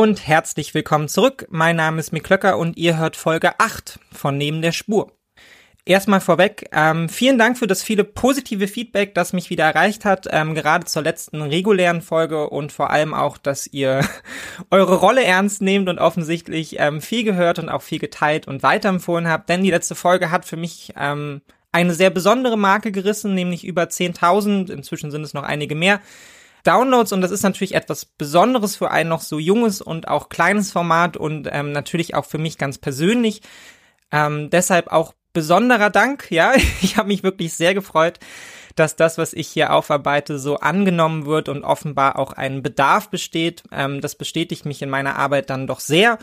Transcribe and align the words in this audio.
Und 0.00 0.28
herzlich 0.28 0.74
willkommen 0.74 1.08
zurück. 1.08 1.48
Mein 1.50 1.74
Name 1.74 1.98
ist 1.98 2.12
Miklöcker 2.12 2.56
und 2.56 2.76
ihr 2.76 2.98
hört 2.98 3.16
Folge 3.16 3.58
8 3.58 3.98
von 4.12 4.38
Neben 4.38 4.62
der 4.62 4.70
Spur. 4.70 5.10
Erstmal 5.84 6.20
vorweg, 6.20 6.70
ähm, 6.70 7.08
vielen 7.08 7.36
Dank 7.36 7.58
für 7.58 7.66
das 7.66 7.82
viele 7.82 8.04
positive 8.04 8.68
Feedback, 8.68 9.12
das 9.16 9.32
mich 9.32 9.50
wieder 9.50 9.64
erreicht 9.64 10.04
hat, 10.04 10.28
ähm, 10.30 10.54
gerade 10.54 10.84
zur 10.84 11.02
letzten 11.02 11.42
regulären 11.42 12.00
Folge 12.00 12.48
und 12.48 12.70
vor 12.70 12.90
allem 12.90 13.12
auch, 13.12 13.38
dass 13.38 13.66
ihr 13.66 14.08
eure 14.70 14.94
Rolle 14.94 15.24
ernst 15.24 15.62
nehmt 15.62 15.88
und 15.88 15.98
offensichtlich 15.98 16.76
ähm, 16.78 17.00
viel 17.00 17.24
gehört 17.24 17.58
und 17.58 17.68
auch 17.68 17.82
viel 17.82 17.98
geteilt 17.98 18.46
und 18.46 18.62
weiterempfohlen 18.62 19.26
habt, 19.26 19.48
denn 19.48 19.64
die 19.64 19.72
letzte 19.72 19.96
Folge 19.96 20.30
hat 20.30 20.44
für 20.44 20.56
mich 20.56 20.92
ähm, 20.96 21.40
eine 21.72 21.92
sehr 21.92 22.10
besondere 22.10 22.56
Marke 22.56 22.92
gerissen, 22.92 23.34
nämlich 23.34 23.64
über 23.64 23.82
10.000, 23.82 24.70
inzwischen 24.70 25.10
sind 25.10 25.24
es 25.24 25.34
noch 25.34 25.42
einige 25.42 25.74
mehr. 25.74 26.00
Downloads 26.64 27.12
und 27.12 27.20
das 27.20 27.30
ist 27.30 27.42
natürlich 27.42 27.74
etwas 27.74 28.04
Besonderes 28.04 28.76
für 28.76 28.90
ein 28.90 29.08
noch 29.08 29.20
so 29.20 29.38
junges 29.38 29.80
und 29.80 30.08
auch 30.08 30.28
kleines 30.28 30.72
Format 30.72 31.16
und 31.16 31.48
ähm, 31.50 31.72
natürlich 31.72 32.14
auch 32.14 32.24
für 32.24 32.38
mich 32.38 32.58
ganz 32.58 32.78
persönlich. 32.78 33.42
Ähm, 34.10 34.50
deshalb 34.50 34.88
auch 34.92 35.14
besonderer 35.32 35.90
Dank, 35.90 36.30
ja, 36.30 36.52
ich 36.82 36.96
habe 36.96 37.08
mich 37.08 37.22
wirklich 37.22 37.54
sehr 37.54 37.74
gefreut, 37.74 38.18
dass 38.74 38.96
das, 38.96 39.18
was 39.18 39.32
ich 39.32 39.48
hier 39.48 39.72
aufarbeite, 39.72 40.38
so 40.38 40.58
angenommen 40.58 41.26
wird 41.26 41.48
und 41.48 41.64
offenbar 41.64 42.18
auch 42.18 42.32
ein 42.32 42.62
Bedarf 42.62 43.08
besteht. 43.10 43.64
Ähm, 43.72 44.00
das 44.00 44.14
bestätigt 44.14 44.66
mich 44.66 44.82
in 44.82 44.90
meiner 44.90 45.16
Arbeit 45.16 45.50
dann 45.50 45.66
doch 45.66 45.80
sehr 45.80 46.18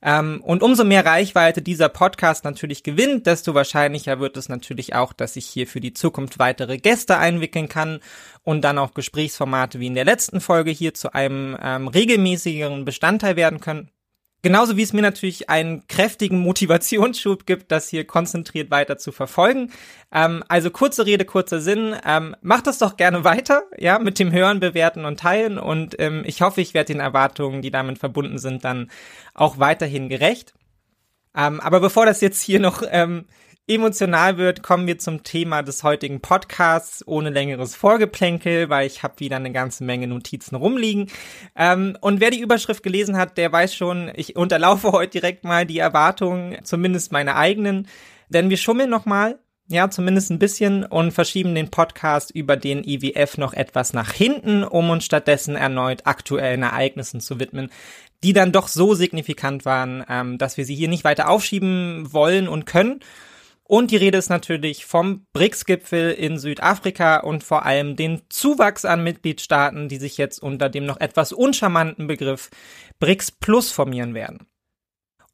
ähm, 0.00 0.40
und 0.44 0.62
umso 0.62 0.84
mehr 0.84 1.04
Reichweite 1.04 1.60
dieser 1.60 1.88
Podcast 1.88 2.44
natürlich 2.44 2.82
gewinnt, 2.84 3.26
desto 3.26 3.54
wahrscheinlicher 3.54 4.20
wird 4.20 4.36
es 4.36 4.48
natürlich 4.48 4.94
auch, 4.94 5.12
dass 5.12 5.34
ich 5.36 5.46
hier 5.46 5.66
für 5.66 5.80
die 5.80 5.92
Zukunft 5.92 6.38
weitere 6.38 6.78
Gäste 6.78 7.18
einwickeln 7.18 7.68
kann 7.68 8.00
und 8.44 8.62
dann 8.62 8.78
auch 8.78 8.94
Gesprächsformate 8.94 9.80
wie 9.80 9.88
in 9.88 9.94
der 9.94 10.04
letzten 10.04 10.40
Folge 10.40 10.70
hier 10.70 10.94
zu 10.94 11.12
einem 11.14 11.56
ähm, 11.60 11.88
regelmäßigeren 11.88 12.84
Bestandteil 12.84 13.34
werden 13.34 13.60
können. 13.60 13.90
Genauso 14.42 14.76
wie 14.76 14.82
es 14.82 14.92
mir 14.92 15.02
natürlich 15.02 15.50
einen 15.50 15.86
kräftigen 15.88 16.38
Motivationsschub 16.38 17.44
gibt, 17.44 17.72
das 17.72 17.88
hier 17.88 18.06
konzentriert 18.06 18.70
weiter 18.70 18.96
zu 18.96 19.10
verfolgen. 19.10 19.72
Ähm, 20.12 20.44
also 20.48 20.70
kurze 20.70 21.06
Rede, 21.06 21.24
kurzer 21.24 21.60
Sinn. 21.60 21.96
Ähm, 22.06 22.36
macht 22.40 22.68
das 22.68 22.78
doch 22.78 22.96
gerne 22.96 23.24
weiter, 23.24 23.64
ja, 23.76 23.98
mit 23.98 24.20
dem 24.20 24.30
Hören, 24.30 24.60
Bewerten 24.60 25.04
und 25.04 25.18
Teilen. 25.18 25.58
Und 25.58 25.98
ähm, 25.98 26.22
ich 26.24 26.40
hoffe, 26.40 26.60
ich 26.60 26.72
werde 26.72 26.92
den 26.92 27.00
Erwartungen, 27.00 27.62
die 27.62 27.72
damit 27.72 27.98
verbunden 27.98 28.38
sind, 28.38 28.64
dann 28.64 28.90
auch 29.34 29.58
weiterhin 29.58 30.08
gerecht. 30.08 30.54
Ähm, 31.36 31.58
aber 31.60 31.80
bevor 31.80 32.06
das 32.06 32.20
jetzt 32.20 32.40
hier 32.40 32.60
noch 32.60 32.82
ähm, 32.88 33.26
emotional 33.68 34.38
wird, 34.38 34.62
kommen 34.62 34.86
wir 34.86 34.98
zum 34.98 35.22
Thema 35.22 35.62
des 35.62 35.82
heutigen 35.82 36.20
Podcasts 36.20 37.06
ohne 37.06 37.30
längeres 37.30 37.76
Vorgeplänkel, 37.76 38.70
weil 38.70 38.86
ich 38.86 39.02
habe 39.02 39.20
wieder 39.20 39.36
eine 39.36 39.52
ganze 39.52 39.84
Menge 39.84 40.06
Notizen 40.06 40.56
rumliegen. 40.56 41.10
Ähm, 41.54 41.96
und 42.00 42.20
wer 42.20 42.30
die 42.30 42.40
Überschrift 42.40 42.82
gelesen 42.82 43.16
hat, 43.16 43.36
der 43.36 43.52
weiß 43.52 43.74
schon, 43.74 44.10
ich 44.14 44.36
unterlaufe 44.36 44.92
heute 44.92 45.20
direkt 45.20 45.44
mal 45.44 45.66
die 45.66 45.78
Erwartungen, 45.78 46.58
zumindest 46.64 47.12
meine 47.12 47.36
eigenen, 47.36 47.86
denn 48.28 48.50
wir 48.50 48.56
schummeln 48.56 48.90
nochmal. 48.90 49.38
Ja, 49.70 49.90
zumindest 49.90 50.30
ein 50.30 50.38
bisschen 50.38 50.86
und 50.86 51.12
verschieben 51.12 51.54
den 51.54 51.70
Podcast 51.70 52.30
über 52.30 52.56
den 52.56 52.84
IWF 52.84 53.36
noch 53.36 53.52
etwas 53.52 53.92
nach 53.92 54.12
hinten, 54.12 54.64
um 54.64 54.88
uns 54.88 55.04
stattdessen 55.04 55.56
erneut 55.56 56.06
aktuellen 56.06 56.62
Ereignissen 56.62 57.20
zu 57.20 57.38
widmen, 57.38 57.70
die 58.24 58.32
dann 58.32 58.50
doch 58.50 58.66
so 58.68 58.94
signifikant 58.94 59.66
waren, 59.66 60.02
ähm, 60.08 60.38
dass 60.38 60.56
wir 60.56 60.64
sie 60.64 60.74
hier 60.74 60.88
nicht 60.88 61.04
weiter 61.04 61.28
aufschieben 61.28 62.14
wollen 62.14 62.48
und 62.48 62.64
können. 62.64 63.00
Und 63.70 63.90
die 63.90 63.96
Rede 63.96 64.16
ist 64.16 64.30
natürlich 64.30 64.86
vom 64.86 65.26
BRICS-Gipfel 65.34 66.12
in 66.12 66.38
Südafrika 66.38 67.18
und 67.18 67.44
vor 67.44 67.66
allem 67.66 67.96
den 67.96 68.22
Zuwachs 68.30 68.86
an 68.86 69.04
Mitgliedstaaten, 69.04 69.90
die 69.90 69.98
sich 69.98 70.16
jetzt 70.16 70.42
unter 70.42 70.70
dem 70.70 70.86
noch 70.86 70.98
etwas 71.00 71.34
uncharmanten 71.34 72.06
Begriff 72.06 72.48
BRICS 72.98 73.32
Plus 73.32 73.70
formieren 73.70 74.14
werden. 74.14 74.46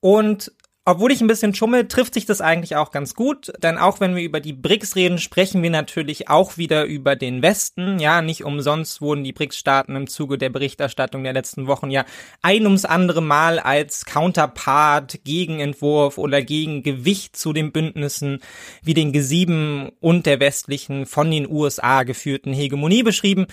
Und 0.00 0.53
obwohl 0.87 1.12
ich 1.12 1.22
ein 1.22 1.27
bisschen 1.27 1.55
schummel, 1.55 1.89
trifft 1.89 2.12
sich 2.12 2.27
das 2.27 2.43
eigentlich 2.43 2.77
auch 2.77 2.91
ganz 2.91 3.15
gut, 3.15 3.53
denn 3.62 3.78
auch 3.78 4.00
wenn 4.00 4.15
wir 4.15 4.22
über 4.22 4.41
die 4.41 4.53
BRICS 4.53 4.97
reden, 4.97 5.19
sprechen 5.19 5.62
wir 5.62 5.71
natürlich 5.71 6.28
auch 6.28 6.59
wieder 6.59 6.84
über 6.84 7.17
den 7.17 7.41
Westen. 7.41 7.99
Ja, 7.99 8.21
nicht 8.21 8.45
umsonst 8.45 9.00
wurden 9.00 9.25
die 9.25 9.33
BRICS-Staaten 9.33 9.97
im 9.97 10.09
Zuge 10.09 10.37
der 10.37 10.50
Berichterstattung 10.50 11.25
der 11.25 11.33
letzten 11.33 11.67
Wochen 11.67 11.91
ja 11.91 12.05
ein 12.43 12.67
ums 12.67 12.84
andere 12.84 13.22
Mal 13.22 13.59
als 13.59 14.05
Counterpart, 14.05 15.25
Gegenentwurf 15.25 16.19
oder 16.19 16.43
Gegengewicht 16.43 17.34
zu 17.34 17.55
den 17.55 17.72
Bündnissen 17.72 18.41
wie 18.83 18.95
den 18.95 19.12
G7 19.12 19.93
und 20.01 20.27
der 20.27 20.39
westlichen 20.39 21.06
von 21.06 21.31
den 21.31 21.49
USA 21.51 22.03
geführten 22.03 22.53
Hegemonie 22.53 23.03
beschrieben. 23.03 23.47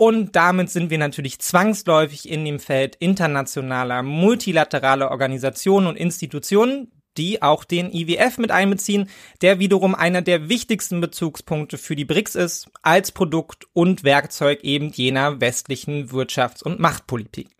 Und 0.00 0.34
damit 0.34 0.70
sind 0.70 0.88
wir 0.88 0.96
natürlich 0.96 1.40
zwangsläufig 1.40 2.26
in 2.26 2.42
dem 2.46 2.58
Feld 2.58 2.96
internationaler, 2.96 4.02
multilateraler 4.02 5.10
Organisationen 5.10 5.88
und 5.88 5.96
Institutionen, 5.96 6.90
die 7.18 7.42
auch 7.42 7.64
den 7.64 7.92
IWF 7.92 8.38
mit 8.38 8.50
einbeziehen, 8.50 9.10
der 9.42 9.58
wiederum 9.58 9.94
einer 9.94 10.22
der 10.22 10.48
wichtigsten 10.48 11.02
Bezugspunkte 11.02 11.76
für 11.76 11.96
die 11.96 12.06
BRICS 12.06 12.34
ist, 12.34 12.70
als 12.80 13.12
Produkt 13.12 13.66
und 13.74 14.02
Werkzeug 14.02 14.64
eben 14.64 14.88
jener 14.88 15.42
westlichen 15.42 16.08
Wirtschafts- 16.08 16.62
und 16.62 16.80
Machtpolitik. 16.80 17.50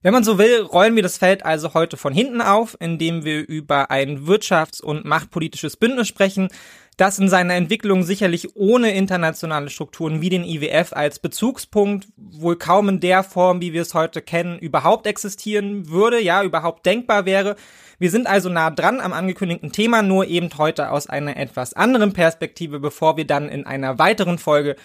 Wenn 0.00 0.12
man 0.12 0.22
so 0.22 0.38
will, 0.38 0.60
rollen 0.62 0.94
wir 0.94 1.02
das 1.02 1.18
Feld 1.18 1.44
also 1.44 1.74
heute 1.74 1.96
von 1.96 2.12
hinten 2.12 2.40
auf, 2.40 2.76
indem 2.78 3.24
wir 3.24 3.46
über 3.48 3.90
ein 3.90 4.26
wirtschafts- 4.26 4.80
und 4.80 5.04
machtpolitisches 5.04 5.76
Bündnis 5.76 6.06
sprechen, 6.06 6.48
das 6.96 7.18
in 7.18 7.28
seiner 7.28 7.54
Entwicklung 7.54 8.04
sicherlich 8.04 8.56
ohne 8.56 8.92
internationale 8.92 9.70
Strukturen 9.70 10.20
wie 10.20 10.28
den 10.28 10.44
IWF 10.44 10.92
als 10.92 11.18
Bezugspunkt 11.18 12.08
wohl 12.16 12.56
kaum 12.56 12.88
in 12.88 13.00
der 13.00 13.24
Form, 13.24 13.60
wie 13.60 13.72
wir 13.72 13.82
es 13.82 13.94
heute 13.94 14.22
kennen, 14.22 14.58
überhaupt 14.58 15.06
existieren 15.06 15.88
würde, 15.88 16.20
ja, 16.20 16.44
überhaupt 16.44 16.86
denkbar 16.86 17.24
wäre. 17.24 17.56
Wir 17.98 18.10
sind 18.10 18.28
also 18.28 18.48
nah 18.48 18.70
dran 18.70 19.00
am 19.00 19.12
angekündigten 19.12 19.72
Thema, 19.72 20.02
nur 20.02 20.26
eben 20.26 20.50
heute 20.56 20.90
aus 20.90 21.08
einer 21.08 21.36
etwas 21.36 21.74
anderen 21.74 22.12
Perspektive, 22.12 22.78
bevor 22.78 23.16
wir 23.16 23.26
dann 23.26 23.48
in 23.48 23.66
einer 23.66 23.98
weiteren 23.98 24.38
Folge 24.38 24.76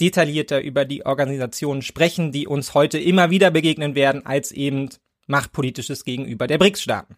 detaillierter 0.00 0.62
über 0.62 0.84
die 0.84 1.04
Organisationen 1.04 1.82
sprechen, 1.82 2.30
die 2.30 2.46
uns 2.46 2.72
heute 2.74 2.98
immer 2.98 3.30
wieder 3.30 3.50
begegnen 3.50 3.94
werden, 3.94 4.24
als 4.24 4.52
eben 4.52 4.88
machtpolitisches 5.26 6.04
Gegenüber 6.04 6.46
der 6.46 6.58
BRICS-Staaten. 6.58 7.16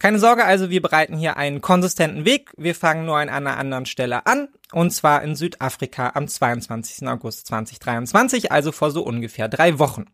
Keine 0.00 0.18
Sorge 0.18 0.44
also, 0.44 0.68
wir 0.68 0.82
bereiten 0.82 1.16
hier 1.16 1.36
einen 1.36 1.60
konsistenten 1.60 2.24
Weg. 2.24 2.50
Wir 2.56 2.74
fangen 2.74 3.06
nur 3.06 3.18
an 3.18 3.28
einer 3.28 3.56
anderen 3.56 3.86
Stelle 3.86 4.26
an, 4.26 4.48
und 4.72 4.90
zwar 4.90 5.22
in 5.22 5.36
Südafrika 5.36 6.10
am 6.14 6.26
22. 6.26 7.06
August 7.06 7.46
2023, 7.46 8.50
also 8.50 8.72
vor 8.72 8.90
so 8.90 9.02
ungefähr 9.02 9.48
drei 9.48 9.78
Wochen. 9.78 10.06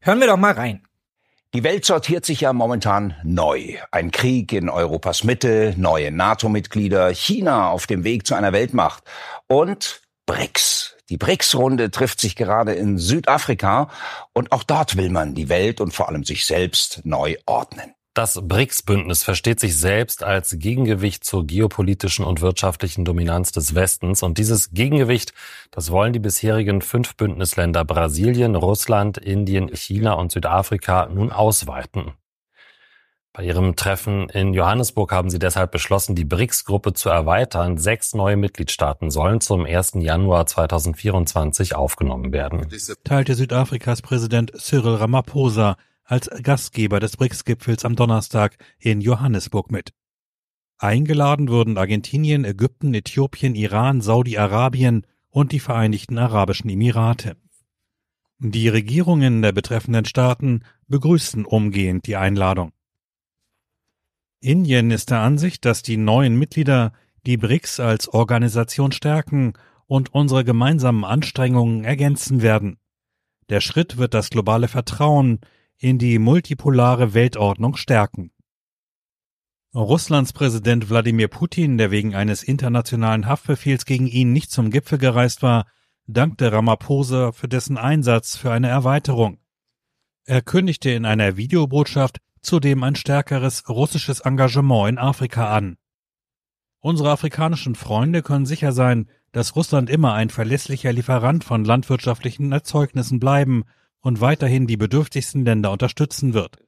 Hören 0.00 0.20
wir 0.20 0.26
doch 0.26 0.38
mal 0.38 0.52
rein. 0.52 0.82
Die 1.54 1.62
Welt 1.62 1.84
sortiert 1.84 2.26
sich 2.26 2.40
ja 2.40 2.52
momentan 2.52 3.14
neu. 3.22 3.76
Ein 3.92 4.10
Krieg 4.10 4.52
in 4.52 4.68
Europas 4.68 5.22
Mitte, 5.22 5.72
neue 5.76 6.10
NATO-Mitglieder, 6.10 7.14
China 7.14 7.70
auf 7.70 7.86
dem 7.86 8.02
Weg 8.02 8.26
zu 8.26 8.34
einer 8.34 8.52
Weltmacht 8.52 9.04
und 9.46 10.02
BRICS. 10.26 10.96
Die 11.10 11.16
BRICS-Runde 11.16 11.92
trifft 11.92 12.20
sich 12.20 12.34
gerade 12.34 12.74
in 12.74 12.98
Südafrika 12.98 13.88
und 14.32 14.50
auch 14.50 14.64
dort 14.64 14.96
will 14.96 15.10
man 15.10 15.36
die 15.36 15.48
Welt 15.48 15.80
und 15.80 15.94
vor 15.94 16.08
allem 16.08 16.24
sich 16.24 16.44
selbst 16.44 17.02
neu 17.04 17.36
ordnen. 17.46 17.94
Das 18.14 18.40
BRICS-Bündnis 18.40 19.24
versteht 19.24 19.58
sich 19.58 19.76
selbst 19.76 20.22
als 20.22 20.56
Gegengewicht 20.60 21.24
zur 21.24 21.44
geopolitischen 21.44 22.24
und 22.24 22.40
wirtschaftlichen 22.40 23.04
Dominanz 23.04 23.50
des 23.50 23.74
Westens. 23.74 24.22
Und 24.22 24.38
dieses 24.38 24.70
Gegengewicht, 24.70 25.34
das 25.72 25.90
wollen 25.90 26.12
die 26.12 26.20
bisherigen 26.20 26.80
fünf 26.80 27.16
Bündnisländer 27.16 27.84
Brasilien, 27.84 28.54
Russland, 28.54 29.18
Indien, 29.18 29.68
China 29.74 30.12
und 30.12 30.30
Südafrika 30.30 31.08
nun 31.12 31.32
ausweiten. 31.32 32.12
Bei 33.32 33.42
ihrem 33.42 33.74
Treffen 33.74 34.28
in 34.28 34.54
Johannesburg 34.54 35.10
haben 35.10 35.28
sie 35.28 35.40
deshalb 35.40 35.72
beschlossen, 35.72 36.14
die 36.14 36.24
BRICS-Gruppe 36.24 36.92
zu 36.92 37.08
erweitern. 37.08 37.78
Sechs 37.78 38.14
neue 38.14 38.36
Mitgliedstaaten 38.36 39.10
sollen 39.10 39.40
zum 39.40 39.66
1. 39.66 39.94
Januar 39.96 40.46
2024 40.46 41.74
aufgenommen 41.74 42.32
werden. 42.32 42.68
Teilte 43.02 43.34
Südafrikas 43.34 44.02
Präsident 44.02 44.52
Cyril 44.56 44.94
Ramaphosa 44.94 45.76
als 46.04 46.30
Gastgeber 46.42 47.00
des 47.00 47.16
BRICS-Gipfels 47.16 47.84
am 47.84 47.96
Donnerstag 47.96 48.56
in 48.78 49.00
Johannesburg 49.00 49.70
mit. 49.70 49.92
Eingeladen 50.78 51.48
wurden 51.48 51.78
Argentinien, 51.78 52.44
Ägypten, 52.44 52.94
Äthiopien, 52.94 53.54
Iran, 53.54 54.00
Saudi-Arabien 54.00 55.06
und 55.30 55.52
die 55.52 55.60
Vereinigten 55.60 56.18
Arabischen 56.18 56.68
Emirate. 56.68 57.36
Die 58.38 58.68
Regierungen 58.68 59.42
der 59.42 59.52
betreffenden 59.52 60.04
Staaten 60.04 60.64
begrüßten 60.88 61.44
umgehend 61.44 62.06
die 62.06 62.16
Einladung. 62.16 62.72
Indien 64.40 64.90
ist 64.90 65.10
der 65.10 65.20
Ansicht, 65.20 65.64
dass 65.64 65.82
die 65.82 65.96
neuen 65.96 66.38
Mitglieder 66.38 66.92
die 67.24 67.38
BRICS 67.38 67.80
als 67.80 68.08
Organisation 68.08 68.92
stärken 68.92 69.54
und 69.86 70.12
unsere 70.12 70.44
gemeinsamen 70.44 71.04
Anstrengungen 71.04 71.84
ergänzen 71.84 72.42
werden. 72.42 72.78
Der 73.48 73.60
Schritt 73.60 73.96
wird 73.96 74.12
das 74.12 74.30
globale 74.30 74.68
Vertrauen 74.68 75.40
in 75.84 75.98
die 75.98 76.18
multipolare 76.18 77.12
Weltordnung 77.12 77.76
stärken. 77.76 78.30
Russlands 79.74 80.32
Präsident 80.32 80.88
Wladimir 80.88 81.28
Putin, 81.28 81.76
der 81.76 81.90
wegen 81.90 82.14
eines 82.14 82.42
internationalen 82.42 83.26
Haftbefehls 83.26 83.84
gegen 83.84 84.06
ihn 84.06 84.32
nicht 84.32 84.50
zum 84.50 84.70
Gipfel 84.70 84.96
gereist 84.96 85.42
war, 85.42 85.66
dankte 86.06 86.50
Ramaphosa 86.50 87.32
für 87.32 87.48
dessen 87.48 87.76
Einsatz 87.76 88.34
für 88.34 88.50
eine 88.50 88.68
Erweiterung. 88.68 89.40
Er 90.24 90.40
kündigte 90.40 90.88
in 90.88 91.04
einer 91.04 91.36
Videobotschaft 91.36 92.16
zudem 92.40 92.82
ein 92.82 92.96
stärkeres 92.96 93.68
russisches 93.68 94.20
Engagement 94.20 94.88
in 94.88 94.96
Afrika 94.96 95.54
an. 95.54 95.76
Unsere 96.80 97.10
afrikanischen 97.10 97.74
Freunde 97.74 98.22
können 98.22 98.46
sicher 98.46 98.72
sein, 98.72 99.10
dass 99.32 99.54
Russland 99.54 99.90
immer 99.90 100.14
ein 100.14 100.30
verlässlicher 100.30 100.94
Lieferant 100.94 101.44
von 101.44 101.62
landwirtschaftlichen 101.62 102.52
Erzeugnissen 102.52 103.20
bleiben 103.20 103.64
und 104.04 104.20
weiterhin 104.20 104.66
die 104.66 104.76
bedürftigsten 104.76 105.44
Länder 105.44 105.72
unterstützen 105.72 106.34
wird. 106.34 106.58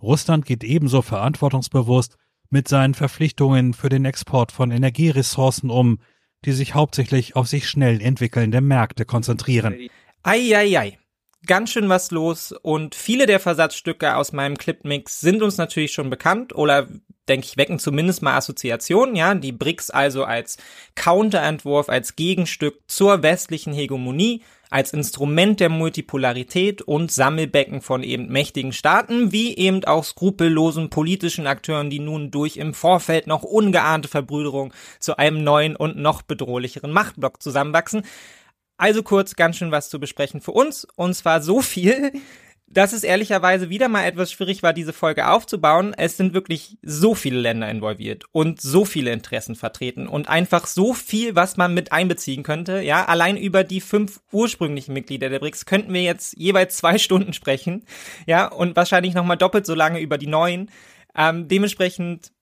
Russland 0.00 0.44
geht 0.44 0.62
ebenso 0.62 1.00
verantwortungsbewusst 1.02 2.16
mit 2.50 2.68
seinen 2.68 2.94
Verpflichtungen 2.94 3.72
für 3.72 3.88
den 3.88 4.04
Export 4.04 4.52
von 4.52 4.70
Energieressourcen 4.70 5.70
um, 5.70 5.98
die 6.44 6.52
sich 6.52 6.74
hauptsächlich 6.74 7.36
auf 7.36 7.48
sich 7.48 7.68
schnell 7.68 8.02
entwickelnde 8.02 8.60
Märkte 8.60 9.06
konzentrieren. 9.06 9.88
Eieiei. 10.22 10.98
Ganz 11.46 11.72
schön 11.72 11.88
was 11.88 12.10
los 12.10 12.52
und 12.52 12.94
viele 12.94 13.26
der 13.26 13.40
Versatzstücke 13.40 14.16
aus 14.16 14.32
meinem 14.32 14.56
Clipmix 14.56 15.20
sind 15.20 15.42
uns 15.42 15.56
natürlich 15.56 15.92
schon 15.92 16.10
bekannt 16.10 16.54
oder 16.54 16.88
denke 17.28 17.46
ich, 17.46 17.56
wecken 17.56 17.78
zumindest 17.78 18.22
mal 18.22 18.36
Assoziationen, 18.36 19.16
ja, 19.16 19.34
die 19.34 19.52
BRICS 19.52 19.90
also 19.90 20.24
als 20.24 20.58
Counterentwurf, 20.94 21.88
als 21.88 22.16
Gegenstück 22.16 22.80
zur 22.86 23.22
westlichen 23.22 23.72
Hegemonie, 23.72 24.42
als 24.70 24.92
Instrument 24.92 25.60
der 25.60 25.68
Multipolarität 25.68 26.82
und 26.82 27.12
Sammelbecken 27.12 27.80
von 27.80 28.02
eben 28.02 28.28
mächtigen 28.28 28.72
Staaten, 28.72 29.32
wie 29.32 29.56
eben 29.56 29.84
auch 29.84 30.04
skrupellosen 30.04 30.90
politischen 30.90 31.46
Akteuren, 31.46 31.90
die 31.90 31.98
nun 31.98 32.30
durch 32.30 32.56
im 32.56 32.74
Vorfeld 32.74 33.26
noch 33.26 33.42
ungeahnte 33.42 34.08
Verbrüderung 34.08 34.72
zu 34.98 35.16
einem 35.16 35.44
neuen 35.44 35.76
und 35.76 35.96
noch 35.96 36.22
bedrohlicheren 36.22 36.92
Machtblock 36.92 37.42
zusammenwachsen. 37.42 38.04
Also 38.76 39.02
kurz 39.02 39.36
ganz 39.36 39.56
schön 39.56 39.70
was 39.70 39.88
zu 39.88 40.00
besprechen 40.00 40.40
für 40.40 40.52
uns, 40.52 40.86
und 40.96 41.14
zwar 41.14 41.40
so 41.40 41.62
viel, 41.62 42.12
dass 42.66 42.92
es 42.92 43.04
ehrlicherweise 43.04 43.70
wieder 43.70 43.88
mal 43.88 44.04
etwas 44.04 44.32
schwierig 44.32 44.62
war, 44.62 44.72
diese 44.72 44.92
Folge 44.92 45.28
aufzubauen. 45.28 45.94
Es 45.96 46.16
sind 46.16 46.34
wirklich 46.34 46.78
so 46.82 47.14
viele 47.14 47.38
Länder 47.38 47.70
involviert 47.70 48.24
und 48.32 48.60
so 48.60 48.84
viele 48.84 49.12
Interessen 49.12 49.54
vertreten 49.54 50.08
und 50.08 50.28
einfach 50.28 50.66
so 50.66 50.92
viel, 50.92 51.36
was 51.36 51.56
man 51.56 51.74
mit 51.74 51.92
einbeziehen 51.92 52.42
könnte. 52.42 52.80
Ja, 52.80 53.04
allein 53.04 53.36
über 53.36 53.64
die 53.64 53.80
fünf 53.80 54.20
ursprünglichen 54.32 54.92
Mitglieder 54.92 55.28
der 55.28 55.38
BRICS 55.38 55.66
könnten 55.66 55.92
wir 55.92 56.02
jetzt 56.02 56.36
jeweils 56.36 56.76
zwei 56.76 56.98
Stunden 57.04 57.32
sprechen. 57.32 57.84
Ja, 58.26 58.46
und 58.46 58.76
wahrscheinlich 58.76 59.14
nochmal 59.14 59.36
doppelt 59.36 59.66
so 59.66 59.74
lange 59.74 60.00
über 60.00 60.18
die 60.18 60.26
neuen. 60.26 60.70
Ähm, 61.16 61.46
dementsprechend 61.46 62.32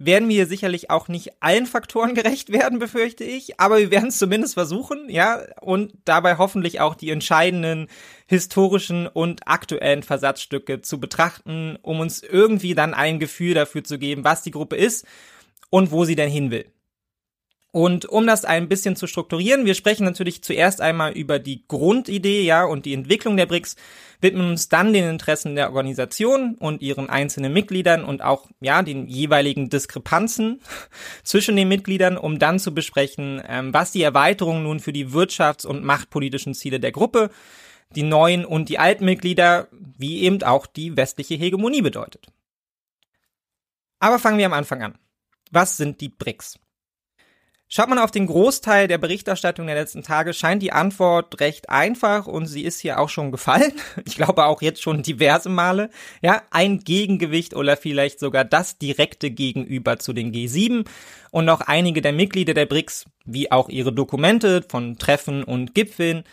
werden 0.00 0.30
wir 0.30 0.46
sicherlich 0.46 0.90
auch 0.90 1.08
nicht 1.08 1.30
allen 1.40 1.66
Faktoren 1.66 2.14
gerecht 2.16 2.50
werden, 2.50 2.78
befürchte 2.78 3.22
ich, 3.22 3.60
aber 3.60 3.78
wir 3.78 3.90
werden 3.90 4.08
es 4.08 4.18
zumindest 4.18 4.54
versuchen, 4.54 5.08
ja, 5.08 5.42
und 5.60 5.92
dabei 6.04 6.38
hoffentlich 6.38 6.80
auch 6.80 6.94
die 6.94 7.10
entscheidenden 7.10 7.86
historischen 8.26 9.06
und 9.06 9.46
aktuellen 9.46 10.02
Versatzstücke 10.02 10.80
zu 10.80 10.98
betrachten, 10.98 11.78
um 11.82 12.00
uns 12.00 12.22
irgendwie 12.22 12.74
dann 12.74 12.94
ein 12.94 13.20
Gefühl 13.20 13.54
dafür 13.54 13.84
zu 13.84 13.98
geben, 13.98 14.24
was 14.24 14.42
die 14.42 14.50
Gruppe 14.50 14.76
ist 14.76 15.06
und 15.68 15.92
wo 15.92 16.04
sie 16.04 16.16
denn 16.16 16.30
hin 16.30 16.50
will. 16.50 16.64
Und 17.72 18.04
um 18.06 18.26
das 18.26 18.44
ein 18.44 18.68
bisschen 18.68 18.96
zu 18.96 19.06
strukturieren, 19.06 19.64
wir 19.64 19.74
sprechen 19.74 20.04
natürlich 20.04 20.42
zuerst 20.42 20.80
einmal 20.80 21.12
über 21.12 21.38
die 21.38 21.64
Grundidee, 21.68 22.42
ja, 22.42 22.64
und 22.64 22.84
die 22.84 22.94
Entwicklung 22.94 23.36
der 23.36 23.46
BRICS, 23.46 23.76
widmen 24.20 24.50
uns 24.50 24.68
dann 24.68 24.92
den 24.92 25.08
Interessen 25.08 25.54
der 25.54 25.68
Organisation 25.68 26.56
und 26.56 26.82
ihren 26.82 27.08
einzelnen 27.08 27.52
Mitgliedern 27.52 28.04
und 28.04 28.22
auch, 28.22 28.48
ja, 28.60 28.82
den 28.82 29.06
jeweiligen 29.06 29.70
Diskrepanzen 29.70 30.60
zwischen 31.22 31.54
den 31.54 31.68
Mitgliedern, 31.68 32.18
um 32.18 32.40
dann 32.40 32.58
zu 32.58 32.74
besprechen, 32.74 33.40
ähm, 33.46 33.72
was 33.72 33.92
die 33.92 34.02
Erweiterung 34.02 34.64
nun 34.64 34.80
für 34.80 34.92
die 34.92 35.08
wirtschafts- 35.08 35.66
und 35.66 35.84
machtpolitischen 35.84 36.54
Ziele 36.54 36.80
der 36.80 36.92
Gruppe, 36.92 37.30
die 37.94 38.02
neuen 38.02 38.44
und 38.44 38.68
die 38.68 38.78
alten 38.78 39.04
Mitglieder, 39.04 39.68
wie 39.96 40.22
eben 40.22 40.42
auch 40.42 40.66
die 40.66 40.96
westliche 40.96 41.34
Hegemonie 41.34 41.82
bedeutet. 41.82 42.26
Aber 44.00 44.18
fangen 44.18 44.38
wir 44.38 44.46
am 44.46 44.54
Anfang 44.54 44.82
an. 44.82 44.98
Was 45.52 45.76
sind 45.76 46.00
die 46.00 46.08
BRICS? 46.08 46.58
Schaut 47.72 47.88
man 47.88 48.00
auf 48.00 48.10
den 48.10 48.26
Großteil 48.26 48.88
der 48.88 48.98
Berichterstattung 48.98 49.68
der 49.68 49.76
letzten 49.76 50.02
Tage, 50.02 50.34
scheint 50.34 50.60
die 50.60 50.72
Antwort 50.72 51.38
recht 51.38 51.70
einfach 51.70 52.26
und 52.26 52.46
sie 52.46 52.64
ist 52.64 52.80
hier 52.80 52.98
auch 52.98 53.08
schon 53.08 53.30
gefallen. 53.30 53.72
Ich 54.04 54.16
glaube 54.16 54.46
auch 54.46 54.60
jetzt 54.60 54.82
schon 54.82 55.04
diverse 55.04 55.48
Male. 55.48 55.88
Ja, 56.20 56.42
ein 56.50 56.80
Gegengewicht 56.80 57.54
oder 57.54 57.76
vielleicht 57.76 58.18
sogar 58.18 58.44
das 58.44 58.78
direkte 58.78 59.30
Gegenüber 59.30 60.00
zu 60.00 60.12
den 60.12 60.32
G7 60.32 60.84
und 61.30 61.48
auch 61.48 61.60
einige 61.60 62.02
der 62.02 62.12
Mitglieder 62.12 62.54
der 62.54 62.66
BRICS, 62.66 63.04
wie 63.24 63.52
auch 63.52 63.68
ihre 63.68 63.92
Dokumente 63.92 64.64
von 64.68 64.98
Treffen 64.98 65.44
und 65.44 65.72
Gipfeln, 65.72 66.24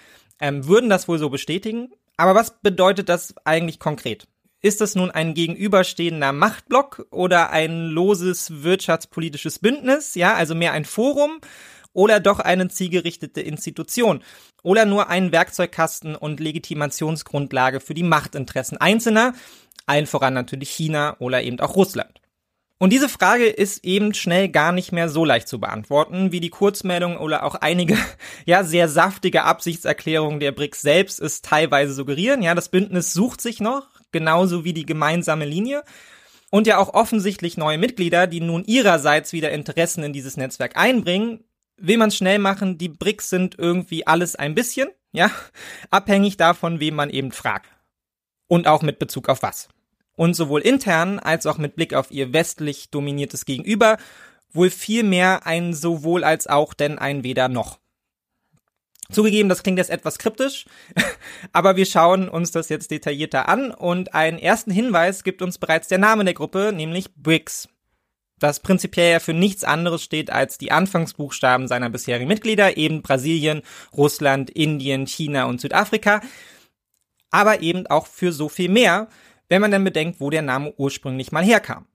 ähm, 0.41 0.67
würden 0.67 0.89
das 0.89 1.07
wohl 1.07 1.19
so 1.19 1.29
bestätigen. 1.29 1.91
Aber 2.17 2.33
was 2.33 2.59
bedeutet 2.61 3.09
das 3.09 3.35
eigentlich 3.45 3.77
konkret? 3.77 4.27
Ist 4.61 4.81
das 4.81 4.95
nun 4.95 5.11
ein 5.11 5.35
gegenüberstehender 5.35 6.33
Machtblock 6.33 7.05
oder 7.11 7.51
ein 7.51 7.87
loses 7.89 8.63
wirtschaftspolitisches 8.63 9.59
Bündnis? 9.59 10.15
Ja, 10.15 10.33
also 10.33 10.55
mehr 10.55 10.71
ein 10.71 10.85
Forum 10.85 11.39
oder 11.93 12.19
doch 12.19 12.39
eine 12.39 12.67
zielgerichtete 12.67 13.41
Institution 13.41 14.23
oder 14.63 14.85
nur 14.85 15.09
ein 15.09 15.31
Werkzeugkasten 15.31 16.15
und 16.15 16.39
Legitimationsgrundlage 16.39 17.79
für 17.79 17.93
die 17.93 18.03
Machtinteressen 18.03 18.77
Einzelner, 18.77 19.33
allen 19.85 20.07
voran 20.07 20.33
natürlich 20.33 20.71
China 20.71 21.15
oder 21.19 21.43
eben 21.43 21.59
auch 21.59 21.75
Russland. 21.75 22.19
Und 22.79 22.93
diese 22.93 23.09
Frage 23.09 23.47
ist 23.47 23.83
eben 23.83 24.13
schnell 24.13 24.49
gar 24.49 24.71
nicht 24.71 24.91
mehr 24.91 25.09
so 25.09 25.25
leicht 25.25 25.47
zu 25.47 25.59
beantworten, 25.59 26.31
wie 26.31 26.39
die 26.39 26.51
Kurzmeldung 26.51 27.17
oder 27.17 27.43
auch 27.43 27.55
einige, 27.55 27.97
ja, 28.45 28.63
sehr 28.63 28.87
saftige 28.87 29.43
Absichtserklärungen 29.43 30.39
der 30.39 30.51
BRICS 30.51 30.81
selbst 30.81 31.19
es 31.19 31.41
teilweise 31.41 31.93
suggerieren. 31.93 32.43
Ja, 32.43 32.53
das 32.53 32.69
Bündnis 32.69 33.13
sucht 33.13 33.41
sich 33.41 33.59
noch, 33.59 33.87
genauso 34.11 34.63
wie 34.63 34.73
die 34.73 34.85
gemeinsame 34.85 35.45
Linie. 35.45 35.83
Und 36.49 36.67
ja 36.67 36.77
auch 36.77 36.93
offensichtlich 36.93 37.57
neue 37.57 37.77
Mitglieder, 37.77 38.25
die 38.27 38.39
nun 38.39 38.63
ihrerseits 38.63 39.33
wieder 39.33 39.51
Interessen 39.51 40.03
in 40.03 40.13
dieses 40.13 40.37
Netzwerk 40.37 40.77
einbringen, 40.77 41.43
will 41.77 41.97
man 41.97 42.11
schnell 42.11 42.39
machen, 42.39 42.77
die 42.77 42.89
BRICS 42.89 43.29
sind 43.29 43.55
irgendwie 43.57 44.07
alles 44.07 44.35
ein 44.35 44.55
bisschen, 44.55 44.89
ja, 45.11 45.29
abhängig 45.89 46.37
davon, 46.37 46.79
wem 46.79 46.95
man 46.95 47.09
eben 47.09 47.31
fragt. 47.31 47.69
Und 48.47 48.67
auch 48.67 48.81
mit 48.81 48.97
Bezug 48.97 49.29
auf 49.29 49.43
was. 49.43 49.67
Und 50.15 50.33
sowohl 50.35 50.61
intern 50.61 51.19
als 51.19 51.45
auch 51.45 51.57
mit 51.57 51.75
Blick 51.75 51.93
auf 51.93 52.11
ihr 52.11 52.33
westlich 52.33 52.89
dominiertes 52.89 53.45
Gegenüber 53.45 53.97
wohl 54.51 54.69
viel 54.69 55.03
mehr 55.03 55.45
ein 55.45 55.73
sowohl 55.73 56.23
als 56.23 56.47
auch 56.47 56.73
denn 56.73 56.97
ein 56.97 57.23
weder 57.23 57.49
noch. 57.49 57.79
Zugegeben, 59.11 59.47
das 59.47 59.63
klingt 59.63 59.77
jetzt 59.77 59.89
etwas 59.89 60.17
kryptisch, 60.17 60.65
aber 61.53 61.75
wir 61.77 61.85
schauen 61.85 62.27
uns 62.27 62.51
das 62.51 62.69
jetzt 62.69 62.91
detaillierter 62.91 63.47
an 63.47 63.71
und 63.71 64.13
einen 64.13 64.37
ersten 64.37 64.71
Hinweis 64.71 65.23
gibt 65.23 65.41
uns 65.41 65.57
bereits 65.57 65.87
der 65.87 65.97
Name 65.97 66.25
der 66.25 66.33
Gruppe, 66.33 66.73
nämlich 66.73 67.13
BRICS. 67.15 67.69
Das 68.39 68.59
prinzipiell 68.59 69.13
ja 69.13 69.19
für 69.19 69.33
nichts 69.33 69.63
anderes 69.63 70.03
steht 70.03 70.29
als 70.29 70.57
die 70.57 70.71
Anfangsbuchstaben 70.71 71.67
seiner 71.67 71.89
bisherigen 71.89 72.27
Mitglieder, 72.27 72.77
eben 72.77 73.01
Brasilien, 73.01 73.61
Russland, 73.95 74.49
Indien, 74.49 75.07
China 75.07 75.45
und 75.45 75.59
Südafrika, 75.59 76.21
aber 77.31 77.61
eben 77.61 77.87
auch 77.87 78.07
für 78.07 78.31
so 78.31 78.49
viel 78.49 78.69
mehr, 78.69 79.07
wenn 79.49 79.61
man 79.61 79.71
dann 79.71 79.83
bedenkt, 79.83 80.19
wo 80.19 80.29
der 80.29 80.41
Name 80.41 80.73
ursprünglich 80.77 81.31
mal 81.31 81.43
herkam. 81.43 81.87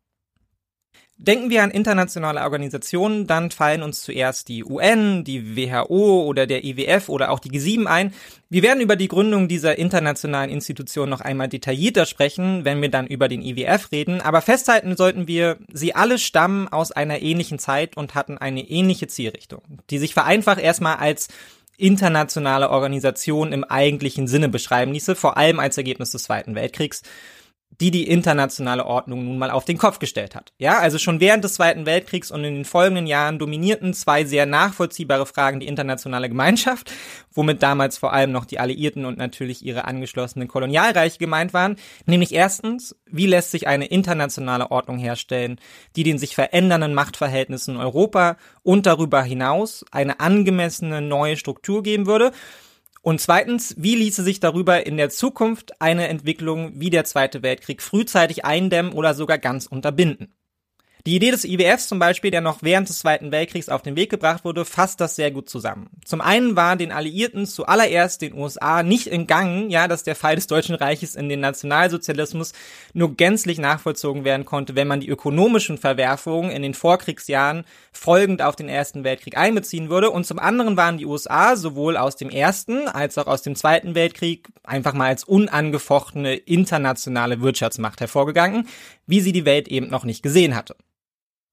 Denken 1.22 1.50
wir 1.50 1.62
an 1.62 1.70
internationale 1.70 2.40
Organisationen, 2.40 3.28
dann 3.28 3.52
fallen 3.52 3.84
uns 3.84 4.02
zuerst 4.02 4.48
die 4.48 4.64
UN, 4.64 5.22
die 5.22 5.56
WHO 5.56 6.24
oder 6.24 6.48
der 6.48 6.64
IWF 6.64 7.08
oder 7.08 7.30
auch 7.30 7.38
die 7.38 7.50
G7 7.50 7.86
ein. 7.86 8.12
Wir 8.50 8.64
werden 8.64 8.80
über 8.80 8.96
die 8.96 9.06
Gründung 9.06 9.46
dieser 9.46 9.78
internationalen 9.78 10.50
Institution 10.50 11.08
noch 11.08 11.20
einmal 11.20 11.46
detaillierter 11.46 12.06
sprechen, 12.06 12.64
wenn 12.64 12.82
wir 12.82 12.88
dann 12.88 13.06
über 13.06 13.28
den 13.28 13.40
IWF 13.40 13.92
reden, 13.92 14.20
aber 14.20 14.42
festhalten 14.42 14.96
sollten 14.96 15.28
wir, 15.28 15.58
sie 15.72 15.94
alle 15.94 16.18
stammen 16.18 16.66
aus 16.66 16.90
einer 16.90 17.22
ähnlichen 17.22 17.60
Zeit 17.60 17.96
und 17.96 18.16
hatten 18.16 18.36
eine 18.36 18.68
ähnliche 18.68 19.06
Zielrichtung, 19.06 19.62
die 19.90 19.98
sich 19.98 20.14
vereinfacht 20.14 20.58
erstmal 20.58 20.96
als 20.96 21.28
internationale 21.76 22.68
Organisation 22.70 23.52
im 23.52 23.62
eigentlichen 23.62 24.26
Sinne 24.26 24.48
beschreiben 24.48 24.92
ließe, 24.92 25.14
vor 25.14 25.36
allem 25.36 25.60
als 25.60 25.76
Ergebnis 25.76 26.10
des 26.10 26.24
Zweiten 26.24 26.56
Weltkriegs 26.56 27.02
die 27.82 27.90
die 27.90 28.08
internationale 28.08 28.86
Ordnung 28.86 29.24
nun 29.24 29.38
mal 29.38 29.50
auf 29.50 29.64
den 29.64 29.76
Kopf 29.76 29.98
gestellt 29.98 30.36
hat. 30.36 30.52
Ja, 30.56 30.78
also 30.78 30.98
schon 30.98 31.18
während 31.18 31.42
des 31.42 31.54
Zweiten 31.54 31.84
Weltkriegs 31.84 32.30
und 32.30 32.44
in 32.44 32.54
den 32.54 32.64
folgenden 32.64 33.08
Jahren 33.08 33.40
dominierten 33.40 33.92
zwei 33.92 34.22
sehr 34.22 34.46
nachvollziehbare 34.46 35.26
Fragen 35.26 35.58
die 35.58 35.66
internationale 35.66 36.28
Gemeinschaft, 36.28 36.92
womit 37.32 37.60
damals 37.60 37.98
vor 37.98 38.12
allem 38.12 38.30
noch 38.30 38.44
die 38.44 38.60
Alliierten 38.60 39.04
und 39.04 39.18
natürlich 39.18 39.64
ihre 39.64 39.84
angeschlossenen 39.84 40.46
Kolonialreiche 40.46 41.18
gemeint 41.18 41.54
waren. 41.54 41.74
Nämlich 42.06 42.32
erstens, 42.32 42.94
wie 43.06 43.26
lässt 43.26 43.50
sich 43.50 43.66
eine 43.66 43.86
internationale 43.86 44.70
Ordnung 44.70 44.98
herstellen, 44.98 45.58
die 45.96 46.04
den 46.04 46.18
sich 46.18 46.36
verändernden 46.36 46.94
Machtverhältnissen 46.94 47.74
in 47.74 47.80
Europa 47.80 48.36
und 48.62 48.86
darüber 48.86 49.24
hinaus 49.24 49.84
eine 49.90 50.20
angemessene 50.20 51.00
neue 51.00 51.36
Struktur 51.36 51.82
geben 51.82 52.06
würde? 52.06 52.30
Und 53.02 53.20
zweitens, 53.20 53.74
wie 53.76 53.96
ließe 53.96 54.22
sich 54.22 54.38
darüber 54.38 54.86
in 54.86 54.96
der 54.96 55.10
Zukunft 55.10 55.80
eine 55.80 56.06
Entwicklung 56.06 56.80
wie 56.80 56.88
der 56.88 57.04
Zweite 57.04 57.42
Weltkrieg 57.42 57.82
frühzeitig 57.82 58.44
eindämmen 58.44 58.92
oder 58.92 59.14
sogar 59.14 59.38
ganz 59.38 59.66
unterbinden? 59.66 60.32
Die 61.04 61.16
Idee 61.16 61.32
des 61.32 61.44
IWFs 61.44 61.88
zum 61.88 61.98
Beispiel, 61.98 62.30
der 62.30 62.42
noch 62.42 62.58
während 62.62 62.88
des 62.88 63.00
Zweiten 63.00 63.32
Weltkriegs 63.32 63.68
auf 63.68 63.82
den 63.82 63.96
Weg 63.96 64.08
gebracht 64.08 64.44
wurde, 64.44 64.64
fasst 64.64 65.00
das 65.00 65.16
sehr 65.16 65.32
gut 65.32 65.50
zusammen. 65.50 65.90
Zum 66.04 66.20
einen 66.20 66.54
war 66.54 66.76
den 66.76 66.92
Alliierten 66.92 67.44
zuallererst 67.44 68.22
den 68.22 68.34
USA 68.34 68.84
nicht 68.84 69.08
entgangen, 69.08 69.68
ja, 69.68 69.88
dass 69.88 70.04
der 70.04 70.14
Fall 70.14 70.36
des 70.36 70.46
Deutschen 70.46 70.76
Reiches 70.76 71.16
in 71.16 71.28
den 71.28 71.40
Nationalsozialismus 71.40 72.52
nur 72.92 73.16
gänzlich 73.16 73.58
nachvollzogen 73.58 74.24
werden 74.24 74.44
konnte, 74.44 74.76
wenn 74.76 74.86
man 74.86 75.00
die 75.00 75.08
ökonomischen 75.08 75.76
Verwerfungen 75.76 76.52
in 76.52 76.62
den 76.62 76.74
Vorkriegsjahren 76.74 77.64
folgend 77.90 78.40
auf 78.40 78.54
den 78.54 78.68
Ersten 78.68 79.02
Weltkrieg 79.02 79.36
einbeziehen 79.36 79.90
würde. 79.90 80.08
Und 80.10 80.24
zum 80.24 80.38
anderen 80.38 80.76
waren 80.76 80.98
die 80.98 81.06
USA 81.06 81.56
sowohl 81.56 81.96
aus 81.96 82.14
dem 82.14 82.30
Ersten 82.30 82.86
als 82.86 83.18
auch 83.18 83.26
aus 83.26 83.42
dem 83.42 83.56
Zweiten 83.56 83.96
Weltkrieg 83.96 84.50
einfach 84.62 84.94
mal 84.94 85.08
als 85.08 85.24
unangefochtene 85.24 86.36
internationale 86.36 87.40
Wirtschaftsmacht 87.40 88.00
hervorgegangen, 88.00 88.68
wie 89.08 89.20
sie 89.20 89.32
die 89.32 89.44
Welt 89.44 89.66
eben 89.66 89.88
noch 89.88 90.04
nicht 90.04 90.22
gesehen 90.22 90.54
hatte. 90.54 90.76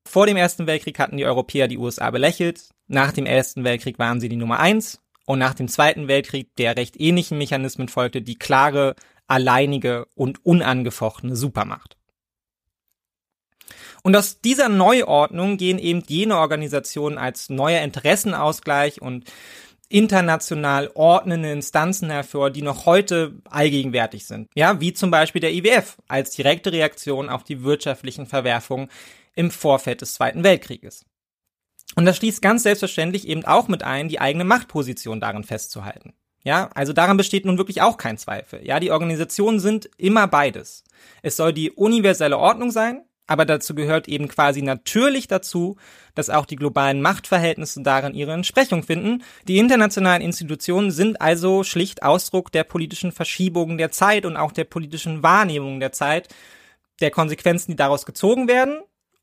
Vor 0.05 0.25
dem 0.25 0.37
Ersten 0.37 0.67
Weltkrieg 0.67 0.97
hatten 0.99 1.17
die 1.17 1.25
Europäer 1.25 1.67
die 1.67 1.77
USA 1.77 2.09
belächelt, 2.11 2.69
nach 2.87 3.11
dem 3.11 3.25
Ersten 3.25 3.63
Weltkrieg 3.63 3.99
waren 3.99 4.19
sie 4.19 4.29
die 4.29 4.35
Nummer 4.35 4.59
eins 4.59 4.99
und 5.25 5.39
nach 5.39 5.53
dem 5.53 5.67
Zweiten 5.67 6.07
Weltkrieg, 6.07 6.55
der 6.55 6.75
recht 6.75 6.99
ähnlichen 6.99 7.37
Mechanismen 7.37 7.87
folgte, 7.87 8.21
die 8.21 8.39
klare, 8.39 8.95
alleinige 9.27 10.07
und 10.15 10.43
unangefochtene 10.43 11.35
Supermacht. 11.35 11.97
Und 14.01 14.15
aus 14.15 14.41
dieser 14.41 14.69
Neuordnung 14.69 15.57
gehen 15.57 15.77
eben 15.77 16.03
jene 16.07 16.37
Organisationen 16.37 17.17
als 17.17 17.49
neuer 17.49 17.81
Interessenausgleich 17.81 19.01
und 19.01 19.25
international 19.89 20.91
ordnende 20.93 21.51
Instanzen 21.51 22.09
hervor, 22.11 22.51
die 22.51 22.61
noch 22.61 22.85
heute 22.85 23.33
allgegenwärtig 23.49 24.25
sind. 24.25 24.47
Ja, 24.55 24.79
wie 24.79 24.93
zum 24.93 25.09
Beispiel 25.09 25.41
der 25.41 25.53
IWF 25.53 25.97
als 26.07 26.31
direkte 26.31 26.71
Reaktion 26.71 27.27
auf 27.27 27.43
die 27.43 27.63
wirtschaftlichen 27.63 28.27
Verwerfungen 28.27 28.89
im 29.35 29.51
Vorfeld 29.51 30.01
des 30.01 30.13
Zweiten 30.13 30.43
Weltkrieges. 30.43 31.05
Und 31.95 32.05
das 32.05 32.17
schließt 32.17 32.41
ganz 32.41 32.63
selbstverständlich 32.63 33.27
eben 33.27 33.45
auch 33.45 33.67
mit 33.67 33.83
ein, 33.83 34.09
die 34.09 34.21
eigene 34.21 34.45
Machtposition 34.45 35.19
darin 35.19 35.43
festzuhalten. 35.43 36.13
Ja, 36.43 36.69
also 36.73 36.93
daran 36.93 37.17
besteht 37.17 37.45
nun 37.45 37.57
wirklich 37.57 37.81
auch 37.81 37.97
kein 37.97 38.17
Zweifel. 38.17 38.65
Ja, 38.65 38.79
die 38.79 38.91
Organisationen 38.91 39.59
sind 39.59 39.89
immer 39.97 40.27
beides. 40.27 40.83
Es 41.21 41.35
soll 41.35 41.51
die 41.51 41.71
universelle 41.71 42.37
Ordnung 42.37 42.71
sein, 42.71 43.03
aber 43.27 43.45
dazu 43.45 43.75
gehört 43.75 44.07
eben 44.07 44.27
quasi 44.27 44.61
natürlich 44.61 45.27
dazu, 45.27 45.75
dass 46.15 46.29
auch 46.29 46.45
die 46.45 46.55
globalen 46.55 47.01
Machtverhältnisse 47.01 47.83
darin 47.83 48.15
ihre 48.15 48.31
Entsprechung 48.31 48.83
finden. 48.83 49.23
Die 49.47 49.57
internationalen 49.57 50.21
Institutionen 50.21 50.91
sind 50.91 51.21
also 51.21 51.63
schlicht 51.63 52.03
Ausdruck 52.03 52.51
der 52.51 52.63
politischen 52.63 53.11
Verschiebungen 53.11 53.77
der 53.77 53.91
Zeit 53.91 54.25
und 54.25 54.37
auch 54.37 54.51
der 54.51 54.63
politischen 54.63 55.21
Wahrnehmung 55.21 55.79
der 55.79 55.91
Zeit, 55.91 56.29
der 57.01 57.11
Konsequenzen, 57.11 57.71
die 57.71 57.77
daraus 57.77 58.05
gezogen 58.05 58.47
werden 58.47 58.79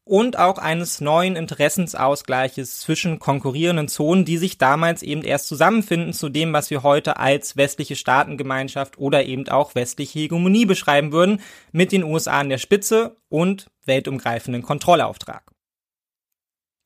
und 0.07 0.39
auch 0.39 0.59
eines 0.59 1.01
neuen 1.01 1.35
Interessensausgleiches 1.35 2.79
zwischen 2.79 3.19
konkurrierenden 3.19 3.89
Zonen, 3.89 4.25
die 4.25 4.39
sich 4.39 4.57
damals 4.57 5.03
eben 5.03 5.23
erst 5.23 5.49
zusammenfinden 5.49 6.13
zu 6.13 6.29
dem, 6.29 6.53
was 6.53 6.71
wir 6.71 6.85
heute 6.85 7.19
als 7.19 7.57
westliche 7.57 7.97
Staatengemeinschaft 7.97 8.99
oder 8.99 9.25
eben 9.25 9.49
auch 9.49 9.75
westliche 9.75 10.21
Hegemonie 10.21 10.65
beschreiben 10.65 11.11
würden, 11.11 11.41
mit 11.73 11.91
den 11.91 12.05
USA 12.05 12.39
an 12.39 12.49
der 12.49 12.59
Spitze 12.59 13.17
und 13.29 13.67
weltumgreifenden 13.85 14.63
Kontrollauftrag. 14.63 15.56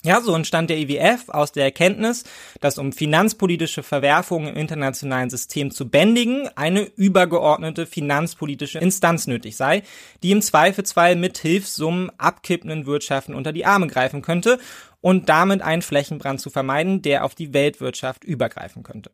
Ja, 0.03 0.23
so 0.23 0.35
entstand 0.35 0.71
der 0.71 0.79
IWF 0.79 1.29
aus 1.29 1.53
der 1.53 1.65
Erkenntnis, 1.65 2.25
dass 2.61 2.79
um 2.79 2.93
finanzpolitische 2.93 3.83
Verwerfungen 3.83 4.49
im 4.49 4.57
internationalen 4.57 5.29
System 5.29 5.71
zu 5.71 5.91
bändigen, 5.91 6.49
eine 6.57 6.83
übergeordnete 6.83 7.85
finanzpolitische 7.85 8.79
Instanz 8.79 9.27
nötig 9.27 9.57
sei, 9.57 9.83
die 10.23 10.31
im 10.31 10.41
Zweifelsfall 10.41 11.17
mit 11.17 11.37
Hilfssummen 11.37 12.11
abkippenden 12.17 12.87
Wirtschaften 12.87 13.35
unter 13.35 13.53
die 13.53 13.67
Arme 13.67 13.89
greifen 13.89 14.23
könnte 14.23 14.59
und 15.03 15.29
damit 15.29 15.61
einen 15.61 15.83
Flächenbrand 15.83 16.41
zu 16.41 16.49
vermeiden, 16.49 17.03
der 17.03 17.25
auf 17.25 17.35
die 17.35 17.53
Weltwirtschaft 17.53 18.25
übergreifen 18.25 18.83
könnte. 18.83 19.11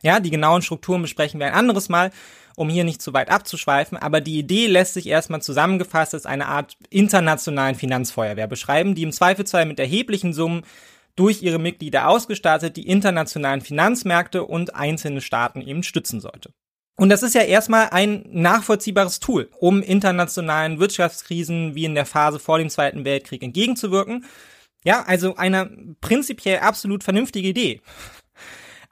Ja, 0.00 0.20
die 0.20 0.30
genauen 0.30 0.62
Strukturen 0.62 1.02
besprechen 1.02 1.40
wir 1.40 1.46
ein 1.46 1.54
anderes 1.54 1.88
Mal 1.88 2.10
um 2.56 2.68
hier 2.68 2.84
nicht 2.84 3.02
zu 3.02 3.12
weit 3.12 3.30
abzuschweifen, 3.30 3.98
aber 3.98 4.20
die 4.20 4.38
Idee 4.38 4.66
lässt 4.66 4.94
sich 4.94 5.06
erstmal 5.06 5.42
zusammengefasst 5.42 6.14
als 6.14 6.26
eine 6.26 6.46
Art 6.46 6.76
internationalen 6.90 7.74
Finanzfeuerwehr 7.74 8.46
beschreiben, 8.46 8.94
die 8.94 9.02
im 9.02 9.12
Zweifelsfall 9.12 9.66
mit 9.66 9.78
erheblichen 9.78 10.32
Summen 10.32 10.62
durch 11.16 11.42
ihre 11.42 11.58
Mitglieder 11.58 12.08
ausgestattet 12.08 12.76
die 12.76 12.88
internationalen 12.88 13.60
Finanzmärkte 13.60 14.44
und 14.44 14.74
einzelne 14.74 15.20
Staaten 15.20 15.60
eben 15.60 15.82
stützen 15.82 16.20
sollte. 16.20 16.50
Und 16.96 17.08
das 17.08 17.22
ist 17.22 17.34
ja 17.34 17.42
erstmal 17.42 17.88
ein 17.90 18.24
nachvollziehbares 18.30 19.18
Tool, 19.18 19.48
um 19.58 19.82
internationalen 19.82 20.78
Wirtschaftskrisen 20.78 21.74
wie 21.74 21.84
in 21.84 21.94
der 21.94 22.06
Phase 22.06 22.38
vor 22.38 22.58
dem 22.58 22.70
Zweiten 22.70 23.04
Weltkrieg 23.04 23.42
entgegenzuwirken. 23.42 24.24
Ja, 24.84 25.02
also 25.02 25.34
eine 25.36 25.96
prinzipiell 26.00 26.60
absolut 26.60 27.02
vernünftige 27.02 27.48
Idee. 27.48 27.80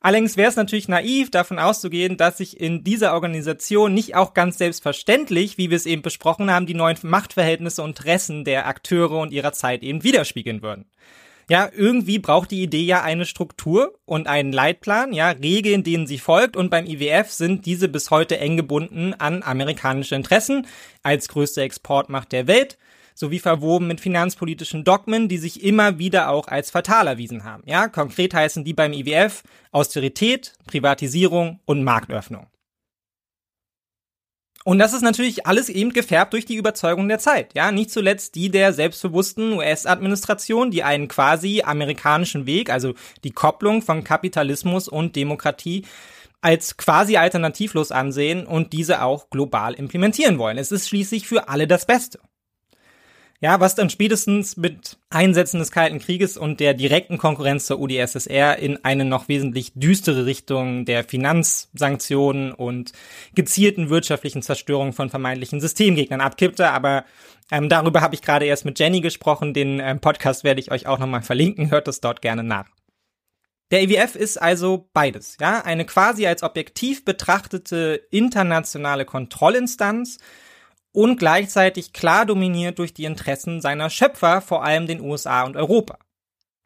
Allerdings 0.02 0.36
wäre 0.36 0.50
es 0.50 0.56
natürlich 0.56 0.88
naiv, 0.88 1.30
davon 1.30 1.60
auszugehen, 1.60 2.16
dass 2.16 2.38
sich 2.38 2.60
in 2.60 2.82
dieser 2.82 3.14
Organisation 3.14 3.94
nicht 3.94 4.16
auch 4.16 4.34
ganz 4.34 4.58
selbstverständlich, 4.58 5.58
wie 5.58 5.70
wir 5.70 5.76
es 5.76 5.86
eben 5.86 6.02
besprochen 6.02 6.50
haben, 6.50 6.66
die 6.66 6.74
neuen 6.74 6.98
Machtverhältnisse 7.02 7.82
und 7.82 7.92
Interessen 8.02 8.44
der 8.44 8.66
Akteure 8.66 9.20
und 9.20 9.32
ihrer 9.32 9.52
Zeit 9.52 9.82
eben 9.82 10.02
widerspiegeln 10.02 10.60
würden. 10.60 10.86
Ja, 11.48 11.70
irgendwie 11.74 12.18
braucht 12.18 12.50
die 12.50 12.62
Idee 12.62 12.84
ja 12.84 13.02
eine 13.02 13.26
Struktur 13.26 13.98
und 14.04 14.26
einen 14.26 14.52
Leitplan, 14.52 15.12
ja, 15.12 15.30
Regeln, 15.30 15.84
denen 15.84 16.06
sie 16.06 16.18
folgt 16.18 16.56
und 16.56 16.70
beim 16.70 16.86
IWF 16.86 17.30
sind 17.30 17.66
diese 17.66 17.88
bis 17.88 18.10
heute 18.10 18.38
eng 18.38 18.56
gebunden 18.56 19.14
an 19.14 19.42
amerikanische 19.42 20.14
Interessen 20.14 20.66
als 21.02 21.28
größte 21.28 21.62
Exportmacht 21.62 22.32
der 22.32 22.46
Welt 22.46 22.78
sowie 23.22 23.38
verwoben 23.38 23.86
mit 23.86 24.00
finanzpolitischen 24.00 24.82
Dogmen, 24.82 25.28
die 25.28 25.38
sich 25.38 25.62
immer 25.62 25.98
wieder 25.98 26.28
auch 26.28 26.48
als 26.48 26.72
fatal 26.72 27.06
erwiesen 27.06 27.44
haben. 27.44 27.62
Ja, 27.66 27.86
konkret 27.86 28.34
heißen 28.34 28.64
die 28.64 28.74
beim 28.74 28.92
IWF 28.92 29.44
Austerität, 29.70 30.54
Privatisierung 30.66 31.60
und 31.64 31.84
Marktöffnung. 31.84 32.48
Und 34.64 34.78
das 34.78 34.92
ist 34.92 35.02
natürlich 35.02 35.46
alles 35.46 35.68
eben 35.68 35.92
gefärbt 35.92 36.32
durch 36.32 36.44
die 36.44 36.56
Überzeugung 36.56 37.08
der 37.08 37.18
Zeit, 37.18 37.54
ja, 37.54 37.72
nicht 37.72 37.90
zuletzt 37.90 38.34
die 38.34 38.48
der 38.48 38.72
selbstbewussten 38.72 39.54
US-Administration, 39.54 40.70
die 40.70 40.82
einen 40.82 41.08
quasi 41.08 41.62
amerikanischen 41.64 42.46
Weg, 42.46 42.70
also 42.70 42.94
die 43.24 43.32
Kopplung 43.32 43.82
von 43.82 44.04
Kapitalismus 44.04 44.88
und 44.88 45.16
Demokratie 45.16 45.84
als 46.40 46.76
quasi 46.76 47.16
alternativlos 47.16 47.92
ansehen 47.92 48.46
und 48.46 48.72
diese 48.72 49.02
auch 49.02 49.30
global 49.30 49.74
implementieren 49.74 50.38
wollen. 50.38 50.58
Es 50.58 50.72
ist 50.72 50.88
schließlich 50.88 51.28
für 51.28 51.48
alle 51.48 51.68
das 51.68 51.86
Beste. 51.86 52.18
Ja, 53.42 53.58
was 53.58 53.74
dann 53.74 53.90
spätestens 53.90 54.56
mit 54.56 54.98
Einsätzen 55.10 55.58
des 55.58 55.72
Kalten 55.72 55.98
Krieges 55.98 56.36
und 56.36 56.60
der 56.60 56.74
direkten 56.74 57.18
Konkurrenz 57.18 57.66
zur 57.66 57.80
UdSSR 57.80 58.56
in 58.60 58.84
eine 58.84 59.04
noch 59.04 59.26
wesentlich 59.26 59.72
düstere 59.74 60.26
Richtung 60.26 60.84
der 60.84 61.02
Finanzsanktionen 61.02 62.52
und 62.52 62.92
gezielten 63.34 63.90
wirtschaftlichen 63.90 64.42
Zerstörung 64.42 64.92
von 64.92 65.10
vermeintlichen 65.10 65.60
Systemgegnern 65.60 66.20
abkippte. 66.20 66.70
Aber 66.70 67.04
ähm, 67.50 67.68
darüber 67.68 68.00
habe 68.00 68.14
ich 68.14 68.22
gerade 68.22 68.46
erst 68.46 68.64
mit 68.64 68.78
Jenny 68.78 69.00
gesprochen. 69.00 69.54
Den 69.54 69.80
ähm, 69.80 69.98
Podcast 69.98 70.44
werde 70.44 70.60
ich 70.60 70.70
euch 70.70 70.86
auch 70.86 71.00
nochmal 71.00 71.22
verlinken. 71.22 71.72
Hört 71.72 71.88
es 71.88 72.00
dort 72.00 72.22
gerne 72.22 72.44
nach. 72.44 72.68
Der 73.72 73.82
IWF 73.82 74.14
ist 74.14 74.40
also 74.40 74.88
beides, 74.92 75.36
ja, 75.40 75.62
eine 75.64 75.84
quasi 75.84 76.28
als 76.28 76.44
objektiv 76.44 77.04
betrachtete 77.04 78.02
internationale 78.12 79.04
Kontrollinstanz 79.04 80.18
und 80.92 81.18
gleichzeitig 81.18 81.92
klar 81.92 82.26
dominiert 82.26 82.78
durch 82.78 82.94
die 82.94 83.04
Interessen 83.04 83.60
seiner 83.60 83.90
Schöpfer, 83.90 84.40
vor 84.40 84.64
allem 84.64 84.86
den 84.86 85.00
USA 85.00 85.42
und 85.42 85.56
Europa. 85.56 85.98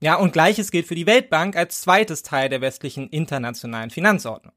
Ja, 0.00 0.16
und 0.16 0.33
gleiches 0.33 0.71
gilt 0.71 0.87
für 0.87 0.95
die 0.95 1.06
Weltbank 1.06 1.56
als 1.56 1.80
zweites 1.80 2.23
Teil 2.23 2.49
der 2.49 2.61
westlichen 2.61 3.09
internationalen 3.09 3.90
Finanzordnung. 3.90 4.52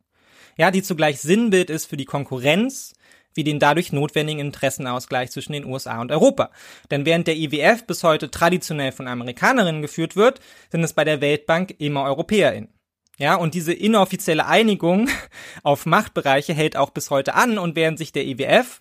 Ja, 0.58 0.72
die 0.72 0.84
zugleich 0.84 1.22
Sinnbild 1.22 1.70
ist 1.70 1.86
für 1.86 1.96
die 1.96 2.06
Konkurrenz, 2.06 2.94
wie 3.34 3.46
den 3.46 3.60
dadurch 3.60 3.94
notwendigen 3.94 4.42
Interessenausgleich 4.42 5.32
zwischen 5.32 5.54
den 5.54 5.66
USA 5.66 6.02
und 6.02 6.12
Europa. 6.12 6.52
Denn 6.92 7.06
während 7.06 7.28
der 7.28 7.38
IWF 7.38 7.86
bis 7.86 8.04
heute 8.04 8.30
traditionell 8.30 8.92
von 8.92 9.08
Amerikanerinnen 9.08 9.82
geführt 9.82 10.18
wird, 10.18 10.42
sind 10.72 10.84
es 10.84 10.94
bei 10.94 11.06
der 11.06 11.22
Weltbank 11.22 11.76
immer 11.78 12.04
EuropäerInnen. 12.04 12.74
Ja, 13.18 13.36
und 13.36 13.54
diese 13.54 13.74
inoffizielle 13.74 14.46
Einigung 14.46 15.10
auf 15.64 15.86
Machtbereiche 15.86 16.54
hält 16.54 16.76
auch 16.76 16.90
bis 16.90 17.10
heute 17.12 17.36
an 17.36 17.58
und 17.58 17.76
während 17.76 17.98
sich 17.98 18.12
der 18.12 18.26
IWF 18.26 18.80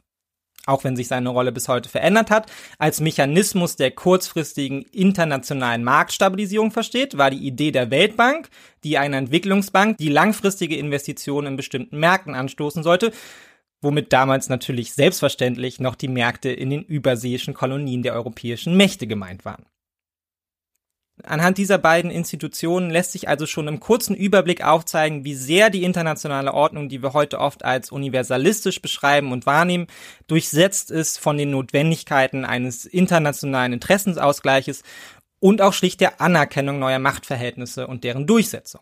auch 0.68 0.84
wenn 0.84 0.96
sich 0.96 1.08
seine 1.08 1.30
Rolle 1.30 1.50
bis 1.50 1.68
heute 1.68 1.88
verändert 1.88 2.30
hat, 2.30 2.50
als 2.78 3.00
Mechanismus 3.00 3.76
der 3.76 3.90
kurzfristigen 3.90 4.82
internationalen 4.92 5.82
Marktstabilisierung 5.82 6.70
versteht, 6.70 7.16
war 7.16 7.30
die 7.30 7.46
Idee 7.46 7.70
der 7.70 7.90
Weltbank, 7.90 8.48
die 8.84 8.98
eine 8.98 9.16
Entwicklungsbank, 9.16 9.96
die 9.96 10.10
langfristige 10.10 10.76
Investitionen 10.76 11.48
in 11.48 11.56
bestimmten 11.56 11.98
Märkten 11.98 12.34
anstoßen 12.34 12.82
sollte, 12.82 13.12
womit 13.80 14.12
damals 14.12 14.48
natürlich 14.48 14.92
selbstverständlich 14.92 15.80
noch 15.80 15.94
die 15.94 16.08
Märkte 16.08 16.50
in 16.50 16.70
den 16.70 16.82
überseeischen 16.82 17.54
Kolonien 17.54 18.02
der 18.02 18.14
europäischen 18.14 18.76
Mächte 18.76 19.06
gemeint 19.06 19.44
waren. 19.44 19.64
Anhand 21.24 21.58
dieser 21.58 21.78
beiden 21.78 22.10
Institutionen 22.10 22.90
lässt 22.90 23.12
sich 23.12 23.28
also 23.28 23.46
schon 23.46 23.68
im 23.68 23.80
kurzen 23.80 24.14
Überblick 24.14 24.64
aufzeigen, 24.64 25.24
wie 25.24 25.34
sehr 25.34 25.68
die 25.70 25.82
internationale 25.82 26.54
Ordnung, 26.54 26.88
die 26.88 27.02
wir 27.02 27.12
heute 27.12 27.38
oft 27.38 27.64
als 27.64 27.90
universalistisch 27.90 28.80
beschreiben 28.80 29.32
und 29.32 29.44
wahrnehmen, 29.44 29.88
durchsetzt 30.28 30.90
ist 30.90 31.18
von 31.18 31.36
den 31.36 31.50
Notwendigkeiten 31.50 32.44
eines 32.44 32.86
internationalen 32.86 33.72
Interessensausgleiches 33.72 34.82
und 35.40 35.60
auch 35.60 35.72
schlicht 35.72 36.00
der 36.00 36.20
Anerkennung 36.20 36.78
neuer 36.78 36.98
Machtverhältnisse 36.98 37.86
und 37.86 38.04
deren 38.04 38.26
Durchsetzung. 38.26 38.80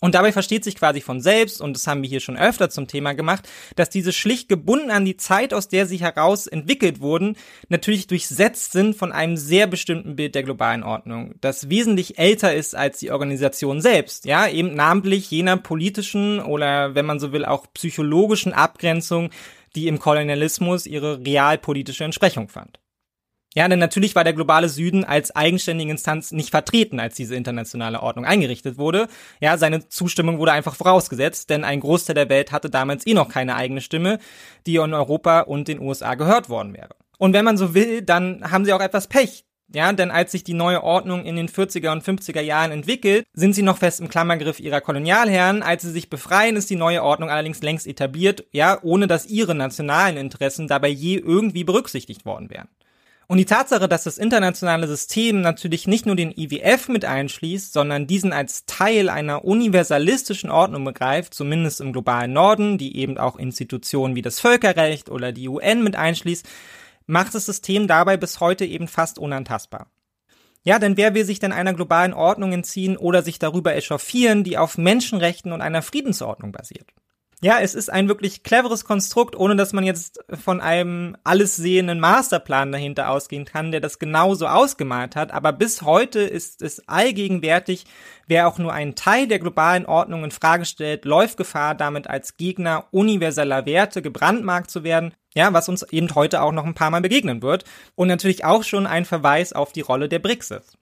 Und 0.00 0.14
dabei 0.14 0.32
versteht 0.32 0.64
sich 0.64 0.76
quasi 0.76 1.00
von 1.00 1.20
selbst, 1.20 1.60
und 1.60 1.74
das 1.74 1.86
haben 1.86 2.02
wir 2.02 2.08
hier 2.08 2.20
schon 2.20 2.38
öfter 2.38 2.70
zum 2.70 2.86
Thema 2.86 3.12
gemacht, 3.12 3.48
dass 3.76 3.90
diese 3.90 4.12
schlicht 4.12 4.48
gebunden 4.48 4.90
an 4.90 5.04
die 5.04 5.18
Zeit, 5.18 5.52
aus 5.52 5.68
der 5.68 5.86
sie 5.86 5.98
heraus 5.98 6.46
entwickelt 6.46 7.00
wurden, 7.00 7.36
natürlich 7.68 8.06
durchsetzt 8.06 8.72
sind 8.72 8.96
von 8.96 9.12
einem 9.12 9.36
sehr 9.36 9.66
bestimmten 9.66 10.16
Bild 10.16 10.34
der 10.34 10.42
globalen 10.42 10.82
Ordnung, 10.82 11.34
das 11.40 11.68
wesentlich 11.68 12.18
älter 12.18 12.54
ist 12.54 12.74
als 12.74 12.98
die 12.98 13.10
Organisation 13.10 13.82
selbst, 13.82 14.24
ja, 14.24 14.48
eben 14.48 14.74
namentlich 14.74 15.30
jener 15.30 15.58
politischen 15.58 16.40
oder, 16.40 16.94
wenn 16.94 17.06
man 17.06 17.20
so 17.20 17.32
will, 17.32 17.44
auch 17.44 17.66
psychologischen 17.74 18.54
Abgrenzung, 18.54 19.30
die 19.76 19.86
im 19.86 19.98
Kolonialismus 19.98 20.86
ihre 20.86 21.24
realpolitische 21.24 22.04
Entsprechung 22.04 22.48
fand. 22.48 22.80
Ja, 23.54 23.66
denn 23.66 23.80
natürlich 23.80 24.14
war 24.14 24.22
der 24.22 24.32
globale 24.32 24.68
Süden 24.68 25.04
als 25.04 25.34
eigenständige 25.34 25.90
Instanz 25.90 26.30
nicht 26.30 26.50
vertreten, 26.50 27.00
als 27.00 27.16
diese 27.16 27.34
internationale 27.34 28.00
Ordnung 28.00 28.24
eingerichtet 28.24 28.78
wurde. 28.78 29.08
Ja, 29.40 29.58
seine 29.58 29.88
Zustimmung 29.88 30.38
wurde 30.38 30.52
einfach 30.52 30.76
vorausgesetzt, 30.76 31.50
denn 31.50 31.64
ein 31.64 31.80
Großteil 31.80 32.14
der 32.14 32.28
Welt 32.28 32.52
hatte 32.52 32.70
damals 32.70 33.04
eh 33.08 33.14
noch 33.14 33.28
keine 33.28 33.56
eigene 33.56 33.80
Stimme, 33.80 34.18
die 34.66 34.76
in 34.76 34.94
Europa 34.94 35.40
und 35.40 35.66
den 35.66 35.80
USA 35.80 36.14
gehört 36.14 36.48
worden 36.48 36.74
wäre. 36.74 36.94
Und 37.18 37.32
wenn 37.32 37.44
man 37.44 37.56
so 37.56 37.74
will, 37.74 38.02
dann 38.02 38.50
haben 38.50 38.64
sie 38.64 38.72
auch 38.72 38.80
etwas 38.80 39.08
Pech. 39.08 39.44
Ja, 39.72 39.92
denn 39.92 40.10
als 40.10 40.32
sich 40.32 40.42
die 40.42 40.54
neue 40.54 40.82
Ordnung 40.82 41.24
in 41.24 41.36
den 41.36 41.48
40er 41.48 41.92
und 41.92 42.02
50er 42.02 42.40
Jahren 42.40 42.72
entwickelt, 42.72 43.24
sind 43.34 43.54
sie 43.54 43.62
noch 43.62 43.78
fest 43.78 44.00
im 44.00 44.08
Klammergriff 44.08 44.58
ihrer 44.58 44.80
Kolonialherren. 44.80 45.62
Als 45.62 45.82
sie 45.82 45.92
sich 45.92 46.10
befreien, 46.10 46.56
ist 46.56 46.70
die 46.70 46.76
neue 46.76 47.04
Ordnung 47.04 47.30
allerdings 47.30 47.62
längst 47.62 47.86
etabliert, 47.86 48.44
ja, 48.52 48.78
ohne 48.82 49.06
dass 49.06 49.26
ihre 49.26 49.54
nationalen 49.54 50.16
Interessen 50.16 50.66
dabei 50.66 50.88
je 50.88 51.18
irgendwie 51.18 51.62
berücksichtigt 51.62 52.24
worden 52.24 52.50
wären. 52.50 52.68
Und 53.30 53.36
die 53.36 53.44
Tatsache, 53.44 53.86
dass 53.86 54.02
das 54.02 54.18
internationale 54.18 54.88
System 54.88 55.40
natürlich 55.40 55.86
nicht 55.86 56.04
nur 56.04 56.16
den 56.16 56.36
IWF 56.36 56.88
mit 56.88 57.04
einschließt, 57.04 57.72
sondern 57.72 58.08
diesen 58.08 58.32
als 58.32 58.66
Teil 58.66 59.08
einer 59.08 59.44
universalistischen 59.44 60.50
Ordnung 60.50 60.84
begreift, 60.84 61.32
zumindest 61.32 61.80
im 61.80 61.92
globalen 61.92 62.32
Norden, 62.32 62.76
die 62.76 62.96
eben 62.96 63.18
auch 63.18 63.36
Institutionen 63.36 64.16
wie 64.16 64.22
das 64.22 64.40
Völkerrecht 64.40 65.10
oder 65.10 65.30
die 65.30 65.46
UN 65.46 65.84
mit 65.84 65.94
einschließt, 65.94 66.44
macht 67.06 67.32
das 67.36 67.46
System 67.46 67.86
dabei 67.86 68.16
bis 68.16 68.40
heute 68.40 68.64
eben 68.64 68.88
fast 68.88 69.16
unantastbar. 69.16 69.86
Ja, 70.64 70.80
denn 70.80 70.96
wer 70.96 71.14
will 71.14 71.24
sich 71.24 71.38
denn 71.38 71.52
einer 71.52 71.72
globalen 71.72 72.14
Ordnung 72.14 72.52
entziehen 72.52 72.96
oder 72.96 73.22
sich 73.22 73.38
darüber 73.38 73.76
echauffieren, 73.76 74.42
die 74.42 74.58
auf 74.58 74.76
Menschenrechten 74.76 75.52
und 75.52 75.60
einer 75.60 75.82
Friedensordnung 75.82 76.50
basiert? 76.50 76.88
Ja, 77.42 77.58
es 77.58 77.74
ist 77.74 77.90
ein 77.90 78.06
wirklich 78.06 78.42
cleveres 78.42 78.84
Konstrukt, 78.84 79.34
ohne 79.34 79.56
dass 79.56 79.72
man 79.72 79.82
jetzt 79.82 80.22
von 80.44 80.60
einem 80.60 81.16
alles 81.24 81.56
sehenden 81.56 81.98
Masterplan 81.98 82.70
dahinter 82.70 83.08
ausgehen 83.08 83.46
kann, 83.46 83.72
der 83.72 83.80
das 83.80 83.98
genauso 83.98 84.46
ausgemalt 84.46 85.16
hat. 85.16 85.32
Aber 85.32 85.54
bis 85.54 85.80
heute 85.80 86.20
ist 86.20 86.60
es 86.60 86.86
allgegenwärtig, 86.86 87.86
wer 88.26 88.46
auch 88.46 88.58
nur 88.58 88.74
einen 88.74 88.94
Teil 88.94 89.26
der 89.26 89.38
globalen 89.38 89.86
Ordnung 89.86 90.24
in 90.24 90.32
Frage 90.32 90.66
stellt, 90.66 91.06
läuft 91.06 91.38
Gefahr, 91.38 91.74
damit 91.74 92.08
als 92.10 92.36
Gegner 92.36 92.88
universeller 92.90 93.64
Werte 93.64 94.02
gebrandmarkt 94.02 94.70
zu 94.70 94.84
werden. 94.84 95.14
Ja, 95.34 95.54
was 95.54 95.70
uns 95.70 95.82
eben 95.84 96.14
heute 96.14 96.42
auch 96.42 96.52
noch 96.52 96.66
ein 96.66 96.74
paar 96.74 96.90
Mal 96.90 97.00
begegnen 97.00 97.40
wird. 97.40 97.64
Und 97.94 98.08
natürlich 98.08 98.44
auch 98.44 98.64
schon 98.64 98.86
ein 98.86 99.06
Verweis 99.06 99.54
auf 99.54 99.72
die 99.72 99.80
Rolle 99.80 100.10
der 100.10 100.18
BRICS 100.18 100.50
ist. 100.50 100.79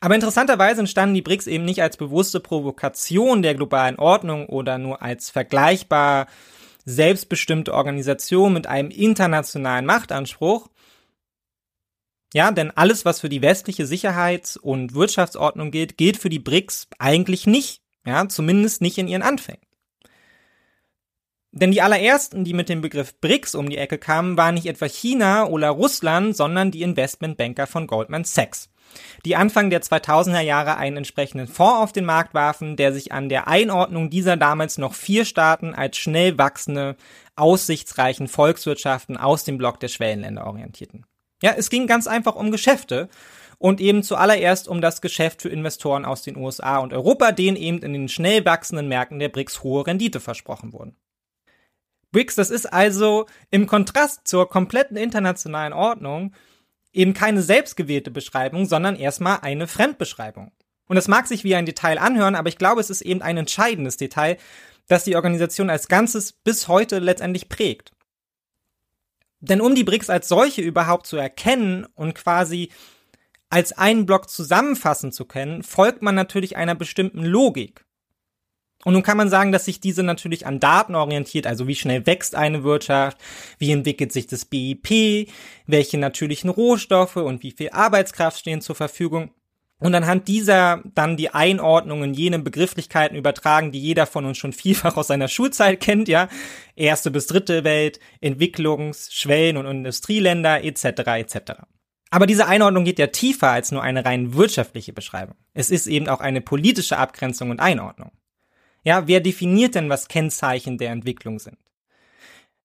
Aber 0.00 0.14
interessanterweise 0.14 0.80
entstanden 0.80 1.14
die 1.14 1.22
BRICS 1.22 1.46
eben 1.46 1.66
nicht 1.66 1.82
als 1.82 1.98
bewusste 1.98 2.40
Provokation 2.40 3.42
der 3.42 3.54
globalen 3.54 3.96
Ordnung 3.96 4.46
oder 4.46 4.78
nur 4.78 5.02
als 5.02 5.28
vergleichbar 5.28 6.26
selbstbestimmte 6.86 7.74
Organisation 7.74 8.54
mit 8.54 8.66
einem 8.66 8.90
internationalen 8.90 9.84
Machtanspruch. 9.84 10.68
Ja, 12.32 12.50
denn 12.50 12.70
alles, 12.70 13.04
was 13.04 13.20
für 13.20 13.28
die 13.28 13.42
westliche 13.42 13.86
Sicherheits- 13.86 14.56
und 14.56 14.94
Wirtschaftsordnung 14.94 15.70
gilt, 15.70 15.98
gilt 15.98 16.16
für 16.16 16.30
die 16.30 16.38
BRICS 16.38 16.88
eigentlich 16.98 17.46
nicht. 17.46 17.82
Ja, 18.06 18.26
zumindest 18.26 18.80
nicht 18.80 18.96
in 18.96 19.08
ihren 19.08 19.22
Anfängen. 19.22 19.60
Denn 21.52 21.72
die 21.72 21.82
allerersten, 21.82 22.44
die 22.44 22.54
mit 22.54 22.70
dem 22.70 22.80
Begriff 22.80 23.20
BRICS 23.20 23.54
um 23.54 23.68
die 23.68 23.76
Ecke 23.76 23.98
kamen, 23.98 24.38
waren 24.38 24.54
nicht 24.54 24.66
etwa 24.66 24.86
China 24.86 25.46
oder 25.46 25.68
Russland, 25.68 26.34
sondern 26.34 26.70
die 26.70 26.82
Investmentbanker 26.82 27.66
von 27.66 27.86
Goldman 27.86 28.24
Sachs 28.24 28.69
die 29.24 29.36
Anfang 29.36 29.70
der 29.70 29.82
2000er 29.82 30.40
Jahre 30.40 30.76
einen 30.76 30.98
entsprechenden 30.98 31.46
Fonds 31.46 31.80
auf 31.80 31.92
den 31.92 32.04
Markt 32.04 32.34
warfen, 32.34 32.76
der 32.76 32.92
sich 32.92 33.12
an 33.12 33.28
der 33.28 33.48
Einordnung 33.48 34.10
dieser 34.10 34.36
damals 34.36 34.78
noch 34.78 34.94
vier 34.94 35.24
Staaten 35.24 35.74
als 35.74 35.96
schnell 35.96 36.38
wachsende, 36.38 36.96
aussichtsreichen 37.36 38.28
Volkswirtschaften 38.28 39.16
aus 39.16 39.44
dem 39.44 39.58
Block 39.58 39.80
der 39.80 39.88
Schwellenländer 39.88 40.46
orientierten. 40.46 41.06
Ja, 41.42 41.54
es 41.56 41.70
ging 41.70 41.86
ganz 41.86 42.06
einfach 42.06 42.36
um 42.36 42.50
Geschäfte 42.50 43.08
und 43.58 43.80
eben 43.80 44.02
zuallererst 44.02 44.68
um 44.68 44.80
das 44.80 45.00
Geschäft 45.00 45.42
für 45.42 45.48
Investoren 45.48 46.04
aus 46.04 46.22
den 46.22 46.36
USA 46.36 46.78
und 46.78 46.92
Europa, 46.92 47.32
denen 47.32 47.56
eben 47.56 47.78
in 47.78 47.92
den 47.92 48.08
schnell 48.08 48.44
wachsenden 48.44 48.88
Märkten 48.88 49.18
der 49.18 49.28
BRICS 49.28 49.62
hohe 49.62 49.86
Rendite 49.86 50.20
versprochen 50.20 50.72
wurden. 50.72 50.96
BRICS, 52.12 52.34
das 52.34 52.50
ist 52.50 52.72
also 52.72 53.26
im 53.50 53.66
Kontrast 53.66 54.26
zur 54.26 54.48
kompletten 54.48 54.96
internationalen 54.96 55.72
Ordnung 55.72 56.32
eben 56.92 57.14
keine 57.14 57.42
selbstgewählte 57.42 58.10
Beschreibung, 58.10 58.66
sondern 58.66 58.96
erstmal 58.96 59.40
eine 59.40 59.66
Fremdbeschreibung. 59.66 60.52
Und 60.86 60.96
das 60.96 61.08
mag 61.08 61.26
sich 61.26 61.44
wie 61.44 61.54
ein 61.54 61.66
Detail 61.66 61.98
anhören, 61.98 62.34
aber 62.34 62.48
ich 62.48 62.58
glaube, 62.58 62.80
es 62.80 62.90
ist 62.90 63.02
eben 63.02 63.22
ein 63.22 63.36
entscheidendes 63.36 63.96
Detail, 63.96 64.38
das 64.88 65.04
die 65.04 65.14
Organisation 65.14 65.70
als 65.70 65.86
Ganzes 65.86 66.32
bis 66.32 66.66
heute 66.66 66.98
letztendlich 66.98 67.48
prägt. 67.48 67.92
Denn 69.40 69.60
um 69.60 69.74
die 69.74 69.84
BRICS 69.84 70.10
als 70.10 70.28
solche 70.28 70.62
überhaupt 70.62 71.06
zu 71.06 71.16
erkennen 71.16 71.86
und 71.94 72.14
quasi 72.14 72.70
als 73.48 73.72
einen 73.72 74.06
Block 74.06 74.28
zusammenfassen 74.28 75.12
zu 75.12 75.24
können, 75.24 75.62
folgt 75.62 76.02
man 76.02 76.14
natürlich 76.14 76.56
einer 76.56 76.74
bestimmten 76.74 77.24
Logik. 77.24 77.84
Und 78.84 78.94
nun 78.94 79.02
kann 79.02 79.18
man 79.18 79.28
sagen, 79.28 79.52
dass 79.52 79.66
sich 79.66 79.80
diese 79.80 80.02
natürlich 80.02 80.46
an 80.46 80.58
Daten 80.58 80.94
orientiert, 80.94 81.46
also 81.46 81.66
wie 81.66 81.74
schnell 81.74 82.06
wächst 82.06 82.34
eine 82.34 82.64
Wirtschaft, 82.64 83.18
wie 83.58 83.72
entwickelt 83.72 84.10
sich 84.10 84.26
das 84.26 84.46
BIP, 84.46 85.28
welche 85.66 85.98
natürlichen 85.98 86.48
Rohstoffe 86.48 87.16
und 87.16 87.42
wie 87.42 87.52
viel 87.52 87.70
Arbeitskraft 87.70 88.38
stehen 88.38 88.62
zur 88.62 88.76
Verfügung. 88.76 89.32
Und 89.80 89.94
anhand 89.94 90.28
dieser 90.28 90.82
dann 90.94 91.16
die 91.16 91.30
Einordnung 91.30 92.04
in 92.04 92.14
jene 92.14 92.38
Begrifflichkeiten 92.38 93.16
übertragen, 93.16 93.72
die 93.72 93.80
jeder 93.80 94.06
von 94.06 94.26
uns 94.26 94.36
schon 94.36 94.52
vielfach 94.52 94.96
aus 94.96 95.06
seiner 95.06 95.28
Schulzeit 95.28 95.80
kennt, 95.80 96.06
ja. 96.08 96.28
Erste 96.76 97.10
bis 97.10 97.26
dritte 97.26 97.64
Welt, 97.64 97.98
Entwicklungs-, 98.20 99.10
Schwellen- 99.10 99.56
und 99.56 99.66
Industrieländer, 99.66 100.62
etc., 100.64 100.84
etc. 100.84 101.52
Aber 102.10 102.26
diese 102.26 102.46
Einordnung 102.46 102.84
geht 102.84 102.98
ja 102.98 103.06
tiefer 103.06 103.50
als 103.50 103.72
nur 103.72 103.82
eine 103.82 104.04
rein 104.04 104.34
wirtschaftliche 104.34 104.92
Beschreibung. 104.92 105.36
Es 105.54 105.70
ist 105.70 105.86
eben 105.86 106.08
auch 106.08 106.20
eine 106.20 106.42
politische 106.42 106.98
Abgrenzung 106.98 107.50
und 107.50 107.60
Einordnung. 107.60 108.10
Ja, 108.82 109.06
wer 109.06 109.20
definiert 109.20 109.74
denn, 109.74 109.90
was 109.90 110.08
Kennzeichen 110.08 110.78
der 110.78 110.90
Entwicklung 110.90 111.38
sind? 111.38 111.58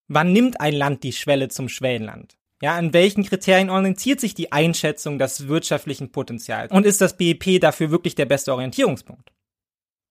Wann 0.08 0.32
nimmt 0.32 0.62
ein 0.62 0.74
Land 0.74 1.04
die 1.04 1.14
Schwelle 1.14 1.50
zum 1.50 1.68
Schwellenland? 1.68 2.38
Ja, 2.62 2.76
an 2.76 2.94
welchen 2.94 3.26
Kriterien 3.26 3.70
orientiert 3.70 4.22
sich 4.22 4.34
die 4.34 4.52
Einschätzung 4.52 5.20
des 5.20 5.48
wirtschaftlichen 5.48 6.12
Potenzials? 6.12 6.72
Und 6.72 6.86
ist 6.86 7.02
das 7.02 7.18
BIP 7.18 7.60
dafür 7.60 7.92
wirklich 7.92 8.16
der 8.16 8.26
beste 8.26 8.54
Orientierungspunkt? 8.54 9.32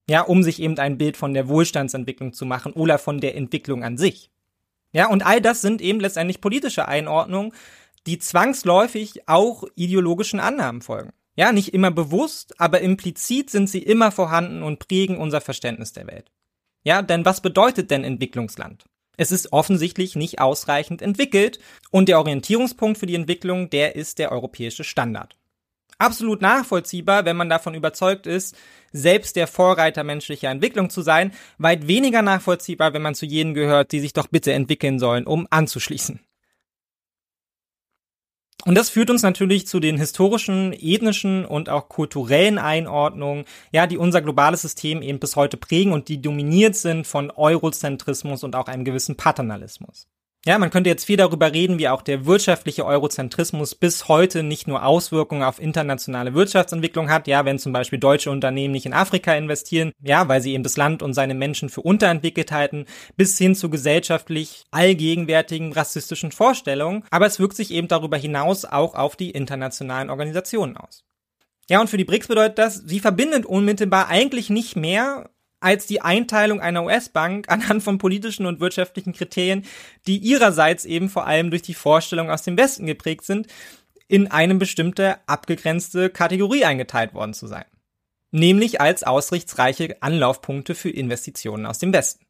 Ja, 0.07 0.21
um 0.21 0.43
sich 0.43 0.61
eben 0.61 0.77
ein 0.77 0.97
Bild 0.97 1.17
von 1.17 1.33
der 1.33 1.47
Wohlstandsentwicklung 1.47 2.33
zu 2.33 2.45
machen 2.45 2.73
oder 2.73 2.99
von 2.99 3.19
der 3.19 3.35
Entwicklung 3.35 3.83
an 3.83 3.97
sich. 3.97 4.29
Ja, 4.91 5.09
und 5.09 5.25
all 5.25 5.41
das 5.41 5.61
sind 5.61 5.81
eben 5.81 5.99
letztendlich 5.99 6.39
politische 6.39 6.87
Einordnungen, 6.87 7.51
die 8.05 8.19
zwangsläufig 8.19 9.27
auch 9.27 9.63
ideologischen 9.75 10.39
Annahmen 10.39 10.81
folgen. 10.81 11.11
Ja, 11.35 11.51
nicht 11.51 11.73
immer 11.73 11.91
bewusst, 11.91 12.59
aber 12.59 12.81
implizit 12.81 13.49
sind 13.49 13.69
sie 13.69 13.83
immer 13.83 14.11
vorhanden 14.11 14.63
und 14.63 14.79
prägen 14.79 15.17
unser 15.17 15.41
Verständnis 15.41 15.91
der 15.91 16.07
Welt. 16.07 16.31
Ja, 16.83 17.01
denn 17.01 17.25
was 17.25 17.41
bedeutet 17.41 17.91
denn 17.91 18.03
Entwicklungsland? 18.03 18.85
Es 19.17 19.31
ist 19.31 19.51
offensichtlich 19.53 20.15
nicht 20.15 20.39
ausreichend 20.39 21.01
entwickelt 21.01 21.59
und 21.91 22.09
der 22.09 22.19
Orientierungspunkt 22.19 22.97
für 22.97 23.05
die 23.05 23.15
Entwicklung, 23.15 23.69
der 23.69 23.95
ist 23.95 24.19
der 24.19 24.31
europäische 24.31 24.83
Standard. 24.83 25.35
Absolut 25.97 26.41
nachvollziehbar, 26.41 27.23
wenn 27.23 27.37
man 27.37 27.49
davon 27.49 27.73
überzeugt 27.73 28.27
ist, 28.27 28.55
selbst 28.91 29.37
der 29.37 29.47
Vorreiter 29.47 30.03
menschlicher 30.03 30.49
Entwicklung 30.49 30.89
zu 30.89 31.01
sein, 31.01 31.31
weit 31.57 31.87
weniger 31.87 32.21
nachvollziehbar, 32.21 32.93
wenn 32.93 33.01
man 33.01 33.15
zu 33.15 33.25
jenen 33.25 33.53
gehört, 33.53 33.93
die 33.93 34.01
sich 34.01 34.11
doch 34.11 34.27
bitte 34.27 34.51
entwickeln 34.51 34.99
sollen, 34.99 35.25
um 35.25 35.47
anzuschließen. 35.49 36.19
Und 38.67 38.75
das 38.75 38.89
führt 38.89 39.11
uns 39.11 39.21
natürlich 39.21 39.67
zu 39.67 39.79
den 39.79 39.97
historischen, 39.97 40.73
ethnischen 40.73 41.45
und 41.45 41.69
auch 41.69 41.87
kulturellen 41.87 42.57
Einordnungen, 42.57 43.45
ja, 43.71 43.85
die 43.85 43.97
unser 43.97 44.23
globales 44.23 44.63
System 44.63 45.03
eben 45.03 45.19
bis 45.19 45.35
heute 45.35 45.55
prägen 45.55 45.93
und 45.93 46.07
die 46.07 46.19
dominiert 46.19 46.75
sind 46.75 47.05
von 47.05 47.29
Eurozentrismus 47.29 48.43
und 48.43 48.55
auch 48.55 48.65
einem 48.67 48.83
gewissen 48.83 49.17
Paternalismus. 49.17 50.07
Ja, 50.47 50.59
man 50.59 50.69
könnte 50.69 50.91
jetzt 50.91 51.05
viel 51.05 51.17
darüber 51.17 51.51
reden, 51.51 51.79
wie 51.79 51.89
auch 51.89 52.03
der 52.03 52.27
wirtschaftliche 52.27 52.85
Eurozentrismus 52.85 53.73
bis 53.73 54.07
heute 54.07 54.43
nicht 54.43 54.67
nur 54.67 54.85
Auswirkungen 54.85 55.41
auf 55.41 55.59
internationale 55.59 56.35
Wirtschaftsentwicklung 56.35 57.09
hat, 57.09 57.25
ja, 57.25 57.45
wenn 57.45 57.57
zum 57.57 57.73
Beispiel 57.73 57.97
deutsche 57.97 58.29
Unternehmen 58.29 58.73
nicht 58.73 58.85
in 58.85 58.93
Afrika 58.93 59.33
investieren, 59.33 59.91
ja, 60.03 60.27
weil 60.27 60.41
sie 60.41 60.53
eben 60.53 60.61
das 60.61 60.77
Land 60.77 61.01
und 61.01 61.15
seine 61.15 61.33
Menschen 61.33 61.69
für 61.69 61.81
unterentwickelt 61.81 62.51
halten, 62.51 62.85
bis 63.17 63.35
hin 63.39 63.55
zu 63.55 63.71
gesellschaftlich 63.71 64.65
allgegenwärtigen 64.69 65.73
rassistischen 65.73 66.31
Vorstellungen, 66.31 67.03
aber 67.09 67.25
es 67.25 67.39
wirkt 67.39 67.55
sich 67.55 67.71
eben 67.71 67.87
darüber 67.87 68.17
hinaus 68.17 68.65
auch 68.65 68.93
auf 68.93 69.15
die 69.15 69.31
internationalen 69.31 70.11
Organisationen 70.11 70.77
aus. 70.77 71.03
Ja, 71.67 71.81
und 71.81 71.89
für 71.89 71.97
die 71.97 72.05
BRICS 72.05 72.27
bedeutet 72.27 72.59
das, 72.59 72.75
sie 72.75 72.99
verbindet 72.99 73.47
unmittelbar 73.47 74.09
eigentlich 74.09 74.51
nicht 74.51 74.75
mehr 74.75 75.31
als 75.65 75.87
die 75.87 76.01
Einteilung 76.01 76.61
einer 76.61 76.83
US-Bank 76.83 77.49
anhand 77.49 77.81
von 77.81 77.97
politischen 77.97 78.45
und 78.45 78.59
wirtschaftlichen 78.59 79.13
Kriterien, 79.13 79.65
die 80.05 80.17
ihrerseits 80.17 80.85
eben 80.85 81.09
vor 81.09 81.25
allem 81.25 81.49
durch 81.49 81.63
die 81.63 81.73
Vorstellung 81.73 82.29
aus 82.29 82.43
dem 82.43 82.55
Westen 82.55 82.85
geprägt 82.85 83.25
sind, 83.25 83.47
in 84.07 84.29
eine 84.29 84.55
bestimmte 84.55 85.17
abgegrenzte 85.27 86.11
Kategorie 86.11 86.65
eingeteilt 86.65 87.15
worden 87.15 87.33
zu 87.33 87.47
sein. 87.47 87.65
Nämlich 88.29 88.79
als 88.79 89.03
ausrichtsreiche 89.03 89.97
Anlaufpunkte 90.01 90.75
für 90.75 90.91
Investitionen 90.91 91.65
aus 91.65 91.79
dem 91.79 91.91
Westen. 91.93 92.25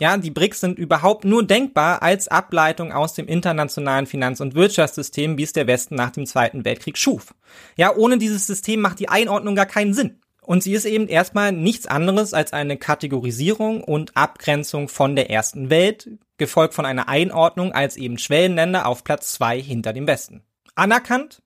Ja, 0.00 0.16
die 0.16 0.30
BRICS 0.32 0.60
sind 0.60 0.78
überhaupt 0.80 1.24
nur 1.24 1.46
denkbar 1.46 2.02
als 2.02 2.26
Ableitung 2.26 2.90
aus 2.90 3.14
dem 3.14 3.28
internationalen 3.28 4.06
Finanz- 4.06 4.40
und 4.40 4.56
Wirtschaftssystem, 4.56 5.38
wie 5.38 5.44
es 5.44 5.52
der 5.52 5.68
Westen 5.68 5.94
nach 5.94 6.10
dem 6.10 6.26
Zweiten 6.26 6.64
Weltkrieg 6.64 6.98
schuf. 6.98 7.34
Ja, 7.76 7.94
ohne 7.94 8.18
dieses 8.18 8.48
System 8.48 8.80
macht 8.80 8.98
die 8.98 9.08
Einordnung 9.08 9.54
gar 9.54 9.66
keinen 9.66 9.94
Sinn. 9.94 10.21
Und 10.44 10.62
sie 10.62 10.72
ist 10.72 10.84
eben 10.84 11.06
erstmal 11.06 11.52
nichts 11.52 11.86
anderes 11.86 12.34
als 12.34 12.52
eine 12.52 12.76
Kategorisierung 12.76 13.82
und 13.82 14.16
Abgrenzung 14.16 14.88
von 14.88 15.14
der 15.14 15.30
ersten 15.30 15.70
Welt, 15.70 16.10
gefolgt 16.36 16.74
von 16.74 16.84
einer 16.84 17.08
Einordnung 17.08 17.72
als 17.72 17.96
eben 17.96 18.18
Schwellenländer 18.18 18.86
auf 18.86 19.04
Platz 19.04 19.32
zwei 19.32 19.60
hinter 19.60 19.92
dem 19.92 20.08
Westen. 20.08 20.42
Anerkannt, 20.74 21.42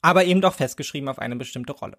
aber 0.00 0.24
eben 0.24 0.40
doch 0.40 0.54
festgeschrieben 0.54 1.10
auf 1.10 1.18
eine 1.18 1.36
bestimmte 1.36 1.74
Rolle. 1.74 1.98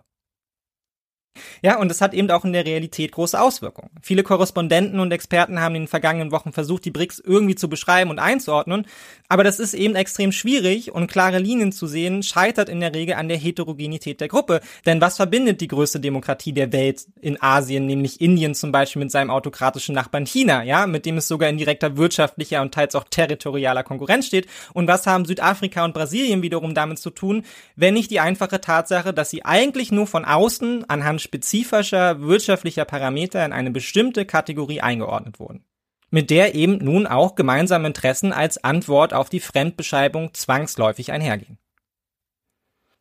Ja, 1.61 1.77
und 1.79 1.91
es 1.91 2.01
hat 2.01 2.13
eben 2.13 2.29
auch 2.31 2.45
in 2.45 2.53
der 2.53 2.65
Realität 2.65 3.11
große 3.11 3.39
Auswirkungen. 3.39 3.89
Viele 4.01 4.23
Korrespondenten 4.23 4.99
und 4.99 5.11
Experten 5.11 5.59
haben 5.59 5.75
in 5.75 5.83
den 5.83 5.87
vergangenen 5.87 6.31
Wochen 6.31 6.51
versucht, 6.51 6.85
die 6.85 6.91
BRICS 6.91 7.19
irgendwie 7.19 7.55
zu 7.55 7.69
beschreiben 7.69 8.09
und 8.09 8.19
einzuordnen, 8.19 8.85
aber 9.27 9.43
das 9.43 9.59
ist 9.59 9.73
eben 9.73 9.95
extrem 9.95 10.31
schwierig 10.31 10.91
und 10.91 11.07
klare 11.07 11.39
Linien 11.39 11.71
zu 11.71 11.87
sehen, 11.87 12.21
scheitert 12.23 12.69
in 12.69 12.79
der 12.79 12.93
Regel 12.93 13.15
an 13.15 13.27
der 13.27 13.37
Heterogenität 13.37 14.21
der 14.21 14.27
Gruppe. 14.27 14.61
Denn 14.85 15.01
was 15.01 15.17
verbindet 15.17 15.61
die 15.61 15.67
größte 15.67 15.99
Demokratie 15.99 16.53
der 16.53 16.71
Welt 16.71 17.05
in 17.21 17.41
Asien, 17.41 17.85
nämlich 17.85 18.21
Indien 18.21 18.53
zum 18.53 18.71
Beispiel 18.71 19.01
mit 19.01 19.11
seinem 19.11 19.31
autokratischen 19.31 19.95
Nachbarn 19.95 20.25
China, 20.25 20.63
ja, 20.63 20.85
mit 20.85 21.05
dem 21.05 21.17
es 21.17 21.27
sogar 21.27 21.49
in 21.49 21.57
direkter 21.57 21.97
wirtschaftlicher 21.97 22.61
und 22.61 22.73
teils 22.73 22.95
auch 22.95 23.05
territorialer 23.09 23.83
Konkurrenz 23.83 24.27
steht? 24.27 24.47
Und 24.73 24.87
was 24.87 25.07
haben 25.07 25.25
Südafrika 25.25 25.83
und 25.83 25.93
Brasilien 25.93 26.43
wiederum 26.43 26.75
damit 26.75 26.99
zu 26.99 27.09
tun, 27.09 27.43
wenn 27.75 27.95
nicht 27.95 28.11
die 28.11 28.19
einfache 28.19 28.61
Tatsache, 28.61 29.13
dass 29.13 29.29
sie 29.31 29.43
eigentlich 29.43 29.91
nur 29.91 30.07
von 30.07 30.25
außen 30.25 30.87
anhand 30.87 31.21
spezifischer 31.25 32.21
wirtschaftlicher 32.21 32.85
Parameter 32.85 33.45
in 33.45 33.51
eine 33.51 33.71
bestimmte 33.71 34.25
Kategorie 34.25 34.81
eingeordnet 34.81 35.39
wurden, 35.39 35.65
mit 36.09 36.29
der 36.29 36.55
eben 36.55 36.77
nun 36.77 37.05
auch 37.05 37.35
gemeinsame 37.35 37.88
Interessen 37.88 38.31
als 38.31 38.63
Antwort 38.63 39.13
auf 39.13 39.29
die 39.29 39.41
Fremdbeschreibung 39.41 40.33
zwangsläufig 40.33 41.11
einhergehen. 41.11 41.57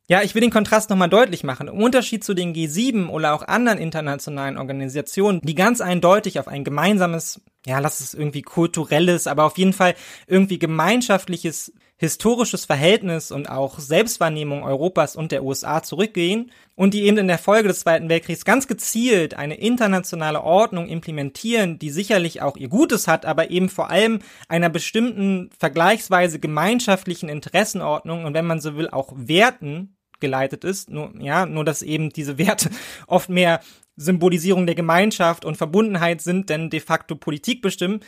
Ja, 0.07 0.23
ich 0.23 0.35
will 0.35 0.43
den 0.43 0.51
Kontrast 0.51 0.91
nochmal 0.91 1.09
deutlich 1.09 1.45
machen. 1.45 1.69
Im 1.69 1.83
Unterschied 1.83 2.25
zu 2.25 2.35
den 2.35 2.55
G7 2.55 3.09
oder 3.09 3.33
auch 3.33 3.43
anderen 3.43 3.79
internationalen 3.79 4.59
Organisationen, 4.59 5.41
die 5.43 5.55
ganz 5.55 5.81
eindeutig 5.81 6.39
auf 6.39 6.47
ein 6.47 6.63
gemeinsames, 6.63 7.41
ja, 7.65 7.79
lass 7.79 8.01
es 8.01 8.13
irgendwie 8.13 8.43
kulturelles, 8.43 9.27
aber 9.27 9.45
auf 9.45 9.57
jeden 9.57 9.73
Fall 9.73 9.95
irgendwie 10.27 10.59
gemeinschaftliches 10.59 11.73
historisches 11.97 12.65
Verhältnis 12.65 13.31
und 13.31 13.49
auch 13.49 13.79
Selbstwahrnehmung 13.79 14.65
Europas 14.65 15.15
und 15.15 15.31
der 15.31 15.45
USA 15.45 15.83
zurückgehen 15.83 16.51
und 16.75 16.93
die 16.93 17.03
eben 17.05 17.19
in 17.19 17.29
der 17.29 17.39
Folge 17.39 17.69
des 17.69 17.81
Zweiten 17.81 18.09
Weltkriegs 18.09 18.45
ganz 18.45 18.67
gezielt 18.67 19.35
eine 19.35 19.55
internationale 19.55 20.43
Ordnung 20.43 20.89
implementieren, 20.89 21.79
die 21.79 21.91
sicherlich 21.91 22.43
auch 22.43 22.57
ihr 22.57 22.69
Gutes 22.69 23.07
hat, 23.07 23.25
aber 23.25 23.51
eben 23.51 23.69
vor 23.69 23.91
allem 23.91 24.21
einer 24.49 24.71
bestimmten 24.71 25.51
vergleichsweise 25.59 26.41
gemeinschaftlichen 26.41 27.29
Interessenordnung 27.29 28.25
und 28.25 28.35
wenn 28.35 28.47
man 28.47 28.61
so 28.61 28.77
will 28.77 28.91
auch 28.91 29.13
Werten 29.15 29.97
geleitet 30.19 30.65
ist, 30.65 30.91
nur, 30.91 31.13
ja, 31.21 31.47
nur 31.47 31.65
dass 31.65 31.83
eben 31.83 32.11
diese 32.11 32.39
Werte 32.39 32.71
oft 33.07 33.29
mehr 33.29 33.61
Symbolisierung 33.97 34.67
der 34.67 34.75
Gemeinschaft 34.75 35.45
und 35.45 35.57
Verbundenheit 35.57 36.21
sind 36.21 36.51
denn 36.51 36.71
de 36.71 36.81
facto 36.81 37.15
Politik 37.15 37.63
bestimmen, 37.63 38.01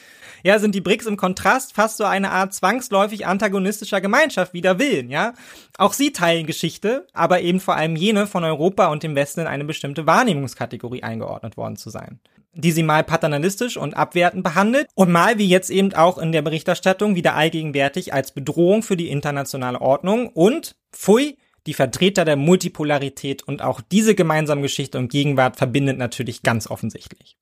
ja, 0.42 0.58
sind 0.58 0.74
die 0.74 0.80
BRICS 0.80 1.06
im 1.06 1.16
Kontrast 1.16 1.74
fast 1.74 1.96
so 1.96 2.04
eine 2.04 2.32
Art 2.32 2.54
zwangsläufig 2.54 3.26
antagonistischer 3.26 4.00
Gemeinschaft 4.00 4.52
wider 4.52 4.78
Willen, 4.78 5.10
ja. 5.10 5.34
Auch 5.78 5.92
sie 5.92 6.12
teilen 6.12 6.46
Geschichte, 6.46 7.06
aber 7.12 7.40
eben 7.40 7.60
vor 7.60 7.76
allem 7.76 7.96
jene 7.96 8.26
von 8.26 8.44
Europa 8.44 8.86
und 8.88 9.02
dem 9.02 9.14
Westen 9.14 9.40
in 9.40 9.46
eine 9.46 9.64
bestimmte 9.64 10.06
Wahrnehmungskategorie 10.06 11.02
eingeordnet 11.02 11.56
worden 11.56 11.76
zu 11.76 11.90
sein 11.90 12.20
die 12.56 12.72
sie 12.72 12.82
mal 12.82 13.04
paternalistisch 13.04 13.76
und 13.76 13.96
abwertend 13.96 14.42
behandelt 14.42 14.88
und 14.94 15.12
mal 15.12 15.38
wie 15.38 15.46
jetzt 15.46 15.70
eben 15.70 15.92
auch 15.92 16.16
in 16.16 16.32
der 16.32 16.42
Berichterstattung 16.42 17.14
wieder 17.14 17.34
allgegenwärtig 17.34 18.14
als 18.14 18.32
Bedrohung 18.32 18.82
für 18.82 18.96
die 18.96 19.10
internationale 19.10 19.80
Ordnung 19.80 20.28
und, 20.28 20.74
pfui, 20.90 21.36
die 21.66 21.74
Vertreter 21.74 22.24
der 22.24 22.36
Multipolarität 22.36 23.42
und 23.42 23.62
auch 23.62 23.80
diese 23.80 24.14
gemeinsame 24.14 24.62
Geschichte 24.62 24.98
und 24.98 25.10
Gegenwart 25.10 25.56
verbindet 25.56 25.98
natürlich 25.98 26.42
ganz 26.42 26.68
offensichtlich. 26.68 27.36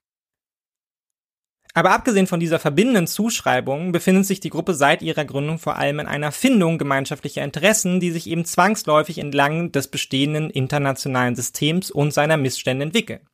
Aber 1.77 1.91
abgesehen 1.91 2.29
von 2.29 2.39
dieser 2.39 2.61
verbindenden 2.61 3.09
Zuschreibung 3.09 3.91
befindet 3.91 4.27
sich 4.27 4.39
die 4.39 4.51
Gruppe 4.51 4.75
seit 4.75 5.03
ihrer 5.03 5.25
Gründung 5.25 5.59
vor 5.59 5.77
allem 5.77 5.99
in 5.99 6.07
einer 6.07 6.31
Findung 6.31 6.79
gemeinschaftlicher 6.79 7.43
Interessen, 7.43 7.99
die 7.99 8.13
sich 8.13 8.29
eben 8.29 8.45
zwangsläufig 8.45 9.19
entlang 9.19 9.73
des 9.73 9.89
bestehenden 9.89 10.51
internationalen 10.51 11.35
Systems 11.35 11.91
und 11.91 12.13
seiner 12.13 12.37
Missstände 12.37 12.85
entwickeln. 12.85 13.27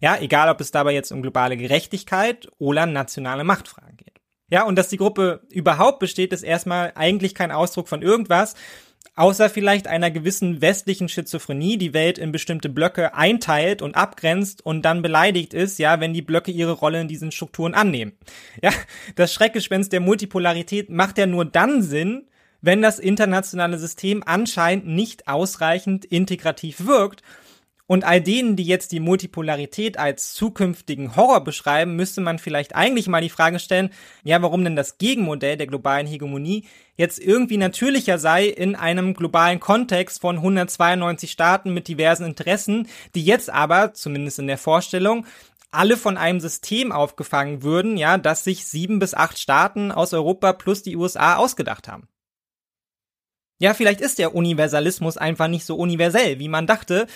Ja, 0.00 0.18
egal 0.18 0.48
ob 0.48 0.60
es 0.60 0.72
dabei 0.72 0.92
jetzt 0.94 1.12
um 1.12 1.22
globale 1.22 1.56
Gerechtigkeit 1.56 2.48
oder 2.58 2.86
nationale 2.86 3.44
Machtfragen 3.44 3.96
geht. 3.96 4.18
Ja, 4.50 4.64
und 4.64 4.76
dass 4.76 4.88
die 4.88 4.96
Gruppe 4.96 5.42
überhaupt 5.48 6.00
besteht, 6.00 6.32
ist 6.32 6.42
erstmal 6.42 6.92
eigentlich 6.96 7.36
kein 7.36 7.52
Ausdruck 7.52 7.86
von 7.86 8.02
irgendwas, 8.02 8.56
außer 9.16 9.50
vielleicht 9.50 9.86
einer 9.86 10.10
gewissen 10.10 10.60
westlichen 10.62 11.08
Schizophrenie 11.08 11.76
die 11.76 11.92
Welt 11.92 12.18
in 12.18 12.32
bestimmte 12.32 12.68
Blöcke 12.68 13.14
einteilt 13.14 13.82
und 13.82 13.94
abgrenzt 13.94 14.64
und 14.64 14.82
dann 14.82 15.02
beleidigt 15.02 15.52
ist, 15.52 15.78
ja, 15.78 16.00
wenn 16.00 16.14
die 16.14 16.22
Blöcke 16.22 16.50
ihre 16.50 16.72
Rolle 16.72 17.00
in 17.00 17.08
diesen 17.08 17.32
Strukturen 17.32 17.74
annehmen. 17.74 18.12
Ja, 18.62 18.72
das 19.14 19.32
Schreckgespenst 19.32 19.92
der 19.92 20.00
Multipolarität 20.00 20.90
macht 20.90 21.18
ja 21.18 21.26
nur 21.26 21.44
dann 21.44 21.82
Sinn, 21.82 22.26
wenn 22.60 22.82
das 22.82 22.98
internationale 22.98 23.78
System 23.78 24.22
anscheinend 24.26 24.86
nicht 24.86 25.28
ausreichend 25.28 26.04
integrativ 26.04 26.86
wirkt 26.86 27.22
und 27.90 28.04
all 28.04 28.20
denen, 28.20 28.54
die 28.54 28.62
jetzt 28.62 28.92
die 28.92 29.00
Multipolarität 29.00 29.98
als 29.98 30.32
zukünftigen 30.34 31.16
Horror 31.16 31.42
beschreiben, 31.42 31.96
müsste 31.96 32.20
man 32.20 32.38
vielleicht 32.38 32.76
eigentlich 32.76 33.08
mal 33.08 33.20
die 33.20 33.30
Frage 33.30 33.58
stellen, 33.58 33.90
ja, 34.22 34.40
warum 34.42 34.62
denn 34.62 34.76
das 34.76 34.98
Gegenmodell 34.98 35.56
der 35.56 35.66
globalen 35.66 36.06
Hegemonie 36.06 36.68
jetzt 36.96 37.18
irgendwie 37.18 37.56
natürlicher 37.56 38.20
sei 38.20 38.46
in 38.46 38.76
einem 38.76 39.12
globalen 39.12 39.58
Kontext 39.58 40.20
von 40.20 40.36
192 40.36 41.32
Staaten 41.32 41.74
mit 41.74 41.88
diversen 41.88 42.26
Interessen, 42.26 42.86
die 43.16 43.24
jetzt 43.24 43.50
aber, 43.50 43.92
zumindest 43.92 44.38
in 44.38 44.46
der 44.46 44.58
Vorstellung, 44.58 45.26
alle 45.72 45.96
von 45.96 46.16
einem 46.16 46.38
System 46.38 46.92
aufgefangen 46.92 47.64
würden, 47.64 47.96
ja, 47.96 48.18
das 48.18 48.44
sich 48.44 48.66
sieben 48.66 49.00
bis 49.00 49.14
acht 49.14 49.36
Staaten 49.36 49.90
aus 49.90 50.14
Europa 50.14 50.52
plus 50.52 50.84
die 50.84 50.94
USA 50.94 51.34
ausgedacht 51.34 51.88
haben. 51.88 52.06
Ja, 53.58 53.74
vielleicht 53.74 54.00
ist 54.00 54.20
der 54.20 54.36
Universalismus 54.36 55.16
einfach 55.16 55.48
nicht 55.48 55.66
so 55.66 55.74
universell, 55.74 56.38
wie 56.38 56.48
man 56.48 56.68
dachte, 56.68 57.08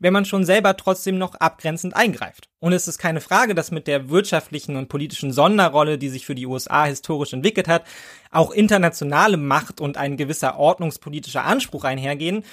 wenn 0.00 0.12
man 0.12 0.24
schon 0.24 0.44
selber 0.44 0.76
trotzdem 0.76 1.18
noch 1.18 1.36
abgrenzend 1.36 1.94
eingreift. 1.94 2.48
Und 2.58 2.72
es 2.72 2.88
ist 2.88 2.98
keine 2.98 3.20
Frage, 3.20 3.54
dass 3.54 3.70
mit 3.70 3.86
der 3.86 4.08
wirtschaftlichen 4.08 4.76
und 4.76 4.88
politischen 4.88 5.30
Sonderrolle, 5.30 5.98
die 5.98 6.08
sich 6.08 6.26
für 6.26 6.34
die 6.34 6.46
USA 6.46 6.86
historisch 6.86 7.32
entwickelt 7.32 7.68
hat, 7.68 7.84
auch 8.30 8.50
internationale 8.50 9.36
Macht 9.36 9.80
und 9.80 9.98
ein 9.98 10.16
gewisser 10.16 10.58
ordnungspolitischer 10.58 11.44
Anspruch 11.44 11.84
einhergehen. 11.84 12.44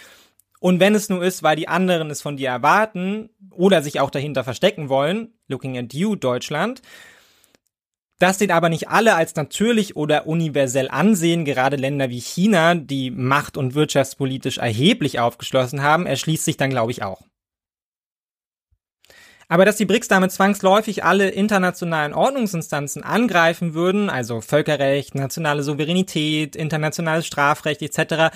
Und 0.59 0.79
wenn 0.79 0.93
es 0.93 1.09
nur 1.09 1.23
ist, 1.23 1.41
weil 1.41 1.55
die 1.55 1.67
anderen 1.67 2.09
es 2.09 2.21
von 2.21 2.35
dir 2.37 2.49
erwarten 2.49 3.29
oder 3.51 3.81
sich 3.81 3.99
auch 3.99 4.09
dahinter 4.09 4.43
verstecken 4.43 4.89
wollen, 4.89 5.33
looking 5.47 5.77
at 5.77 5.93
you, 5.93 6.15
Deutschland, 6.15 6.81
das 8.19 8.39
den 8.39 8.51
aber 8.51 8.69
nicht 8.69 8.89
alle 8.89 9.15
als 9.15 9.35
natürlich 9.35 9.95
oder 9.95 10.25
universell 10.25 10.89
ansehen, 10.89 11.45
gerade 11.45 11.77
Länder 11.77 12.09
wie 12.09 12.19
China, 12.19 12.73
die 12.73 13.11
macht- 13.11 13.57
und 13.57 13.75
wirtschaftspolitisch 13.75 14.57
erheblich 14.57 15.19
aufgeschlossen 15.19 15.83
haben, 15.83 16.07
erschließt 16.07 16.43
sich 16.43 16.57
dann, 16.57 16.71
glaube 16.71 16.91
ich, 16.91 17.03
auch. 17.03 17.26
Aber 19.49 19.63
dass 19.63 19.77
die 19.77 19.85
BRICS 19.85 20.09
damit 20.09 20.31
zwangsläufig 20.31 21.05
alle 21.05 21.29
internationalen 21.29 22.13
Ordnungsinstanzen 22.13 23.03
angreifen 23.03 23.73
würden, 23.73 24.09
also 24.09 24.41
Völkerrecht, 24.41 25.15
nationale 25.15 25.63
Souveränität, 25.63 26.55
internationales 26.55 27.25
Strafrecht 27.25 27.81
etc., 27.81 28.35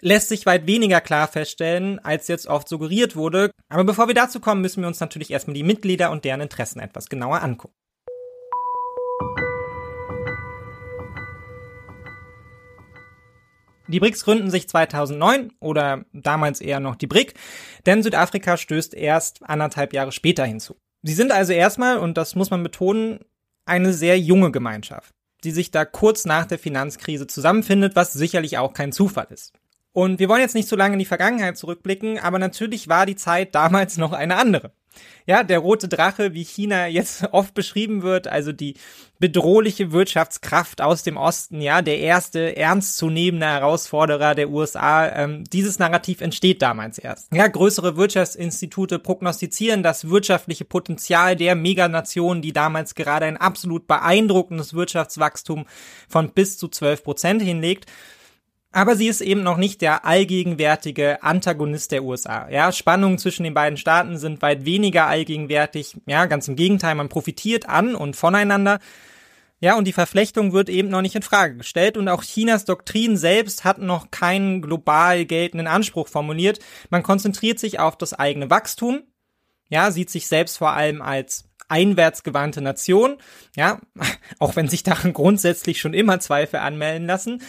lässt 0.00 0.28
sich 0.28 0.44
weit 0.44 0.66
weniger 0.66 1.00
klar 1.00 1.28
feststellen, 1.28 1.98
als 1.98 2.28
jetzt 2.28 2.46
oft 2.46 2.68
suggeriert 2.68 3.16
wurde. 3.16 3.50
Aber 3.70 3.84
bevor 3.84 4.06
wir 4.06 4.14
dazu 4.14 4.38
kommen, 4.38 4.60
müssen 4.60 4.82
wir 4.82 4.88
uns 4.88 5.00
natürlich 5.00 5.30
erstmal 5.30 5.54
die 5.54 5.62
Mitglieder 5.62 6.10
und 6.10 6.26
deren 6.26 6.42
Interessen 6.42 6.80
etwas 6.80 7.08
genauer 7.08 7.42
angucken. 7.42 7.74
Die 13.86 14.00
BRICS 14.00 14.24
gründen 14.24 14.50
sich 14.50 14.68
2009 14.68 15.52
oder 15.60 16.04
damals 16.12 16.60
eher 16.60 16.80
noch 16.80 16.96
die 16.96 17.06
BRIC, 17.06 17.34
denn 17.84 18.02
Südafrika 18.02 18.56
stößt 18.56 18.94
erst 18.94 19.42
anderthalb 19.42 19.92
Jahre 19.92 20.12
später 20.12 20.44
hinzu. 20.44 20.76
Sie 21.02 21.12
sind 21.12 21.32
also 21.32 21.52
erstmal, 21.52 21.98
und 21.98 22.16
das 22.16 22.34
muss 22.34 22.50
man 22.50 22.62
betonen, 22.62 23.20
eine 23.66 23.92
sehr 23.92 24.18
junge 24.18 24.50
Gemeinschaft, 24.50 25.14
die 25.44 25.50
sich 25.50 25.70
da 25.70 25.84
kurz 25.84 26.24
nach 26.24 26.46
der 26.46 26.58
Finanzkrise 26.58 27.26
zusammenfindet, 27.26 27.94
was 27.94 28.12
sicherlich 28.14 28.56
auch 28.58 28.72
kein 28.72 28.92
Zufall 28.92 29.26
ist. 29.30 29.52
Und 29.92 30.18
wir 30.18 30.28
wollen 30.28 30.40
jetzt 30.40 30.54
nicht 30.54 30.68
so 30.68 30.76
lange 30.76 30.94
in 30.94 30.98
die 30.98 31.04
Vergangenheit 31.04 31.56
zurückblicken, 31.56 32.18
aber 32.18 32.38
natürlich 32.38 32.88
war 32.88 33.06
die 33.06 33.16
Zeit 33.16 33.54
damals 33.54 33.96
noch 33.96 34.12
eine 34.12 34.36
andere. 34.36 34.72
Ja, 35.26 35.42
der 35.42 35.58
rote 35.60 35.88
Drache, 35.88 36.34
wie 36.34 36.44
China 36.44 36.86
jetzt 36.86 37.24
oft 37.32 37.54
beschrieben 37.54 38.02
wird, 38.02 38.28
also 38.28 38.52
die 38.52 38.74
bedrohliche 39.18 39.90
Wirtschaftskraft 39.92 40.82
aus 40.82 41.02
dem 41.02 41.16
Osten, 41.16 41.60
ja, 41.60 41.80
der 41.80 41.98
erste 42.00 42.56
ernstzunehmende 42.56 43.46
Herausforderer 43.46 44.34
der 44.34 44.50
USA. 44.50 45.08
Ähm, 45.08 45.44
dieses 45.44 45.78
Narrativ 45.78 46.20
entsteht 46.20 46.60
damals 46.60 46.98
erst. 46.98 47.32
Ja, 47.32 47.46
größere 47.46 47.96
Wirtschaftsinstitute 47.96 48.98
prognostizieren 48.98 49.82
das 49.82 50.10
wirtschaftliche 50.10 50.66
Potenzial 50.66 51.36
der 51.36 51.54
Meganationen, 51.54 52.42
die 52.42 52.52
damals 52.52 52.94
gerade 52.94 53.24
ein 53.24 53.38
absolut 53.38 53.86
beeindruckendes 53.86 54.74
Wirtschaftswachstum 54.74 55.64
von 56.08 56.30
bis 56.30 56.58
zu 56.58 56.68
12 56.68 57.02
Prozent 57.02 57.42
hinlegt. 57.42 57.86
Aber 58.74 58.96
sie 58.96 59.06
ist 59.06 59.20
eben 59.20 59.44
noch 59.44 59.56
nicht 59.56 59.82
der 59.82 60.04
allgegenwärtige 60.04 61.22
Antagonist 61.22 61.92
der 61.92 62.02
USA. 62.02 62.48
Ja, 62.50 62.72
Spannungen 62.72 63.18
zwischen 63.18 63.44
den 63.44 63.54
beiden 63.54 63.76
Staaten 63.76 64.18
sind 64.18 64.42
weit 64.42 64.64
weniger 64.64 65.06
allgegenwärtig. 65.06 65.96
Ja, 66.06 66.26
ganz 66.26 66.48
im 66.48 66.56
Gegenteil, 66.56 66.96
man 66.96 67.08
profitiert 67.08 67.68
an 67.68 67.94
und 67.94 68.16
voneinander. 68.16 68.80
Ja, 69.60 69.78
und 69.78 69.86
die 69.86 69.92
Verflechtung 69.92 70.52
wird 70.52 70.68
eben 70.68 70.88
noch 70.88 71.02
nicht 71.02 71.14
in 71.14 71.22
Frage 71.22 71.58
gestellt 71.58 71.96
und 71.96 72.08
auch 72.08 72.24
Chinas 72.24 72.64
Doktrin 72.64 73.16
selbst 73.16 73.62
hat 73.62 73.78
noch 73.78 74.10
keinen 74.10 74.60
global 74.60 75.24
geltenden 75.24 75.68
Anspruch 75.68 76.08
formuliert. 76.08 76.58
Man 76.90 77.04
konzentriert 77.04 77.60
sich 77.60 77.78
auf 77.78 77.96
das 77.96 78.12
eigene 78.12 78.50
Wachstum. 78.50 79.04
Ja, 79.68 79.92
sieht 79.92 80.10
sich 80.10 80.26
selbst 80.26 80.58
vor 80.58 80.72
allem 80.72 81.00
als 81.00 81.44
einwärtsgewandte 81.68 82.60
Nation, 82.60 83.18
ja, 83.56 83.80
auch 84.38 84.56
wenn 84.56 84.68
sich 84.68 84.82
daran 84.82 85.12
grundsätzlich 85.12 85.80
schon 85.80 85.94
immer 85.94 86.20
Zweifel 86.20 86.58
anmelden 86.58 87.06
lassen. 87.06 87.40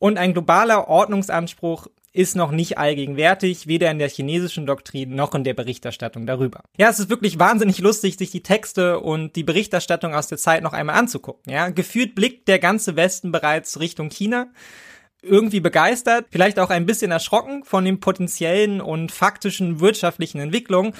Und 0.00 0.16
ein 0.16 0.32
globaler 0.32 0.88
Ordnungsanspruch 0.88 1.86
ist 2.12 2.34
noch 2.34 2.50
nicht 2.50 2.78
allgegenwärtig, 2.78 3.66
weder 3.66 3.90
in 3.90 3.98
der 3.98 4.08
chinesischen 4.08 4.64
Doktrin 4.64 5.14
noch 5.14 5.34
in 5.34 5.44
der 5.44 5.52
Berichterstattung 5.52 6.26
darüber. 6.26 6.62
Ja, 6.76 6.88
es 6.88 6.98
ist 6.98 7.10
wirklich 7.10 7.38
wahnsinnig 7.38 7.78
lustig, 7.78 8.16
sich 8.16 8.30
die 8.30 8.42
Texte 8.42 8.98
und 8.98 9.36
die 9.36 9.44
Berichterstattung 9.44 10.14
aus 10.14 10.26
der 10.26 10.38
Zeit 10.38 10.62
noch 10.62 10.72
einmal 10.72 10.96
anzugucken. 10.96 11.52
Ja, 11.52 11.68
gefühlt 11.68 12.14
blickt 12.14 12.48
der 12.48 12.58
ganze 12.58 12.96
Westen 12.96 13.30
bereits 13.30 13.78
Richtung 13.78 14.08
China. 14.08 14.48
Irgendwie 15.22 15.60
begeistert, 15.60 16.28
vielleicht 16.30 16.58
auch 16.58 16.70
ein 16.70 16.86
bisschen 16.86 17.10
erschrocken 17.10 17.62
von 17.64 17.84
den 17.84 18.00
potenziellen 18.00 18.80
und 18.80 19.12
faktischen 19.12 19.80
wirtschaftlichen 19.80 20.40
Entwicklungen. 20.40 20.94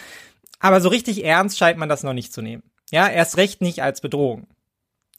Aber 0.59 0.83
so 0.83 0.91
richtig 0.91 1.25
ernst 1.25 1.57
scheint 1.57 1.79
man 1.79 1.89
das 1.89 2.03
noch 2.03 2.13
nicht 2.13 2.35
zu 2.35 2.43
nehmen. 2.43 2.63
Ja, 2.91 3.09
erst 3.09 3.39
recht 3.39 3.63
nicht 3.63 3.83
als 3.83 4.03
Bedrohung. 4.03 4.47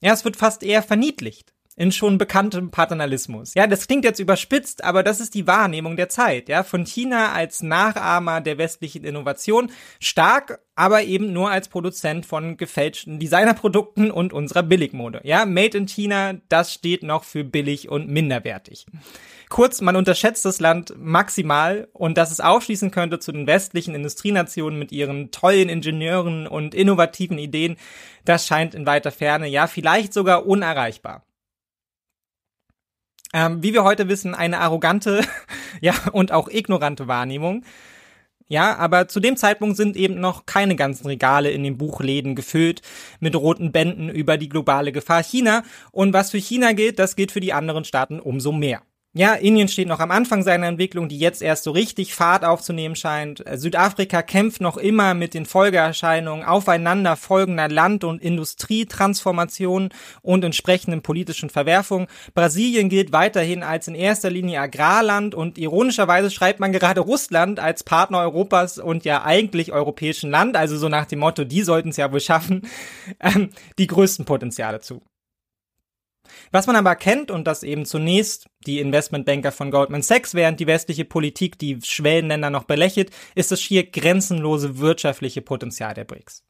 Ja, 0.01 0.13
es 0.13 0.23
wird 0.23 0.37
fast 0.37 0.61
eher 0.61 0.83
verniedlicht 0.83 1.51
in 1.75 1.91
schon 1.91 2.17
bekanntem 2.17 2.71
Paternalismus. 2.71 3.53
Ja, 3.53 3.67
das 3.67 3.87
klingt 3.87 4.03
jetzt 4.03 4.19
überspitzt, 4.19 4.83
aber 4.83 5.03
das 5.03 5.19
ist 5.19 5.33
die 5.33 5.47
Wahrnehmung 5.47 5.95
der 5.95 6.09
Zeit, 6.09 6.49
ja, 6.49 6.63
von 6.63 6.85
China 6.85 7.31
als 7.31 7.63
Nachahmer 7.63 8.41
der 8.41 8.57
westlichen 8.57 9.03
Innovation, 9.03 9.71
stark, 9.99 10.59
aber 10.75 11.03
eben 11.03 11.33
nur 11.33 11.49
als 11.49 11.69
Produzent 11.69 12.25
von 12.25 12.57
gefälschten 12.57 13.19
Designerprodukten 13.19 14.11
und 14.11 14.33
unserer 14.33 14.63
Billigmode. 14.63 15.21
Ja, 15.23 15.45
Made 15.45 15.77
in 15.77 15.87
China, 15.87 16.33
das 16.49 16.73
steht 16.73 17.03
noch 17.03 17.23
für 17.23 17.43
billig 17.43 17.89
und 17.89 18.09
minderwertig. 18.09 18.85
Kurz, 19.49 19.81
man 19.81 19.97
unterschätzt 19.97 20.45
das 20.45 20.61
Land 20.61 20.93
maximal 20.97 21.89
und 21.91 22.17
dass 22.17 22.31
es 22.31 22.39
aufschließen 22.39 22.89
könnte 22.89 23.19
zu 23.19 23.31
den 23.31 23.47
westlichen 23.47 23.95
Industrienationen 23.95 24.79
mit 24.79 24.91
ihren 24.93 25.31
tollen 25.31 25.67
Ingenieuren 25.67 26.47
und 26.47 26.73
innovativen 26.73 27.37
Ideen, 27.37 27.75
das 28.23 28.47
scheint 28.47 28.73
in 28.73 28.85
weiter 28.85 29.11
Ferne, 29.11 29.47
ja, 29.47 29.67
vielleicht 29.67 30.13
sogar 30.13 30.45
unerreichbar 30.45 31.25
ähm, 33.33 33.63
wie 33.63 33.73
wir 33.73 33.83
heute 33.83 34.07
wissen, 34.09 34.35
eine 34.35 34.59
arrogante, 34.59 35.21
ja, 35.81 35.93
und 36.11 36.31
auch 36.31 36.49
ignorante 36.49 37.07
Wahrnehmung. 37.07 37.63
Ja, 38.47 38.75
aber 38.75 39.07
zu 39.07 39.21
dem 39.21 39.37
Zeitpunkt 39.37 39.77
sind 39.77 39.95
eben 39.95 40.19
noch 40.19 40.45
keine 40.45 40.75
ganzen 40.75 41.07
Regale 41.07 41.51
in 41.51 41.63
den 41.63 41.77
Buchläden 41.77 42.35
gefüllt 42.35 42.81
mit 43.21 43.33
roten 43.33 43.71
Bänden 43.71 44.09
über 44.09 44.37
die 44.37 44.49
globale 44.49 44.91
Gefahr 44.91 45.23
China. 45.23 45.63
Und 45.91 46.11
was 46.11 46.31
für 46.31 46.37
China 46.37 46.73
gilt, 46.73 46.99
das 46.99 47.15
gilt 47.15 47.31
für 47.31 47.39
die 47.39 47.53
anderen 47.53 47.85
Staaten 47.85 48.19
umso 48.19 48.51
mehr. 48.51 48.81
Ja, 49.13 49.33
Indien 49.33 49.67
steht 49.67 49.89
noch 49.89 49.99
am 49.99 50.09
Anfang 50.09 50.41
seiner 50.41 50.67
Entwicklung, 50.67 51.09
die 51.09 51.19
jetzt 51.19 51.41
erst 51.41 51.65
so 51.65 51.71
richtig 51.71 52.15
Fahrt 52.15 52.45
aufzunehmen 52.45 52.95
scheint. 52.95 53.43
Südafrika 53.55 54.21
kämpft 54.21 54.61
noch 54.61 54.77
immer 54.77 55.13
mit 55.15 55.33
den 55.33 55.45
Folgeerscheinungen 55.45 56.45
aufeinander 56.45 57.17
folgender 57.17 57.67
Land- 57.67 58.05
und 58.05 58.21
Industrietransformationen 58.21 59.89
und 60.21 60.45
entsprechenden 60.45 61.01
politischen 61.01 61.49
Verwerfungen. 61.49 62.07
Brasilien 62.33 62.87
gilt 62.87 63.11
weiterhin 63.11 63.63
als 63.63 63.89
in 63.89 63.95
erster 63.95 64.29
Linie 64.29 64.61
Agrarland 64.61 65.35
und 65.35 65.57
ironischerweise 65.57 66.31
schreibt 66.31 66.61
man 66.61 66.71
gerade 66.71 67.01
Russland 67.01 67.59
als 67.59 67.83
Partner 67.83 68.19
Europas 68.19 68.77
und 68.77 69.03
ja 69.03 69.25
eigentlich 69.25 69.73
europäischen 69.73 70.31
Land, 70.31 70.55
also 70.55 70.77
so 70.77 70.87
nach 70.87 71.05
dem 71.05 71.19
Motto, 71.19 71.43
die 71.43 71.63
sollten 71.63 71.89
es 71.89 71.97
ja 71.97 72.13
wohl 72.13 72.21
schaffen, 72.21 72.61
ähm, 73.19 73.49
die 73.77 73.87
größten 73.87 74.23
Potenziale 74.23 74.79
zu. 74.79 75.01
Was 76.51 76.67
man 76.67 76.75
aber 76.75 76.95
kennt 76.95 77.31
und 77.31 77.47
das 77.47 77.63
eben 77.63 77.85
zunächst 77.85 78.47
die 78.67 78.79
Investmentbanker 78.79 79.53
von 79.53 79.71
Goldman 79.71 80.01
Sachs, 80.01 80.33
während 80.33 80.59
die 80.59 80.67
westliche 80.67 81.05
Politik 81.05 81.57
die 81.57 81.79
Schwellenländer 81.81 82.49
noch 82.49 82.65
belächelt, 82.65 83.11
ist 83.35 83.51
das 83.51 83.61
schier 83.61 83.89
grenzenlose 83.89 84.77
wirtschaftliche 84.79 85.41
Potenzial 85.41 85.93
der 85.93 86.03
BRICS. 86.03 86.43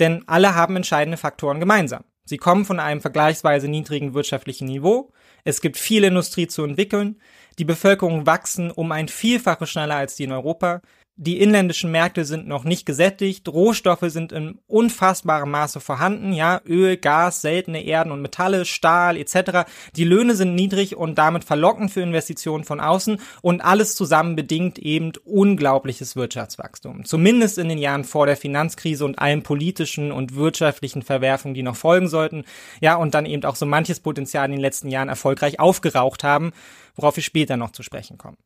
Denn 0.00 0.24
alle 0.26 0.54
haben 0.54 0.76
entscheidende 0.76 1.16
Faktoren 1.16 1.60
gemeinsam. 1.60 2.04
Sie 2.24 2.36
kommen 2.36 2.64
von 2.64 2.80
einem 2.80 3.00
vergleichsweise 3.00 3.68
niedrigen 3.68 4.12
wirtschaftlichen 4.12 4.66
Niveau, 4.66 5.12
es 5.44 5.60
gibt 5.60 5.78
viel 5.78 6.04
Industrie 6.04 6.46
zu 6.46 6.64
entwickeln, 6.64 7.20
die 7.58 7.64
Bevölkerung 7.64 8.26
wachsen 8.26 8.70
um 8.70 8.92
ein 8.92 9.08
Vielfaches 9.08 9.70
schneller 9.70 9.96
als 9.96 10.14
die 10.14 10.24
in 10.24 10.32
Europa, 10.32 10.82
die 11.20 11.40
inländischen 11.40 11.90
Märkte 11.90 12.24
sind 12.24 12.46
noch 12.46 12.62
nicht 12.62 12.86
gesättigt, 12.86 13.48
Rohstoffe 13.48 14.04
sind 14.04 14.30
in 14.30 14.60
unfassbarem 14.68 15.50
Maße 15.50 15.80
vorhanden, 15.80 16.32
ja, 16.32 16.60
Öl, 16.64 16.96
Gas, 16.96 17.40
seltene 17.40 17.82
Erden 17.82 18.12
und 18.12 18.22
Metalle, 18.22 18.64
Stahl 18.64 19.16
etc. 19.16 19.68
Die 19.96 20.04
Löhne 20.04 20.36
sind 20.36 20.54
niedrig 20.54 20.96
und 20.96 21.18
damit 21.18 21.42
verlockend 21.42 21.90
für 21.90 22.02
Investitionen 22.02 22.62
von 22.62 22.78
außen 22.78 23.20
und 23.42 23.62
alles 23.62 23.96
zusammen 23.96 24.36
bedingt 24.36 24.78
eben 24.78 25.10
unglaubliches 25.24 26.14
Wirtschaftswachstum. 26.14 27.04
Zumindest 27.04 27.58
in 27.58 27.68
den 27.68 27.78
Jahren 27.78 28.04
vor 28.04 28.26
der 28.26 28.36
Finanzkrise 28.36 29.04
und 29.04 29.18
allen 29.18 29.42
politischen 29.42 30.12
und 30.12 30.36
wirtschaftlichen 30.36 31.02
Verwerfungen, 31.02 31.54
die 31.54 31.64
noch 31.64 31.76
folgen 31.76 32.06
sollten, 32.06 32.44
ja, 32.80 32.94
und 32.94 33.14
dann 33.14 33.26
eben 33.26 33.42
auch 33.42 33.56
so 33.56 33.66
manches 33.66 33.98
Potenzial 33.98 34.44
in 34.44 34.52
den 34.52 34.60
letzten 34.60 34.88
Jahren 34.88 35.08
erfolgreich 35.08 35.58
aufgeraucht 35.58 36.22
haben, 36.22 36.52
worauf 36.94 37.16
wir 37.16 37.24
später 37.24 37.56
noch 37.56 37.72
zu 37.72 37.82
sprechen 37.82 38.18
kommen. 38.18 38.36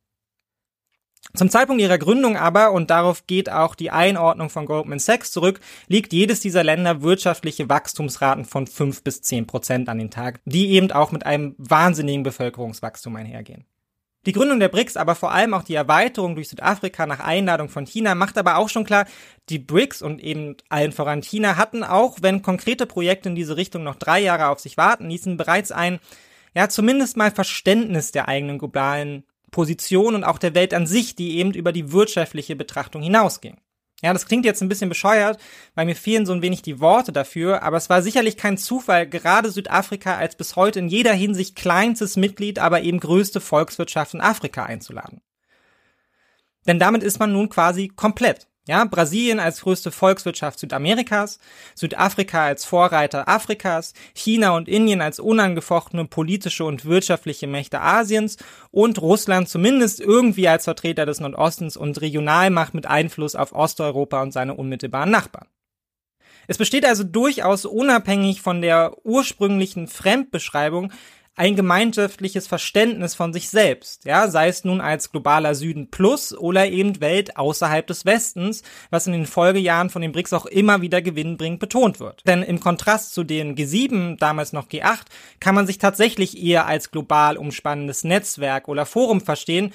Zum 1.35 1.49
Zeitpunkt 1.49 1.81
ihrer 1.81 1.97
Gründung 1.97 2.37
aber, 2.37 2.73
und 2.73 2.89
darauf 2.89 3.25
geht 3.25 3.49
auch 3.49 3.75
die 3.75 3.89
Einordnung 3.89 4.49
von 4.49 4.65
Goldman 4.65 4.99
Sachs 4.99 5.31
zurück, 5.31 5.59
liegt 5.87 6.13
jedes 6.13 6.41
dieser 6.41 6.63
Länder 6.63 7.01
wirtschaftliche 7.01 7.69
Wachstumsraten 7.69 8.45
von 8.45 8.67
fünf 8.67 9.03
bis 9.03 9.21
zehn 9.21 9.47
Prozent 9.47 9.89
an 9.89 9.97
den 9.97 10.11
Tag, 10.11 10.41
die 10.45 10.71
eben 10.71 10.91
auch 10.91 11.11
mit 11.11 11.25
einem 11.25 11.55
wahnsinnigen 11.57 12.23
Bevölkerungswachstum 12.23 13.15
einhergehen. 13.15 13.65
Die 14.25 14.31
Gründung 14.31 14.59
der 14.59 14.69
BRICS, 14.69 14.95
aber 14.95 15.15
vor 15.15 15.31
allem 15.31 15.53
auch 15.53 15.63
die 15.63 15.75
Erweiterung 15.75 16.35
durch 16.35 16.47
Südafrika 16.47 17.05
nach 17.05 17.19
Einladung 17.19 17.67
von 17.67 17.85
China 17.85 18.15
macht 18.15 18.37
aber 18.37 18.57
auch 18.57 18.69
schon 18.69 18.85
klar, 18.85 19.05
die 19.49 19.59
BRICS 19.59 20.01
und 20.01 20.21
eben 20.21 20.55
allen 20.69 20.93
voran 20.93 21.21
China 21.21 21.57
hatten 21.57 21.83
auch, 21.83 22.19
wenn 22.21 22.41
konkrete 22.41 22.85
Projekte 22.85 23.27
in 23.29 23.35
diese 23.35 23.57
Richtung 23.57 23.83
noch 23.83 23.95
drei 23.95 24.19
Jahre 24.19 24.47
auf 24.47 24.59
sich 24.59 24.77
warten 24.77 25.09
ließen, 25.09 25.35
bereits 25.35 25.71
ein, 25.71 25.99
ja, 26.53 26.69
zumindest 26.69 27.17
mal 27.17 27.31
Verständnis 27.31 28.11
der 28.11 28.29
eigenen 28.29 28.59
globalen 28.59 29.25
Position 29.53 30.15
und 30.15 30.25
auch 30.25 30.37
der 30.37 30.53
Welt 30.53 30.73
an 30.73 30.85
sich, 30.85 31.15
die 31.15 31.37
eben 31.37 31.53
über 31.53 31.71
die 31.71 31.93
wirtschaftliche 31.93 32.57
Betrachtung 32.57 33.01
hinausging. 33.01 33.61
Ja, 34.01 34.11
das 34.11 34.25
klingt 34.25 34.43
jetzt 34.43 34.61
ein 34.61 34.67
bisschen 34.67 34.89
bescheuert, 34.89 35.39
weil 35.75 35.85
mir 35.85 35.95
fehlen 35.95 36.25
so 36.25 36.33
ein 36.33 36.41
wenig 36.41 36.61
die 36.61 36.81
Worte 36.81 37.13
dafür, 37.13 37.63
aber 37.63 37.77
es 37.77 37.89
war 37.89 38.01
sicherlich 38.01 38.35
kein 38.35 38.57
Zufall, 38.57 39.07
gerade 39.07 39.49
Südafrika 39.49 40.17
als 40.17 40.35
bis 40.35 40.57
heute 40.57 40.79
in 40.79 40.89
jeder 40.89 41.13
Hinsicht 41.13 41.55
kleinstes 41.55 42.17
Mitglied, 42.17 42.59
aber 42.59 42.81
eben 42.81 42.99
größte 42.99 43.39
Volkswirtschaft 43.39 44.13
in 44.13 44.19
Afrika 44.19 44.65
einzuladen. 44.65 45.21
Denn 46.67 46.79
damit 46.79 47.01
ist 47.01 47.19
man 47.19 47.31
nun 47.31 47.47
quasi 47.47 47.87
komplett. 47.87 48.47
Ja, 48.65 48.85
Brasilien 48.85 49.41
als 49.41 49.59
größte 49.59 49.91
Volkswirtschaft 49.91 50.57
Südamerikas, 50.57 51.37
Südafrika 51.75 52.45
als 52.45 52.63
Vorreiter 52.63 53.27
Afrikas, 53.27 53.93
China 54.13 54.55
und 54.55 54.69
Indien 54.69 55.01
als 55.01 55.19
unangefochtene 55.19 56.05
politische 56.05 56.63
und 56.63 56.85
wirtschaftliche 56.85 57.45
Mächte 57.45 57.81
Asiens 57.81 58.37
und 58.71 59.01
Russland 59.01 59.49
zumindest 59.49 59.99
irgendwie 59.99 60.47
als 60.47 60.63
Vertreter 60.63 61.05
des 61.05 61.19
Nordostens 61.19 61.75
und 61.75 61.99
Regionalmacht 61.99 62.73
mit 62.73 62.85
Einfluss 62.85 63.35
auf 63.35 63.51
Osteuropa 63.51 64.21
und 64.21 64.31
seine 64.31 64.53
unmittelbaren 64.53 65.11
Nachbarn. 65.11 65.47
Es 66.47 66.57
besteht 66.57 66.85
also 66.85 67.03
durchaus 67.03 67.65
unabhängig 67.65 68.41
von 68.41 68.61
der 68.61 68.95
ursprünglichen 69.03 69.87
Fremdbeschreibung 69.87 70.91
ein 71.35 71.55
gemeinschaftliches 71.55 72.45
Verständnis 72.45 73.15
von 73.15 73.33
sich 73.33 73.49
selbst, 73.49 74.05
ja, 74.05 74.27
sei 74.27 74.49
es 74.49 74.63
nun 74.65 74.81
als 74.81 75.11
globaler 75.11 75.55
Süden 75.55 75.89
plus 75.89 76.35
oder 76.37 76.67
eben 76.67 77.01
Welt 77.01 77.37
außerhalb 77.37 77.87
des 77.87 78.05
Westens, 78.05 78.61
was 78.91 79.07
in 79.07 79.13
den 79.13 79.25
Folgejahren 79.25 79.89
von 79.89 80.03
den 80.03 80.11
BRICS 80.11 80.33
auch 80.33 80.45
immer 80.45 80.81
wieder 80.81 81.01
gewinnbringend 81.01 81.59
betont 81.59 81.99
wird. 81.99 82.21
Denn 82.27 82.43
im 82.43 82.59
Kontrast 82.59 83.15
zu 83.15 83.23
den 83.23 83.55
G7, 83.55 84.17
damals 84.19 84.53
noch 84.53 84.67
G8, 84.67 85.05
kann 85.39 85.55
man 85.55 85.65
sich 85.65 85.79
tatsächlich 85.79 86.41
eher 86.41 86.67
als 86.67 86.91
global 86.91 87.37
umspannendes 87.37 88.03
Netzwerk 88.03 88.67
oder 88.67 88.85
Forum 88.85 89.19
verstehen, 89.19 89.73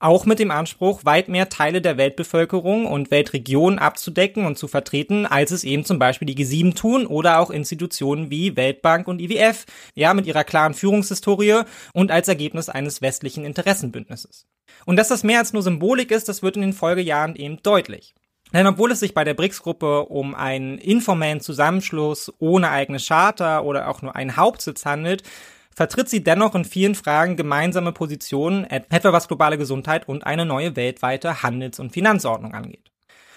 auch 0.00 0.24
mit 0.24 0.38
dem 0.38 0.50
Anspruch, 0.50 1.04
weit 1.04 1.28
mehr 1.28 1.50
Teile 1.50 1.82
der 1.82 1.98
Weltbevölkerung 1.98 2.86
und 2.86 3.10
Weltregionen 3.10 3.78
abzudecken 3.78 4.46
und 4.46 4.56
zu 4.58 4.66
vertreten, 4.66 5.26
als 5.26 5.50
es 5.50 5.62
eben 5.62 5.84
zum 5.84 5.98
Beispiel 5.98 6.26
die 6.26 6.42
G7 6.42 6.74
tun 6.74 7.06
oder 7.06 7.38
auch 7.38 7.50
Institutionen 7.50 8.30
wie 8.30 8.56
Weltbank 8.56 9.06
und 9.06 9.20
IWF, 9.20 9.66
ja, 9.94 10.14
mit 10.14 10.26
ihrer 10.26 10.42
klaren 10.42 10.74
Führungshistorie 10.74 11.62
und 11.92 12.10
als 12.10 12.28
Ergebnis 12.28 12.70
eines 12.70 13.02
westlichen 13.02 13.44
Interessenbündnisses. 13.44 14.46
Und 14.86 14.96
dass 14.96 15.08
das 15.08 15.22
mehr 15.22 15.38
als 15.38 15.52
nur 15.52 15.62
Symbolik 15.62 16.10
ist, 16.10 16.28
das 16.28 16.42
wird 16.42 16.56
in 16.56 16.62
den 16.62 16.72
Folgejahren 16.72 17.36
eben 17.36 17.62
deutlich. 17.62 18.14
Denn 18.52 18.66
obwohl 18.66 18.90
es 18.90 19.00
sich 19.00 19.14
bei 19.14 19.24
der 19.24 19.34
BRICS-Gruppe 19.34 20.06
um 20.06 20.34
einen 20.34 20.78
informellen 20.78 21.40
Zusammenschluss 21.40 22.32
ohne 22.38 22.70
eigene 22.70 22.98
Charter 22.98 23.64
oder 23.64 23.88
auch 23.88 24.02
nur 24.02 24.16
einen 24.16 24.36
Hauptsitz 24.36 24.86
handelt, 24.86 25.22
vertritt 25.74 26.08
sie 26.08 26.22
dennoch 26.22 26.54
in 26.54 26.64
vielen 26.64 26.94
Fragen 26.94 27.36
gemeinsame 27.36 27.92
Positionen, 27.92 28.64
etwa 28.64 29.12
was 29.12 29.28
globale 29.28 29.58
Gesundheit 29.58 30.08
und 30.08 30.26
eine 30.26 30.44
neue 30.44 30.76
weltweite 30.76 31.42
Handels- 31.42 31.80
und 31.80 31.92
Finanzordnung 31.92 32.54
angeht. 32.54 32.90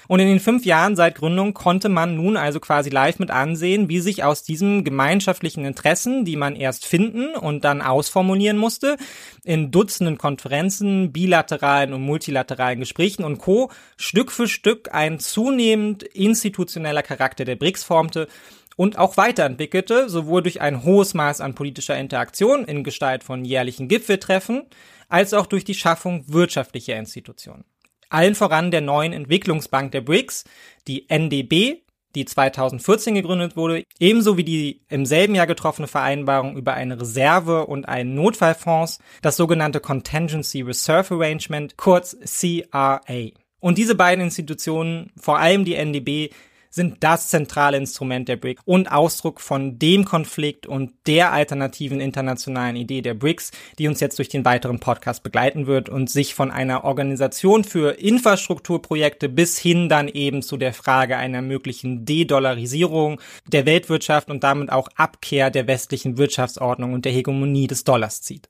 Und 0.08 0.20
in 0.20 0.28
den 0.28 0.40
fünf 0.40 0.66
Jahren 0.66 0.96
seit 0.96 1.16
Gründung 1.16 1.54
konnte 1.54 1.90
man 1.90 2.16
nun 2.16 2.36
also 2.36 2.60
quasi 2.60 2.90
live 2.90 3.20
mit 3.20 3.32
ansehen, 3.32 3.90
wie 3.90 4.00
sich 4.00 4.24
aus 4.24 4.44
diesen 4.44 4.84
gemeinschaftlichen 4.84 5.66
Interessen, 5.66 6.26
die 6.26 6.36
man 6.36 6.56
erst 6.56 6.86
finden 6.86 7.36
und 7.36 7.64
dann 7.64 7.82
ausformulieren 7.82 8.58
musste, 8.58 8.98
in 9.44 9.72
Dutzenden 9.72 10.18
Konferenzen, 10.18 11.14
bilateralen 11.14 11.94
und 11.94 12.02
multilateralen 12.02 12.80
Gesprächen 12.80 13.24
und 13.24 13.38
Co. 13.38 13.72
Stück 13.98 14.32
für 14.32 14.48
Stück 14.48 14.94
ein 14.94 15.20
zunehmend 15.20 16.04
institutioneller 16.04 17.04
Charakter 17.04 17.46
der 17.46 17.56
BRICS 17.56 17.84
formte 17.84 18.28
und 18.76 18.98
auch 18.98 19.18
weiterentwickelte, 19.18 20.10
sowohl 20.10 20.44
durch 20.44 20.62
ein 20.62 20.84
hohes 20.84 21.14
Maß 21.14 21.42
an 21.42 21.56
politischer 21.56 21.98
Interaktion 21.98 22.66
in 22.66 22.84
Gestalt 22.84 23.24
von 23.24 23.46
jährlichen 23.46 23.88
Gipfeltreffen, 23.88 24.64
als 25.10 25.34
auch 25.34 25.46
durch 25.46 25.64
die 25.64 25.76
Schaffung 25.76 26.26
wirtschaftlicher 26.28 26.96
Institutionen. 26.96 27.66
Allen 28.10 28.36
voran 28.36 28.72
der 28.72 28.82
neuen 28.82 29.14
Entwicklungsbank 29.14 29.92
der 29.92 30.02
BRICS, 30.02 30.46
die 30.88 31.10
NDB, 31.10 31.84
die 32.16 32.26
2014 32.26 33.16
gegründet 33.16 33.56
wurde, 33.56 33.84
ebenso 34.00 34.38
wie 34.38 34.44
die 34.44 34.82
im 34.90 35.06
selben 35.06 35.34
Jahr 35.36 35.48
getroffene 35.48 35.88
Vereinbarung 35.88 36.56
über 36.56 36.76
eine 36.76 37.00
Reserve 37.00 37.66
und 37.66 37.88
einen 37.88 38.14
Notfallfonds, 38.14 39.00
das 39.22 39.36
sogenannte 39.36 39.80
Contingency 39.80 40.62
Reserve 40.62 41.16
Arrangement, 41.16 41.76
kurz 41.78 42.16
CRA. 42.24 43.32
Und 43.60 43.78
diese 43.78 43.96
beiden 43.96 44.24
Institutionen, 44.24 45.12
vor 45.20 45.40
allem 45.40 45.66
die 45.66 45.76
NDB, 45.76 46.30
sind 46.74 47.04
das 47.04 47.30
zentrale 47.30 47.78
Instrument 47.78 48.28
der 48.28 48.36
BRICS 48.36 48.64
und 48.66 48.92
Ausdruck 48.92 49.42
von 49.42 49.78
dem 49.78 50.06
Konflikt 50.06 50.66
und 50.66 50.92
der 51.06 51.32
alternativen 51.32 52.02
internationalen 52.02 52.76
Idee 52.76 53.02
der 53.02 53.14
BRICS, 53.14 53.52
die 53.78 53.88
uns 53.88 54.00
jetzt 54.00 54.18
durch 54.18 54.30
den 54.30 54.44
weiteren 54.44 54.80
Podcast 54.80 55.22
begleiten 55.22 55.68
wird 55.68 55.88
und 55.88 56.10
sich 56.10 56.34
von 56.34 56.50
einer 56.50 56.84
Organisation 56.84 57.64
für 57.64 58.00
Infrastrukturprojekte 58.00 59.30
bis 59.30 59.60
hin 59.60 59.88
dann 59.88 60.08
eben 60.08 60.42
zu 60.42 60.58
der 60.58 60.74
Frage 60.74 61.16
einer 61.16 61.44
möglichen 61.44 62.06
De-Dollarisierung 62.06 63.22
der 63.46 63.68
Weltwirtschaft 63.68 64.32
und 64.32 64.44
damit 64.44 64.72
auch 64.72 64.88
Abkehr 64.96 65.52
der 65.52 65.68
westlichen 65.68 66.18
Wirtschaftsordnung 66.18 66.94
und 66.94 67.06
der 67.06 67.12
Hegemonie 67.12 67.68
des 67.68 67.84
Dollars 67.84 68.22
zieht. 68.22 68.50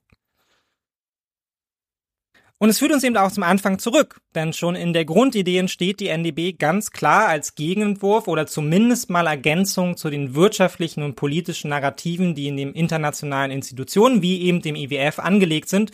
Und 2.64 2.70
es 2.70 2.78
führt 2.78 2.92
uns 2.92 3.04
eben 3.04 3.18
auch 3.18 3.30
zum 3.30 3.42
Anfang 3.42 3.78
zurück, 3.78 4.22
denn 4.34 4.54
schon 4.54 4.74
in 4.74 4.94
der 4.94 5.04
Grundidee 5.04 5.58
entsteht 5.58 6.00
die 6.00 6.08
NDB 6.08 6.54
ganz 6.54 6.92
klar 6.92 7.28
als 7.28 7.56
Gegenentwurf 7.56 8.26
oder 8.26 8.46
zumindest 8.46 9.10
mal 9.10 9.26
Ergänzung 9.26 9.98
zu 9.98 10.08
den 10.08 10.34
wirtschaftlichen 10.34 11.02
und 11.02 11.14
politischen 11.14 11.68
Narrativen, 11.68 12.34
die 12.34 12.48
in 12.48 12.56
den 12.56 12.72
internationalen 12.72 13.50
Institutionen 13.50 14.22
wie 14.22 14.40
eben 14.40 14.62
dem 14.62 14.76
IWF 14.76 15.18
angelegt 15.18 15.68
sind 15.68 15.90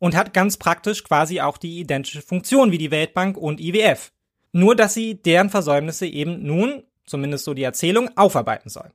und 0.00 0.16
hat 0.16 0.34
ganz 0.34 0.56
praktisch 0.56 1.04
quasi 1.04 1.40
auch 1.40 1.58
die 1.58 1.78
identische 1.78 2.22
Funktion 2.22 2.72
wie 2.72 2.78
die 2.78 2.90
Weltbank 2.90 3.36
und 3.36 3.60
IWF. 3.60 4.10
Nur 4.50 4.74
dass 4.74 4.94
sie 4.94 5.22
deren 5.22 5.48
Versäumnisse 5.48 6.08
eben 6.08 6.42
nun, 6.42 6.82
zumindest 7.06 7.44
so 7.44 7.54
die 7.54 7.62
Erzählung, 7.62 8.10
aufarbeiten 8.16 8.68
sollen. 8.68 8.90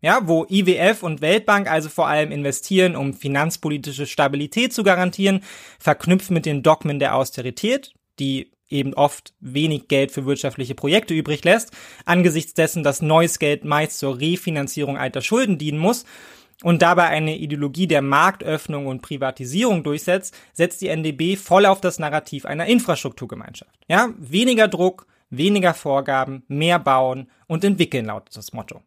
Ja, 0.00 0.20
wo 0.28 0.46
IWF 0.48 1.02
und 1.02 1.20
Weltbank 1.20 1.68
also 1.68 1.88
vor 1.88 2.06
allem 2.06 2.30
investieren, 2.30 2.94
um 2.94 3.14
finanzpolitische 3.14 4.06
Stabilität 4.06 4.72
zu 4.72 4.84
garantieren, 4.84 5.42
verknüpft 5.80 6.30
mit 6.30 6.46
den 6.46 6.62
Dogmen 6.62 7.00
der 7.00 7.16
Austerität, 7.16 7.92
die 8.20 8.52
eben 8.68 8.94
oft 8.94 9.34
wenig 9.40 9.88
Geld 9.88 10.12
für 10.12 10.26
wirtschaftliche 10.26 10.74
Projekte 10.74 11.14
übrig 11.14 11.44
lässt, 11.44 11.72
angesichts 12.04 12.54
dessen, 12.54 12.82
dass 12.82 13.02
neues 13.02 13.38
Geld 13.38 13.64
meist 13.64 13.98
zur 13.98 14.20
Refinanzierung 14.20 14.96
alter 14.96 15.22
Schulden 15.22 15.58
dienen 15.58 15.78
muss 15.78 16.04
und 16.62 16.82
dabei 16.82 17.06
eine 17.08 17.36
Ideologie 17.36 17.86
der 17.86 18.02
Marktöffnung 18.02 18.86
und 18.86 19.02
Privatisierung 19.02 19.82
durchsetzt, 19.82 20.36
setzt 20.52 20.80
die 20.80 20.88
NDB 20.88 21.36
voll 21.36 21.66
auf 21.66 21.80
das 21.80 21.98
Narrativ 21.98 22.44
einer 22.44 22.66
Infrastrukturgemeinschaft. 22.66 23.74
Ja, 23.88 24.10
weniger 24.18 24.68
Druck, 24.68 25.06
weniger 25.30 25.74
Vorgaben, 25.74 26.44
mehr 26.48 26.78
bauen 26.78 27.30
und 27.46 27.64
entwickeln 27.64 28.06
lautet 28.06 28.36
das 28.36 28.52
Motto. 28.52 28.82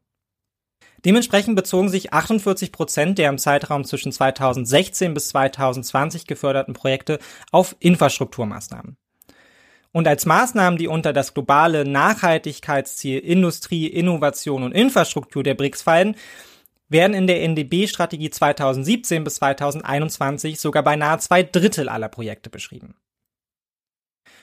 Dementsprechend 1.06 1.56
bezogen 1.56 1.90
sich 1.90 2.14
48 2.14 2.72
Prozent 2.72 3.18
der 3.18 3.30
im 3.30 3.38
Zeitraum 3.38 3.84
zwischen 3.86 4.12
2016 4.12 5.14
bis 5.14 5.30
2020 5.30 6.28
geförderten 6.28 6.74
Projekte 6.74 7.20
auf 7.52 7.76
Infrastrukturmaßnahmen. 7.80 8.98
Und 9.94 10.08
als 10.08 10.26
Maßnahmen, 10.26 10.78
die 10.78 10.88
unter 10.88 11.12
das 11.12 11.34
globale 11.34 11.84
Nachhaltigkeitsziel 11.86 13.20
Industrie, 13.20 13.88
Innovation 13.88 14.64
und 14.64 14.72
Infrastruktur 14.72 15.44
der 15.44 15.56
BRICS 15.56 15.82
fallen, 15.82 16.16
werden 16.88 17.14
in 17.14 17.28
der 17.28 17.42
NDB-Strategie 17.42 18.30
2017 18.30 19.24
bis 19.24 19.36
2021 19.36 20.60
sogar 20.60 20.84
beinahe 20.84 21.20
zwei 21.20 21.44
Drittel 21.44 21.90
aller 21.90 22.10
Projekte 22.10 22.50
beschrieben. 22.50 22.96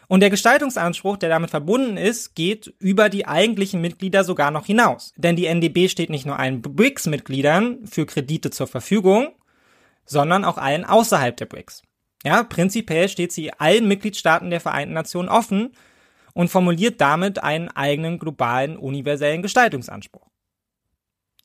Und 0.08 0.20
der 0.20 0.30
Gestaltungsanspruch, 0.30 1.18
der 1.18 1.28
damit 1.28 1.50
verbunden 1.50 1.98
ist, 1.98 2.34
geht 2.34 2.74
über 2.78 3.10
die 3.10 3.26
eigentlichen 3.26 3.82
Mitglieder 3.82 4.24
sogar 4.24 4.50
noch 4.50 4.64
hinaus. 4.64 5.12
Denn 5.16 5.36
die 5.36 5.44
NDB 5.44 5.88
steht 5.88 6.08
nicht 6.08 6.24
nur 6.24 6.38
allen 6.38 6.62
BRICS-Mitgliedern 6.62 7.86
für 7.86 8.06
Kredite 8.06 8.50
zur 8.50 8.66
Verfügung, 8.66 9.34
sondern 10.06 10.46
auch 10.46 10.56
allen 10.56 10.86
außerhalb 10.86 11.36
der 11.36 11.44
BRICS. 11.44 11.82
Ja, 12.24 12.42
prinzipiell 12.42 13.10
steht 13.10 13.32
sie 13.32 13.52
allen 13.52 13.86
Mitgliedstaaten 13.86 14.48
der 14.48 14.60
Vereinten 14.60 14.94
Nationen 14.94 15.28
offen 15.28 15.72
und 16.32 16.48
formuliert 16.48 17.00
damit 17.02 17.42
einen 17.42 17.68
eigenen 17.68 18.18
globalen 18.18 18.78
universellen 18.78 19.42
Gestaltungsanspruch. 19.42 20.26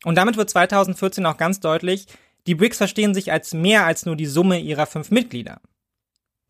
Und 0.06 0.15
damit 0.15 0.38
wird 0.38 0.49
2014 0.49 1.26
auch 1.26 1.38
ganz 1.38 1.60
deutlich, 1.60 2.08
die 2.47 2.56
BRICS 2.56 2.78
verstehen 2.78 3.13
sich 3.13 3.32
als 3.32 3.54
mehr 3.54 3.86
als 3.86 4.06
nur 4.06 4.15
die 4.15 4.26
Summe 4.26 4.60
ihrer 4.60 4.86
fünf 4.86 5.12
Mitglieder. 5.12 5.60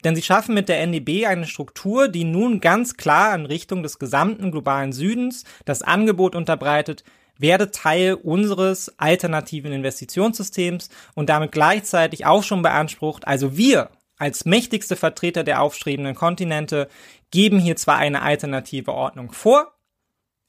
Denn 0.04 0.16
sie 0.16 0.22
schaffen 0.22 0.54
mit 0.54 0.70
der 0.70 0.82
NDB 0.82 1.26
eine 1.26 1.48
Struktur, 1.48 2.08
die 2.08 2.24
nun 2.24 2.60
ganz 2.60 2.98
klar 2.98 3.34
in 3.36 3.46
Richtung 3.46 3.84
des 3.84 4.00
gesamten 4.00 4.52
globalen 4.52 4.92
Südens 4.92 5.46
das 5.66 5.82
Angebot 5.82 6.36
unterbreitet, 6.36 7.04
werde 7.38 7.72
Teil 7.72 8.13
unseres 8.13 8.98
alternativen 9.00 9.72
Investitionssystems 9.72 10.89
und 11.16 11.30
damit 11.30 11.52
gleichzeitig 11.52 12.26
auch 12.26 12.44
schon 12.44 12.62
beansprucht, 12.62 13.28
also 13.28 13.58
wir 13.58 13.89
als 14.18 14.46
mächtigste 14.46 14.96
Vertreter 14.96 15.44
der 15.44 15.62
aufstrebenden 15.62 16.16
Kontinente 16.16 16.88
geben 17.32 17.60
hier 17.60 17.75
zwar 17.75 17.98
eine 17.98 18.21
alternative 18.21 18.94
Ordnung 18.94 19.32
vor, 19.32 19.73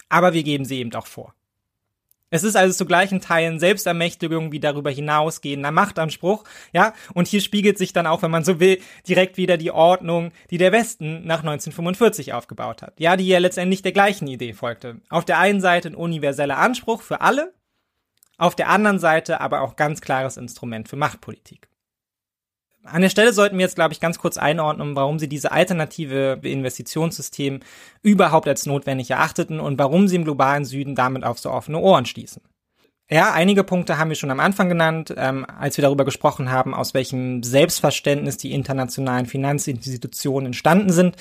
aber 0.09 0.35
wir 0.35 0.43
geben 0.43 0.65
sie 0.65 0.79
eben 0.79 0.95
auch 0.95 1.07
vor. 1.07 1.35
Es 2.35 2.43
ist 2.43 2.57
also 2.57 2.75
zu 2.75 2.85
gleichen 2.85 3.21
Teilen 3.21 3.61
Selbstermächtigung 3.61 4.51
wie 4.51 4.59
darüber 4.59 4.91
hinausgehender 4.91 5.71
Machtanspruch, 5.71 6.43
ja, 6.73 6.93
und 7.15 7.29
hier 7.29 7.41
spiegelt 7.41 7.79
sich 7.79 7.93
dann 7.93 8.09
auch, 8.09 8.23
wenn 8.23 8.33
man 8.33 8.43
so 8.43 8.59
will, 8.59 8.81
direkt 9.07 9.37
wieder 9.37 9.57
die 9.57 9.71
Ordnung, 9.71 10.33
die 10.51 10.59
der 10.59 10.73
Westen 10.73 11.25
nach 11.25 11.45
1945 11.45 12.33
aufgebaut 12.33 12.83
hat. 12.83 12.99
Ja, 12.99 13.17
die 13.17 13.29
ja 13.29 13.39
letztendlich 13.39 13.83
der 13.83 13.93
gleichen 13.93 14.27
Idee 14.27 14.53
folgte. 14.53 15.01
Auf 15.11 15.25
der 15.25 15.39
einen 15.39 15.61
Seite 15.61 15.91
ein 15.91 15.95
universeller 15.95 16.59
Anspruch 16.59 17.03
für 17.03 17.21
alle, 17.21 17.55
auf 18.37 18.57
der 18.57 18.69
anderen 18.69 18.99
Seite 18.99 19.41
aber 19.41 19.61
auch 19.61 19.77
ganz 19.77 20.01
klares 20.01 20.37
Instrument 20.37 20.89
für 20.89 20.97
Machtpolitik. 20.97 21.69
An 22.85 23.01
der 23.03 23.09
Stelle 23.09 23.33
sollten 23.33 23.57
wir 23.57 23.65
jetzt, 23.65 23.77
glaube 23.77 23.95
ich, 23.95 24.01
ganz 24.01 24.19
kurz 24.19 24.37
einordnen, 24.37 24.95
warum 24.95 25.19
sie 25.19 25.29
diese 25.29 25.53
alternative 25.53 26.39
Investitionssystem 26.43 27.61
überhaupt 28.03 28.47
als 28.47 28.67
notwendig 28.67 29.11
erachteten 29.11 29.59
und 29.59 29.79
warum 29.79 30.07
sie 30.07 30.17
im 30.17 30.25
globalen 30.25 30.65
Süden 30.65 30.95
damit 30.95 31.25
auf 31.25 31.39
so 31.39 31.51
offene 31.51 31.79
Ohren 31.79 32.05
stießen. 32.05 32.43
Ja, 33.11 33.33
einige 33.33 33.65
Punkte 33.65 33.99
haben 33.99 34.09
wir 34.09 34.17
schon 34.17 34.31
am 34.31 34.41
Anfang 34.41 34.69
genannt, 34.69 35.15
ähm, 35.17 35.45
als 35.45 35.77
wir 35.77 35.83
darüber 35.83 36.05
gesprochen 36.05 36.51
haben, 36.51 36.75
aus 36.75 36.95
welchem 36.95 37.43
Selbstverständnis 37.43 38.37
die 38.39 38.53
internationalen 38.53 39.27
Finanzinstitutionen 39.27 40.47
entstanden 40.47 40.93
sind. 40.93 41.17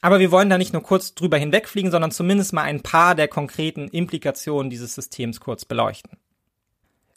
Aber 0.00 0.20
wir 0.20 0.30
wollen 0.30 0.48
da 0.48 0.58
nicht 0.58 0.72
nur 0.72 0.82
kurz 0.82 1.14
drüber 1.14 1.36
hinwegfliegen, 1.36 1.90
sondern 1.90 2.10
zumindest 2.10 2.52
mal 2.52 2.62
ein 2.62 2.82
paar 2.82 3.14
der 3.14 3.28
konkreten 3.28 3.88
Implikationen 3.88 4.70
dieses 4.70 4.94
Systems 4.94 5.40
kurz 5.40 5.64
beleuchten. 5.64 6.18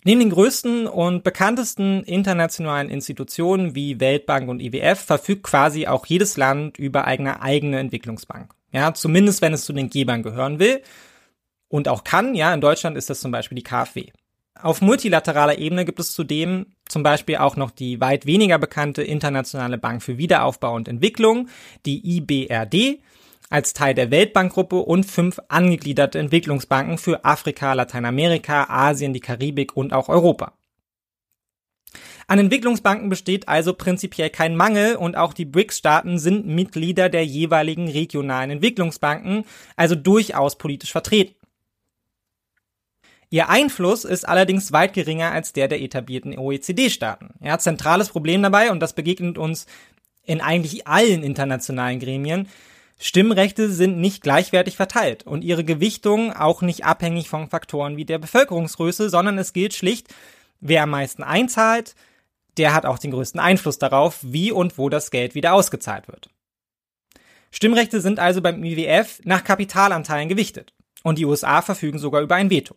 Neben 0.05 0.19
den 0.19 0.29
größten 0.29 0.87
und 0.87 1.23
bekanntesten 1.23 2.03
internationalen 2.03 2.89
Institutionen 2.89 3.73
wie 3.75 3.99
Weltbank 3.99 4.49
und 4.49 4.61
IWF 4.61 4.99
verfügt 4.99 5.43
quasi 5.43 5.87
auch 5.87 6.05
jedes 6.05 6.35
Land 6.35 6.77
über 6.77 7.05
eine 7.05 7.41
eigene 7.41 7.79
Entwicklungsbank. 7.79 8.53
Ja, 8.71 8.93
zumindest 8.93 9.41
wenn 9.41 9.53
es 9.53 9.65
zu 9.65 9.71
den 9.71 9.89
Gebern 9.89 10.23
gehören 10.23 10.59
will 10.59 10.81
und 11.69 11.87
auch 11.87 12.03
kann. 12.03 12.35
Ja, 12.35 12.53
in 12.53 12.61
Deutschland 12.61 12.97
ist 12.97 13.09
das 13.09 13.21
zum 13.21 13.31
Beispiel 13.31 13.55
die 13.55 13.63
KfW. 13.63 14.07
Auf 14.61 14.81
multilateraler 14.81 15.57
Ebene 15.57 15.85
gibt 15.85 15.99
es 15.99 16.13
zudem 16.13 16.67
zum 16.87 17.03
Beispiel 17.03 17.37
auch 17.37 17.55
noch 17.55 17.71
die 17.71 17.99
weit 17.99 18.25
weniger 18.25 18.59
bekannte 18.59 19.03
Internationale 19.03 19.77
Bank 19.77 20.03
für 20.03 20.17
Wiederaufbau 20.17 20.75
und 20.75 20.87
Entwicklung, 20.87 21.49
die 21.85 22.17
IBRD, 22.17 23.01
als 23.53 23.73
Teil 23.73 23.93
der 23.93 24.09
Weltbankgruppe 24.09 24.77
und 24.77 25.05
fünf 25.05 25.39
angegliederte 25.47 26.17
Entwicklungsbanken 26.17 26.97
für 26.97 27.23
Afrika, 27.23 27.73
Lateinamerika, 27.73 28.65
Asien, 28.67 29.13
die 29.13 29.19
Karibik 29.19 29.77
und 29.77 29.93
auch 29.93 30.09
Europa. 30.09 30.53
An 32.25 32.39
Entwicklungsbanken 32.39 33.09
besteht 33.09 33.47
also 33.47 33.75
prinzipiell 33.75 34.31
kein 34.31 34.55
Mangel 34.55 34.95
und 34.95 35.15
auch 35.15 35.33
die 35.33 35.45
BRICS-Staaten 35.45 36.17
sind 36.17 36.47
Mitglieder 36.47 37.09
der 37.09 37.27
jeweiligen 37.27 37.87
regionalen 37.87 38.49
Entwicklungsbanken, 38.49 39.45
also 39.75 39.93
durchaus 39.93 40.57
politisch 40.57 40.91
vertreten. 40.91 41.35
Ihr 43.29 43.49
Einfluss 43.49 44.03
ist 44.03 44.27
allerdings 44.27 44.71
weit 44.71 44.93
geringer 44.93 45.31
als 45.31 45.53
der 45.53 45.67
der 45.67 45.81
etablierten 45.81 46.35
OECD-Staaten. 46.39 47.35
Ja, 47.39 47.59
zentrales 47.59 48.09
Problem 48.09 48.41
dabei, 48.41 48.71
und 48.71 48.79
das 48.79 48.93
begegnet 48.93 49.37
uns 49.37 49.67
in 50.23 50.41
eigentlich 50.41 50.87
allen 50.87 51.21
internationalen 51.21 51.99
Gremien, 51.99 52.47
Stimmrechte 53.05 53.69
sind 53.69 53.97
nicht 53.99 54.23
gleichwertig 54.23 54.77
verteilt 54.77 55.27
und 55.27 55.43
ihre 55.43 55.65
Gewichtung 55.65 56.31
auch 56.31 56.61
nicht 56.61 56.85
abhängig 56.85 57.27
von 57.27 57.49
Faktoren 57.49 57.97
wie 57.97 58.05
der 58.05 58.17
Bevölkerungsgröße, 58.17 59.09
sondern 59.09 59.37
es 59.37 59.51
gilt 59.51 59.73
schlicht, 59.73 60.07
wer 60.61 60.83
am 60.83 60.91
meisten 60.91 61.21
einzahlt, 61.21 61.95
der 62.55 62.73
hat 62.73 62.85
auch 62.85 62.97
den 62.97 63.11
größten 63.11 63.41
Einfluss 63.41 63.77
darauf, 63.77 64.19
wie 64.21 64.53
und 64.53 64.77
wo 64.77 64.87
das 64.87 65.11
Geld 65.11 65.35
wieder 65.35 65.53
ausgezahlt 65.53 66.07
wird. 66.07 66.29
Stimmrechte 67.51 67.99
sind 67.99 68.19
also 68.19 68.41
beim 68.41 68.63
IWF 68.63 69.19
nach 69.25 69.43
Kapitalanteilen 69.43 70.29
gewichtet 70.29 70.71
und 71.03 71.17
die 71.17 71.25
USA 71.25 71.61
verfügen 71.61 71.99
sogar 71.99 72.21
über 72.21 72.35
ein 72.35 72.49
Veto. 72.49 72.75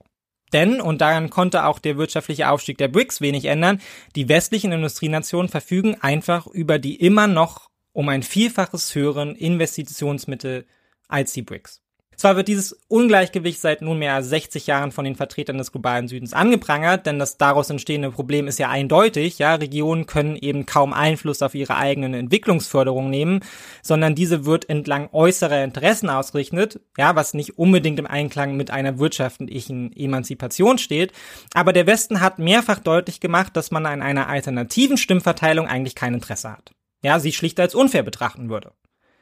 Denn, 0.53 0.81
und 0.81 1.03
daran 1.03 1.31
konnte 1.31 1.67
auch 1.67 1.79
der 1.79 1.99
wirtschaftliche 1.99 2.51
Aufstieg 2.51 2.79
der 2.79 2.89
BRICS 2.89 3.21
wenig 3.21 3.45
ändern, 3.45 3.81
die 4.17 4.29
westlichen 4.29 4.73
Industrienationen 4.73 5.49
verfügen 5.49 5.97
einfach 6.01 6.49
über 6.49 6.81
die 6.81 6.97
immer 6.97 7.29
noch 7.29 7.71
um 7.97 8.11
ein 8.11 8.23
Vielfaches 8.23 8.95
höheren 8.95 9.35
Investitionsmittel 9.35 10.67
als 11.09 11.33
die 11.33 11.41
BRICS. 11.41 11.81
Zwar 12.15 12.37
wird 12.37 12.49
dieses 12.49 12.79
Ungleichgewicht 12.89 13.59
seit 13.59 13.81
nunmehr 13.81 14.23
60 14.23 14.67
Jahren 14.67 14.93
von 14.93 15.07
den 15.07 15.17
Vertretern 15.17 15.57
des 15.57 15.73
globalen 15.73 16.07
Südens 16.07 16.35
angeprangert, 16.35 17.07
denn 17.07 17.19
das 17.19 17.39
daraus 17.39 17.71
entstehende 17.71 18.11
Problem 18.11 18.49
ist 18.49 18.59
ja 18.59 18.69
eindeutig, 18.69 19.39
ja, 19.39 19.55
Regionen 19.55 20.05
können 20.05 20.37
eben 20.37 20.67
kaum 20.67 20.93
Einfluss 20.93 21.41
auf 21.41 21.55
ihre 21.55 21.77
eigenen 21.77 22.13
Entwicklungsförderung 22.13 23.09
nehmen, 23.09 23.41
sondern 23.83 24.15
diese 24.15 24.45
wird 24.45 24.69
entlang 24.69 25.09
äußerer 25.13 25.65
Interessen 25.65 26.11
ausgerichtet, 26.11 26.81
ja, 26.99 27.17
was 27.17 27.33
nicht 27.33 27.59
unbedingt 27.59 27.99
im 27.99 28.07
Einklang 28.07 28.57
mit 28.59 28.71
einer 28.71 28.99
wirtschaftlichen 28.99 29.95
Emanzipation 29.97 30.77
steht, 30.77 31.13
aber 31.55 31.73
der 31.73 31.87
Westen 31.87 32.21
hat 32.21 32.39
mehrfach 32.39 32.79
deutlich 32.79 33.21
gemacht, 33.21 33.57
dass 33.57 33.71
man 33.71 33.87
an 33.87 34.03
einer 34.03 34.29
alternativen 34.29 34.99
Stimmverteilung 34.99 35.67
eigentlich 35.67 35.95
kein 35.95 36.15
Interesse 36.15 36.53
hat 36.53 36.76
ja, 37.07 37.21
sie 37.21 37.33
schlicht 37.33 37.61
als 37.61 37.77
unfair 37.77 38.03
betrachten 38.03 38.51
würde. 38.51 38.73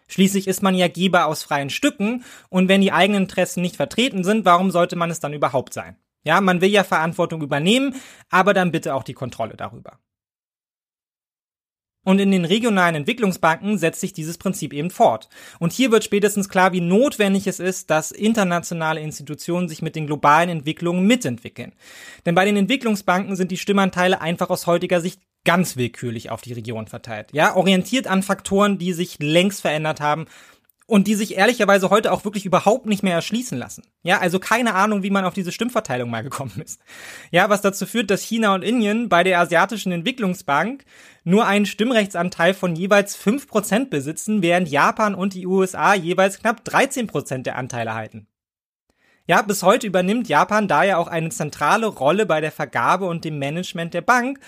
Schließlich 0.08 0.48
ist 0.48 0.62
man 0.62 0.74
ja 0.74 0.88
Geber 0.88 1.26
aus 1.26 1.42
freien 1.42 1.68
Stücken 1.68 2.24
und 2.48 2.66
wenn 2.66 2.80
die 2.80 2.92
eigenen 2.92 3.24
Interessen 3.24 3.60
nicht 3.60 3.76
vertreten 3.76 4.24
sind, 4.24 4.46
warum 4.46 4.70
sollte 4.70 4.96
man 4.96 5.10
es 5.10 5.20
dann 5.20 5.34
überhaupt 5.34 5.74
sein? 5.74 5.96
Ja, 6.22 6.40
man 6.40 6.62
will 6.62 6.70
ja 6.70 6.82
Verantwortung 6.82 7.42
übernehmen, 7.42 7.94
aber 8.30 8.54
dann 8.54 8.72
bitte 8.72 8.94
auch 8.94 9.02
die 9.02 9.12
Kontrolle 9.12 9.54
darüber. 9.56 9.98
Und 12.06 12.20
in 12.20 12.30
den 12.30 12.46
regionalen 12.46 12.94
Entwicklungsbanken 12.94 13.76
setzt 13.76 14.00
sich 14.00 14.14
dieses 14.14 14.38
Prinzip 14.38 14.72
eben 14.72 14.90
fort. 14.90 15.28
Und 15.58 15.72
hier 15.72 15.90
wird 15.90 16.04
spätestens 16.04 16.48
klar, 16.48 16.72
wie 16.72 16.80
notwendig 16.80 17.46
es 17.46 17.60
ist, 17.60 17.90
dass 17.90 18.12
internationale 18.12 19.00
Institutionen 19.00 19.68
sich 19.68 19.82
mit 19.82 19.94
den 19.94 20.06
globalen 20.06 20.48
Entwicklungen 20.48 21.06
mitentwickeln. 21.06 21.74
Denn 22.24 22.34
bei 22.34 22.46
den 22.46 22.56
Entwicklungsbanken 22.56 23.36
sind 23.36 23.50
die 23.50 23.58
Stimmanteile 23.58 24.22
einfach 24.22 24.48
aus 24.48 24.66
heutiger 24.66 25.02
Sicht 25.02 25.20
ganz 25.44 25.76
willkürlich 25.76 26.30
auf 26.30 26.42
die 26.42 26.52
Region 26.52 26.86
verteilt. 26.86 27.28
Ja, 27.32 27.54
orientiert 27.54 28.06
an 28.06 28.22
Faktoren, 28.22 28.78
die 28.78 28.92
sich 28.92 29.18
längst 29.20 29.60
verändert 29.60 30.00
haben 30.00 30.26
und 30.86 31.06
die 31.06 31.14
sich 31.14 31.36
ehrlicherweise 31.36 31.88
heute 31.88 32.12
auch 32.12 32.24
wirklich 32.24 32.44
überhaupt 32.44 32.86
nicht 32.86 33.02
mehr 33.02 33.14
erschließen 33.14 33.56
lassen. 33.56 33.84
Ja, 34.02 34.18
also 34.18 34.38
keine 34.38 34.74
Ahnung, 34.74 35.02
wie 35.02 35.10
man 35.10 35.24
auf 35.24 35.32
diese 35.32 35.52
Stimmverteilung 35.52 36.10
mal 36.10 36.22
gekommen 36.22 36.60
ist. 36.62 36.80
Ja, 37.30 37.48
was 37.48 37.62
dazu 37.62 37.86
führt, 37.86 38.10
dass 38.10 38.22
China 38.22 38.54
und 38.54 38.62
Indien 38.62 39.08
bei 39.08 39.24
der 39.24 39.40
Asiatischen 39.40 39.92
Entwicklungsbank 39.92 40.84
nur 41.24 41.46
einen 41.46 41.66
Stimmrechtsanteil 41.66 42.52
von 42.52 42.76
jeweils 42.76 43.18
5% 43.18 43.88
besitzen, 43.88 44.42
während 44.42 44.68
Japan 44.68 45.14
und 45.14 45.32
die 45.32 45.46
USA 45.46 45.94
jeweils 45.94 46.38
knapp 46.38 46.62
13% 46.66 47.42
der 47.42 47.56
Anteile 47.56 47.94
halten. 47.94 48.26
Ja, 49.26 49.40
bis 49.40 49.62
heute 49.62 49.86
übernimmt 49.86 50.28
Japan 50.28 50.68
daher 50.68 50.98
auch 50.98 51.08
eine 51.08 51.30
zentrale 51.30 51.86
Rolle 51.86 52.26
bei 52.26 52.42
der 52.42 52.52
Vergabe 52.52 53.06
und 53.06 53.24
dem 53.24 53.38
Management 53.38 53.94
der 53.94 54.02
Bank 54.02 54.38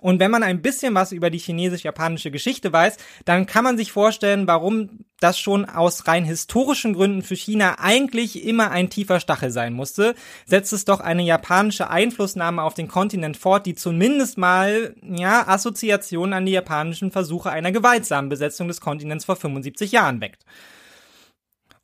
und 0.00 0.20
wenn 0.20 0.30
man 0.30 0.42
ein 0.42 0.60
bisschen 0.60 0.94
was 0.94 1.12
über 1.12 1.30
die 1.30 1.38
chinesisch-japanische 1.38 2.30
Geschichte 2.30 2.72
weiß, 2.72 2.96
dann 3.24 3.46
kann 3.46 3.64
man 3.64 3.76
sich 3.76 3.92
vorstellen, 3.92 4.46
warum 4.46 5.04
das 5.20 5.38
schon 5.38 5.64
aus 5.64 6.06
rein 6.06 6.24
historischen 6.24 6.92
Gründen 6.92 7.22
für 7.22 7.34
China 7.36 7.76
eigentlich 7.78 8.44
immer 8.44 8.70
ein 8.70 8.90
tiefer 8.90 9.18
Stachel 9.20 9.50
sein 9.50 9.72
musste, 9.72 10.14
setzt 10.44 10.74
es 10.74 10.84
doch 10.84 11.00
eine 11.00 11.22
japanische 11.22 11.88
Einflussnahme 11.88 12.62
auf 12.62 12.74
den 12.74 12.88
Kontinent 12.88 13.38
fort, 13.38 13.64
die 13.64 13.74
zumindest 13.74 14.36
mal, 14.36 14.94
ja, 15.02 15.48
Assoziationen 15.48 16.34
an 16.34 16.46
die 16.46 16.52
japanischen 16.52 17.10
Versuche 17.10 17.50
einer 17.50 17.72
gewaltsamen 17.72 18.28
Besetzung 18.28 18.68
des 18.68 18.82
Kontinents 18.82 19.24
vor 19.24 19.36
75 19.36 19.92
Jahren 19.92 20.20
weckt. 20.20 20.44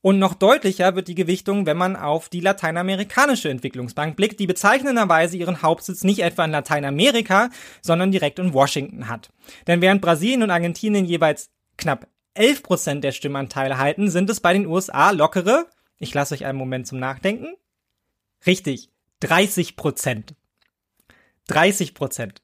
Und 0.03 0.18
noch 0.18 0.34
deutlicher 0.34 0.96
wird 0.96 1.07
die 1.07 1.14
Gewichtung, 1.14 1.64
wenn 1.64 1.76
man 1.76 1.94
auf 1.94 2.28
die 2.28 2.40
lateinamerikanische 2.40 3.48
Entwicklungsbank 3.48 4.16
blickt, 4.16 4.40
die 4.40 4.48
bezeichnenderweise 4.48 5.36
ihren 5.36 5.62
Hauptsitz 5.62 6.03
nicht 6.03 6.18
etwa 6.18 6.44
in 6.44 6.50
Lateinamerika, 6.50 7.50
sondern 7.80 8.11
direkt 8.11 8.40
in 8.40 8.53
Washington 8.53 9.09
hat. 9.09 9.30
Denn 9.68 9.80
während 9.80 10.03
Brasilien 10.03 10.42
und 10.42 10.50
Argentinien 10.50 11.05
jeweils 11.05 11.50
knapp 11.76 12.09
11 12.34 12.62
Prozent 12.64 13.05
der 13.05 13.12
Stimmanteile 13.12 13.78
halten, 13.78 14.11
sind 14.11 14.28
es 14.28 14.40
bei 14.40 14.53
den 14.53 14.66
USA 14.66 15.12
lockere, 15.12 15.66
ich 15.98 16.12
lasse 16.12 16.34
euch 16.34 16.46
einen 16.46 16.59
Moment 16.59 16.88
zum 16.88 16.98
Nachdenken, 16.98 17.55
richtig, 18.44 18.90
30 19.20 19.76
Prozent. 19.76 20.34
30 21.46 21.94
Prozent. 21.94 22.42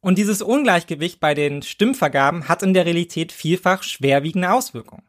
Und 0.00 0.18
dieses 0.18 0.42
Ungleichgewicht 0.42 1.20
bei 1.20 1.34
den 1.34 1.62
Stimmvergaben 1.62 2.48
hat 2.48 2.64
in 2.64 2.74
der 2.74 2.86
Realität 2.86 3.30
vielfach 3.30 3.84
schwerwiegende 3.84 4.52
Auswirkungen. 4.52 5.04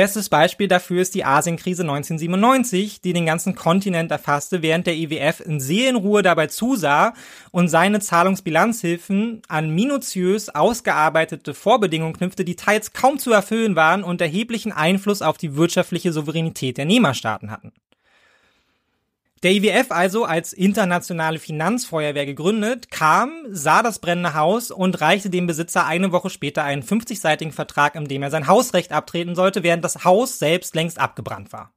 Bestes 0.00 0.30
Beispiel 0.30 0.66
dafür 0.66 1.02
ist 1.02 1.14
die 1.14 1.26
Asienkrise 1.26 1.82
1997, 1.82 3.02
die 3.02 3.12
den 3.12 3.26
ganzen 3.26 3.54
Kontinent 3.54 4.10
erfasste, 4.10 4.62
während 4.62 4.86
der 4.86 4.96
IWF 4.96 5.40
in 5.40 5.60
Seelenruhe 5.60 6.22
dabei 6.22 6.46
zusah 6.46 7.12
und 7.50 7.68
seine 7.68 8.00
Zahlungsbilanzhilfen 8.00 9.42
an 9.46 9.74
minutiös 9.74 10.48
ausgearbeitete 10.48 11.52
Vorbedingungen 11.52 12.14
knüpfte, 12.14 12.46
die 12.46 12.56
teils 12.56 12.94
kaum 12.94 13.18
zu 13.18 13.30
erfüllen 13.30 13.76
waren 13.76 14.02
und 14.02 14.22
erheblichen 14.22 14.72
Einfluss 14.72 15.20
auf 15.20 15.36
die 15.36 15.54
wirtschaftliche 15.54 16.14
Souveränität 16.14 16.78
der 16.78 16.86
Nehmerstaaten 16.86 17.50
hatten. 17.50 17.70
Der 19.42 19.52
IWF 19.52 19.90
also 19.90 20.26
als 20.26 20.52
internationale 20.52 21.38
Finanzfeuerwehr 21.38 22.26
gegründet, 22.26 22.90
kam, 22.90 23.46
sah 23.48 23.82
das 23.82 23.98
brennende 23.98 24.34
Haus 24.34 24.70
und 24.70 25.00
reichte 25.00 25.30
dem 25.30 25.46
Besitzer 25.46 25.86
eine 25.86 26.12
Woche 26.12 26.28
später 26.28 26.62
einen 26.62 26.82
50-seitigen 26.82 27.52
Vertrag, 27.52 27.94
in 27.94 28.04
dem 28.04 28.22
er 28.22 28.30
sein 28.30 28.48
Hausrecht 28.48 28.92
abtreten 28.92 29.34
sollte, 29.34 29.62
während 29.62 29.82
das 29.82 30.04
Haus 30.04 30.38
selbst 30.38 30.74
längst 30.74 30.98
abgebrannt 30.98 31.54
war. 31.54 31.72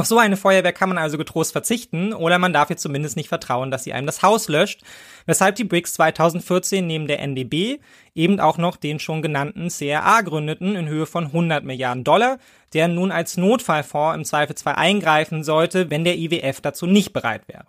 Auf 0.00 0.06
so 0.06 0.16
eine 0.16 0.38
Feuerwehr 0.38 0.72
kann 0.72 0.88
man 0.88 0.96
also 0.96 1.18
getrost 1.18 1.52
verzichten 1.52 2.14
oder 2.14 2.38
man 2.38 2.54
darf 2.54 2.70
ihr 2.70 2.78
zumindest 2.78 3.18
nicht 3.18 3.28
vertrauen, 3.28 3.70
dass 3.70 3.84
sie 3.84 3.92
einem 3.92 4.06
das 4.06 4.22
Haus 4.22 4.48
löscht, 4.48 4.80
weshalb 5.26 5.56
die 5.56 5.64
BRICS 5.64 5.92
2014 5.92 6.86
neben 6.86 7.06
der 7.06 7.20
NDB 7.20 7.80
eben 8.14 8.40
auch 8.40 8.56
noch 8.56 8.78
den 8.78 8.98
schon 8.98 9.20
genannten 9.20 9.68
CRA 9.68 10.22
gründeten 10.22 10.74
in 10.74 10.88
Höhe 10.88 11.04
von 11.04 11.26
100 11.26 11.64
Milliarden 11.64 12.02
Dollar, 12.02 12.38
der 12.72 12.88
nun 12.88 13.12
als 13.12 13.36
Notfallfonds 13.36 14.16
im 14.16 14.24
Zweifelsfall 14.24 14.76
eingreifen 14.76 15.44
sollte, 15.44 15.90
wenn 15.90 16.04
der 16.04 16.16
IWF 16.16 16.62
dazu 16.62 16.86
nicht 16.86 17.12
bereit 17.12 17.46
wäre. 17.46 17.66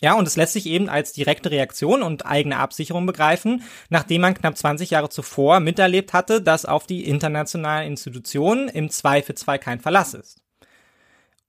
Ja, 0.00 0.14
und 0.14 0.26
es 0.26 0.36
lässt 0.36 0.54
sich 0.54 0.64
eben 0.64 0.88
als 0.88 1.12
direkte 1.12 1.50
Reaktion 1.50 2.02
und 2.02 2.24
eigene 2.24 2.56
Absicherung 2.56 3.04
begreifen, 3.04 3.62
nachdem 3.90 4.22
man 4.22 4.32
knapp 4.32 4.56
20 4.56 4.88
Jahre 4.88 5.10
zuvor 5.10 5.60
miterlebt 5.60 6.14
hatte, 6.14 6.40
dass 6.40 6.64
auf 6.64 6.86
die 6.86 7.06
internationalen 7.06 7.88
Institutionen 7.88 8.70
im 8.70 8.88
Zweifelsfall 8.88 9.58
kein 9.58 9.80
Verlass 9.80 10.14
ist. 10.14 10.45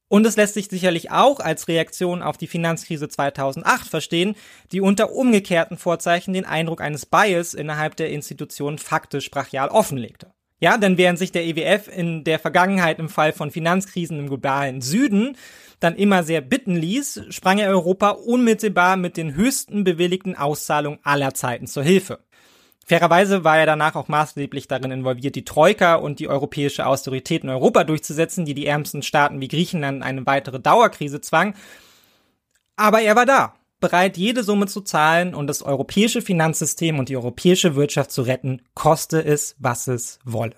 Und 0.09 0.25
es 0.25 0.37
lässt 0.37 0.53
sich 0.53 0.69
sicherlich 0.69 1.11
auch 1.11 1.39
als 1.39 1.67
Reaktion 1.67 2.21
auf 2.21 2.37
die 2.37 2.47
Finanzkrise 2.47 3.09
2008 3.09 3.87
verstehen, 3.87 4.35
die 4.71 4.79
unter 4.79 5.11
umgekehrten 5.11 5.77
Vorzeichen 5.77 6.33
den 6.33 6.45
Eindruck 6.45 6.81
eines 6.81 7.05
Bias 7.05 7.53
innerhalb 7.53 7.97
der 7.97 8.09
Institutionen 8.09 8.77
faktisch 8.77 9.29
brachial 9.29 9.69
offenlegte. 9.69 10.31
Ja, 10.59 10.77
denn 10.77 10.97
während 10.97 11.19
sich 11.19 11.31
der 11.31 11.45
EWF 11.45 11.87
in 11.87 12.23
der 12.23 12.39
Vergangenheit 12.39 12.97
im 12.97 13.09
Fall 13.09 13.31
von 13.31 13.51
Finanzkrisen 13.51 14.17
im 14.17 14.27
globalen 14.27 14.81
Süden 14.81 15.37
dann 15.79 15.95
immer 15.95 16.23
sehr 16.23 16.41
bitten 16.41 16.75
ließ, 16.75 17.25
sprang 17.29 17.59
er 17.59 17.69
Europa 17.69 18.09
unmittelbar 18.09 18.97
mit 18.97 19.17
den 19.17 19.35
höchsten 19.35 19.83
bewilligten 19.83 20.35
Auszahlungen 20.35 20.99
aller 21.03 21.35
Zeiten 21.35 21.67
zur 21.67 21.83
Hilfe. 21.83 22.19
Fairerweise 22.87 23.43
war 23.43 23.57
er 23.57 23.65
danach 23.65 23.95
auch 23.95 24.07
maßgeblich 24.07 24.69
darin 24.69 24.91
involviert, 24.91 25.35
die 25.35 25.43
Troika 25.43 25.95
und 25.95 26.19
die 26.19 26.29
europäische 26.29 26.85
Austerität 26.85 27.43
in 27.43 27.49
Europa 27.49 27.83
durchzusetzen, 27.83 28.45
die 28.45 28.53
die 28.53 28.65
ärmsten 28.65 29.03
Staaten 29.03 29.41
wie 29.41 29.49
Griechenland 29.49 29.97
in 29.97 30.03
eine 30.03 30.25
weitere 30.25 30.61
Dauerkrise 30.61 31.19
zwang. 31.19 31.53
Aber 32.77 33.01
er 33.01 33.17
war 33.17 33.25
da, 33.25 33.55
bereit, 33.81 34.15
jede 34.15 34.41
Summe 34.41 34.67
zu 34.67 34.79
zahlen 34.79 35.35
und 35.35 35.47
das 35.47 35.63
europäische 35.63 36.21
Finanzsystem 36.21 36.97
und 36.97 37.09
die 37.09 37.17
europäische 37.17 37.75
Wirtschaft 37.75 38.11
zu 38.11 38.21
retten, 38.21 38.61
koste 38.73 39.21
es, 39.23 39.57
was 39.59 39.87
es 39.87 40.19
wolle. 40.23 40.55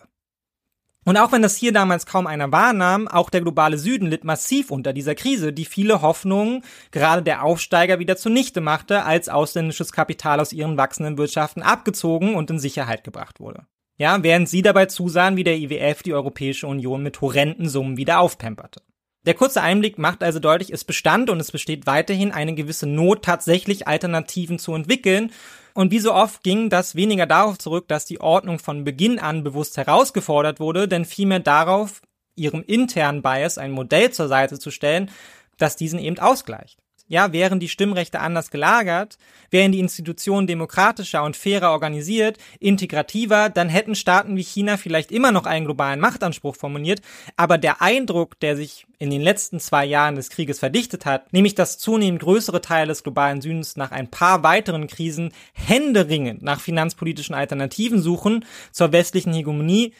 Und 1.06 1.18
auch 1.18 1.32
wenn 1.32 1.42
das 1.42 1.56
hier 1.56 1.72
damals 1.72 2.06
kaum 2.06 2.28
einer 2.28 2.52
wahrnahm, 2.52 3.08
auch 3.08 3.30
der 3.30 3.42
globale 3.42 3.78
Süden 3.78 4.08
litt 4.08 4.24
massiv 4.24 4.70
unter 4.70 4.94
dieser 4.94 5.16
Krise, 5.16 5.54
die 5.54 5.66
viele 5.66 6.02
Hoffnungen 6.02 6.64
gerade 6.92 7.24
der 7.24 7.44
Aufsteiger 7.44 8.00
wieder 8.00 8.18
zunichte 8.18 8.62
machte, 8.62 9.04
als 9.04 9.30
ausländisches 9.30 9.92
Kapital 9.92 10.40
aus 10.40 10.54
ihren 10.54 10.78
wachsenden 10.78 11.18
Wirtschaften 11.18 11.62
abgezogen 11.62 12.36
und 12.36 12.50
in 12.52 12.60
Sicherheit 12.60 13.04
gebracht 13.04 13.40
wurde. 13.40 13.66
Ja, 13.98 14.22
während 14.24 14.48
sie 14.48 14.62
dabei 14.62 14.86
zusahen, 14.86 15.36
wie 15.36 15.44
der 15.44 15.58
IWF 15.58 16.04
die 16.04 16.14
Europäische 16.14 16.68
Union 16.68 17.04
mit 17.04 17.20
horrenden 17.22 17.68
Summen 17.68 17.98
wieder 17.98 18.20
aufpemperte. 18.20 18.82
Der 19.26 19.34
kurze 19.34 19.62
Einblick 19.62 19.98
macht 19.98 20.24
also 20.24 20.40
deutlich, 20.40 20.72
es 20.72 20.86
bestand 20.86 21.30
und 21.30 21.40
es 21.40 21.52
besteht 21.52 21.86
weiterhin 21.86 22.32
eine 22.32 22.56
gewisse 22.56 22.88
Not, 22.88 23.24
tatsächlich 23.26 23.88
Alternativen 23.88 24.60
zu 24.60 24.74
entwickeln 24.74 25.32
und 25.74 25.92
wie 25.92 26.00
so 26.00 26.14
oft 26.14 26.44
ging 26.44 26.70
das 26.70 26.96
weniger 26.96 27.26
darauf 27.26 27.58
zurück, 27.58 27.88
dass 27.88 28.06
die 28.06 28.22
Ordnung 28.22 28.60
von 28.60 28.84
Beginn 28.84 29.20
an 29.20 29.44
bewusst 29.44 29.78
herausgefordert 29.78 30.60
wurde, 30.60 30.88
denn 30.88 31.06
vielmehr 31.06 31.40
darauf, 31.40 32.02
ihrem 32.36 32.64
internen 32.64 33.22
Bias 33.22 33.58
ein 33.58 33.72
Modell 33.72 34.12
zur 34.12 34.28
Seite 34.28 34.60
zu 34.60 34.72
stellen, 34.72 35.12
das 35.58 35.76
diesen 35.76 36.00
eben 36.00 36.20
ausgleicht. 36.20 36.80
Ja, 37.12 37.34
wären 37.34 37.60
die 37.60 37.70
Stimmrechte 37.70 38.20
anders 38.20 38.52
gelagert, 38.52 39.18
wären 39.50 39.72
die 39.72 39.80
Institutionen 39.80 40.46
demokratischer 40.46 41.24
und 41.24 41.36
fairer 41.36 41.72
organisiert, 41.72 42.38
integrativer, 42.60 43.50
dann 43.50 43.68
hätten 43.68 43.96
Staaten 43.96 44.38
wie 44.38 44.44
China 44.44 44.78
vielleicht 44.78 45.12
immer 45.12 45.32
noch 45.32 45.48
einen 45.48 45.66
globalen 45.66 46.00
Machtanspruch 46.00 46.56
formuliert, 46.56 47.02
aber 47.36 47.58
der 47.58 47.82
Eindruck, 47.82 48.40
der 48.40 48.56
sich 48.56 48.86
in 49.00 49.10
den 49.10 49.22
letzten 49.22 49.60
zwei 49.60 49.86
Jahren 49.86 50.18
des 50.18 50.30
Krieges 50.30 50.60
verdichtet 50.60 51.08
hat, 51.08 51.34
nämlich 51.34 51.56
dass 51.56 51.80
zunehmend 51.80 52.22
größere 52.22 52.62
Teile 52.62 52.90
des 52.90 53.02
globalen 53.02 53.42
Südens 53.42 53.76
nach 53.76 53.90
ein 53.90 54.12
paar 54.12 54.44
weiteren 54.44 54.86
Krisen 54.86 55.34
händeringend 55.54 56.44
nach 56.44 56.62
finanzpolitischen 56.62 57.34
Alternativen 57.34 58.04
suchen 58.04 58.46
zur 58.72 58.92
westlichen 58.92 59.34
Hegemonie, 59.34 59.96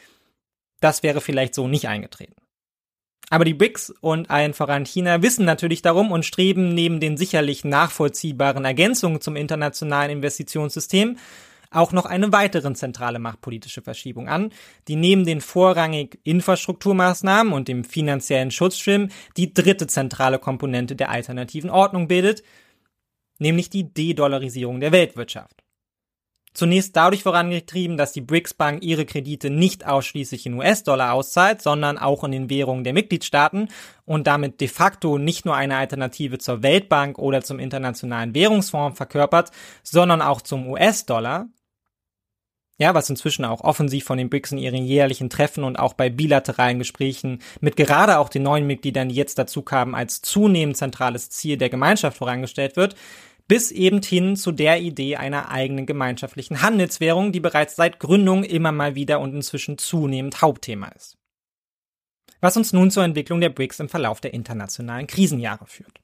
das 0.80 1.02
wäre 1.02 1.20
vielleicht 1.20 1.56
so 1.56 1.66
nicht 1.66 1.88
eingetreten. 1.88 2.36
Aber 3.30 3.44
die 3.44 3.54
BRICS 3.54 3.94
und 4.00 4.28
allen 4.28 4.54
voran 4.54 4.84
China 4.84 5.22
wissen 5.22 5.44
natürlich 5.44 5.82
darum 5.82 6.10
und 6.10 6.26
streben 6.26 6.74
neben 6.74 6.98
den 6.98 7.16
sicherlich 7.16 7.64
nachvollziehbaren 7.64 8.64
Ergänzungen 8.64 9.20
zum 9.20 9.36
internationalen 9.36 10.10
Investitionssystem 10.10 11.16
auch 11.70 11.92
noch 11.92 12.04
eine 12.04 12.32
weitere 12.32 12.72
zentrale 12.74 13.20
machtpolitische 13.20 13.82
Verschiebung 13.82 14.28
an, 14.28 14.50
die 14.88 14.96
neben 14.96 15.24
den 15.24 15.40
vorrangig 15.40 16.18
Infrastrukturmaßnahmen 16.24 17.52
und 17.52 17.68
dem 17.68 17.84
finanziellen 17.84 18.50
Schutzschirm 18.50 19.08
die 19.36 19.54
dritte 19.54 19.86
zentrale 19.86 20.40
Komponente 20.40 20.96
der 20.96 21.10
alternativen 21.10 21.70
Ordnung 21.70 22.08
bildet, 22.08 22.42
nämlich 23.38 23.70
die 23.70 23.94
De-Dollarisierung 23.94 24.80
der 24.80 24.90
Weltwirtschaft. 24.90 25.62
Zunächst 26.52 26.96
dadurch 26.96 27.22
vorangetrieben, 27.22 27.96
dass 27.96 28.12
die 28.12 28.20
BRICS 28.20 28.54
Bank 28.54 28.82
ihre 28.82 29.06
Kredite 29.06 29.50
nicht 29.50 29.86
ausschließlich 29.86 30.46
in 30.46 30.54
US-Dollar 30.54 31.12
auszahlt, 31.12 31.62
sondern 31.62 31.96
auch 31.96 32.24
in 32.24 32.32
den 32.32 32.50
Währungen 32.50 32.82
der 32.82 32.92
Mitgliedstaaten 32.92 33.68
und 34.04 34.26
damit 34.26 34.60
de 34.60 34.66
facto 34.66 35.16
nicht 35.16 35.44
nur 35.44 35.54
eine 35.54 35.76
Alternative 35.76 36.38
zur 36.38 36.64
Weltbank 36.64 37.18
oder 37.18 37.42
zum 37.42 37.60
Internationalen 37.60 38.34
Währungsfonds 38.34 38.96
verkörpert, 38.96 39.52
sondern 39.84 40.22
auch 40.22 40.40
zum 40.40 40.66
US-Dollar. 40.68 41.46
Ja, 42.78 42.94
was 42.94 43.10
inzwischen 43.10 43.44
auch 43.44 43.60
offensiv 43.60 44.04
von 44.04 44.16
den 44.18 44.30
BRICS 44.30 44.52
in 44.52 44.58
ihren 44.58 44.84
jährlichen 44.86 45.28
Treffen 45.30 45.64
und 45.64 45.78
auch 45.78 45.92
bei 45.92 46.08
bilateralen 46.08 46.78
Gesprächen 46.78 47.42
mit 47.60 47.76
gerade 47.76 48.18
auch 48.18 48.30
den 48.30 48.42
neuen 48.42 48.66
Mitgliedern, 48.66 49.10
die 49.10 49.14
jetzt 49.14 49.38
dazu 49.38 49.62
kamen, 49.62 49.94
als 49.94 50.22
zunehmend 50.22 50.78
zentrales 50.78 51.28
Ziel 51.28 51.58
der 51.58 51.68
Gemeinschaft 51.68 52.16
vorangestellt 52.16 52.76
wird, 52.76 52.96
bis 53.50 53.72
eben 53.72 54.00
hin 54.00 54.36
zu 54.36 54.52
der 54.52 54.80
Idee 54.80 55.16
einer 55.16 55.50
eigenen 55.50 55.84
gemeinschaftlichen 55.84 56.62
Handelswährung, 56.62 57.32
die 57.32 57.40
bereits 57.40 57.74
seit 57.74 57.98
Gründung 57.98 58.44
immer 58.44 58.70
mal 58.70 58.94
wieder 58.94 59.18
und 59.18 59.34
inzwischen 59.34 59.76
zunehmend 59.76 60.40
Hauptthema 60.40 60.86
ist. 60.94 61.18
Was 62.40 62.56
uns 62.56 62.72
nun 62.72 62.92
zur 62.92 63.02
Entwicklung 63.02 63.40
der 63.40 63.48
BRICS 63.48 63.80
im 63.80 63.88
Verlauf 63.88 64.20
der 64.20 64.34
internationalen 64.34 65.08
Krisenjahre 65.08 65.66
führt. 65.66 66.00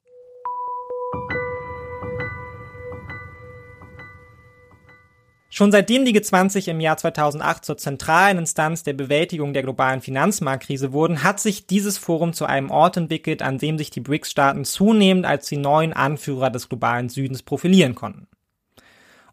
Schon 5.58 5.72
seitdem 5.72 6.04
die 6.04 6.14
G20 6.14 6.68
im 6.68 6.80
Jahr 6.80 6.98
2008 6.98 7.64
zur 7.64 7.78
zentralen 7.78 8.36
Instanz 8.36 8.82
der 8.82 8.92
Bewältigung 8.92 9.54
der 9.54 9.62
globalen 9.62 10.02
Finanzmarktkrise 10.02 10.92
wurden, 10.92 11.22
hat 11.22 11.40
sich 11.40 11.66
dieses 11.66 11.96
Forum 11.96 12.34
zu 12.34 12.44
einem 12.44 12.70
Ort 12.70 12.98
entwickelt, 12.98 13.40
an 13.40 13.56
dem 13.56 13.78
sich 13.78 13.88
die 13.88 14.02
BRICS-Staaten 14.02 14.66
zunehmend 14.66 15.24
als 15.24 15.48
die 15.48 15.56
neuen 15.56 15.94
Anführer 15.94 16.50
des 16.50 16.68
globalen 16.68 17.08
Südens 17.08 17.42
profilieren 17.42 17.94
konnten. 17.94 18.28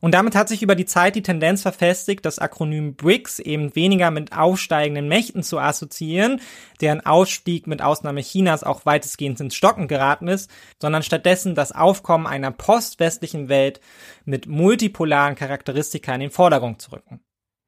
Und 0.04 0.12
damit 0.12 0.36
hat 0.36 0.50
sich 0.50 0.62
über 0.62 0.76
die 0.76 0.86
Zeit 0.86 1.16
die 1.16 1.24
Tendenz 1.24 1.62
verfestigt, 1.62 2.26
das 2.26 2.38
Akronym 2.38 2.96
BRICS 2.96 3.40
eben 3.40 3.74
weniger 3.74 4.12
mit 4.12 4.38
aufsteigenden 4.38 5.08
Mächten 5.08 5.44
zu 5.44 5.60
assoziieren, 5.60 6.42
deren 6.82 7.06
Ausstieg 7.06 7.68
mit 7.68 7.82
Ausnahme 7.82 8.20
Chinas 8.20 8.66
auch 8.66 8.86
weitestgehend 8.86 9.40
ins 9.40 9.56
Stocken 9.56 9.88
geraten 9.88 10.28
ist, 10.28 10.52
sondern 10.78 11.04
stattdessen 11.04 11.56
das 11.56 11.72
Aufkommen 11.72 12.28
einer 12.28 12.52
postwestlichen 12.52 13.48
Welt 13.48 13.80
mit 14.26 14.46
multipolaren 14.46 15.36
Charakteristika 15.36 16.14
in 16.14 16.20
den 16.20 16.32
Vordergrund 16.32 16.82
zu 16.82 16.92
rücken. 16.92 17.22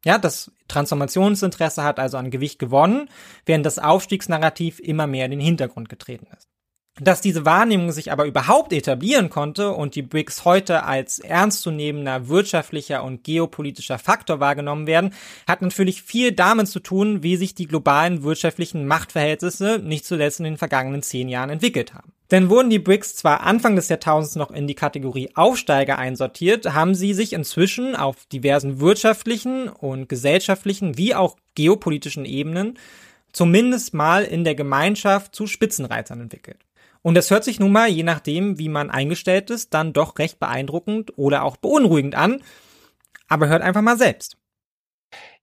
Ja, 0.03 0.17
das 0.17 0.51
Transformationsinteresse 0.67 1.85
hat 1.85 1.99
also 1.99 2.17
an 2.17 2.31
Gewicht 2.31 2.59
gewonnen, 2.59 3.09
während 3.45 3.65
das 3.65 3.79
Aufstiegsnarrativ 3.79 4.81
immer 4.81 5.07
mehr 5.07 5.23
in 5.23 5.31
den 5.31 5.39
Hintergrund 5.39 5.87
getreten 5.87 6.27
ist. 6.37 6.49
Dass 7.01 7.19
diese 7.19 7.43
Wahrnehmung 7.43 7.91
sich 7.91 8.13
aber 8.13 8.25
überhaupt 8.25 8.71
etablieren 8.71 9.29
konnte 9.29 9.71
und 9.71 9.95
die 9.95 10.01
BRICS 10.01 10.45
heute 10.45 10.83
als 10.83 11.19
ernstzunehmender 11.19 12.29
wirtschaftlicher 12.29 13.03
und 13.03 13.25
geopolitischer 13.25 13.99
Faktor 13.99 14.39
wahrgenommen 14.39 14.87
werden, 14.87 15.13
hat 15.45 15.61
natürlich 15.61 16.01
viel 16.01 16.31
damit 16.31 16.69
zu 16.69 16.79
tun, 16.79 17.21
wie 17.21 17.35
sich 17.35 17.53
die 17.53 17.67
globalen 17.67 18.23
wirtschaftlichen 18.23 18.87
Machtverhältnisse 18.87 19.81
nicht 19.83 20.05
zuletzt 20.05 20.39
in 20.39 20.45
den 20.45 20.57
vergangenen 20.57 21.03
zehn 21.03 21.27
Jahren 21.27 21.49
entwickelt 21.49 21.93
haben. 21.93 22.13
Denn 22.31 22.49
wurden 22.49 22.69
die 22.69 22.79
BRICS 22.79 23.17
zwar 23.17 23.41
Anfang 23.41 23.75
des 23.75 23.89
Jahrtausends 23.89 24.37
noch 24.37 24.51
in 24.51 24.65
die 24.65 24.73
Kategorie 24.73 25.31
Aufsteiger 25.35 25.97
einsortiert, 25.97 26.73
haben 26.73 26.95
sie 26.95 27.13
sich 27.13 27.33
inzwischen 27.33 27.97
auf 27.97 28.25
diversen 28.27 28.79
wirtschaftlichen 28.79 29.67
und 29.67 30.07
gesellschaftlichen 30.07 30.97
wie 30.97 31.13
auch 31.13 31.35
geopolitischen 31.55 32.23
Ebenen 32.23 32.79
zumindest 33.33 33.93
mal 33.93 34.23
in 34.23 34.45
der 34.45 34.55
Gemeinschaft 34.55 35.35
zu 35.35 35.45
Spitzenreitern 35.45 36.21
entwickelt. 36.21 36.57
Und 37.05 37.13
das 37.13 37.29
hört 37.29 37.43
sich 37.43 37.59
nun 37.59 37.71
mal, 37.71 37.87
je 37.87 38.01
nachdem, 38.01 38.57
wie 38.57 38.67
man 38.67 38.89
eingestellt 38.89 39.51
ist, 39.51 39.75
dann 39.75 39.93
doch 39.93 40.17
recht 40.17 40.39
beeindruckend 40.39 41.15
oder 41.19 41.43
auch 41.43 41.55
beunruhigend 41.55 42.15
an. 42.15 42.41
Aber 43.27 43.47
hört 43.47 43.61
einfach 43.61 43.83
mal 43.83 43.95
selbst. 43.95 44.37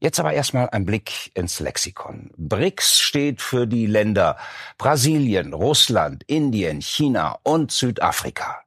Jetzt 0.00 0.18
aber 0.18 0.32
erstmal 0.32 0.70
ein 0.70 0.84
Blick 0.84 1.30
ins 1.34 1.60
Lexikon. 1.60 2.32
BRICS 2.36 2.98
steht 2.98 3.40
für 3.40 3.68
die 3.68 3.86
Länder 3.86 4.38
Brasilien, 4.76 5.52
Russland, 5.52 6.24
Indien, 6.26 6.80
China 6.80 7.38
und 7.44 7.70
Südafrika. 7.70 8.64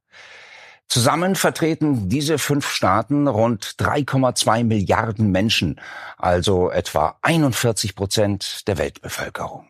Zusammen 0.88 1.36
vertreten 1.36 2.10
diese 2.10 2.38
fünf 2.38 2.70
Staaten 2.70 3.28
rund 3.28 3.76
3,2 3.80 4.64
Milliarden 4.64 5.32
Menschen, 5.32 5.82
also 6.18 6.70
etwa 6.70 7.18
41 7.22 7.96
Prozent 7.96 8.68
der 8.68 8.78
Weltbevölkerung. 8.78 9.68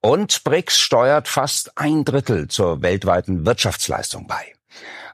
Und 0.00 0.44
BRICS 0.44 0.78
steuert 0.78 1.28
fast 1.28 1.78
ein 1.78 2.04
Drittel 2.04 2.48
zur 2.48 2.82
weltweiten 2.82 3.46
Wirtschaftsleistung 3.46 4.26
bei. 4.26 4.52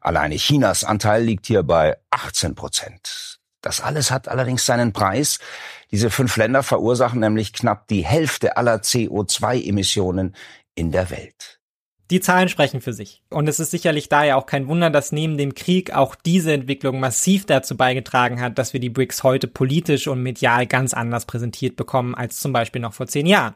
Alleine 0.01 0.37
Chinas 0.37 0.85
Anteil 0.85 1.23
liegt 1.23 1.47
hier 1.47 1.63
bei 1.63 1.97
18 2.11 2.55
Prozent. 2.55 3.39
Das 3.63 3.81
alles 3.81 4.11
hat 4.11 4.29
allerdings 4.29 4.67
seinen 4.67 4.93
Preis. 4.93 5.39
Diese 5.91 6.11
fünf 6.11 6.37
Länder 6.37 6.63
verursachen 6.63 7.21
nämlich 7.21 7.55
knapp 7.55 7.89
die 7.89 8.05
Hälfte 8.05 8.59
aller 8.59 8.77
CO2-Emissionen 8.77 10.35
in 10.75 10.93
der 10.93 11.09
Welt. 11.09 11.61
Die 12.11 12.21
Zahlen 12.21 12.51
sprechen 12.51 12.83
für 12.83 12.93
sich. 12.93 13.23
Und 13.31 13.49
es 13.49 13.61
ist 13.61 13.71
sicherlich 13.71 14.11
daher 14.11 14.37
auch 14.37 14.45
kein 14.45 14.69
Wunder, 14.69 14.91
dass 14.91 15.11
neben 15.11 15.39
dem 15.39 15.55
Krieg 15.55 15.95
auch 15.95 16.15
diese 16.15 16.53
Entwicklung 16.53 17.01
massiv 17.01 17.47
dazu 17.47 17.77
beigetragen 17.77 18.41
hat, 18.41 18.59
dass 18.59 18.75
wir 18.75 18.81
die 18.81 18.91
BRICS 18.91 19.23
heute 19.23 19.49
politisch 19.49 20.07
und 20.07 20.23
medial 20.23 20.67
ganz 20.67 20.93
anders 20.93 21.25
präsentiert 21.25 21.77
bekommen 21.77 22.15
als 22.15 22.41
zum 22.41 22.53
Beispiel 22.53 22.83
noch 22.83 22.93
vor 22.93 23.07
zehn 23.07 23.27
Jahren. 23.27 23.55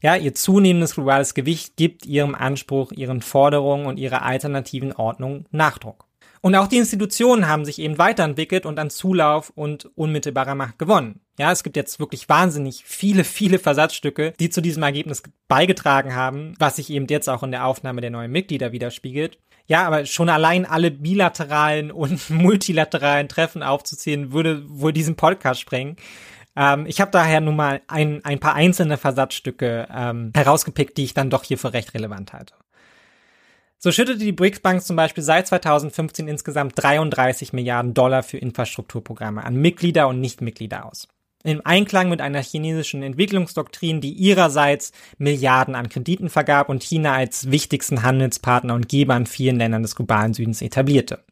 Ja, 0.00 0.16
ihr 0.16 0.34
zunehmendes 0.34 0.94
globales 0.94 1.34
Gewicht 1.34 1.76
gibt 1.76 2.06
ihrem 2.06 2.34
Anspruch, 2.34 2.92
ihren 2.92 3.20
Forderungen 3.20 3.86
und 3.86 3.98
ihrer 3.98 4.22
alternativen 4.22 4.92
Ordnung 4.92 5.44
Nachdruck. 5.50 6.07
Und 6.40 6.54
auch 6.54 6.68
die 6.68 6.78
Institutionen 6.78 7.48
haben 7.48 7.64
sich 7.64 7.78
eben 7.78 7.98
weiterentwickelt 7.98 8.66
und 8.66 8.78
an 8.78 8.90
Zulauf 8.90 9.50
und 9.54 9.90
unmittelbarer 9.96 10.54
Macht 10.54 10.78
gewonnen. 10.78 11.20
Ja, 11.38 11.52
es 11.52 11.62
gibt 11.62 11.76
jetzt 11.76 12.00
wirklich 12.00 12.28
wahnsinnig 12.28 12.82
viele, 12.84 13.24
viele 13.24 13.58
Versatzstücke, 13.58 14.34
die 14.40 14.50
zu 14.50 14.60
diesem 14.60 14.82
Ergebnis 14.82 15.22
beigetragen 15.46 16.14
haben, 16.14 16.54
was 16.58 16.76
sich 16.76 16.90
eben 16.90 17.06
jetzt 17.08 17.28
auch 17.28 17.42
in 17.42 17.52
der 17.52 17.64
Aufnahme 17.64 18.00
der 18.00 18.10
neuen 18.10 18.32
Mitglieder 18.32 18.72
widerspiegelt. 18.72 19.38
Ja, 19.66 19.86
aber 19.86 20.06
schon 20.06 20.30
allein 20.30 20.66
alle 20.66 20.90
bilateralen 20.90 21.90
und 21.92 22.30
multilateralen 22.30 23.28
Treffen 23.28 23.62
aufzuzählen, 23.62 24.32
würde 24.32 24.64
wohl 24.68 24.92
diesen 24.92 25.16
Podcast 25.16 25.60
sprengen. 25.60 25.96
Ähm, 26.56 26.86
ich 26.86 27.00
habe 27.00 27.12
daher 27.12 27.40
nun 27.40 27.54
mal 27.54 27.82
ein, 27.86 28.24
ein 28.24 28.40
paar 28.40 28.54
einzelne 28.54 28.96
Versatzstücke 28.96 29.86
ähm, 29.94 30.32
herausgepickt, 30.34 30.96
die 30.96 31.04
ich 31.04 31.14
dann 31.14 31.30
doch 31.30 31.44
hier 31.44 31.58
für 31.58 31.72
recht 31.72 31.94
relevant 31.94 32.32
halte. 32.32 32.54
So 33.80 33.92
schüttete 33.92 34.18
die 34.18 34.32
BRICS 34.32 34.58
Bank 34.60 34.82
zum 34.82 34.96
Beispiel 34.96 35.22
seit 35.22 35.46
2015 35.46 36.26
insgesamt 36.26 36.72
33 36.76 37.52
Milliarden 37.52 37.94
Dollar 37.94 38.24
für 38.24 38.38
Infrastrukturprogramme 38.38 39.44
an 39.44 39.54
Mitglieder 39.54 40.08
und 40.08 40.20
Nichtmitglieder 40.20 40.84
aus. 40.84 41.06
Im 41.44 41.64
Einklang 41.64 42.08
mit 42.08 42.20
einer 42.20 42.42
chinesischen 42.42 43.04
Entwicklungsdoktrin, 43.04 44.00
die 44.00 44.12
ihrerseits 44.12 44.90
Milliarden 45.18 45.76
an 45.76 45.88
Krediten 45.88 46.28
vergab 46.28 46.68
und 46.68 46.82
China 46.82 47.14
als 47.14 47.52
wichtigsten 47.52 48.02
Handelspartner 48.02 48.74
und 48.74 48.88
Geber 48.88 49.16
in 49.16 49.26
vielen 49.26 49.58
Ländern 49.58 49.82
des 49.82 49.94
globalen 49.94 50.34
Südens 50.34 50.60
etablierte. 50.60 51.22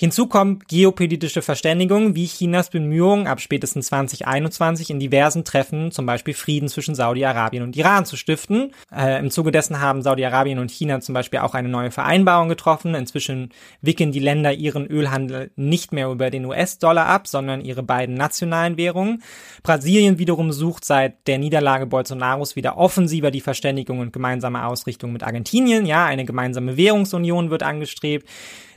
Hinzu 0.00 0.28
kommt 0.28 0.66
geopolitische 0.66 1.42
Verständigung, 1.42 2.14
wie 2.14 2.24
Chinas 2.24 2.70
Bemühungen 2.70 3.26
ab 3.26 3.38
spätestens 3.38 3.88
2021 3.88 4.88
in 4.88 4.98
diversen 4.98 5.44
Treffen 5.44 5.92
zum 5.92 6.06
Beispiel 6.06 6.32
Frieden 6.32 6.70
zwischen 6.70 6.94
Saudi-Arabien 6.94 7.62
und 7.62 7.76
Iran 7.76 8.06
zu 8.06 8.16
stiften. 8.16 8.72
Äh, 8.90 9.20
Im 9.20 9.30
Zuge 9.30 9.52
dessen 9.52 9.82
haben 9.82 10.00
Saudi-Arabien 10.00 10.58
und 10.58 10.70
China 10.70 11.00
zum 11.00 11.12
Beispiel 11.12 11.40
auch 11.40 11.52
eine 11.52 11.68
neue 11.68 11.90
Vereinbarung 11.90 12.48
getroffen. 12.48 12.94
Inzwischen 12.94 13.50
wickeln 13.82 14.10
die 14.10 14.20
Länder 14.20 14.54
ihren 14.54 14.86
Ölhandel 14.86 15.50
nicht 15.56 15.92
mehr 15.92 16.08
über 16.08 16.30
den 16.30 16.46
US-Dollar 16.46 17.04
ab, 17.04 17.28
sondern 17.28 17.60
ihre 17.60 17.82
beiden 17.82 18.14
nationalen 18.14 18.78
Währungen. 18.78 19.22
Brasilien 19.62 20.18
wiederum 20.18 20.50
sucht 20.50 20.86
seit 20.86 21.26
der 21.26 21.36
Niederlage 21.36 21.84
Bolsonaros 21.84 22.56
wieder 22.56 22.78
offensiver 22.78 23.30
die 23.30 23.42
Verständigung 23.42 23.98
und 23.98 24.14
gemeinsame 24.14 24.64
Ausrichtung 24.64 25.12
mit 25.12 25.24
Argentinien. 25.24 25.84
Ja, 25.84 26.06
eine 26.06 26.24
gemeinsame 26.24 26.78
Währungsunion 26.78 27.50
wird 27.50 27.62
angestrebt 27.62 28.26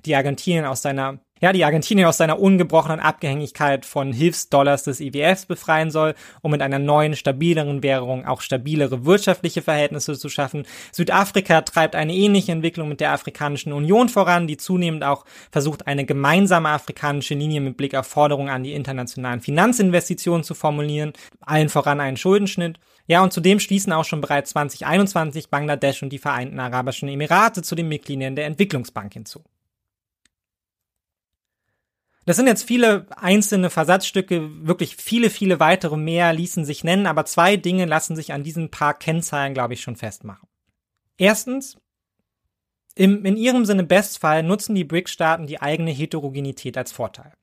die 0.06 0.16
Argentinien 0.16 0.66
aus 0.66 0.82
seiner 0.82 1.20
ja, 1.44 1.52
die 1.52 1.66
Argentinien 1.66 2.08
aus 2.08 2.16
seiner 2.16 2.40
ungebrochenen 2.40 3.02
Abhängigkeit 3.02 3.86
von 3.86 4.14
Hilfsdollars 4.14 4.84
des 4.84 5.02
IWFs 5.02 5.46
befreien 5.46 5.92
soll, 5.92 6.16
um 6.42 6.52
mit 6.52 6.62
einer 6.62 6.80
neuen, 6.80 7.18
stabileren 7.18 7.84
Währung 7.84 8.26
auch 8.26 8.40
stabilere 8.40 9.04
wirtschaftliche 9.04 9.62
Verhältnisse 9.62 10.18
zu 10.18 10.30
schaffen. 10.30 10.66
Südafrika 10.94 11.60
treibt 11.64 11.98
eine 11.98 12.16
ähnliche 12.16 12.54
Entwicklung 12.54 12.88
mit 12.88 13.02
der 13.02 13.12
Afrikanischen 13.12 13.74
Union 13.74 14.08
voran, 14.08 14.48
die 14.48 14.56
zunehmend 14.56 15.04
auch 15.04 15.26
versucht, 15.52 15.86
eine 15.86 16.06
gemeinsame 16.06 16.70
afrikanische 16.70 17.34
Linie 17.34 17.60
mit 17.60 17.76
Blick 17.76 17.94
auf 17.94 18.08
Forderungen 18.08 18.48
an 18.48 18.64
die 18.64 18.72
internationalen 18.72 19.42
Finanzinvestitionen 19.42 20.46
zu 20.46 20.54
formulieren, 20.54 21.12
allen 21.42 21.68
voran 21.68 22.00
einen 22.00 22.16
Schuldenschnitt. 22.16 22.80
Ja, 23.06 23.22
und 23.22 23.34
zudem 23.34 23.60
schließen 23.60 23.92
auch 23.92 24.06
schon 24.06 24.22
bereits 24.22 24.52
2021 24.52 25.50
Bangladesch 25.50 26.04
und 26.04 26.14
die 26.14 26.20
Vereinten 26.20 26.62
Arabischen 26.62 27.10
Emirate 27.10 27.64
zu 27.64 27.76
den 27.76 27.90
Mitgliedern 27.90 28.38
der 28.38 28.46
Entwicklungsbank 28.46 29.12
hinzu. 29.12 29.44
Das 32.26 32.38
sind 32.38 32.48
jetzt 32.48 32.64
viele 32.64 33.06
einzelne 33.18 33.70
Versatzstücke, 33.70 34.66
wirklich 34.66 34.96
viele, 34.96 35.30
viele 35.30 35.60
weitere 35.60 35.98
mehr 35.98 36.32
ließen 36.32 36.64
sich 36.64 36.84
nennen, 36.84 37.06
aber 37.06 37.26
zwei 37.26 37.58
Dinge 37.58 37.86
lassen 37.86 38.16
sich 38.16 38.32
an 38.32 38.44
diesen 38.44 38.72
paar 38.72 38.94
Kennzahlen, 38.94 39.54
glaube 39.54 39.74
ich, 39.74 39.82
schon 39.82 39.98
festmachen. 39.98 40.48
Erstens, 41.18 41.78
im, 42.96 43.26
in 43.26 43.36
ihrem 43.36 43.66
Sinne 43.66 43.84
Bestfall 43.84 44.44
nutzen 44.44 44.76
die 44.76 44.86
BRICS-Staaten 44.86 45.48
die 45.48 45.62
eigene 45.62 45.92
Heterogenität 45.92 46.78
als 46.78 46.92
Vorteil. 46.92 47.34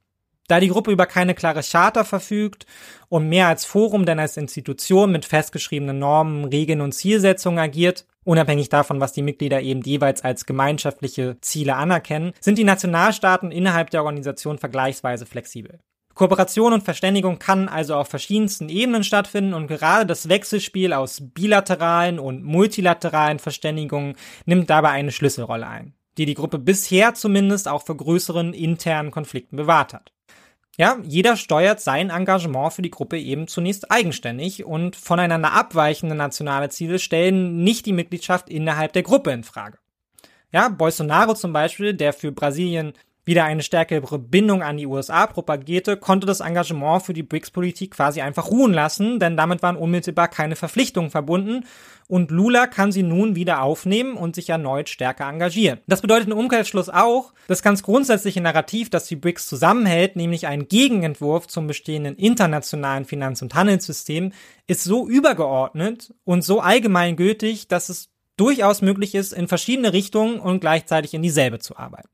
Da 0.49 0.61
die 0.61 0.69
Gruppe 0.69 0.91
über 0.91 1.07
keine 1.07 1.35
klare 1.35 1.63
Charta 1.63 2.03
verfügt 2.03 2.67
und 3.09 3.29
mehr 3.29 3.49
als 3.49 3.65
Forum 3.65 4.07
denn 4.07 4.19
als 4.19 4.37
Institution 4.37 5.13
mit 5.13 5.25
festgeschriebenen 5.25 5.99
Normen, 5.99 6.45
Regeln 6.45 6.81
und 6.81 6.93
Zielsetzungen 6.93 7.61
agiert, 7.61 8.07
unabhängig 8.25 8.69
davon, 8.69 9.01
was 9.01 9.13
die 9.13 9.23
Mitglieder 9.23 9.61
eben 9.61 9.83
jeweils 9.83 10.23
als 10.23 10.47
gemeinschaftliche 10.47 11.37
Ziele 11.41 11.77
anerkennen, 11.77 12.33
sind 12.41 12.59
die 12.59 12.65
Nationalstaaten 12.65 13.51
innerhalb 13.51 13.91
der 13.91 14.03
Organisation 14.03 14.59
vergleichsweise 14.59 15.27
flexibel. 15.27 15.81
Kooperation 16.15 16.73
und 16.73 16.83
Verständigung 16.83 17.39
kann 17.39 17.69
also 17.69 17.95
auf 17.95 18.09
verschiedensten 18.09 18.69
Ebenen 18.69 19.05
stattfinden 19.05 19.55
und 19.55 19.69
gerade 19.69 20.07
das 20.07 20.29
Wechselspiel 20.29 20.93
aus 20.93 21.23
bilateralen 21.33 22.19
und 22.19 22.43
multilateralen 22.43 23.39
Verständigungen 23.39 24.17
nimmt 24.45 24.69
dabei 24.69 24.91
eine 24.91 25.13
Schlüsselrolle 25.13 25.67
ein, 25.67 25.95
die 26.19 26.27
die 26.27 26.35
Gruppe 26.35 26.59
bisher 26.59 27.15
zumindest 27.15 27.69
auch 27.69 27.83
für 27.85 27.97
größeren 27.97 28.53
internen 28.53 29.13
Konflikten 29.13 29.57
bewahrt 29.57 29.95
hat. 29.95 30.13
Ja, 30.81 30.97
jeder 31.03 31.37
steuert 31.37 31.79
sein 31.83 32.09
Engagement 32.09 32.73
für 32.73 32.81
die 32.81 32.91
Gruppe 32.91 33.19
eben 33.19 33.49
zunächst 33.49 33.91
eigenständig 33.91 34.65
und 34.65 34.97
voneinander 34.97 35.53
abweichende 35.53 36.15
nationale 36.15 36.71
Ziele 36.71 36.99
stellen 36.99 37.63
nicht 37.63 37.85
die 37.85 37.93
Mitgliedschaft 37.93 38.49
innerhalb 38.49 38.95
der 38.95 39.03
Gruppe 39.03 39.31
in 39.31 39.45
Frage. 39.45 39.77
Ja, 40.53 40.71
Bolsonaro 40.71 41.35
zum 41.35 41.53
Beispiel, 41.53 41.93
der 41.93 42.15
für 42.15 42.33
Brasilien 42.33 42.95
wieder 43.25 43.45
eine 43.45 43.63
stärkere 43.63 44.19
Bindung 44.19 44.63
an 44.63 44.77
die 44.77 44.87
USA 44.87 45.27
propagierte, 45.27 45.97
konnte 45.97 46.27
das 46.27 46.41
Engagement 46.41 47.03
für 47.03 47.13
die 47.13 47.23
BRICS-Politik 47.23 47.93
quasi 47.93 48.21
einfach 48.21 48.51
ruhen 48.51 48.73
lassen, 48.73 49.19
denn 49.19 49.37
damit 49.37 49.63
waren 49.63 49.77
unmittelbar 49.77 50.29
keine 50.29 50.57
Verpflichtungen 50.57 51.11
verbunden 51.11 51.65
und 52.11 52.33
Lula 52.33 52.67
kann 52.67 52.91
sie 52.91 53.05
nun 53.05 53.37
wieder 53.37 53.63
aufnehmen 53.63 54.17
und 54.17 54.35
sich 54.35 54.51
erneut 54.51 54.89
stärker 54.89 55.29
engagieren. 55.29 55.79
Das 55.87 56.01
bedeutet 56.01 56.29
im 56.29 56.37
Umkehrschluss 56.37 56.89
auch, 56.89 57.33
das 57.47 57.63
ganz 57.63 57.85
grundsätzliche 57.85 58.41
Narrativ, 58.41 58.91
das 58.91 59.07
die 59.07 59.15
BRICS 59.15 59.47
zusammenhält, 59.47 60.17
nämlich 60.17 60.49
ein 60.49 60.67
Gegenentwurf 60.67 61.47
zum 61.47 61.69
bestehenden 61.69 62.17
internationalen 62.17 63.05
Finanz- 63.05 63.43
und 63.43 63.55
Handelssystem, 63.55 64.33
ist 64.67 64.83
so 64.83 65.09
übergeordnet 65.09 66.13
und 66.25 66.43
so 66.43 66.61
allgemeingültig, 66.61 67.69
dass 67.69 67.89
es 67.89 68.11
durchaus 68.37 68.83
möglich 68.83 69.15
ist, 69.15 69.33
in 69.33 69.47
verschiedene 69.47 69.93
Richtungen 69.93 70.41
und 70.41 70.61
gleichzeitig 70.61 71.15
in 71.15 71.23
dieselbe 71.23 71.61
zu 71.61 71.77
arbeiten. 71.77 72.09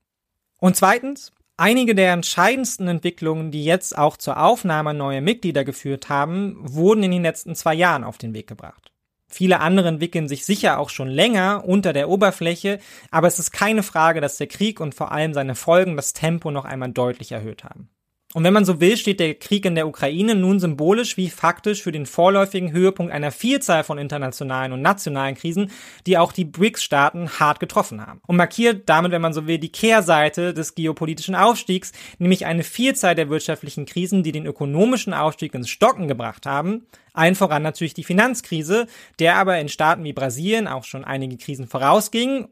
Und 0.66 0.74
zweitens, 0.74 1.30
einige 1.56 1.94
der 1.94 2.12
entscheidendsten 2.12 2.88
Entwicklungen, 2.88 3.52
die 3.52 3.64
jetzt 3.64 3.96
auch 3.96 4.16
zur 4.16 4.42
Aufnahme 4.42 4.94
neuer 4.94 5.20
Mitglieder 5.20 5.62
geführt 5.62 6.08
haben, 6.08 6.56
wurden 6.58 7.04
in 7.04 7.12
den 7.12 7.22
letzten 7.22 7.54
zwei 7.54 7.72
Jahren 7.72 8.02
auf 8.02 8.18
den 8.18 8.34
Weg 8.34 8.48
gebracht. 8.48 8.90
Viele 9.28 9.60
andere 9.60 9.86
entwickeln 9.86 10.26
sich 10.26 10.44
sicher 10.44 10.80
auch 10.80 10.90
schon 10.90 11.06
länger 11.06 11.62
unter 11.64 11.92
der 11.92 12.08
Oberfläche, 12.08 12.80
aber 13.12 13.28
es 13.28 13.38
ist 13.38 13.52
keine 13.52 13.84
Frage, 13.84 14.20
dass 14.20 14.38
der 14.38 14.48
Krieg 14.48 14.80
und 14.80 14.96
vor 14.96 15.12
allem 15.12 15.34
seine 15.34 15.54
Folgen 15.54 15.94
das 15.94 16.14
Tempo 16.14 16.50
noch 16.50 16.64
einmal 16.64 16.90
deutlich 16.90 17.30
erhöht 17.30 17.62
haben. 17.62 17.88
Und 18.36 18.44
wenn 18.44 18.52
man 18.52 18.66
so 18.66 18.80
will, 18.82 18.98
steht 18.98 19.18
der 19.18 19.32
Krieg 19.32 19.64
in 19.64 19.76
der 19.76 19.88
Ukraine 19.88 20.34
nun 20.34 20.60
symbolisch 20.60 21.16
wie 21.16 21.30
faktisch 21.30 21.82
für 21.82 21.90
den 21.90 22.04
vorläufigen 22.04 22.70
Höhepunkt 22.70 23.10
einer 23.10 23.30
Vielzahl 23.30 23.82
von 23.82 23.96
internationalen 23.96 24.72
und 24.72 24.82
nationalen 24.82 25.36
Krisen, 25.36 25.70
die 26.06 26.18
auch 26.18 26.32
die 26.32 26.44
BRICS-Staaten 26.44 27.40
hart 27.40 27.60
getroffen 27.60 28.06
haben. 28.06 28.20
Und 28.26 28.36
markiert 28.36 28.90
damit, 28.90 29.12
wenn 29.12 29.22
man 29.22 29.32
so 29.32 29.46
will, 29.46 29.56
die 29.56 29.72
Kehrseite 29.72 30.52
des 30.52 30.74
geopolitischen 30.74 31.34
Aufstiegs, 31.34 31.92
nämlich 32.18 32.44
eine 32.44 32.62
Vielzahl 32.62 33.14
der 33.14 33.30
wirtschaftlichen 33.30 33.86
Krisen, 33.86 34.22
die 34.22 34.32
den 34.32 34.44
ökonomischen 34.44 35.14
Aufstieg 35.14 35.54
ins 35.54 35.70
Stocken 35.70 36.06
gebracht 36.06 36.44
haben, 36.44 36.86
allen 37.14 37.36
voran 37.36 37.62
natürlich 37.62 37.94
die 37.94 38.04
Finanzkrise, 38.04 38.86
der 39.18 39.36
aber 39.36 39.58
in 39.58 39.70
Staaten 39.70 40.04
wie 40.04 40.12
Brasilien 40.12 40.68
auch 40.68 40.84
schon 40.84 41.06
einige 41.06 41.38
Krisen 41.38 41.68
vorausging 41.68 42.48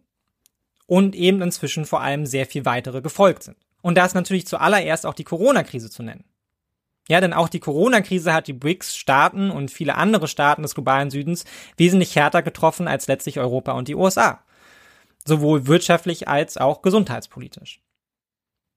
und 0.86 1.14
eben 1.14 1.42
inzwischen 1.42 1.84
vor 1.84 2.00
allem 2.00 2.24
sehr 2.24 2.46
viel 2.46 2.64
weitere 2.64 3.02
gefolgt 3.02 3.42
sind. 3.42 3.58
Und 3.84 3.96
da 3.96 4.06
ist 4.06 4.14
natürlich 4.14 4.46
zuallererst 4.46 5.04
auch 5.04 5.12
die 5.12 5.24
Corona-Krise 5.24 5.90
zu 5.90 6.02
nennen. 6.02 6.24
Ja, 7.06 7.20
denn 7.20 7.34
auch 7.34 7.50
die 7.50 7.60
Corona-Krise 7.60 8.32
hat 8.32 8.46
die 8.46 8.54
BRICS-Staaten 8.54 9.50
und 9.50 9.70
viele 9.70 9.96
andere 9.96 10.26
Staaten 10.26 10.62
des 10.62 10.74
globalen 10.74 11.10
Südens 11.10 11.44
wesentlich 11.76 12.16
härter 12.16 12.40
getroffen 12.40 12.88
als 12.88 13.08
letztlich 13.08 13.38
Europa 13.38 13.72
und 13.72 13.88
die 13.88 13.94
USA. 13.94 14.42
Sowohl 15.26 15.66
wirtschaftlich 15.66 16.28
als 16.28 16.56
auch 16.56 16.80
gesundheitspolitisch. 16.80 17.83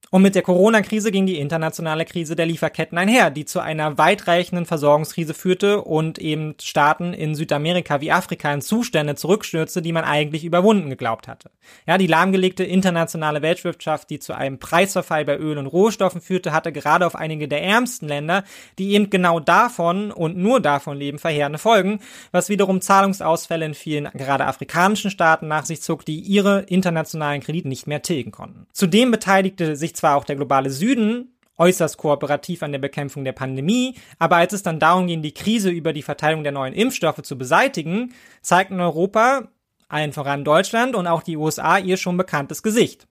Und 0.10 0.22
mit 0.22 0.36
der 0.36 0.42
Corona-Krise 0.42 1.12
ging 1.12 1.26
die 1.26 1.40
internationale 1.40 2.06
Krise 2.06 2.36
der 2.36 2.46
Lieferketten 2.46 2.98
einher, 2.98 3.30
die 3.30 3.46
zu 3.46 3.60
einer 3.60 3.98
weitreichenden 3.98 4.66
Versorgungskrise 4.66 5.34
führte 5.34 5.82
und 5.82 6.18
eben 6.18 6.56
Staaten 6.62 7.14
in 7.14 7.36
Südamerika 7.36 8.00
wie 8.00 8.12
Afrika 8.12 8.54
in 8.54 8.62
Zustände 8.62 9.16
zurückstürzte, 9.16 9.82
die 9.82 9.92
man 9.92 10.06
eigentlich 10.06 10.46
überwunden 10.46 10.90
geglaubt 10.90 11.28
hatte. 11.28 11.52
Ja, 11.86 11.98
die 11.98 12.08
lahmgelegte 12.08 12.64
internationale 12.64 13.42
Weltwirtschaft, 13.42 14.10
die 14.10 14.20
zu 14.20 14.34
einem 14.34 14.60
Preisverfall 14.60 15.26
bei 15.26 15.38
Öl 15.38 15.58
und 15.58 15.68
Rohstoffen 15.68 16.22
führte, 16.22 16.54
hatte 16.54 16.72
gerade 16.72 17.06
auf 17.06 17.16
einige 17.16 17.48
der 17.48 17.64
ärmsten 17.64 18.08
Länder, 18.08 18.44
die 18.80 18.94
eben 18.94 19.10
genau 19.10 19.40
davon 19.40 20.12
und 20.12 20.38
nur 20.38 20.62
davon 20.62 20.98
leben, 20.98 21.20
verheerende 21.20 21.60
Folgen, 21.60 22.00
was 22.32 22.48
wiederum 22.50 22.80
Zahlungsausfälle 22.80 23.66
in 23.66 23.74
vielen 23.74 24.10
gerade 24.14 24.46
afrikanischen 24.46 25.12
Staaten 25.12 25.48
nach 25.48 25.66
sich 25.66 25.82
zog, 25.82 26.06
die 26.06 26.20
ihre 26.20 26.62
internationalen 26.62 27.42
Kredite 27.42 27.68
nicht 27.68 27.88
mehr 27.88 28.02
tilgen 28.02 28.32
konnten. 28.32 28.68
Zudem 28.72 29.12
beteiligte 29.12 29.76
sich 29.76 29.97
zwar 29.98 30.16
auch 30.16 30.24
der 30.24 30.36
globale 30.36 30.70
Süden 30.70 31.34
äußerst 31.58 31.98
kooperativ 31.98 32.64
an 32.64 32.72
der 32.72 32.80
Bekämpfung 32.80 33.24
der 33.24 33.32
Pandemie, 33.34 33.96
aber 34.20 34.38
als 34.38 34.54
es 34.54 34.64
dann 34.64 34.80
darum 34.80 35.08
ging, 35.08 35.22
die 35.22 35.34
Krise 35.34 35.70
über 35.70 35.94
die 35.94 36.04
Verteilung 36.04 36.44
der 36.44 36.52
neuen 36.52 36.74
Impfstoffe 36.74 37.22
zu 37.24 37.38
beseitigen, 37.38 38.14
zeigten 38.42 38.80
Europa, 38.80 39.48
allen 39.90 40.14
voran 40.14 40.44
Deutschland 40.44 40.96
und 40.96 41.08
auch 41.08 41.24
die 41.24 41.38
USA 41.38 41.78
ihr 41.78 41.98
schon 41.98 42.18
bekanntes 42.18 42.62
Gesicht. 42.62 43.08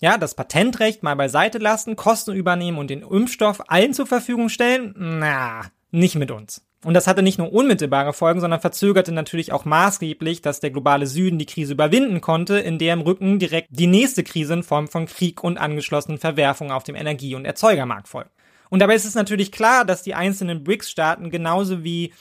Ja, 0.00 0.18
das 0.18 0.34
Patentrecht 0.34 1.02
mal 1.02 1.16
beiseite 1.16 1.58
lassen, 1.58 1.96
Kosten 1.96 2.32
übernehmen 2.32 2.78
und 2.78 2.90
den 2.90 3.02
Impfstoff 3.02 3.62
allen 3.68 3.94
zur 3.94 4.06
Verfügung 4.06 4.48
stellen? 4.48 4.94
Na, 4.96 5.62
nicht 5.90 6.16
mit 6.16 6.30
uns. 6.30 6.64
Und 6.84 6.94
das 6.94 7.06
hatte 7.06 7.22
nicht 7.22 7.38
nur 7.38 7.52
unmittelbare 7.52 8.12
Folgen, 8.12 8.40
sondern 8.40 8.60
verzögerte 8.60 9.12
natürlich 9.12 9.52
auch 9.52 9.64
maßgeblich, 9.64 10.42
dass 10.42 10.58
der 10.58 10.70
globale 10.70 11.06
Süden 11.06 11.38
die 11.38 11.46
Krise 11.46 11.74
überwinden 11.74 12.20
konnte, 12.20 12.58
in 12.58 12.78
der 12.78 12.94
im 12.94 13.02
Rücken 13.02 13.38
direkt 13.38 13.68
die 13.70 13.86
nächste 13.86 14.24
Krise 14.24 14.54
in 14.54 14.62
Form 14.64 14.88
von 14.88 15.06
Krieg 15.06 15.44
und 15.44 15.58
angeschlossenen 15.58 16.18
Verwerfungen 16.18 16.72
auf 16.72 16.82
dem 16.82 16.96
Energie- 16.96 17.36
und 17.36 17.44
Erzeugermarkt 17.44 18.08
folgt. 18.08 18.30
Und 18.68 18.80
dabei 18.80 18.94
ist 18.96 19.04
es 19.04 19.14
natürlich 19.14 19.52
klar, 19.52 19.84
dass 19.84 20.02
die 20.02 20.14
einzelnen 20.14 20.64
BRICS-Staaten 20.64 21.30
genauso 21.30 21.84
wie 21.84 22.12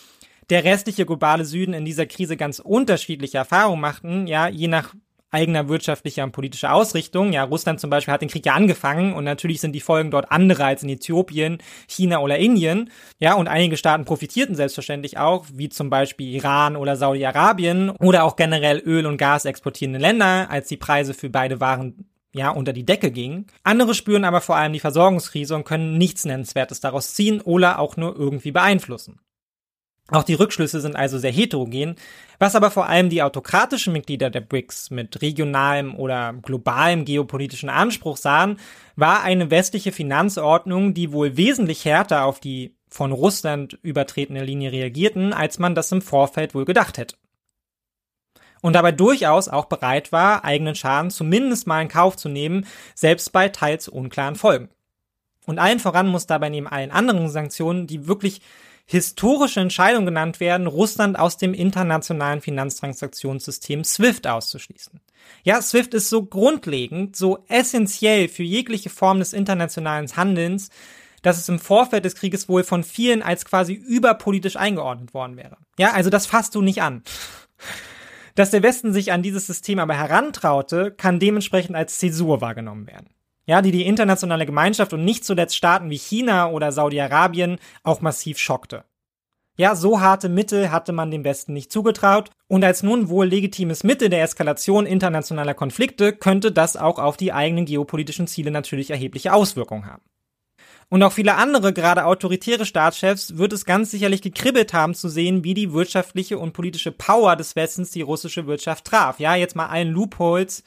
der 0.49 0.63
restliche 0.63 1.05
globale 1.05 1.45
Süden 1.45 1.73
in 1.73 1.85
dieser 1.85 2.05
Krise 2.05 2.37
ganz 2.37 2.59
unterschiedliche 2.59 3.37
Erfahrungen 3.37 3.81
machten, 3.81 4.27
ja, 4.27 4.47
je 4.47 4.67
nach 4.67 4.93
eigener 5.31 5.67
wirtschaftlicher 5.69 6.23
und 6.23 6.33
politischer 6.33 6.73
Ausrichtung. 6.73 7.33
Ja, 7.33 7.43
Russland 7.43 7.79
zum 7.79 7.89
Beispiel 7.89 8.13
hat 8.13 8.21
den 8.21 8.29
Krieg 8.29 8.45
ja 8.45 8.53
angefangen 8.53 9.13
und 9.13 9.23
natürlich 9.23 9.61
sind 9.61 9.73
die 9.73 9.79
Folgen 9.79 10.11
dort 10.11 10.31
andere 10.31 10.65
als 10.65 10.83
in 10.83 10.89
Äthiopien, 10.89 11.57
China 11.87 12.19
oder 12.19 12.37
Indien. 12.37 12.91
Ja, 13.19 13.33
und 13.35 13.47
einige 13.47 13.77
Staaten 13.77 14.05
profitierten 14.05 14.55
selbstverständlich 14.55 15.17
auch, 15.17 15.45
wie 15.53 15.69
zum 15.69 15.89
Beispiel 15.89 16.35
Iran 16.35 16.75
oder 16.75 16.95
Saudi-Arabien 16.95 17.89
oder 17.91 18.23
auch 18.23 18.35
generell 18.35 18.79
Öl- 18.79 19.05
und 19.05 19.17
Gas 19.17 19.45
exportierende 19.45 19.99
Länder, 19.99 20.49
als 20.49 20.67
die 20.67 20.77
Preise 20.77 21.13
für 21.13 21.29
beide 21.29 21.59
Waren 21.59 22.05
ja, 22.33 22.49
unter 22.49 22.73
die 22.73 22.85
Decke 22.85 23.11
gingen. 23.11 23.47
Andere 23.63 23.93
spüren 23.93 24.23
aber 24.23 24.41
vor 24.41 24.55
allem 24.55 24.73
die 24.73 24.79
Versorgungskrise 24.79 25.55
und 25.55 25.65
können 25.65 25.97
nichts 25.97 26.25
Nennenswertes 26.25 26.79
daraus 26.79 27.13
ziehen 27.13 27.41
oder 27.41 27.79
auch 27.79 27.97
nur 27.97 28.15
irgendwie 28.15 28.51
beeinflussen. 28.51 29.19
Auch 30.11 30.23
die 30.23 30.33
Rückschlüsse 30.33 30.81
sind 30.81 30.97
also 30.97 31.17
sehr 31.17 31.31
heterogen, 31.31 31.95
was 32.37 32.55
aber 32.55 32.69
vor 32.69 32.87
allem 32.87 33.09
die 33.09 33.23
autokratischen 33.23 33.93
Mitglieder 33.93 34.29
der 34.29 34.41
BRICS 34.41 34.91
mit 34.91 35.21
regionalem 35.21 35.95
oder 35.95 36.33
globalem 36.33 37.05
geopolitischen 37.05 37.69
Anspruch 37.69 38.17
sahen, 38.17 38.59
war 38.97 39.23
eine 39.23 39.49
westliche 39.49 39.93
Finanzordnung, 39.93 40.93
die 40.93 41.13
wohl 41.13 41.37
wesentlich 41.37 41.85
härter 41.85 42.25
auf 42.25 42.41
die 42.41 42.75
von 42.89 43.13
Russland 43.13 43.79
übertretene 43.83 44.43
Linie 44.43 44.73
reagierten, 44.73 45.31
als 45.31 45.59
man 45.59 45.75
das 45.75 45.93
im 45.93 46.01
Vorfeld 46.01 46.53
wohl 46.53 46.65
gedacht 46.65 46.97
hätte. 46.97 47.15
Und 48.59 48.73
dabei 48.73 48.91
durchaus 48.91 49.47
auch 49.47 49.65
bereit 49.65 50.11
war, 50.11 50.43
eigenen 50.43 50.75
Schaden 50.75 51.09
zumindest 51.09 51.67
mal 51.67 51.81
in 51.81 51.87
Kauf 51.87 52.17
zu 52.17 52.27
nehmen, 52.27 52.67
selbst 52.95 53.31
bei 53.31 53.47
teils 53.47 53.87
unklaren 53.87 54.35
Folgen. 54.35 54.69
Und 55.45 55.57
allen 55.57 55.79
voran 55.79 56.07
muss 56.07 56.27
dabei 56.27 56.49
neben 56.49 56.67
allen 56.67 56.91
anderen 56.91 57.29
Sanktionen, 57.29 57.87
die 57.87 58.07
wirklich 58.07 58.41
historische 58.91 59.61
Entscheidung 59.61 60.05
genannt 60.05 60.41
werden, 60.41 60.67
Russland 60.67 61.17
aus 61.17 61.37
dem 61.37 61.53
internationalen 61.53 62.41
Finanztransaktionssystem 62.41 63.85
SWIFT 63.85 64.27
auszuschließen. 64.27 64.99
Ja, 65.43 65.61
SWIFT 65.61 65.93
ist 65.93 66.09
so 66.09 66.25
grundlegend, 66.25 67.15
so 67.15 67.45
essentiell 67.47 68.27
für 68.27 68.43
jegliche 68.43 68.89
Form 68.89 69.19
des 69.19 69.31
internationalen 69.31 70.13
Handelns, 70.17 70.71
dass 71.21 71.37
es 71.37 71.47
im 71.47 71.59
Vorfeld 71.59 72.03
des 72.03 72.15
Krieges 72.15 72.49
wohl 72.49 72.65
von 72.65 72.83
vielen 72.83 73.23
als 73.23 73.45
quasi 73.45 73.73
überpolitisch 73.73 74.57
eingeordnet 74.57 75.13
worden 75.13 75.37
wäre. 75.37 75.55
Ja, 75.79 75.93
also 75.93 76.09
das 76.09 76.25
fasst 76.25 76.55
du 76.55 76.61
nicht 76.61 76.81
an. 76.81 77.03
Dass 78.35 78.51
der 78.51 78.63
Westen 78.63 78.91
sich 78.91 79.13
an 79.13 79.23
dieses 79.23 79.47
System 79.47 79.79
aber 79.79 79.93
herantraute, 79.93 80.91
kann 80.91 81.19
dementsprechend 81.19 81.77
als 81.77 81.97
Zäsur 81.97 82.41
wahrgenommen 82.41 82.87
werden 82.87 83.07
ja, 83.45 83.61
die 83.61 83.71
die 83.71 83.85
internationale 83.85 84.45
Gemeinschaft 84.45 84.93
und 84.93 85.03
nicht 85.03 85.25
zuletzt 85.25 85.55
Staaten 85.55 85.89
wie 85.89 85.97
China 85.97 86.49
oder 86.49 86.71
Saudi-Arabien 86.71 87.57
auch 87.83 88.01
massiv 88.01 88.37
schockte. 88.37 88.85
Ja, 89.57 89.75
so 89.75 89.99
harte 89.99 90.29
Mittel 90.29 90.71
hatte 90.71 90.93
man 90.93 91.11
dem 91.11 91.23
Westen 91.23 91.53
nicht 91.53 91.71
zugetraut 91.71 92.29
und 92.47 92.63
als 92.63 92.83
nun 92.83 93.09
wohl 93.09 93.27
legitimes 93.27 93.83
Mittel 93.83 94.09
der 94.09 94.23
Eskalation 94.23 94.85
internationaler 94.85 95.53
Konflikte 95.53 96.13
könnte 96.13 96.51
das 96.51 96.77
auch 96.77 96.99
auf 96.99 97.17
die 97.17 97.33
eigenen 97.33 97.65
geopolitischen 97.65 98.27
Ziele 98.27 98.51
natürlich 98.51 98.91
erhebliche 98.91 99.33
Auswirkungen 99.33 99.85
haben. 99.85 100.03
Und 100.91 101.03
auch 101.03 101.13
viele 101.13 101.35
andere, 101.35 101.71
gerade 101.71 102.05
autoritäre 102.05 102.65
Staatschefs, 102.65 103.37
wird 103.37 103.53
es 103.53 103.63
ganz 103.63 103.91
sicherlich 103.91 104.21
gekribbelt 104.21 104.73
haben 104.73 104.93
zu 104.93 105.07
sehen, 105.07 105.45
wie 105.45 105.53
die 105.53 105.71
wirtschaftliche 105.71 106.37
und 106.37 106.51
politische 106.51 106.91
Power 106.91 107.37
des 107.37 107.55
Westens 107.55 107.91
die 107.91 108.01
russische 108.01 108.45
Wirtschaft 108.45 108.83
traf. 108.83 109.17
Ja, 109.17 109.35
jetzt 109.35 109.55
mal 109.55 109.67
allen 109.67 109.93
Loopholes, 109.93 110.65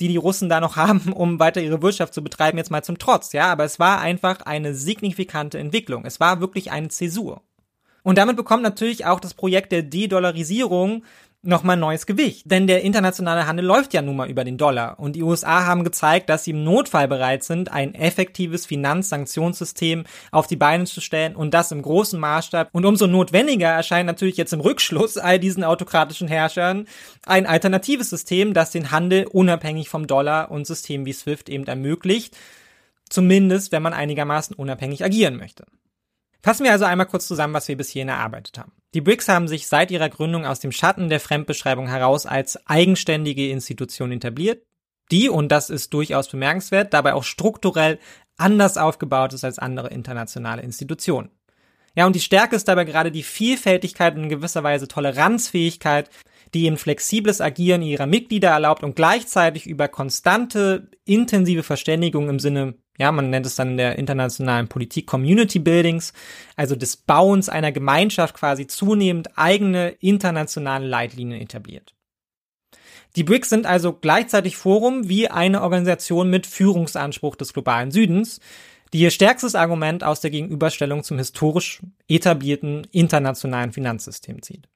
die 0.00 0.08
die 0.08 0.16
Russen 0.16 0.48
da 0.48 0.60
noch 0.60 0.76
haben, 0.76 1.12
um 1.12 1.38
weiter 1.38 1.60
ihre 1.60 1.82
Wirtschaft 1.82 2.14
zu 2.14 2.24
betreiben, 2.24 2.56
jetzt 2.56 2.70
mal 2.70 2.82
zum 2.82 2.96
Trotz. 2.96 3.34
Ja, 3.34 3.52
aber 3.52 3.64
es 3.64 3.78
war 3.78 4.00
einfach 4.00 4.40
eine 4.40 4.74
signifikante 4.74 5.58
Entwicklung. 5.58 6.06
Es 6.06 6.18
war 6.18 6.40
wirklich 6.40 6.70
eine 6.70 6.88
Zäsur. 6.88 7.42
Und 8.02 8.16
damit 8.16 8.36
bekommt 8.36 8.62
natürlich 8.62 9.04
auch 9.04 9.20
das 9.20 9.34
Projekt 9.34 9.70
der 9.70 9.82
De-Dollarisierung 9.82 11.04
nochmal 11.42 11.76
neues 11.76 12.06
Gewicht. 12.06 12.50
Denn 12.50 12.66
der 12.66 12.82
internationale 12.82 13.46
Handel 13.46 13.64
läuft 13.64 13.94
ja 13.94 14.02
nun 14.02 14.16
mal 14.16 14.28
über 14.28 14.44
den 14.44 14.58
Dollar. 14.58 14.98
Und 14.98 15.14
die 15.14 15.22
USA 15.22 15.64
haben 15.64 15.84
gezeigt, 15.84 16.28
dass 16.28 16.44
sie 16.44 16.50
im 16.50 16.64
Notfall 16.64 17.06
bereit 17.06 17.44
sind, 17.44 17.70
ein 17.70 17.94
effektives 17.94 18.66
Finanzsanktionssystem 18.66 20.04
auf 20.32 20.46
die 20.46 20.56
Beine 20.56 20.84
zu 20.84 21.00
stellen 21.00 21.36
und 21.36 21.54
das 21.54 21.70
im 21.70 21.82
großen 21.82 22.18
Maßstab. 22.18 22.70
Und 22.72 22.84
umso 22.84 23.06
notwendiger 23.06 23.68
erscheint 23.68 24.06
natürlich 24.06 24.36
jetzt 24.36 24.52
im 24.52 24.60
Rückschluss 24.60 25.16
all 25.16 25.38
diesen 25.38 25.64
autokratischen 25.64 26.28
Herrschern 26.28 26.86
ein 27.24 27.46
alternatives 27.46 28.10
System, 28.10 28.52
das 28.52 28.70
den 28.70 28.90
Handel 28.90 29.26
unabhängig 29.26 29.88
vom 29.88 30.06
Dollar 30.06 30.50
und 30.50 30.66
System 30.66 31.06
wie 31.06 31.12
SWIFT 31.12 31.48
eben 31.48 31.66
ermöglicht. 31.66 32.36
Zumindest, 33.08 33.72
wenn 33.72 33.82
man 33.82 33.94
einigermaßen 33.94 34.54
unabhängig 34.54 35.04
agieren 35.04 35.36
möchte. 35.36 35.64
Fassen 36.42 36.64
wir 36.64 36.72
also 36.72 36.84
einmal 36.84 37.06
kurz 37.06 37.26
zusammen, 37.26 37.54
was 37.54 37.68
wir 37.68 37.76
bis 37.76 37.90
hierhin 37.90 38.08
erarbeitet 38.08 38.58
haben. 38.58 38.72
Die 38.94 39.00
BRICS 39.00 39.28
haben 39.28 39.48
sich 39.48 39.66
seit 39.66 39.90
ihrer 39.90 40.08
Gründung 40.08 40.46
aus 40.46 40.60
dem 40.60 40.72
Schatten 40.72 41.08
der 41.08 41.20
Fremdbeschreibung 41.20 41.88
heraus 41.88 42.26
als 42.26 42.66
eigenständige 42.66 43.50
Institution 43.50 44.12
etabliert, 44.12 44.62
die, 45.10 45.28
und 45.28 45.50
das 45.50 45.70
ist 45.70 45.92
durchaus 45.92 46.28
bemerkenswert, 46.28 46.92
dabei 46.92 47.14
auch 47.14 47.24
strukturell 47.24 47.98
anders 48.36 48.76
aufgebaut 48.76 49.32
ist 49.32 49.44
als 49.44 49.58
andere 49.58 49.88
internationale 49.88 50.62
Institutionen. 50.62 51.30
Ja, 51.94 52.06
und 52.06 52.14
die 52.14 52.20
Stärke 52.20 52.54
ist 52.54 52.68
dabei 52.68 52.84
gerade 52.84 53.10
die 53.10 53.22
Vielfältigkeit 53.22 54.14
und 54.14 54.24
in 54.24 54.28
gewisser 54.28 54.62
Weise 54.62 54.86
Toleranzfähigkeit, 54.86 56.10
die 56.54 56.64
eben 56.66 56.76
flexibles 56.76 57.40
Agieren 57.40 57.82
ihrer 57.82 58.06
Mitglieder 58.06 58.50
erlaubt 58.50 58.84
und 58.84 58.94
gleichzeitig 58.94 59.66
über 59.66 59.88
konstante, 59.88 60.90
intensive 61.04 61.62
Verständigung 61.62 62.28
im 62.28 62.38
Sinne 62.38 62.74
ja, 62.98 63.12
man 63.12 63.30
nennt 63.30 63.46
es 63.46 63.54
dann 63.54 63.70
in 63.70 63.76
der 63.76 63.98
internationalen 63.98 64.68
Politik 64.68 65.06
Community 65.06 65.60
Buildings, 65.60 66.12
also 66.56 66.76
des 66.76 66.96
Bauens 66.96 67.48
einer 67.48 67.72
Gemeinschaft 67.72 68.34
quasi 68.34 68.66
zunehmend 68.66 69.38
eigene 69.38 69.90
internationale 70.00 70.86
Leitlinien 70.86 71.40
etabliert. 71.40 71.94
Die 73.16 73.24
BRICS 73.24 73.48
sind 73.48 73.66
also 73.66 73.94
gleichzeitig 73.94 74.56
Forum 74.56 75.08
wie 75.08 75.28
eine 75.28 75.62
Organisation 75.62 76.28
mit 76.28 76.46
Führungsanspruch 76.46 77.36
des 77.36 77.52
globalen 77.52 77.90
Südens, 77.90 78.40
die 78.92 79.00
ihr 79.00 79.10
stärkstes 79.10 79.54
Argument 79.54 80.04
aus 80.04 80.20
der 80.20 80.30
Gegenüberstellung 80.30 81.04
zum 81.04 81.18
historisch 81.18 81.82
etablierten 82.08 82.86
internationalen 82.90 83.72
Finanzsystem 83.72 84.42
zieht. 84.42 84.68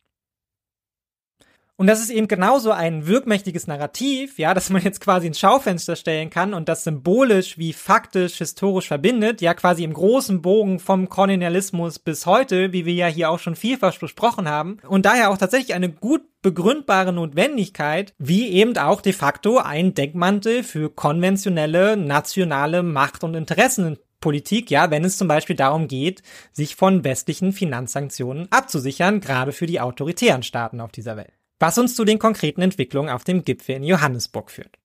Und 1.83 1.89
das 1.89 2.01
ist 2.01 2.11
eben 2.11 2.29
genauso 2.29 2.71
ein 2.71 3.09
wirkmächtiges 3.09 3.67
Narrativ, 3.67 4.39
ja, 4.39 4.55
dass 4.55 4.71
man 4.71 4.83
jetzt 4.83 5.01
quasi 5.01 5.27
ins 5.27 5.41
Schaufenster 5.41 5.97
stellen 5.97 6.31
kann 6.31 6.55
und 6.55 6.69
das 6.69 6.85
symbolisch 6.85 7.59
wie 7.59 7.73
faktisch 7.73 8.35
historisch 8.35 8.87
verbindet, 8.87 9.41
ja, 9.41 9.53
quasi 9.53 9.83
im 9.83 9.93
großen 9.93 10.43
Bogen 10.43 10.79
vom 10.79 11.09
Kolonialismus 11.09 11.99
bis 11.99 12.25
heute, 12.25 12.73
wie 12.73 12.87
wir 12.87 12.95
ja 12.95 13.09
hier 13.09 13.31
auch 13.31 13.41
schon 13.41 13.57
vielfach 13.57 13.99
besprochen 13.99 14.49
haben. 14.49 14.77
Und 14.87 15.07
daher 15.07 15.31
auch 15.31 15.39
tatsächlich 15.39 15.75
eine 15.75 15.89
gut 15.89 16.23
begründbare 16.41 17.13
Notwendigkeit, 17.13 18.15
wie 18.17 18.51
eben 18.51 18.79
auch 18.79 19.01
de 19.01 19.13
facto 19.13 19.59
ein 19.59 19.93
Deckmantel 19.93 20.63
für 20.63 20.89
konventionelle 20.89 21.97
nationale 21.97 22.85
Macht- 22.85 23.25
und 23.25 23.35
Interessenpolitik, 23.35 24.71
ja, 24.71 24.93
wenn 24.93 25.05
es 25.05 25.19
zum 25.19 25.27
Beispiel 25.27 25.57
darum 25.57 25.89
geht, 25.89 26.23
sich 26.53 26.77
von 26.77 27.03
westlichen 27.03 27.53
Finanzsanktionen 27.53 28.47
abzusichern, 28.53 29.21
gerade 29.21 29.51
für 29.51 29.67
die 29.67 29.81
autoritären 29.81 30.45
Staaten 30.45 30.81
auf 30.81 30.93
dieser 30.93 31.17
Welt 31.17 31.42
was 31.63 31.79
uns 31.79 31.95
zu 31.95 32.05
den 32.05 32.19
konkreten 32.19 32.61
Entwicklungen 32.61 33.09
auf 33.09 33.23
dem 33.23 33.45
Gipfel 33.45 33.77
in 33.77 33.85
Johannesburg 33.85 34.51
führt. 34.51 34.79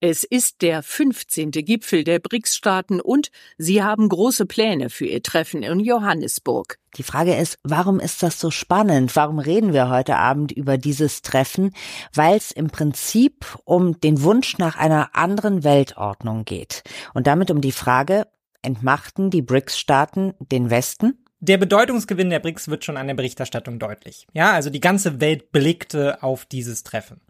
Es 0.00 0.24
ist 0.24 0.62
der 0.62 0.82
15. 0.82 1.52
Gipfel 1.52 2.02
der 2.02 2.18
BRICS-Staaten 2.18 3.00
und 3.00 3.30
sie 3.56 3.84
haben 3.84 4.08
große 4.08 4.46
Pläne 4.46 4.90
für 4.90 5.06
ihr 5.06 5.22
Treffen 5.22 5.62
in 5.62 5.78
Johannesburg. 5.78 6.78
Die 6.96 7.04
Frage 7.04 7.36
ist, 7.36 7.58
warum 7.62 8.00
ist 8.00 8.22
das 8.24 8.40
so 8.40 8.50
spannend? 8.50 9.14
Warum 9.14 9.38
reden 9.38 9.72
wir 9.72 9.90
heute 9.90 10.16
Abend 10.16 10.50
über 10.50 10.76
dieses 10.76 11.22
Treffen? 11.22 11.72
Weil 12.12 12.36
es 12.38 12.50
im 12.50 12.70
Prinzip 12.70 13.56
um 13.64 14.00
den 14.00 14.22
Wunsch 14.22 14.58
nach 14.58 14.76
einer 14.76 15.14
anderen 15.14 15.62
Weltordnung 15.62 16.44
geht 16.44 16.82
und 17.14 17.28
damit 17.28 17.52
um 17.52 17.60
die 17.60 17.70
Frage, 17.70 18.26
entmachten 18.62 19.30
die 19.30 19.42
BRICS-Staaten 19.42 20.34
den 20.40 20.70
Westen? 20.70 21.24
Der 21.42 21.56
Bedeutungsgewinn 21.56 22.28
der 22.28 22.38
BRICS 22.38 22.68
wird 22.68 22.84
schon 22.84 22.98
an 22.98 23.06
der 23.06 23.14
Berichterstattung 23.14 23.78
deutlich. 23.78 24.26
Ja, 24.34 24.52
also 24.52 24.68
die 24.68 24.80
ganze 24.80 25.22
Welt 25.22 25.52
blickte 25.52 26.22
auf 26.22 26.44
dieses 26.44 26.82
Treffen. 26.82 27.22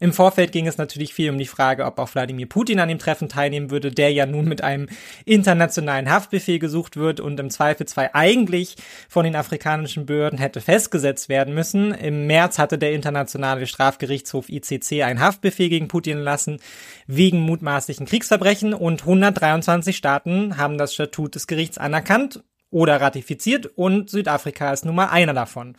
Im 0.00 0.12
Vorfeld 0.12 0.52
ging 0.52 0.68
es 0.68 0.78
natürlich 0.78 1.12
viel 1.12 1.28
um 1.28 1.38
die 1.38 1.46
Frage, 1.46 1.84
ob 1.84 1.98
auch 1.98 2.14
Wladimir 2.14 2.48
Putin 2.48 2.78
an 2.78 2.88
dem 2.88 3.00
Treffen 3.00 3.28
teilnehmen 3.28 3.72
würde, 3.72 3.90
der 3.90 4.12
ja 4.12 4.26
nun 4.26 4.44
mit 4.44 4.62
einem 4.62 4.88
internationalen 5.24 6.08
Haftbefehl 6.08 6.60
gesucht 6.60 6.96
wird 6.96 7.18
und 7.18 7.40
im 7.40 7.50
Zweifelsfall 7.50 8.10
eigentlich 8.12 8.76
von 9.08 9.24
den 9.24 9.34
afrikanischen 9.34 10.06
Behörden 10.06 10.38
hätte 10.38 10.60
festgesetzt 10.60 11.28
werden 11.28 11.52
müssen. 11.52 11.92
Im 11.92 12.28
März 12.28 12.58
hatte 12.58 12.78
der 12.78 12.92
internationale 12.92 13.66
Strafgerichtshof 13.66 14.48
ICC 14.48 15.02
einen 15.02 15.18
Haftbefehl 15.18 15.68
gegen 15.68 15.88
Putin 15.88 16.18
lassen 16.18 16.60
wegen 17.08 17.40
mutmaßlichen 17.40 18.06
Kriegsverbrechen 18.06 18.74
und 18.74 19.00
123 19.00 19.96
Staaten 19.96 20.58
haben 20.58 20.78
das 20.78 20.94
Statut 20.94 21.34
des 21.34 21.48
Gerichts 21.48 21.76
anerkannt 21.76 22.44
oder 22.70 23.00
ratifiziert 23.00 23.66
und 23.66 24.10
Südafrika 24.10 24.72
ist 24.72 24.84
nun 24.84 24.94
mal 24.94 25.08
einer 25.08 25.34
davon. 25.34 25.76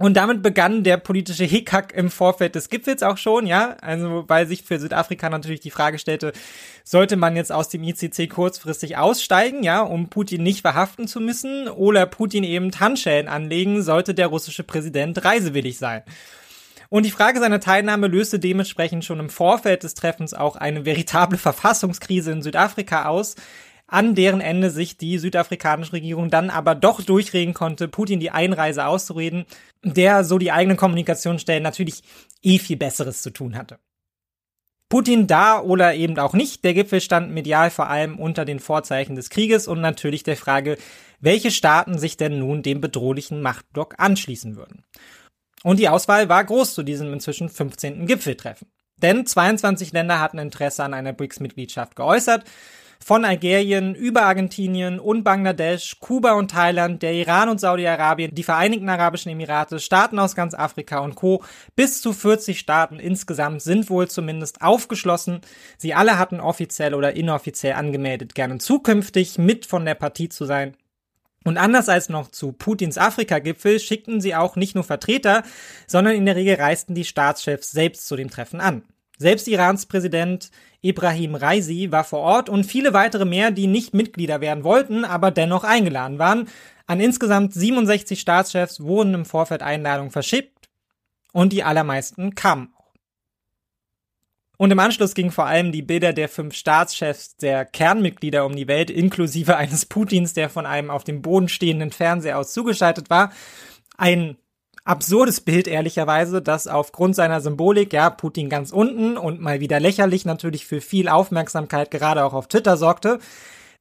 Und 0.00 0.16
damit 0.16 0.42
begann 0.42 0.82
der 0.82 0.96
politische 0.96 1.44
Hickhack 1.44 1.92
im 1.94 2.10
Vorfeld 2.10 2.54
des 2.54 2.70
Gipfels 2.70 3.02
auch 3.02 3.18
schon, 3.18 3.46
ja. 3.46 3.76
Also, 3.82 4.24
weil 4.28 4.46
sich 4.46 4.62
für 4.62 4.78
Südafrika 4.78 5.28
natürlich 5.28 5.60
die 5.60 5.70
Frage 5.70 5.98
stellte, 5.98 6.32
sollte 6.84 7.16
man 7.16 7.36
jetzt 7.36 7.52
aus 7.52 7.68
dem 7.68 7.82
ICC 7.82 8.30
kurzfristig 8.30 8.96
aussteigen, 8.96 9.62
ja, 9.62 9.82
um 9.82 10.08
Putin 10.08 10.42
nicht 10.42 10.62
verhaften 10.62 11.06
zu 11.06 11.20
müssen, 11.20 11.68
oder 11.68 12.06
Putin 12.06 12.44
eben 12.44 12.70
Handschellen 12.80 13.28
anlegen, 13.28 13.82
sollte 13.82 14.14
der 14.14 14.28
russische 14.28 14.64
Präsident 14.64 15.22
reisewillig 15.22 15.76
sein. 15.76 16.02
Und 16.88 17.04
die 17.04 17.10
Frage 17.10 17.38
seiner 17.38 17.60
Teilnahme 17.60 18.06
löste 18.06 18.38
dementsprechend 18.38 19.04
schon 19.04 19.20
im 19.20 19.28
Vorfeld 19.28 19.82
des 19.82 19.92
Treffens 19.92 20.32
auch 20.32 20.56
eine 20.56 20.86
veritable 20.86 21.36
Verfassungskrise 21.36 22.32
in 22.32 22.40
Südafrika 22.40 23.04
aus, 23.04 23.36
an 23.90 24.14
deren 24.14 24.40
Ende 24.40 24.70
sich 24.70 24.96
die 24.96 25.18
südafrikanische 25.18 25.94
Regierung 25.94 26.30
dann 26.30 26.50
aber 26.50 26.74
doch 26.74 27.02
durchregen 27.02 27.54
konnte, 27.54 27.88
Putin 27.88 28.20
die 28.20 28.30
Einreise 28.30 28.86
auszureden, 28.86 29.46
der, 29.82 30.24
so 30.24 30.38
die 30.38 30.52
eigenen 30.52 30.76
Kommunikationsstellen, 30.76 31.62
natürlich 31.62 32.02
eh 32.42 32.58
viel 32.58 32.76
Besseres 32.76 33.22
zu 33.22 33.30
tun 33.30 33.56
hatte. 33.56 33.78
Putin 34.88 35.28
da 35.28 35.60
oder 35.60 35.94
eben 35.94 36.18
auch 36.18 36.34
nicht, 36.34 36.64
der 36.64 36.74
Gipfel 36.74 37.00
stand 37.00 37.30
medial 37.30 37.70
vor 37.70 37.88
allem 37.88 38.18
unter 38.18 38.44
den 38.44 38.58
Vorzeichen 38.58 39.14
des 39.14 39.30
Krieges 39.30 39.68
und 39.68 39.80
natürlich 39.80 40.24
der 40.24 40.36
Frage, 40.36 40.78
welche 41.20 41.50
Staaten 41.50 41.98
sich 41.98 42.16
denn 42.16 42.38
nun 42.38 42.62
dem 42.62 42.80
bedrohlichen 42.80 43.40
Machtblock 43.40 43.94
anschließen 43.98 44.56
würden. 44.56 44.84
Und 45.62 45.78
die 45.78 45.88
Auswahl 45.88 46.28
war 46.28 46.44
groß 46.44 46.74
zu 46.74 46.82
diesem 46.82 47.12
inzwischen 47.12 47.48
15. 47.48 48.06
Gipfeltreffen. 48.06 48.68
Denn 48.96 49.26
22 49.26 49.92
Länder 49.92 50.20
hatten 50.20 50.38
Interesse 50.38 50.82
an 50.84 50.94
einer 50.94 51.12
BRICS-Mitgliedschaft 51.12 51.96
geäußert 51.96 52.44
von 53.02 53.24
Algerien 53.24 53.94
über 53.94 54.22
Argentinien 54.22 55.00
und 55.00 55.24
Bangladesch, 55.24 55.98
Kuba 56.00 56.32
und 56.32 56.50
Thailand, 56.50 57.02
der 57.02 57.14
Iran 57.14 57.48
und 57.48 57.60
Saudi-Arabien, 57.60 58.34
die 58.34 58.42
Vereinigten 58.42 58.88
Arabischen 58.88 59.32
Emirate, 59.32 59.80
Staaten 59.80 60.18
aus 60.18 60.34
ganz 60.34 60.54
Afrika 60.54 60.98
und 61.00 61.14
Co. 61.14 61.42
Bis 61.76 62.02
zu 62.02 62.12
40 62.12 62.58
Staaten 62.58 62.98
insgesamt 62.98 63.62
sind 63.62 63.88
wohl 63.88 64.08
zumindest 64.08 64.62
aufgeschlossen. 64.62 65.40
Sie 65.78 65.94
alle 65.94 66.18
hatten 66.18 66.40
offiziell 66.40 66.94
oder 66.94 67.16
inoffiziell 67.16 67.72
angemeldet, 67.72 68.34
gerne 68.34 68.58
zukünftig 68.58 69.38
mit 69.38 69.66
von 69.66 69.84
der 69.84 69.94
Partie 69.94 70.28
zu 70.28 70.44
sein. 70.44 70.76
Und 71.44 71.56
anders 71.56 71.88
als 71.88 72.10
noch 72.10 72.30
zu 72.30 72.52
Putins 72.52 72.98
Afrika-Gipfel 72.98 73.80
schickten 73.80 74.20
sie 74.20 74.34
auch 74.34 74.56
nicht 74.56 74.74
nur 74.74 74.84
Vertreter, 74.84 75.42
sondern 75.86 76.14
in 76.14 76.26
der 76.26 76.36
Regel 76.36 76.56
reisten 76.56 76.94
die 76.94 77.04
Staatschefs 77.04 77.70
selbst 77.70 78.06
zu 78.06 78.16
dem 78.16 78.28
Treffen 78.28 78.60
an. 78.60 78.82
Selbst 79.16 79.48
Irans 79.48 79.86
Präsident 79.86 80.50
Ibrahim 80.82 81.34
Raisi 81.34 81.90
war 81.90 82.04
vor 82.04 82.20
Ort 82.20 82.48
und 82.48 82.64
viele 82.64 82.92
weitere 82.92 83.24
mehr, 83.24 83.50
die 83.50 83.66
nicht 83.66 83.92
Mitglieder 83.94 84.40
werden 84.40 84.64
wollten, 84.64 85.04
aber 85.04 85.30
dennoch 85.30 85.64
eingeladen 85.64 86.18
waren. 86.18 86.48
An 86.86 87.00
insgesamt 87.00 87.52
67 87.52 88.18
Staatschefs 88.18 88.80
wurden 88.80 89.14
im 89.14 89.24
Vorfeld 89.24 89.62
Einladungen 89.62 90.10
verschickt 90.10 90.68
und 91.32 91.52
die 91.52 91.62
allermeisten 91.62 92.34
kamen 92.34 92.72
auch. 92.76 92.80
Und 94.56 94.70
im 94.70 94.78
Anschluss 94.78 95.14
gingen 95.14 95.30
vor 95.30 95.46
allem 95.46 95.72
die 95.72 95.80
Bilder 95.80 96.12
der 96.12 96.28
fünf 96.28 96.54
Staatschefs 96.54 97.36
der 97.36 97.64
Kernmitglieder 97.64 98.44
um 98.44 98.54
die 98.54 98.68
Welt, 98.68 98.90
inklusive 98.90 99.56
eines 99.56 99.86
Putins, 99.86 100.34
der 100.34 100.50
von 100.50 100.66
einem 100.66 100.90
auf 100.90 101.04
dem 101.04 101.22
Boden 101.22 101.48
stehenden 101.48 101.92
Fernseher 101.92 102.38
aus 102.38 102.52
zugeschaltet 102.52 103.08
war. 103.08 103.32
Ein 103.96 104.36
absurdes 104.90 105.40
Bild, 105.40 105.68
ehrlicherweise, 105.68 106.42
das 106.42 106.66
aufgrund 106.66 107.14
seiner 107.14 107.40
Symbolik, 107.40 107.92
ja, 107.92 108.10
Putin 108.10 108.48
ganz 108.48 108.72
unten 108.72 109.16
und 109.16 109.40
mal 109.40 109.60
wieder 109.60 109.78
lächerlich 109.78 110.24
natürlich 110.24 110.66
für 110.66 110.80
viel 110.80 111.08
Aufmerksamkeit, 111.08 111.92
gerade 111.92 112.24
auch 112.24 112.34
auf 112.34 112.48
Twitter 112.48 112.76
sorgte. 112.76 113.20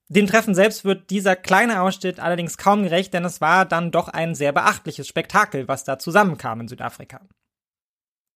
Dem 0.07 0.27
Treffen 0.27 0.53
selbst 0.53 0.85
wird 0.85 1.09
dieser 1.09 1.35
kleine 1.35 1.81
Ausschnitt 1.81 2.19
allerdings 2.19 2.57
kaum 2.57 2.83
gerecht, 2.83 3.11
denn 3.13 3.25
es 3.25 3.41
war 3.41 3.65
dann 3.65 3.89
doch 3.89 4.07
ein 4.07 4.35
sehr 4.35 4.51
beachtliches 4.51 5.07
Spektakel, 5.07 5.67
was 5.67 5.83
da 5.83 5.97
zusammenkam 5.97 6.61
in 6.61 6.67
Südafrika. 6.67 7.21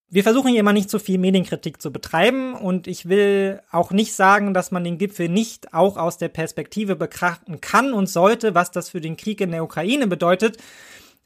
Wir 0.09 0.23
versuchen 0.23 0.49
hier 0.49 0.59
immer 0.59 0.73
nicht 0.73 0.89
zu 0.89 0.97
viel 0.97 1.19
Medienkritik 1.19 1.79
zu 1.79 1.91
betreiben 1.91 2.55
und 2.55 2.87
ich 2.87 3.07
will 3.07 3.61
auch 3.71 3.91
nicht 3.91 4.13
sagen, 4.13 4.55
dass 4.55 4.71
man 4.71 4.83
den 4.83 4.97
Gipfel 4.97 5.29
nicht 5.29 5.75
auch 5.75 5.97
aus 5.97 6.17
der 6.17 6.29
Perspektive 6.29 6.95
betrachten 6.95 7.61
kann 7.61 7.93
und 7.93 8.07
sollte, 8.07 8.55
was 8.55 8.71
das 8.71 8.89
für 8.89 9.01
den 9.01 9.17
Krieg 9.17 9.41
in 9.41 9.51
der 9.51 9.63
Ukraine 9.63 10.07
bedeutet. 10.07 10.57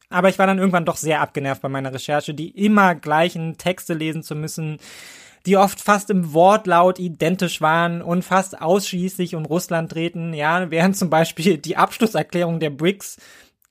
Aber 0.09 0.29
ich 0.29 0.39
war 0.39 0.47
dann 0.47 0.59
irgendwann 0.59 0.85
doch 0.85 0.95
sehr 0.95 1.21
abgenervt 1.21 1.61
bei 1.61 1.69
meiner 1.69 1.93
Recherche, 1.93 2.33
die 2.33 2.49
immer 2.49 2.95
gleichen 2.95 3.57
Texte 3.57 3.93
lesen 3.93 4.23
zu 4.23 4.35
müssen, 4.35 4.79
die 5.45 5.57
oft 5.57 5.79
fast 5.79 6.09
im 6.09 6.33
Wortlaut 6.33 6.99
identisch 6.99 7.61
waren 7.61 8.01
und 8.01 8.23
fast 8.23 8.61
ausschließlich 8.61 9.35
um 9.35 9.45
Russland 9.45 9.93
drehten, 9.93 10.33
ja, 10.33 10.71
während 10.71 10.97
zum 10.97 11.09
Beispiel 11.09 11.57
die 11.57 11.77
Abschlusserklärung 11.77 12.59
der 12.59 12.69
BRICS 12.69 13.17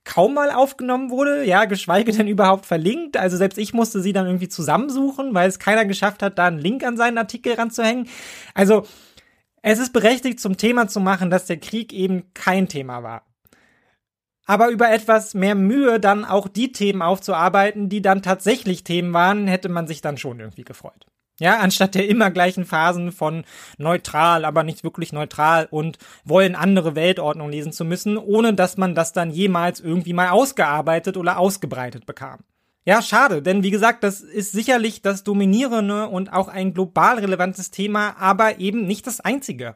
kaum 0.04 0.34
mal 0.34 0.50
aufgenommen 0.50 1.10
wurde, 1.10 1.44
ja, 1.44 1.64
geschweige 1.64 2.12
denn 2.12 2.28
überhaupt 2.28 2.64
verlinkt. 2.64 3.16
Also 3.16 3.36
selbst 3.36 3.58
ich 3.58 3.74
musste 3.74 4.00
sie 4.00 4.12
dann 4.12 4.26
irgendwie 4.26 4.48
zusammensuchen, 4.48 5.34
weil 5.34 5.48
es 5.48 5.58
keiner 5.58 5.84
geschafft 5.84 6.22
hat, 6.22 6.38
da 6.38 6.46
einen 6.46 6.58
Link 6.58 6.84
an 6.84 6.96
seinen 6.96 7.18
Artikel 7.18 7.54
ranzuhängen. 7.54 8.08
Also 8.54 8.86
es 9.62 9.78
ist 9.78 9.92
berechtigt 9.92 10.38
zum 10.38 10.56
Thema 10.56 10.86
zu 10.86 11.00
machen, 11.00 11.28
dass 11.28 11.46
der 11.46 11.58
Krieg 11.58 11.92
eben 11.92 12.32
kein 12.34 12.68
Thema 12.68 13.02
war 13.02 13.26
aber 14.46 14.70
über 14.70 14.90
etwas 14.90 15.34
mehr 15.34 15.54
Mühe 15.54 16.00
dann 16.00 16.24
auch 16.24 16.48
die 16.48 16.72
Themen 16.72 17.02
aufzuarbeiten, 17.02 17.88
die 17.88 18.00
dann 18.00 18.22
tatsächlich 18.22 18.84
Themen 18.84 19.12
waren, 19.12 19.46
hätte 19.46 19.68
man 19.68 19.86
sich 19.86 20.00
dann 20.00 20.16
schon 20.16 20.40
irgendwie 20.40 20.64
gefreut. 20.64 21.06
Ja, 21.38 21.58
anstatt 21.58 21.94
der 21.94 22.08
immer 22.08 22.30
gleichen 22.30 22.64
Phasen 22.64 23.12
von 23.12 23.44
neutral, 23.76 24.46
aber 24.46 24.62
nicht 24.62 24.84
wirklich 24.84 25.12
neutral 25.12 25.68
und 25.70 25.98
wollen 26.24 26.54
andere 26.54 26.94
Weltordnung 26.94 27.50
lesen 27.50 27.72
zu 27.72 27.84
müssen, 27.84 28.16
ohne 28.16 28.54
dass 28.54 28.78
man 28.78 28.94
das 28.94 29.12
dann 29.12 29.30
jemals 29.30 29.80
irgendwie 29.80 30.14
mal 30.14 30.30
ausgearbeitet 30.30 31.18
oder 31.18 31.38
ausgebreitet 31.38 32.06
bekam. 32.06 32.38
Ja, 32.86 33.02
schade, 33.02 33.42
denn 33.42 33.64
wie 33.64 33.72
gesagt, 33.72 34.04
das 34.04 34.20
ist 34.20 34.52
sicherlich 34.52 35.02
das 35.02 35.24
dominierende 35.24 36.06
und 36.06 36.32
auch 36.32 36.48
ein 36.48 36.72
global 36.72 37.18
relevantes 37.18 37.70
Thema, 37.70 38.16
aber 38.18 38.60
eben 38.60 38.86
nicht 38.86 39.06
das 39.06 39.20
einzige. 39.20 39.74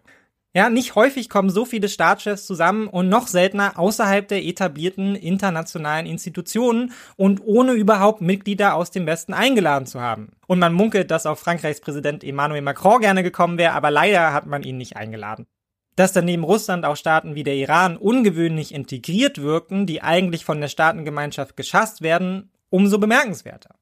Ja, 0.53 0.69
nicht 0.69 0.97
häufig 0.97 1.29
kommen 1.29 1.49
so 1.49 1.65
viele 1.65 1.89
Staatschefs 1.89 2.45
zusammen 2.45 2.89
und 2.89 3.09
noch 3.09 3.29
seltener 3.29 3.79
außerhalb 3.79 4.27
der 4.27 4.45
etablierten 4.45 5.15
internationalen 5.15 6.07
Institutionen 6.07 6.93
und 7.15 7.41
ohne 7.45 7.73
überhaupt 7.73 8.21
Mitglieder 8.21 8.75
aus 8.75 8.91
dem 8.91 9.07
Westen 9.07 9.33
eingeladen 9.33 9.87
zu 9.87 10.01
haben. 10.01 10.33
Und 10.49 10.59
man 10.59 10.73
munkelt, 10.73 11.13
dass 11.13 11.25
auch 11.25 11.39
Frankreichs 11.39 11.81
Präsident 11.81 12.25
Emmanuel 12.25 12.63
Macron 12.63 13.01
gerne 13.01 13.23
gekommen 13.23 13.59
wäre, 13.59 13.75
aber 13.75 13.93
leider 13.93 14.33
hat 14.33 14.47
man 14.47 14.65
ihn 14.65 14.77
nicht 14.77 14.97
eingeladen. 14.97 15.47
Dass 15.95 16.13
daneben 16.13 16.43
Russland 16.43 16.85
auch 16.85 16.97
Staaten 16.97 17.37
wie 17.37 17.45
der 17.45 17.55
Iran 17.55 17.97
ungewöhnlich 17.97 18.75
integriert 18.75 19.41
wirken, 19.41 19.87
die 19.87 20.03
eigentlich 20.03 20.45
von 20.45 20.61
der 20.61 20.69
Staatengemeinschaft 20.69 21.57
geschasst 21.57 22.03
werden, 22.03 22.51
umso 22.71 22.99
bemerkenswerter. 22.99 23.80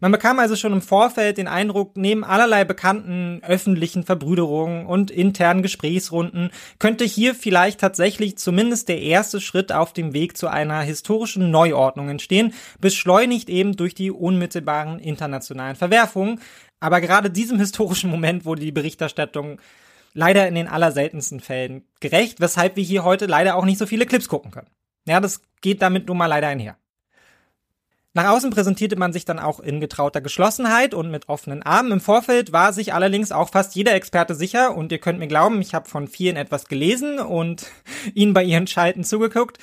Man 0.00 0.12
bekam 0.12 0.38
also 0.38 0.56
schon 0.56 0.72
im 0.72 0.82
Vorfeld 0.82 1.38
den 1.38 1.48
Eindruck, 1.48 1.96
neben 1.96 2.24
allerlei 2.24 2.64
bekannten 2.64 3.40
öffentlichen 3.46 4.04
Verbrüderungen 4.04 4.86
und 4.86 5.10
internen 5.10 5.62
Gesprächsrunden 5.62 6.50
könnte 6.78 7.04
hier 7.04 7.34
vielleicht 7.34 7.80
tatsächlich 7.80 8.36
zumindest 8.36 8.88
der 8.88 9.00
erste 9.00 9.40
Schritt 9.40 9.72
auf 9.72 9.92
dem 9.92 10.12
Weg 10.12 10.36
zu 10.36 10.48
einer 10.48 10.80
historischen 10.80 11.50
Neuordnung 11.50 12.10
entstehen, 12.10 12.52
beschleunigt 12.80 13.48
eben 13.48 13.76
durch 13.76 13.94
die 13.94 14.10
unmittelbaren 14.10 14.98
internationalen 14.98 15.76
Verwerfungen. 15.76 16.40
Aber 16.78 17.00
gerade 17.00 17.30
diesem 17.30 17.58
historischen 17.58 18.10
Moment 18.10 18.44
wurde 18.44 18.60
die 18.60 18.72
Berichterstattung 18.72 19.58
leider 20.12 20.46
in 20.46 20.54
den 20.54 20.68
allerseltensten 20.68 21.40
Fällen 21.40 21.84
gerecht, 22.00 22.40
weshalb 22.40 22.76
wir 22.76 22.84
hier 22.84 23.04
heute 23.04 23.26
leider 23.26 23.56
auch 23.56 23.64
nicht 23.64 23.78
so 23.78 23.86
viele 23.86 24.06
Clips 24.06 24.28
gucken 24.28 24.50
können. 24.50 24.70
Ja, 25.06 25.20
das 25.20 25.40
geht 25.60 25.82
damit 25.82 26.08
nun 26.08 26.18
mal 26.18 26.26
leider 26.26 26.48
einher. 26.48 26.76
Nach 28.16 28.30
außen 28.30 28.48
präsentierte 28.48 28.96
man 28.96 29.12
sich 29.12 29.26
dann 29.26 29.38
auch 29.38 29.60
in 29.60 29.78
getrauter 29.78 30.22
Geschlossenheit 30.22 30.94
und 30.94 31.10
mit 31.10 31.28
offenen 31.28 31.62
Armen. 31.62 31.92
Im 31.92 32.00
Vorfeld 32.00 32.50
war 32.50 32.72
sich 32.72 32.94
allerdings 32.94 33.30
auch 33.30 33.50
fast 33.50 33.74
jeder 33.74 33.92
Experte 33.92 34.34
sicher 34.34 34.74
und 34.74 34.90
ihr 34.90 34.96
könnt 34.96 35.18
mir 35.18 35.26
glauben, 35.26 35.60
ich 35.60 35.74
habe 35.74 35.86
von 35.86 36.08
vielen 36.08 36.36
etwas 36.36 36.64
gelesen 36.64 37.18
und 37.18 37.66
ihnen 38.14 38.32
bei 38.32 38.42
ihren 38.42 38.66
Schalten 38.66 39.04
zugeguckt. 39.04 39.58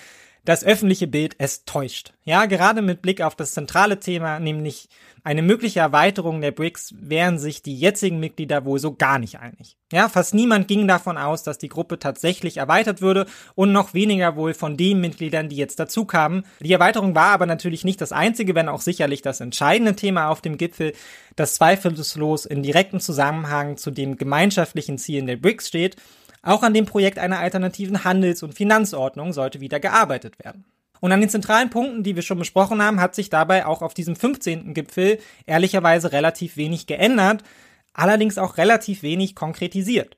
Das 0.46 0.64
öffentliche 0.64 1.08
Bild 1.08 1.34
es 1.40 1.66
täuscht. 1.66 2.14
Ja, 2.26 2.46
gerade 2.46 2.84
mit 2.84 3.02
Blick 3.02 3.22
auf 3.22 3.36
das 3.36 3.54
zentrale 3.54 4.00
Thema, 4.00 4.40
nämlich 4.40 4.88
eine 5.26 5.42
mögliche 5.42 5.80
Erweiterung 5.80 6.42
der 6.42 6.52
BRICS 6.52 6.96
wären 7.00 7.40
sich 7.40 7.62
die 7.62 7.78
jetzigen 7.78 8.20
Mitglieder 8.20 8.66
wohl 8.66 8.78
so 8.78 8.94
gar 8.94 9.20
nicht 9.20 9.40
einig. 9.40 9.78
Ja, 9.92 10.10
fast 10.10 10.34
niemand 10.34 10.68
ging 10.68 10.86
davon 10.86 11.18
aus, 11.18 11.44
dass 11.44 11.58
die 11.58 11.70
Gruppe 11.70 11.98
tatsächlich 11.98 12.58
erweitert 12.58 13.02
würde 13.02 13.26
und 13.56 13.72
noch 13.72 13.94
weniger 13.94 14.36
wohl 14.36 14.54
von 14.54 14.76
den 14.76 15.00
Mitgliedern, 15.00 15.48
die 15.48 15.56
jetzt 15.56 15.80
dazu 15.80 16.04
kamen. 16.04 16.46
Die 16.60 16.74
Erweiterung 16.74 17.16
war 17.16 17.32
aber 17.32 17.46
natürlich 17.46 17.86
nicht 17.86 18.02
das 18.02 18.12
einzige, 18.12 18.54
wenn 18.54 18.68
auch 18.68 18.82
sicherlich 18.82 19.22
das 19.22 19.40
entscheidende 19.40 19.96
Thema 19.96 20.28
auf 20.28 20.42
dem 20.42 20.58
Gipfel, 20.58 20.92
das 21.38 21.56
zweifellos 21.56 22.46
in 22.46 22.62
direktem 22.62 23.00
Zusammenhang 23.00 23.78
zu 23.78 23.92
den 23.92 24.18
gemeinschaftlichen 24.18 24.98
Zielen 24.98 25.28
der 25.28 25.38
BRICS 25.38 25.70
steht. 25.70 25.96
Auch 26.42 26.64
an 26.64 26.74
dem 26.74 26.86
Projekt 26.86 27.18
einer 27.18 27.40
alternativen 27.40 28.04
Handels- 28.04 28.44
und 28.44 28.56
Finanzordnung 28.56 29.32
sollte 29.32 29.62
wieder 29.62 29.80
gearbeitet 29.80 30.38
werden. 30.44 30.66
Und 31.04 31.12
an 31.12 31.20
den 31.20 31.28
zentralen 31.28 31.70
Punkten, 31.70 32.02
die 32.02 32.16
wir 32.16 32.24
schon 32.24 32.40
besprochen 32.40 32.82
haben, 32.82 33.02
hat 33.02 33.14
sich 33.14 33.30
dabei 33.30 33.66
auch 33.66 33.82
auf 33.82 33.94
diesem 33.94 34.16
15. 34.16 34.74
Gipfel 34.74 35.20
ehrlicherweise 35.46 36.14
relativ 36.14 36.56
wenig 36.56 36.88
geändert, 36.88 37.44
allerdings 37.92 38.38
auch 38.38 38.56
relativ 38.56 39.04
wenig 39.04 39.36
konkretisiert. 39.36 40.16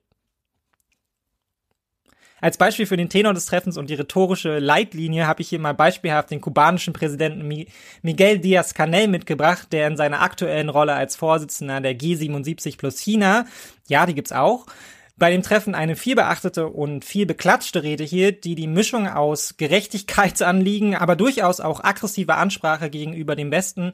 Als 2.39 2.59
Beispiel 2.59 2.85
für 2.85 2.97
den 2.97 3.09
Tenor 3.09 3.33
des 3.33 3.47
Treffens 3.47 3.77
und 3.77 3.89
die 3.89 3.95
rhetorische 3.95 4.59
Leitlinie 4.59 5.25
habe 5.25 5.41
ich 5.41 5.49
hier 5.49 5.57
mal 5.57 5.73
beispielhaft 5.73 6.29
den 6.29 6.39
kubanischen 6.39 6.93
Präsidenten 6.93 7.65
Miguel 8.03 8.37
Díaz-Canel 8.37 9.07
mitgebracht, 9.07 9.69
der 9.71 9.87
in 9.87 9.97
seiner 9.97 10.21
aktuellen 10.21 10.69
Rolle 10.69 10.93
als 10.93 11.15
Vorsitzender 11.15 11.81
der 11.81 11.97
G77 11.97 12.77
plus 12.77 12.99
China, 12.99 13.47
ja, 13.87 14.05
die 14.05 14.13
gibt's 14.13 14.31
auch, 14.31 14.67
bei 15.17 15.31
dem 15.31 15.43
Treffen 15.43 15.75
eine 15.75 15.95
viel 15.95 16.15
beachtete 16.15 16.67
und 16.67 17.05
viel 17.05 17.25
beklatschte 17.25 17.83
Rede 17.83 18.03
hielt, 18.03 18.43
die 18.43 18.55
die 18.55 18.67
Mischung 18.67 19.07
aus 19.07 19.55
Gerechtigkeitsanliegen, 19.57 20.95
aber 20.95 21.15
durchaus 21.15 21.61
auch 21.61 21.83
aggressiver 21.83 22.37
Ansprache 22.37 22.89
gegenüber 22.89 23.35
dem 23.35 23.51
Westen 23.51 23.93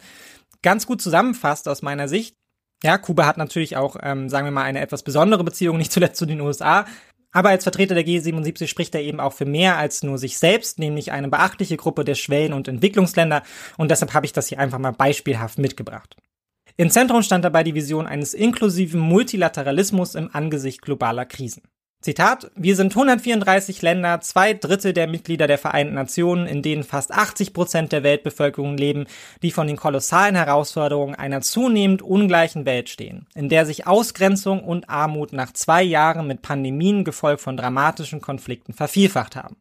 ganz 0.64 0.88
gut 0.88 1.02
zusammenfasst 1.02 1.68
aus 1.68 1.82
meiner 1.82 2.08
Sicht. 2.08 2.36
Ja, 2.84 2.98
Kuba 2.98 3.26
hat 3.28 3.38
natürlich 3.38 3.78
auch, 3.78 3.96
ähm, 4.02 4.30
sagen 4.30 4.48
wir 4.48 4.52
mal, 4.52 4.64
eine 4.64 4.82
etwas 4.82 5.04
besondere 5.04 5.44
Beziehung, 5.44 5.78
nicht 5.78 5.92
zuletzt 5.92 6.18
zu 6.18 6.26
den 6.26 6.42
USA. 6.42 6.86
Aber 7.32 7.50
als 7.50 7.64
Vertreter 7.64 7.96
der 7.96 8.06
G77 8.06 8.68
spricht 8.68 8.94
er 8.94 9.02
eben 9.02 9.20
auch 9.20 9.34
für 9.34 9.46
mehr 9.46 9.78
als 9.78 10.04
nur 10.04 10.18
sich 10.18 10.38
selbst, 10.38 10.80
nämlich 10.80 11.12
eine 11.12 11.30
beachtliche 11.30 11.78
Gruppe 11.78 12.04
der 12.04 12.16
Schwellen- 12.16 12.54
und 12.54 12.68
Entwicklungsländer. 12.68 13.44
Und 13.78 13.90
deshalb 13.90 14.14
habe 14.14 14.26
ich 14.26 14.34
das 14.34 14.48
hier 14.48 14.60
einfach 14.60 14.80
mal 14.80 14.92
beispielhaft 14.92 15.58
mitgebracht. 15.58 16.18
Im 16.82 16.90
Zentrum 16.90 17.22
stand 17.22 17.46
dabei 17.46 17.64
die 17.64 17.76
Vision 17.76 18.08
eines 18.08 18.34
inklusiven 18.34 19.00
Multilateralismus 19.00 20.16
im 20.16 20.32
Angesicht 20.34 20.82
globaler 20.82 21.26
Krisen. 21.26 21.62
Zitat, 22.02 22.50
wir 22.56 22.76
sind 22.76 22.94
134 22.94 23.84
Länder, 23.84 24.20
zwei 24.22 24.56
Drittel 24.56 24.92
der 24.92 25.06
Mitglieder 25.06 25.46
der 25.46 25.60
Vereinten 25.60 25.94
Nationen, 25.94 26.48
in 26.48 26.64
denen 26.64 26.84
fast 26.84 27.14
80 27.14 27.54
Prozent 27.54 27.92
der 27.92 28.02
Weltbevölkerung 28.02 28.78
leben, 28.78 29.06
die 29.44 29.52
von 29.52 29.68
den 29.68 29.78
kolossalen 29.78 30.34
Herausforderungen 30.34 31.14
einer 31.14 31.42
zunehmend 31.42 32.02
ungleichen 32.02 32.66
Welt 32.66 32.90
stehen, 32.90 33.28
in 33.36 33.48
der 33.48 33.68
sich 33.68 33.86
Ausgrenzung 33.86 34.64
und 34.64 34.90
Armut 34.90 35.34
nach 35.34 35.54
zwei 35.54 35.84
Jahren 35.84 36.26
mit 36.26 36.42
Pandemien 36.42 37.04
gefolgt 37.04 37.42
von 37.42 37.58
dramatischen 37.58 38.22
Konflikten 38.22 38.74
vervielfacht 38.74 39.36
haben. 39.36 39.58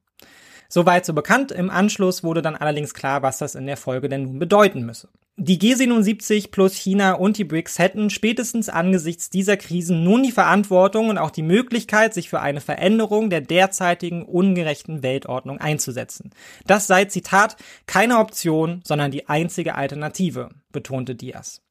Soweit 0.71 1.05
so 1.05 1.12
bekannt. 1.12 1.53
Im 1.53 1.68
Anschluss 1.68 2.25
wurde 2.25 2.41
dann 2.41 2.57
allerdings 2.57 2.95
klar, 2.95 3.21
was 3.21 3.37
das 3.37 3.57
in 3.57 3.66
der 3.66 3.77
Folge 3.77 4.09
denn 4.09 4.23
nun 4.23 4.39
bedeuten 4.39 4.87
müsse. 4.87 5.11
Die 5.37 5.59
G77 5.59 6.51
plus 6.51 6.74
China 6.74 7.14
und 7.14 7.39
die 7.39 7.45
BRICS 7.45 7.78
hätten 7.78 8.11
spätestens 8.11 8.68
angesichts 8.68 9.31
dieser 9.31 9.57
Krisen 9.57 10.05
nun 10.05 10.22
die 10.22 10.33
Verantwortung 10.33 11.09
und 11.09 11.16
auch 11.16 11.31
die 11.31 11.43
Möglichkeit, 11.43 12.12
sich 12.12 12.28
für 12.28 12.41
eine 12.41 12.61
Veränderung 12.61 13.31
der 13.31 13.41
derzeitigen 13.41 14.22
ungerechten 14.22 15.03
Weltordnung 15.03 15.59
einzusetzen. 15.59 16.31
Das 16.66 16.87
sei, 16.87 17.07
Zitat, 17.07 17.57
keine 17.87 18.18
Option, 18.18 18.83
sondern 18.85 19.11
die 19.11 19.28
einzige 19.28 19.76
Alternative, 19.76 20.51
betonte 20.72 21.14
Diaz. 21.14 21.62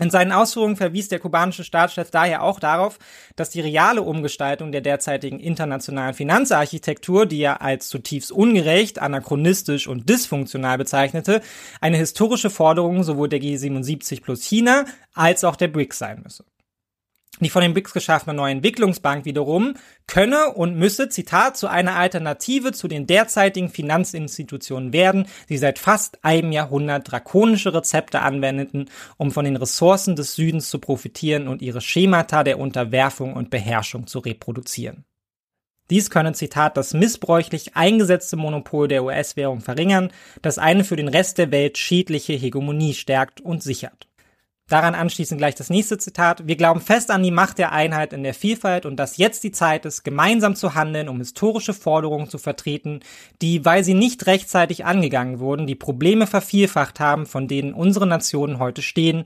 In 0.00 0.10
seinen 0.10 0.32
Ausführungen 0.32 0.76
verwies 0.76 1.08
der 1.08 1.18
kubanische 1.18 1.64
Staatschef 1.64 2.10
daher 2.10 2.42
auch 2.42 2.60
darauf, 2.60 2.98
dass 3.36 3.50
die 3.50 3.60
reale 3.60 4.02
Umgestaltung 4.02 4.72
der 4.72 4.80
derzeitigen 4.80 5.40
internationalen 5.40 6.14
Finanzarchitektur, 6.14 7.26
die 7.26 7.40
er 7.40 7.62
als 7.62 7.88
zutiefst 7.88 8.30
ungerecht, 8.30 9.00
anachronistisch 9.00 9.86
und 9.86 10.08
dysfunktional 10.08 10.78
bezeichnete, 10.78 11.40
eine 11.80 11.96
historische 11.96 12.50
Forderung 12.50 13.02
sowohl 13.02 13.28
der 13.28 13.40
G77 13.40 14.22
plus 14.22 14.42
China 14.42 14.84
als 15.14 15.44
auch 15.44 15.56
der 15.56 15.68
BRICS 15.68 15.98
sein 15.98 16.22
müsse. 16.22 16.44
Die 17.40 17.50
von 17.50 17.62
den 17.62 17.72
BRICS 17.72 17.92
geschaffene 17.92 18.34
neue 18.34 18.52
Entwicklungsbank 18.52 19.24
wiederum 19.24 19.74
könne 20.08 20.52
und 20.54 20.76
müsse, 20.76 21.08
Zitat, 21.08 21.56
zu 21.56 21.68
einer 21.68 21.94
Alternative 21.94 22.72
zu 22.72 22.88
den 22.88 23.06
derzeitigen 23.06 23.68
Finanzinstitutionen 23.68 24.92
werden, 24.92 25.26
die 25.48 25.58
seit 25.58 25.78
fast 25.78 26.24
einem 26.24 26.50
Jahrhundert 26.50 27.10
drakonische 27.10 27.72
Rezepte 27.74 28.22
anwendeten, 28.22 28.90
um 29.18 29.30
von 29.30 29.44
den 29.44 29.56
Ressourcen 29.56 30.16
des 30.16 30.34
Südens 30.34 30.68
zu 30.68 30.80
profitieren 30.80 31.46
und 31.46 31.62
ihre 31.62 31.80
Schemata 31.80 32.42
der 32.42 32.58
Unterwerfung 32.58 33.34
und 33.34 33.50
Beherrschung 33.50 34.06
zu 34.08 34.18
reproduzieren. 34.18 35.04
Dies 35.90 36.10
könne, 36.10 36.32
Zitat, 36.32 36.76
das 36.76 36.92
missbräuchlich 36.92 37.76
eingesetzte 37.76 38.36
Monopol 38.36 38.88
der 38.88 39.04
US-Währung 39.04 39.60
verringern, 39.60 40.10
das 40.42 40.58
eine 40.58 40.84
für 40.84 40.96
den 40.96 41.08
Rest 41.08 41.38
der 41.38 41.50
Welt 41.50 41.78
schädliche 41.78 42.34
Hegemonie 42.34 42.94
stärkt 42.94 43.40
und 43.40 43.62
sichert. 43.62 44.07
Daran 44.68 44.94
anschließend 44.94 45.38
gleich 45.38 45.54
das 45.54 45.70
nächste 45.70 45.96
Zitat. 45.96 46.46
Wir 46.46 46.56
glauben 46.56 46.82
fest 46.82 47.10
an 47.10 47.22
die 47.22 47.30
Macht 47.30 47.56
der 47.56 47.72
Einheit 47.72 48.12
in 48.12 48.22
der 48.22 48.34
Vielfalt 48.34 48.84
und 48.84 48.96
dass 48.96 49.16
jetzt 49.16 49.42
die 49.42 49.50
Zeit 49.50 49.86
ist, 49.86 50.04
gemeinsam 50.04 50.56
zu 50.56 50.74
handeln, 50.74 51.08
um 51.08 51.18
historische 51.18 51.72
Forderungen 51.72 52.28
zu 52.28 52.36
vertreten, 52.36 53.00
die, 53.40 53.64
weil 53.64 53.82
sie 53.82 53.94
nicht 53.94 54.26
rechtzeitig 54.26 54.84
angegangen 54.84 55.40
wurden, 55.40 55.66
die 55.66 55.74
Probleme 55.74 56.26
vervielfacht 56.26 57.00
haben, 57.00 57.24
von 57.24 57.48
denen 57.48 57.72
unsere 57.72 58.06
Nationen 58.06 58.58
heute 58.58 58.82
stehen. 58.82 59.24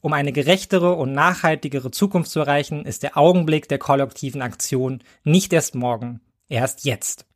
Um 0.00 0.12
eine 0.12 0.30
gerechtere 0.30 0.94
und 0.94 1.12
nachhaltigere 1.12 1.90
Zukunft 1.90 2.30
zu 2.30 2.38
erreichen, 2.38 2.84
ist 2.84 3.02
der 3.02 3.18
Augenblick 3.18 3.68
der 3.68 3.78
kollektiven 3.78 4.42
Aktion 4.42 5.02
nicht 5.24 5.52
erst 5.52 5.74
morgen, 5.74 6.20
erst 6.48 6.84
jetzt. 6.84 7.26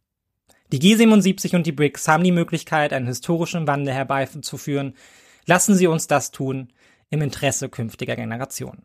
Die 0.70 0.78
G77 0.78 1.56
und 1.56 1.66
die 1.66 1.72
BRICS 1.72 2.06
haben 2.06 2.22
die 2.22 2.30
Möglichkeit, 2.30 2.92
einen 2.92 3.06
historischen 3.06 3.66
Wandel 3.66 3.94
herbeizuführen. 3.94 4.94
Lassen 5.46 5.74
Sie 5.74 5.88
uns 5.88 6.06
das 6.06 6.30
tun 6.30 6.68
im 7.10 7.22
Interesse 7.22 7.68
künftiger 7.68 8.16
Generationen. 8.16 8.84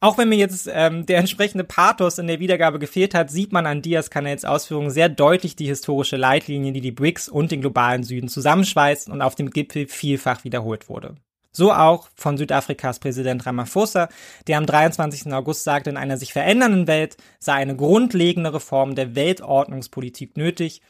Auch 0.00 0.16
wenn 0.16 0.28
mir 0.28 0.38
jetzt 0.38 0.70
ähm, 0.72 1.06
der 1.06 1.18
entsprechende 1.18 1.64
Pathos 1.64 2.18
in 2.18 2.28
der 2.28 2.38
Wiedergabe 2.38 2.78
gefehlt 2.78 3.14
hat, 3.14 3.30
sieht 3.30 3.52
man 3.52 3.66
an 3.66 3.82
Diaz-Kanels 3.82 4.44
Ausführungen 4.44 4.90
sehr 4.90 5.08
deutlich 5.08 5.56
die 5.56 5.66
historische 5.66 6.16
Leitlinie, 6.16 6.72
die 6.72 6.80
die 6.80 6.92
BRICS 6.92 7.28
und 7.28 7.50
den 7.50 7.60
globalen 7.60 8.04
Süden 8.04 8.28
zusammenschweißt 8.28 9.08
und 9.08 9.22
auf 9.22 9.34
dem 9.34 9.50
Gipfel 9.50 9.88
vielfach 9.88 10.44
wiederholt 10.44 10.88
wurde. 10.88 11.16
So 11.50 11.72
auch 11.72 12.08
von 12.14 12.38
Südafrikas 12.38 13.00
Präsident 13.00 13.44
Ramaphosa, 13.44 14.08
der 14.46 14.58
am 14.58 14.66
23. 14.66 15.32
August 15.32 15.64
sagte, 15.64 15.90
in 15.90 15.96
einer 15.96 16.16
sich 16.16 16.32
verändernden 16.32 16.86
Welt 16.86 17.16
sei 17.40 17.54
eine 17.54 17.74
grundlegende 17.74 18.54
Reform 18.54 18.94
der 18.94 19.16
Weltordnungspolitik 19.16 20.36
nötig 20.36 20.82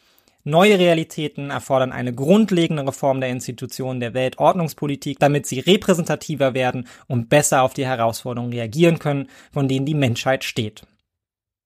Neue 0.49 0.79
Realitäten 0.79 1.51
erfordern 1.51 1.93
eine 1.93 2.15
grundlegende 2.15 2.87
Reform 2.87 3.21
der 3.21 3.29
Institutionen 3.29 4.01
der 4.01 4.15
Weltordnungspolitik, 4.15 5.19
damit 5.19 5.45
sie 5.45 5.61
repräsentativer 5.61 6.55
werden 6.55 6.89
und 7.07 7.29
besser 7.29 7.61
auf 7.61 7.75
die 7.75 7.85
Herausforderungen 7.85 8.55
reagieren 8.55 8.99
können, 8.99 9.29
von 9.53 9.69
denen 9.69 9.85
die 9.85 9.93
Menschheit 9.93 10.45
steht. 10.45 10.87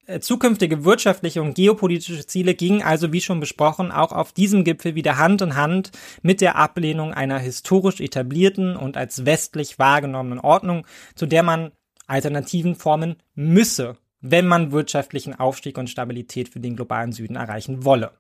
Äh, 0.07 0.19
zukünftige 0.19 0.85
wirtschaftliche 0.85 1.43
und 1.43 1.55
geopolitische 1.55 2.27
Ziele 2.27 2.55
gingen 2.55 2.83
also, 2.83 3.13
wie 3.13 3.21
schon 3.21 3.39
besprochen, 3.39 3.93
auch 3.93 4.11
auf 4.11 4.33
diesem 4.33 4.65
Gipfel 4.65 4.97
wieder 4.97 5.17
Hand 5.17 5.43
in 5.43 5.55
Hand 5.55 5.93
mit 6.23 6.41
der 6.41 6.57
Ablehnung 6.57 7.15
einer 7.15 7.39
historisch 7.39 8.01
etablierten 8.01 8.75
und 8.75 8.97
als 8.97 9.25
westlich 9.25 9.79
wahrgenommenen 9.79 10.41
Ordnung, 10.41 10.89
zu 11.15 11.27
der 11.27 11.45
man 11.45 11.71
Alternativen 12.09 12.75
formen 12.75 13.15
müsse, 13.37 13.97
wenn 14.23 14.49
man 14.49 14.73
wirtschaftlichen 14.73 15.39
Aufstieg 15.39 15.79
und 15.79 15.89
Stabilität 15.89 16.49
für 16.49 16.59
den 16.59 16.75
globalen 16.75 17.13
Süden 17.13 17.37
erreichen 17.37 17.85
wolle. 17.85 18.11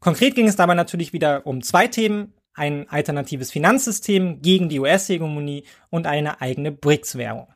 Konkret 0.00 0.34
ging 0.34 0.48
es 0.48 0.56
dabei 0.56 0.74
natürlich 0.74 1.12
wieder 1.12 1.46
um 1.46 1.62
zwei 1.62 1.86
Themen, 1.86 2.32
ein 2.54 2.88
alternatives 2.88 3.52
Finanzsystem 3.52 4.40
gegen 4.40 4.70
die 4.70 4.80
US-Hegemonie 4.80 5.64
und 5.90 6.06
eine 6.06 6.40
eigene 6.40 6.72
BRICS-Währung. 6.72 7.48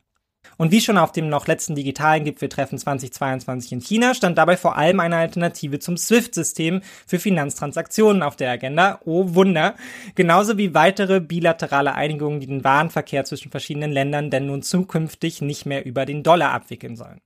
Und 0.57 0.71
wie 0.71 0.79
schon 0.79 0.99
auf 0.99 1.11
dem 1.11 1.27
noch 1.27 1.47
letzten 1.47 1.73
digitalen 1.73 2.23
Gipfeltreffen 2.23 2.77
2022 2.77 3.71
in 3.71 3.81
China 3.81 4.13
stand 4.13 4.37
dabei 4.37 4.57
vor 4.57 4.77
allem 4.77 4.99
eine 4.99 5.17
Alternative 5.17 5.79
zum 5.79 5.97
SWIFT-System 5.97 6.81
für 7.07 7.17
Finanztransaktionen 7.17 8.21
auf 8.21 8.35
der 8.35 8.51
Agenda. 8.51 8.99
Oh 9.05 9.33
Wunder. 9.33 9.75
Genauso 10.13 10.57
wie 10.59 10.75
weitere 10.75 11.19
bilaterale 11.19 11.95
Einigungen, 11.95 12.39
die 12.39 12.47
den 12.47 12.63
Warenverkehr 12.63 13.25
zwischen 13.25 13.51
verschiedenen 13.51 13.91
Ländern 13.91 14.29
denn 14.29 14.45
nun 14.45 14.61
zukünftig 14.61 15.41
nicht 15.41 15.65
mehr 15.65 15.83
über 15.83 16.05
den 16.05 16.21
Dollar 16.21 16.51
abwickeln 16.51 16.95
sollen. 16.95 17.21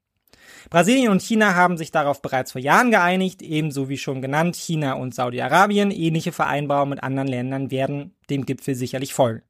Brasilien 0.69 1.11
und 1.11 1.21
China 1.21 1.55
haben 1.55 1.77
sich 1.77 1.91
darauf 1.91 2.21
bereits 2.21 2.51
vor 2.51 2.61
Jahren 2.61 2.91
geeinigt, 2.91 3.41
ebenso 3.41 3.89
wie 3.89 3.97
schon 3.97 4.21
genannt 4.21 4.55
China 4.55 4.93
und 4.93 5.15
Saudi-Arabien. 5.15 5.91
Ähnliche 5.91 6.31
Vereinbarungen 6.31 6.91
mit 6.91 7.03
anderen 7.03 7.27
Ländern 7.27 7.71
werden 7.71 8.15
dem 8.29 8.45
Gipfel 8.45 8.75
sicherlich 8.75 9.13
folgen. 9.13 9.43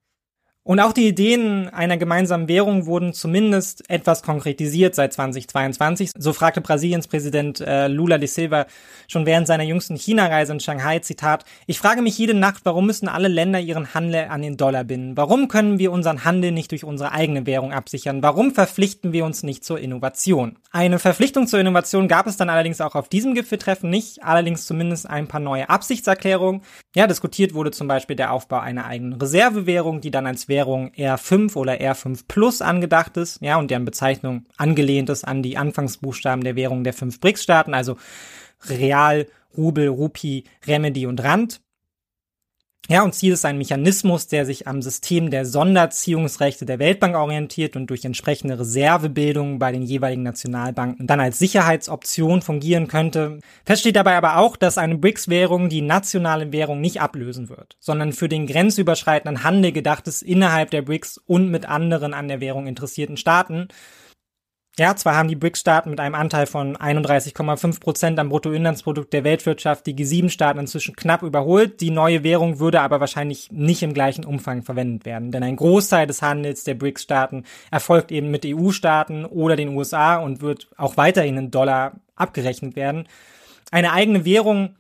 Und 0.70 0.80
auch 0.80 0.94
die 0.94 1.08
Ideen 1.08 1.68
einer 1.70 1.98
gemeinsamen 1.98 2.48
Währung 2.48 2.86
wurden 2.86 3.12
zumindest 3.12 3.90
etwas 3.90 4.22
konkretisiert 4.22 4.94
seit 4.94 5.12
2022. 5.14 6.12
So 6.16 6.32
fragte 6.32 6.62
Brasiliens 6.62 7.08
Präsident 7.08 7.60
äh, 7.60 7.88
Lula 7.88 8.20
de 8.20 8.28
Silva 8.28 8.68
schon 9.08 9.26
während 9.26 9.48
seiner 9.48 9.64
jüngsten 9.64 9.96
China-Reise 9.96 10.54
in 10.54 10.60
Shanghai, 10.60 11.00
Zitat, 11.00 11.44
ich 11.66 11.80
frage 11.80 12.04
mich 12.04 12.20
jede 12.20 12.36
Nacht, 12.36 12.66
warum 12.66 12.86
müssen 12.86 13.08
alle 13.08 13.30
Länder 13.30 13.60
ihren 13.60 13.96
Handel 13.96 14.28
an 14.30 14.44
den 14.44 14.58
Dollar 14.58 14.84
binden? 14.84 15.18
Warum 15.18 15.48
können 15.48 15.80
wir 15.80 15.92
unseren 15.92 16.24
Handel 16.24 16.52
nicht 16.52 16.70
durch 16.70 16.84
unsere 16.84 17.14
eigene 17.14 17.48
Währung 17.48 17.74
absichern? 17.74 18.22
Warum 18.22 18.54
verpflichten 18.54 19.12
wir 19.12 19.26
uns 19.26 19.42
nicht 19.42 19.66
zur 19.66 19.80
Innovation? 19.80 20.60
Eine 20.72 21.00
Verpflichtung 21.00 21.48
zur 21.48 21.60
Innovation 21.60 22.08
gab 22.08 22.28
es 22.28 22.38
dann 22.38 22.52
allerdings 22.52 22.80
auch 22.80 22.94
auf 22.94 23.10
diesem 23.10 23.34
Gipfeltreffen 23.34 23.90
nicht, 23.90 24.24
allerdings 24.24 24.68
zumindest 24.68 25.10
ein 25.10 25.28
paar 25.28 25.40
neue 25.40 25.68
Absichtserklärungen. 25.68 26.62
Ja, 26.96 27.08
diskutiert 27.08 27.56
wurde 27.56 27.72
zum 27.72 27.88
Beispiel 27.88 28.16
der 28.16 28.32
Aufbau 28.32 28.60
einer 28.60 28.86
eigenen 28.86 29.14
Reservewährung, 29.14 30.00
die 30.00 30.12
dann 30.12 30.28
als 30.28 30.48
Währung 30.48 30.59
Währung 30.60 30.92
R5 30.92 31.56
oder 31.56 31.74
R5 31.74 32.26
Plus 32.28 32.62
angedacht 32.62 33.16
ist, 33.16 33.42
ja, 33.42 33.58
und 33.58 33.72
deren 33.72 33.86
Bezeichnung 33.86 34.46
angelehnt 34.58 35.10
ist 35.10 35.24
an 35.24 35.42
die 35.42 35.58
Anfangsbuchstaben 35.58 36.44
der 36.44 36.58
Währung 36.58 36.84
der 36.84 36.92
fünf 36.92 37.22
BRICS-Staaten, 37.22 37.74
also 37.74 37.96
Real, 38.68 39.26
Rubel, 39.56 39.88
Rupi, 39.88 40.44
Remedy 40.68 41.06
und 41.06 41.24
Rand. 41.24 41.62
Ja, 42.88 43.04
und 43.04 43.14
Ziel 43.14 43.34
ist 43.34 43.46
ein 43.46 43.60
Mechanismus, 43.60 44.26
der 44.28 44.48
sich 44.48 44.68
am 44.68 44.82
System 44.82 45.30
der 45.30 45.46
Sonderziehungsrechte 45.46 46.66
der 46.66 46.80
Weltbank 46.80 47.16
orientiert 47.16 47.76
und 47.76 47.86
durch 47.88 48.04
entsprechende 48.04 48.58
Reservebildung 48.58 49.60
bei 49.60 49.72
den 49.72 49.84
jeweiligen 49.84 50.24
Nationalbanken 50.24 51.06
dann 51.06 51.20
als 51.20 51.38
Sicherheitsoption 51.38 52.42
fungieren 52.42 52.88
könnte. 52.88 53.42
Fest 53.64 53.82
steht 53.82 53.96
dabei 53.96 54.16
aber 54.16 54.38
auch, 54.38 54.58
dass 54.58 54.80
eine 54.80 54.98
BRICS-Währung 54.98 55.70
die 55.70 55.82
nationale 55.82 56.52
Währung 56.52 56.82
nicht 56.82 57.00
ablösen 57.00 57.50
wird, 57.50 57.78
sondern 57.80 58.12
für 58.12 58.28
den 58.28 58.48
grenzüberschreitenden 58.48 59.44
Handel 59.44 59.72
gedacht 59.72 60.08
ist 60.08 60.24
innerhalb 60.24 60.72
der 60.72 60.82
BRICS 60.82 61.20
und 61.28 61.52
mit 61.52 61.70
anderen 61.70 62.16
an 62.16 62.28
der 62.28 62.42
Währung 62.42 62.66
interessierten 62.66 63.18
Staaten. 63.18 63.68
Ja, 64.80 64.96
zwar 64.96 65.18
haben 65.18 65.28
die 65.28 65.36
BRICS-Staaten 65.36 65.90
mit 65.90 66.00
einem 66.00 66.16
Anteil 66.16 66.46
von 66.46 66.78
31,5 66.78 67.82
Prozent 67.82 68.18
am 68.18 68.30
Bruttoinlandsprodukt 68.30 69.12
der 69.12 69.26
Weltwirtschaft 69.26 69.86
die 69.86 69.94
G7-Staaten 69.94 70.58
inzwischen 70.58 70.96
knapp 70.96 71.22
überholt. 71.22 71.82
Die 71.82 71.92
neue 71.92 72.24
Währung 72.24 72.60
würde 72.60 72.80
aber 72.80 73.02
wahrscheinlich 73.02 73.52
nicht 73.52 73.84
im 73.84 73.94
gleichen 73.94 74.24
Umfang 74.24 74.64
verwendet 74.64 75.04
werden, 75.04 75.32
denn 75.32 75.44
ein 75.44 75.58
Großteil 75.58 76.08
des 76.08 76.22
Handels 76.22 76.64
der 76.64 76.76
BRICS-Staaten 76.76 77.44
erfolgt 77.72 78.10
eben 78.14 78.32
mit 78.32 78.46
EU-Staaten 78.46 79.26
oder 79.26 79.58
den 79.58 79.76
USA 79.76 80.16
und 80.16 80.40
wird 80.40 80.70
auch 80.78 80.96
weiterhin 80.96 81.36
in 81.36 81.52
Dollar 81.52 82.00
abgerechnet 82.16 82.78
werden. 82.78 83.06
Eine 83.72 83.92
eigene 83.92 84.24
Währung 84.24 84.78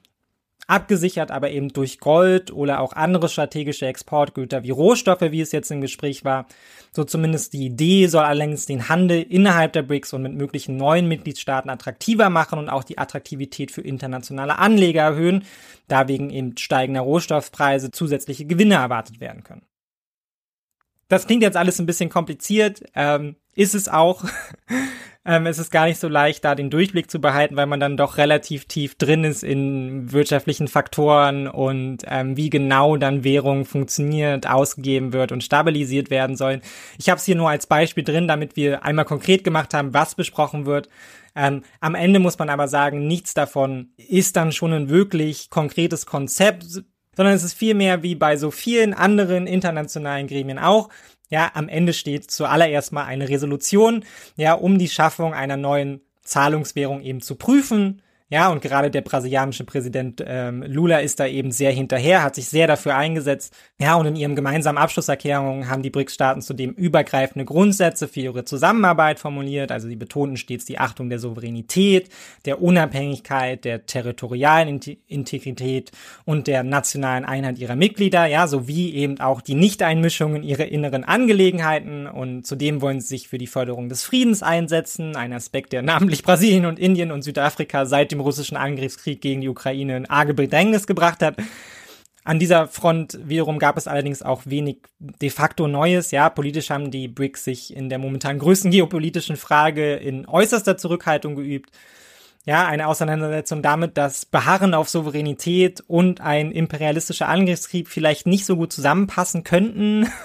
abgesichert, 0.69 1.31
aber 1.31 1.51
eben 1.51 1.69
durch 1.69 1.99
Gold 1.99 2.51
oder 2.51 2.79
auch 2.79 2.93
andere 2.93 3.29
strategische 3.29 3.87
Exportgüter 3.87 4.63
wie 4.63 4.69
Rohstoffe, 4.71 5.21
wie 5.21 5.41
es 5.41 5.51
jetzt 5.51 5.71
im 5.71 5.81
Gespräch 5.81 6.23
war. 6.23 6.47
So 6.91 7.03
zumindest 7.03 7.53
die 7.53 7.65
Idee 7.65 8.07
soll 8.07 8.23
allerdings 8.23 8.65
den 8.65 8.89
Handel 8.89 9.21
innerhalb 9.21 9.73
der 9.73 9.83
BRICS 9.83 10.13
und 10.13 10.23
mit 10.23 10.33
möglichen 10.33 10.77
neuen 10.77 11.07
Mitgliedstaaten 11.07 11.69
attraktiver 11.69 12.29
machen 12.29 12.59
und 12.59 12.69
auch 12.69 12.83
die 12.83 12.97
Attraktivität 12.97 13.71
für 13.71 13.81
internationale 13.81 14.59
Anleger 14.59 15.01
erhöhen, 15.01 15.43
da 15.87 16.07
wegen 16.07 16.29
eben 16.29 16.57
steigender 16.57 17.01
Rohstoffpreise 17.01 17.91
zusätzliche 17.91 18.45
Gewinne 18.45 18.75
erwartet 18.75 19.19
werden 19.19 19.43
können. 19.43 19.63
Das 21.07 21.25
klingt 21.25 21.41
jetzt 21.41 21.57
alles 21.57 21.79
ein 21.79 21.87
bisschen 21.87 22.09
kompliziert, 22.09 22.83
ähm, 22.95 23.35
ist 23.55 23.73
es 23.73 23.89
auch. 23.89 24.23
ähm, 25.25 25.45
es 25.45 25.59
ist 25.59 25.69
gar 25.69 25.85
nicht 25.85 25.99
so 25.99 26.07
leicht, 26.07 26.45
da 26.45 26.55
den 26.55 26.69
Durchblick 26.69 27.11
zu 27.11 27.19
behalten, 27.19 27.57
weil 27.57 27.65
man 27.65 27.79
dann 27.79 27.97
doch 27.97 28.17
relativ 28.17 28.65
tief 28.65 28.95
drin 28.95 29.25
ist 29.25 29.43
in 29.43 30.11
wirtschaftlichen 30.11 30.67
Faktoren 30.69 31.47
und 31.47 32.03
ähm, 32.07 32.37
wie 32.37 32.49
genau 32.49 32.95
dann 32.95 33.23
Währung 33.25 33.65
funktioniert, 33.65 34.49
ausgegeben 34.49 35.11
wird 35.11 35.31
und 35.31 35.43
stabilisiert 35.43 36.09
werden 36.09 36.37
sollen. 36.37 36.61
Ich 36.97 37.09
habe 37.09 37.17
es 37.17 37.25
hier 37.25 37.35
nur 37.35 37.49
als 37.49 37.67
Beispiel 37.67 38.03
drin, 38.03 38.27
damit 38.29 38.55
wir 38.55 38.83
einmal 38.83 39.05
konkret 39.05 39.43
gemacht 39.43 39.73
haben, 39.73 39.93
was 39.93 40.15
besprochen 40.15 40.65
wird. 40.65 40.87
Ähm, 41.35 41.63
am 41.81 41.95
Ende 41.95 42.19
muss 42.19 42.39
man 42.39 42.49
aber 42.49 42.67
sagen, 42.69 43.05
nichts 43.05 43.33
davon 43.33 43.89
ist 43.97 44.37
dann 44.37 44.53
schon 44.53 44.71
ein 44.71 44.89
wirklich 44.89 45.49
konkretes 45.49 46.05
Konzept, 46.05 46.63
sondern 47.15 47.35
es 47.35 47.43
ist 47.43 47.53
vielmehr 47.53 48.03
wie 48.03 48.15
bei 48.15 48.37
so 48.37 48.51
vielen 48.51 48.93
anderen 48.93 49.47
internationalen 49.47 50.27
Gremien 50.27 50.59
auch, 50.59 50.89
ja, 51.29 51.51
am 51.53 51.69
Ende 51.69 51.93
steht 51.93 52.29
zuallererst 52.29 52.91
mal 52.91 53.05
eine 53.05 53.29
Resolution, 53.29 54.03
ja, 54.35 54.53
um 54.53 54.77
die 54.77 54.89
Schaffung 54.89 55.33
einer 55.33 55.57
neuen 55.57 56.01
Zahlungswährung 56.23 57.01
eben 57.01 57.21
zu 57.21 57.35
prüfen. 57.35 58.01
Ja, 58.31 58.51
und 58.51 58.61
gerade 58.61 58.91
der 58.91 59.01
brasilianische 59.01 59.63
Präsident 59.63 60.23
ähm, 60.23 60.61
Lula 60.61 60.99
ist 60.99 61.19
da 61.19 61.25
eben 61.25 61.51
sehr 61.51 61.71
hinterher, 61.71 62.21
hat 62.21 62.35
sich 62.35 62.47
sehr 62.47 62.67
dafür 62.67 62.95
eingesetzt. 62.95 63.55
Ja, 63.79 63.95
und 63.95 64.05
in 64.05 64.15
ihrem 64.15 64.35
gemeinsamen 64.35 64.77
Abschlusserklärung 64.77 65.67
haben 65.67 65.81
die 65.81 65.89
BRICS-Staaten 65.89 66.43
zudem 66.43 66.73
übergreifende 66.73 67.43
Grundsätze 67.43 68.07
für 68.07 68.19
ihre 68.19 68.45
Zusammenarbeit 68.45 69.17
formuliert. 69.17 69.71
Also 69.71 69.87
sie 69.87 69.95
betonten 69.95 70.37
stets 70.37 70.65
die 70.65 70.77
Achtung 70.77 71.09
der 71.09 71.17
Souveränität, 71.17 72.09
der 72.45 72.61
Unabhängigkeit, 72.61 73.65
der 73.65 73.87
territorialen 73.87 74.79
Integrität 75.07 75.91
und 76.23 76.45
der 76.45 76.61
nationalen 76.61 77.25
Einheit 77.25 77.57
ihrer 77.57 77.75
Mitglieder, 77.75 78.27
ja, 78.27 78.45
sowie 78.45 78.93
eben 78.93 79.19
auch 79.19 79.41
die 79.41 79.55
Nichteinmischung 79.55 80.35
in 80.35 80.43
ihre 80.43 80.65
inneren 80.65 81.03
Angelegenheiten. 81.03 82.05
Und 82.05 82.45
zudem 82.45 82.83
wollen 82.83 83.01
sie 83.01 83.07
sich 83.07 83.27
für 83.27 83.39
die 83.39 83.47
Förderung 83.47 83.89
des 83.89 84.03
Friedens 84.03 84.43
einsetzen, 84.43 85.15
ein 85.15 85.33
Aspekt, 85.33 85.73
der 85.73 85.81
namentlich 85.89 86.21
Brasilien 86.21 86.67
und 86.67 86.77
Indien 86.77 87.11
und 87.11 87.23
Südafrika 87.23 87.87
seit 87.87 88.11
dem 88.11 88.18
dem 88.19 88.21
russischen 88.21 88.57
Angriffskrieg 88.57 89.21
gegen 89.21 89.41
die 89.41 89.49
Ukraine 89.49 89.97
in 89.97 90.09
arge 90.09 90.33
Bedrängnis 90.33 90.85
gebracht 90.85 91.21
hat. 91.21 91.37
An 92.25 92.37
dieser 92.37 92.67
Front 92.67 93.17
wiederum 93.23 93.59
gab 93.59 93.77
es 93.77 93.87
allerdings 93.87 94.21
auch 94.21 94.43
wenig 94.45 94.77
de 94.99 95.29
facto 95.29 95.67
Neues. 95.67 96.11
Ja, 96.11 96.29
politisch 96.29 96.69
haben 96.69 96.91
die 96.91 97.07
BRICS 97.07 97.43
sich 97.43 97.75
in 97.75 97.89
der 97.89 97.97
momentan 97.97 98.39
größten 98.39 98.71
geopolitischen 98.71 99.37
Frage 99.37 99.95
in 99.95 100.27
äußerster 100.27 100.77
Zurückhaltung 100.77 101.35
geübt. 101.35 101.71
Ja, 102.45 102.65
eine 102.67 102.87
Auseinandersetzung 102.87 103.61
damit, 103.61 103.97
dass 103.97 104.25
Beharren 104.25 104.73
auf 104.73 104.89
Souveränität 104.89 105.83
und 105.87 106.21
ein 106.21 106.51
imperialistischer 106.51 107.27
Angriffskrieg 107.27 107.87
vielleicht 107.87 108.27
nicht 108.27 108.45
so 108.45 108.55
gut 108.55 108.73
zusammenpassen 108.73 109.43
könnten. 109.43 110.07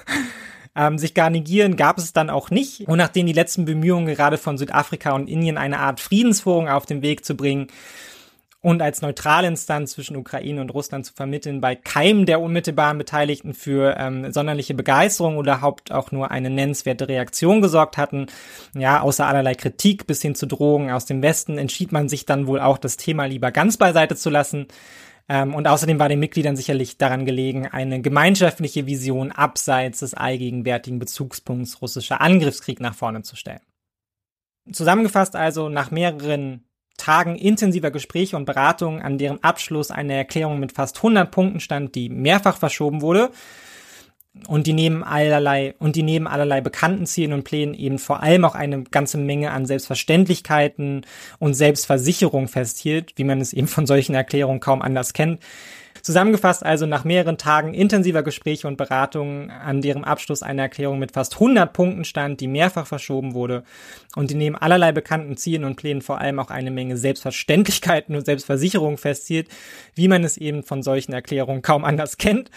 ähm, 0.77 0.99
sich 0.99 1.15
gar 1.15 1.31
negieren 1.31 1.77
gab 1.77 1.99
es 1.99 2.13
dann 2.13 2.31
auch 2.31 2.51
nicht. 2.51 2.89
Und 2.89 2.99
nachdem 2.99 3.27
die 3.27 3.33
letzten 3.33 3.65
Bemühungen 3.65 4.07
gerade 4.07 4.39
von 4.39 4.59
Südafrika 4.59 5.13
und 5.13 5.29
Indien 5.29 5.59
eine 5.59 5.81
Art 5.81 6.01
Friedensforum 6.01 6.69
auf 6.69 6.87
den 6.87 7.03
Weg 7.03 7.25
zu 7.25 7.37
bringen, 7.37 7.69
und 8.65 8.81
als 8.81 9.03
neutrale 9.03 9.47
Instanz 9.47 9.93
zwischen 9.93 10.17
Ukraine 10.17 10.63
und 10.63 10.71
Russland 10.71 11.05
zu 11.05 11.13
vermitteln, 11.13 11.61
bei 11.61 11.77
keinem 11.77 12.25
der 12.25 12.41
unmittelbaren 12.41 12.97
Beteiligten 12.97 13.53
für 13.53 13.95
ähm, 13.99 14.33
sonderliche 14.33 14.73
Begeisterung 14.73 15.37
oder 15.37 15.57
überhaupt 15.57 15.93
auch 15.93 16.13
nur 16.13 16.31
eine 16.31 16.49
nennenswerte 16.49 17.07
Reaktion 17.07 17.61
gesorgt 17.61 17.99
hatten. 17.99 18.27
Ja, 18.75 19.03
außer 19.03 19.27
allerlei 19.27 19.55
Kritik 19.55 20.07
bis 20.07 20.23
hin 20.23 20.35
zu 20.35 20.47
Drohungen 20.47 20.91
aus 20.91 21.05
dem 21.05 21.21
Westen 21.21 21.59
entschied 21.59 21.93
man 21.93 22.09
sich 22.09 22.25
dann 22.25 22.47
wohl 22.47 22.59
auch, 22.59 22.79
das 22.79 22.97
Thema 22.97 23.27
lieber 23.27 23.53
ganz 23.53 23.77
beiseite 23.77 24.17
zu 24.17 24.31
lassen. 24.31 24.67
Ähm, 25.29 25.55
und 25.55 25.67
außerdem 25.67 25.99
war 25.99 26.09
den 26.09 26.21
Mitgliedern 26.21 26.57
sicherlich 26.57 26.99
daran 26.99 27.25
gelegen, 27.25 27.67
eine 27.67 28.03
gemeinschaftliche 28.03 28.87
Vision 28.87 29.33
abseits 29.33 30.01
des 30.01 30.15
allgegenwärtigen 30.15 30.99
Bezugspunkts 30.99 31.81
russischer 31.81 32.21
Angriffskrieg 32.21 32.81
nach 32.81 32.95
vorne 32.95 33.23
zu 33.23 33.37
stellen. 33.37 33.61
Zusammengefasst 34.71 35.37
also, 35.37 35.69
nach 35.69 35.91
mehreren 35.91 36.65
Tagen 36.97 37.37
intensiver 37.37 37.91
Gespräche 37.91 38.37
und 38.37 38.45
Beratungen, 38.45 39.03
an 39.03 39.19
deren 39.19 39.43
Abschluss 39.43 39.91
eine 39.91 40.15
Erklärung 40.15 40.61
mit 40.61 40.73
fast 40.73 40.99
100 40.99 41.31
Punkten 41.31 41.61
stand, 41.61 41.95
die 41.95 42.09
mehrfach 42.09 42.57
verschoben 42.57 43.03
wurde, 43.03 43.31
und 44.49 44.67
die 44.67 44.73
neben 44.73 45.05
allerlei 45.05 45.75
und 45.79 45.97
die 45.97 46.03
neben 46.03 46.27
allerlei 46.27 46.61
bekannten 46.61 47.07
Zielen 47.07 47.33
und 47.33 47.45
Plänen 47.45 47.75
eben 47.75 47.99
vor 47.99 48.23
allem 48.23 48.45
auch 48.45 48.55
eine 48.55 48.83
ganze 48.85 49.17
Menge 49.17 49.53
an 49.53 49.67
Selbstverständlichkeiten 49.67 51.07
und 51.39 51.55
Selbstversicherung 51.55 52.49
festhielt, 52.49 53.13
wie 53.17 53.25
man 53.25 53.41
es 53.41 53.53
eben 53.53 53.69
von 53.69 53.87
solchen 53.87 54.15
Erklärungen 54.15 54.61
kaum 54.61 54.83
anders 54.83 55.13
kennt. 55.13 55.41
Zusammengefasst 56.03 56.67
also 56.67 56.85
nach 56.85 57.05
mehreren 57.05 57.39
Tagen 57.39 57.73
intensiver 57.73 58.23
Gespräche 58.23 58.69
und 58.69 58.77
Beratungen, 58.77 59.51
an 59.51 59.81
deren 59.81 60.05
Abschluss 60.05 60.43
eine 60.43 60.61
Erklärung 60.61 60.99
mit 60.99 61.13
fast 61.13 61.35
100 61.35 61.73
Punkten 61.73 62.05
stand, 62.05 62.41
die 62.41 62.49
mehrfach 62.49 62.87
verschoben 62.87 63.33
wurde 63.33 63.63
und 64.15 64.31
die 64.31 64.35
neben 64.35 64.55
allerlei 64.55 64.93
bekannten 64.93 65.39
Zielen 65.39 65.65
und 65.65 65.77
Plänen 65.77 66.03
vor 66.03 66.19
allem 66.19 66.41
auch 66.41 66.51
eine 66.51 66.71
Menge 66.71 66.99
Selbstverständlichkeiten 66.99 68.15
und 68.17 68.27
Selbstversicherung 68.27 68.99
festhielt, 68.99 69.49
wie 69.95 70.09
man 70.09 70.25
es 70.25 70.37
eben 70.37 70.63
von 70.63 70.83
solchen 70.83 71.15
Erklärungen 71.15 71.63
kaum 71.63 71.87
anders 71.87 72.19
kennt 72.19 72.51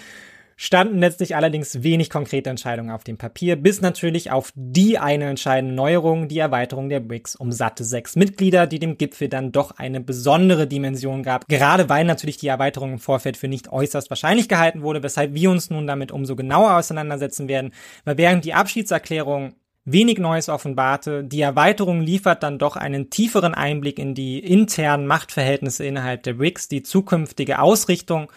standen 0.59 0.97
letztlich 0.97 1.35
allerdings 1.35 1.83
wenig 1.83 2.09
konkrete 2.09 2.49
Entscheidungen 2.49 2.89
auf 2.89 3.03
dem 3.03 3.17
Papier, 3.17 3.55
bis 3.55 3.79
natürlich 3.79 4.31
auf 4.31 4.51
die 4.55 4.97
eine 4.97 5.29
entscheidende 5.29 5.75
Neuerung, 5.75 6.27
die 6.27 6.39
Erweiterung 6.39 6.89
der 6.89 6.99
BRICS 6.99 7.35
um 7.35 7.51
satte 7.51 7.83
sechs 7.83 8.15
Mitglieder, 8.15 8.65
die 8.65 8.79
dem 8.79 8.97
Gipfel 8.97 9.29
dann 9.29 9.51
doch 9.51 9.71
eine 9.77 10.01
besondere 10.01 10.65
Dimension 10.65 11.21
gab, 11.21 11.47
gerade 11.47 11.89
weil 11.89 12.05
natürlich 12.05 12.37
die 12.37 12.47
Erweiterung 12.47 12.93
im 12.93 12.99
Vorfeld 12.99 13.37
für 13.37 13.47
nicht 13.47 13.71
äußerst 13.71 14.09
wahrscheinlich 14.09 14.49
gehalten 14.49 14.81
wurde, 14.81 15.03
weshalb 15.03 15.35
wir 15.35 15.51
uns 15.51 15.69
nun 15.69 15.85
damit 15.85 16.11
umso 16.11 16.35
genauer 16.35 16.75
auseinandersetzen 16.75 17.47
werden, 17.47 17.71
weil 18.03 18.17
während 18.17 18.43
die 18.43 18.55
Abschiedserklärung 18.55 19.53
wenig 19.85 20.17
Neues 20.17 20.49
offenbarte. 20.49 21.23
Die 21.23 21.39
Erweiterung 21.39 22.01
liefert 22.01 22.43
dann 22.43 22.59
doch 22.59 22.75
einen 22.75 23.09
tieferen 23.09 23.53
Einblick 23.53 23.99
in 23.99 24.15
die 24.15 24.39
internen 24.39 25.07
Machtverhältnisse 25.07 25.85
innerhalb 25.85 26.23
der 26.23 26.33
BRICS, 26.33 26.67
die 26.67 26.83
zukünftige 26.83 27.59
Ausrichtung 27.59 28.29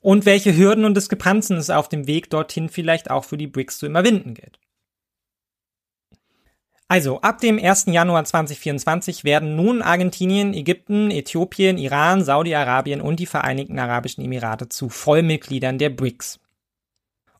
und 0.00 0.26
welche 0.26 0.56
Hürden 0.56 0.84
und 0.84 0.96
Diskrepanzen 0.96 1.56
es 1.56 1.70
auf 1.70 1.88
dem 1.88 2.06
Weg 2.06 2.30
dorthin 2.30 2.68
vielleicht 2.68 3.10
auch 3.10 3.24
für 3.24 3.36
die 3.36 3.46
BRICS 3.46 3.78
zu 3.78 3.86
überwinden 3.86 4.34
gilt. 4.34 4.58
Also, 6.88 7.20
ab 7.20 7.40
dem 7.40 7.56
1. 7.56 7.86
Januar 7.86 8.24
2024 8.24 9.22
werden 9.22 9.54
nun 9.54 9.80
Argentinien, 9.80 10.52
Ägypten, 10.52 11.12
Äthiopien, 11.12 11.78
Iran, 11.78 12.24
Saudi-Arabien 12.24 13.00
und 13.00 13.20
die 13.20 13.26
Vereinigten 13.26 13.78
Arabischen 13.78 14.24
Emirate 14.24 14.68
zu 14.68 14.88
Vollmitgliedern 14.88 15.78
der 15.78 15.90
BRICS. 15.90 16.40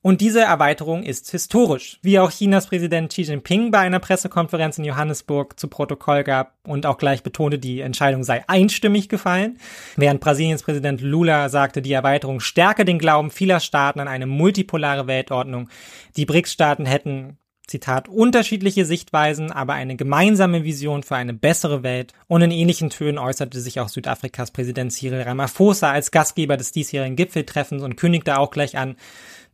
Und 0.03 0.23
diese 0.23 0.41
Erweiterung 0.41 1.03
ist 1.03 1.31
historisch, 1.31 1.99
wie 2.01 2.19
auch 2.19 2.31
Chinas 2.31 2.69
Präsident 2.69 3.11
Xi 3.11 3.23
Jinping 3.23 3.71
bei 3.71 3.81
einer 3.81 3.99
Pressekonferenz 3.99 4.79
in 4.79 4.85
Johannesburg 4.85 5.61
zu 5.61 5.69
Protokoll 5.69 6.25
gab 6.25 6.55
und 6.67 6.87
auch 6.87 6.97
gleich 6.97 7.23
betonte, 7.23 7.59
die 7.59 7.81
Entscheidung 7.81 8.25
sei 8.25 8.43
einstimmig 8.49 9.11
gefallen, 9.11 9.59
während 9.97 10.21
Brasiliens 10.21 10.63
Präsident 10.63 11.03
Lula 11.03 11.51
sagte, 11.51 11.83
die 11.83 11.93
Erweiterung 11.93 12.41
stärke 12.41 12.87
den 12.87 12.99
Glauben 12.99 13.31
vieler 13.31 13.61
Staaten 13.61 14.01
an 14.01 14.09
eine 14.09 14.27
multipolare 14.27 15.07
Weltordnung. 15.07 15.69
Die 16.17 16.25
BRICS-Staaten 16.25 16.87
hätten 16.87 17.37
Zitat, 17.71 18.09
unterschiedliche 18.09 18.85
Sichtweisen, 18.85 19.53
aber 19.53 19.75
eine 19.75 19.97
gemeinsame 19.97 20.65
Vision 20.65 21.03
für 21.03 21.17
eine 21.17 21.33
bessere 21.33 21.83
Welt. 21.83 22.13
Und 22.27 22.43
in 22.43 22.51
ähnlichen 22.51 22.91
Tönen 22.91 23.19
äußerte 23.19 23.61
sich 23.61 23.81
auch 23.81 23.89
Südafrikas 23.89 24.51
Präsident 24.51 24.93
Cyril 24.93 25.23
Ramaphosa 25.23 25.91
als 25.91 26.11
Gastgeber 26.11 26.57
des 26.57 26.73
diesjährigen 26.73 27.17
Gipfeltreffens 27.17 27.83
und 27.83 27.97
kündigte 27.97 28.39
auch 28.39 28.51
gleich 28.51 28.77
an, 28.77 28.97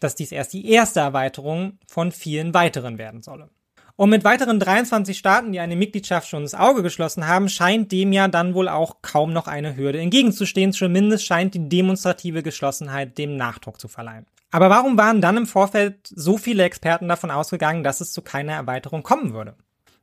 dass 0.00 0.14
dies 0.14 0.32
erst 0.32 0.52
die 0.52 0.70
erste 0.70 1.00
Erweiterung 1.00 1.78
von 1.86 2.12
vielen 2.12 2.54
weiteren 2.54 2.98
werden 2.98 3.22
solle. 3.22 3.50
Und 3.96 4.10
mit 4.10 4.24
weiteren 4.24 4.60
23 4.60 5.16
Staaten, 5.16 5.52
die 5.52 5.60
eine 5.60 5.74
Mitgliedschaft 5.74 6.28
schon 6.28 6.42
ins 6.42 6.54
Auge 6.54 6.82
geschlossen 6.82 7.26
haben, 7.26 7.48
scheint 7.48 7.92
dem 7.92 8.12
ja 8.12 8.28
dann 8.28 8.52
wohl 8.52 8.68
auch 8.68 8.96
kaum 9.00 9.32
noch 9.32 9.46
eine 9.46 9.74
Hürde 9.74 9.98
entgegenzustehen. 10.00 10.74
Zumindest 10.74 11.24
scheint 11.24 11.54
die 11.54 11.68
demonstrative 11.68 12.42
Geschlossenheit 12.42 13.16
dem 13.16 13.36
Nachdruck 13.36 13.80
zu 13.80 13.88
verleihen. 13.88 14.26
Aber 14.50 14.68
warum 14.68 14.98
waren 14.98 15.22
dann 15.22 15.38
im 15.38 15.46
Vorfeld 15.46 16.06
so 16.14 16.36
viele 16.36 16.64
Experten 16.64 17.08
davon 17.08 17.30
ausgegangen, 17.30 17.84
dass 17.84 18.02
es 18.02 18.12
zu 18.12 18.20
keiner 18.20 18.52
Erweiterung 18.52 19.02
kommen 19.02 19.32
würde? 19.32 19.54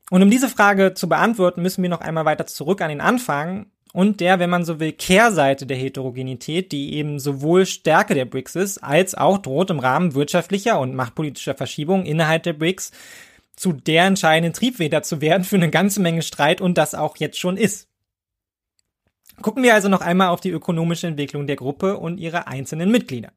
Und 0.09 0.23
um 0.23 0.29
diese 0.29 0.49
Frage 0.49 0.95
zu 0.95 1.07
beantworten, 1.07 1.61
müssen 1.61 1.83
wir 1.83 1.89
noch 1.89 2.01
einmal 2.01 2.25
weiter 2.25 2.47
zurück 2.47 2.81
an 2.81 2.89
den 2.89 3.01
Anfang 3.01 3.67
und 3.93 4.19
der, 4.19 4.39
wenn 4.39 4.49
man 4.49 4.65
so 4.65 4.79
will, 4.79 4.91
Kehrseite 4.91 5.67
der 5.67 5.77
Heterogenität, 5.77 6.71
die 6.71 6.95
eben 6.95 7.19
sowohl 7.19 7.67
Stärke 7.67 8.15
der 8.15 8.25
BRICS 8.25 8.55
ist, 8.55 8.77
als 8.79 9.13
auch 9.13 9.37
droht 9.37 9.69
im 9.69 9.79
Rahmen 9.79 10.15
wirtschaftlicher 10.15 10.79
und 10.79 10.95
machtpolitischer 10.95 11.53
Verschiebungen 11.53 12.07
innerhalb 12.07 12.41
der 12.41 12.53
BRICS 12.53 12.91
zu 13.55 13.71
der 13.71 14.05
entscheidenden 14.05 14.53
Triebfeder 14.53 15.03
zu 15.03 15.21
werden 15.21 15.43
für 15.43 15.57
eine 15.57 15.69
ganze 15.69 16.01
Menge 16.01 16.23
Streit 16.23 16.59
und 16.59 16.75
das 16.77 16.95
auch 16.95 17.17
jetzt 17.17 17.37
schon 17.37 17.55
ist. 17.55 17.87
Gucken 19.43 19.61
wir 19.61 19.75
also 19.75 19.89
noch 19.89 20.01
einmal 20.01 20.29
auf 20.29 20.41
die 20.41 20.49
ökonomische 20.49 21.05
Entwicklung 21.05 21.45
der 21.45 21.55
Gruppe 21.55 21.97
und 21.97 22.17
ihre 22.17 22.47
einzelnen 22.47 22.89
Mitglieder. 22.89 23.31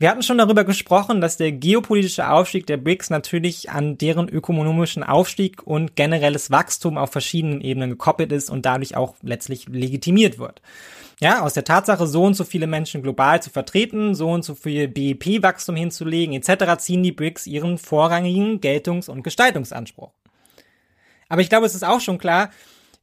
Wir 0.00 0.08
hatten 0.08 0.22
schon 0.22 0.38
darüber 0.38 0.64
gesprochen, 0.64 1.20
dass 1.20 1.36
der 1.36 1.52
geopolitische 1.52 2.30
Aufstieg 2.30 2.66
der 2.66 2.78
BRICS 2.78 3.10
natürlich 3.10 3.68
an 3.68 3.98
deren 3.98 4.30
ökonomischen 4.30 5.02
Aufstieg 5.02 5.62
und 5.62 5.94
generelles 5.94 6.50
Wachstum 6.50 6.96
auf 6.96 7.12
verschiedenen 7.12 7.60
Ebenen 7.60 7.90
gekoppelt 7.90 8.32
ist 8.32 8.48
und 8.48 8.64
dadurch 8.64 8.96
auch 8.96 9.14
letztlich 9.20 9.68
legitimiert 9.68 10.38
wird. 10.38 10.62
Ja, 11.20 11.42
aus 11.42 11.52
der 11.52 11.64
Tatsache, 11.64 12.06
so 12.06 12.24
und 12.24 12.32
so 12.32 12.44
viele 12.44 12.66
Menschen 12.66 13.02
global 13.02 13.42
zu 13.42 13.50
vertreten, 13.50 14.14
so 14.14 14.30
und 14.30 14.42
so 14.42 14.54
viel 14.54 14.88
BIP-Wachstum 14.88 15.76
hinzulegen, 15.76 16.34
etc., 16.34 16.78
ziehen 16.78 17.02
die 17.02 17.12
BRICS 17.12 17.46
ihren 17.46 17.76
vorrangigen 17.76 18.62
Geltungs- 18.62 19.10
und 19.10 19.22
Gestaltungsanspruch. 19.22 20.12
Aber 21.28 21.42
ich 21.42 21.50
glaube, 21.50 21.66
es 21.66 21.74
ist 21.74 21.84
auch 21.84 22.00
schon 22.00 22.16
klar, 22.16 22.48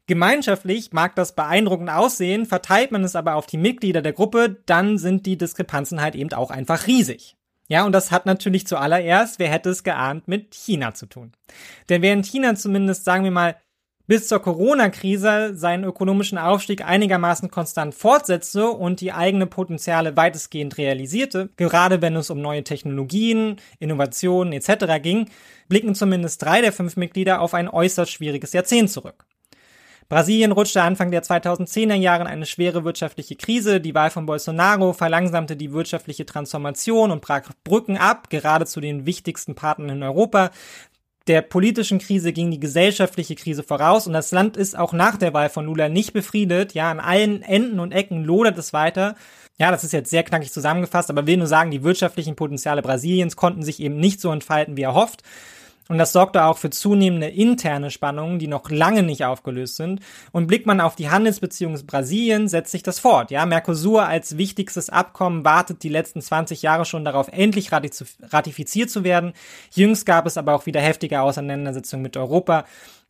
Gemeinschaftlich 0.08 0.94
mag 0.94 1.16
das 1.16 1.36
beeindruckend 1.36 1.90
aussehen, 1.90 2.46
verteilt 2.46 2.92
man 2.92 3.04
es 3.04 3.16
aber 3.16 3.36
auf 3.36 3.46
die 3.46 3.58
Mitglieder 3.58 4.02
der 4.02 4.14
Gruppe, 4.14 4.58
dann 4.66 4.98
sind 4.98 5.26
die 5.26 5.38
Diskrepanzen 5.38 6.02
halt 6.02 6.16
eben 6.16 6.32
auch 6.32 6.50
einfach 6.50 6.88
riesig. 6.88 7.36
Ja, 7.68 7.86
und 7.86 7.92
das 7.92 8.12
hat 8.12 8.26
natürlich 8.26 8.66
zuallererst, 8.66 9.38
wer 9.40 9.50
hätte 9.50 9.70
es 9.70 9.84
geahnt, 9.84 10.30
mit 10.30 10.56
China 10.56 10.94
zu 10.94 11.06
tun. 11.06 11.34
Denn 11.90 12.02
während 12.02 12.26
China 12.26 12.56
zumindest, 12.56 13.04
sagen 13.04 13.26
wir 13.26 13.32
mal, 13.32 13.58
bis 14.08 14.30
zur 14.30 14.42
Corona-Krise 14.42 15.58
seinen 15.58 15.84
ökonomischen 15.84 16.38
Aufstieg 16.38 16.86
einigermaßen 16.86 17.52
konstant 17.52 17.94
fortsetzte 17.94 18.70
und 18.70 19.02
die 19.02 19.12
eigene 19.12 19.48
Potenziale 19.48 20.16
weitestgehend 20.16 20.78
realisierte, 20.78 21.50
gerade 21.58 22.02
wenn 22.02 22.16
es 22.16 22.30
um 22.30 22.40
neue 22.40 22.64
Technologien, 22.64 23.58
Innovationen 23.80 24.54
etc. 24.54 25.04
ging, 25.04 25.30
blicken 25.68 25.94
zumindest 25.94 26.42
drei 26.42 26.62
der 26.62 26.72
fünf 26.72 26.96
Mitglieder 26.96 27.42
auf 27.42 27.54
ein 27.54 27.68
äußerst 27.68 28.10
schwieriges 28.10 28.54
Jahrzehnt 28.54 28.90
zurück. 28.90 29.26
Brasilien 30.10 30.54
rutschte 30.54 30.82
Anfang 30.82 31.12
der 31.12 31.22
2010er 31.22 31.96
Jahre 31.96 32.22
in 32.22 32.28
eine 32.28 32.46
schwere 32.46 32.86
wirtschaftliche 32.86 33.36
Krise. 33.36 33.82
Die 33.82 33.94
Wahl 33.94 34.10
von 34.10 34.26
Bolsonaro 34.26 34.94
verlangsamte 34.94 35.58
die 35.58 35.74
wirtschaftliche 35.74 36.26
Transformation 36.26 37.12
und 37.12 37.22
brach 37.22 37.52
Brücken 37.66 37.98
ab, 37.98 38.30
gerade 38.30 38.66
zu 38.66 38.80
den 38.80 39.06
wichtigsten 39.06 39.54
Partnern 39.54 39.90
in 39.98 40.04
Europa. 40.04 40.52
Der 41.28 41.42
politischen 41.42 42.00
Krise 42.00 42.32
ging 42.32 42.52
die 42.52 42.60
gesellschaftliche 42.60 43.36
Krise 43.36 43.64
voraus 43.64 44.08
und 44.08 44.14
das 44.14 44.32
Land 44.32 44.56
ist 44.56 44.78
auch 44.78 44.94
nach 44.94 45.18
der 45.18 45.34
Wahl 45.34 45.50
von 45.50 45.66
Lula 45.66 45.90
nicht 45.90 46.14
befriedet. 46.14 46.74
Ja, 46.74 46.90
an 46.90 47.02
allen 47.02 47.42
Enden 47.42 47.82
und 47.82 47.92
Ecken 47.92 48.24
lodert 48.24 48.58
es 48.58 48.72
weiter. 48.72 49.16
Ja, 49.60 49.72
das 49.72 49.84
ist 49.84 49.92
jetzt 49.92 50.10
sehr 50.10 50.24
knackig 50.24 50.54
zusammengefasst, 50.54 51.10
aber 51.10 51.28
will 51.28 51.36
nur 51.36 51.48
sagen, 51.48 51.70
die 51.70 51.84
wirtschaftlichen 51.84 52.38
Potenziale 52.38 52.82
Brasiliens 52.82 53.36
konnten 53.36 53.62
sich 53.62 53.82
eben 53.82 53.98
nicht 53.98 54.22
so 54.22 54.32
entfalten, 54.32 54.78
wie 54.78 54.84
erhofft. 54.84 55.24
Und 55.90 55.98
das 55.98 56.12
sorgte 56.12 56.44
auch 56.44 56.58
für 56.58 56.70
zunehmende 56.70 57.28
interne 57.28 57.92
Spannungen, 57.92 58.40
die 58.40 58.48
noch 58.48 58.70
lange 58.70 59.04
nicht 59.04 59.24
aufgelöst 59.24 59.78
sind. 59.78 60.02
Und 60.32 60.48
blickt 60.48 60.66
man 60.66 60.82
auf 60.82 60.96
die 60.96 61.10
Handelsbeziehungen 61.10 61.86
Brasilien, 61.86 62.48
setzt 62.48 62.72
sich 62.72 62.84
das 62.84 63.00
fort. 63.00 63.32
Ja, 63.32 63.46
Mercosur 63.46 64.06
als 64.06 64.38
wichtigstes 64.38 64.90
Abkommen 64.90 65.46
wartet 65.46 65.84
die 65.84 65.90
letzten 65.90 66.22
20 66.22 66.62
Jahre 66.62 66.86
schon 66.86 67.06
darauf, 67.06 67.28
endlich 67.30 67.72
ratifiziert 67.72 68.90
zu 68.90 69.04
werden. 69.04 69.34
Jüngst 69.72 70.06
gab 70.06 70.26
es 70.26 70.38
aber 70.38 70.54
auch 70.54 70.66
wieder 70.66 70.82
heftige 70.82 71.22
Auseinandersetzungen 71.22 72.04
mit 72.04 72.18
Europa 72.18 72.66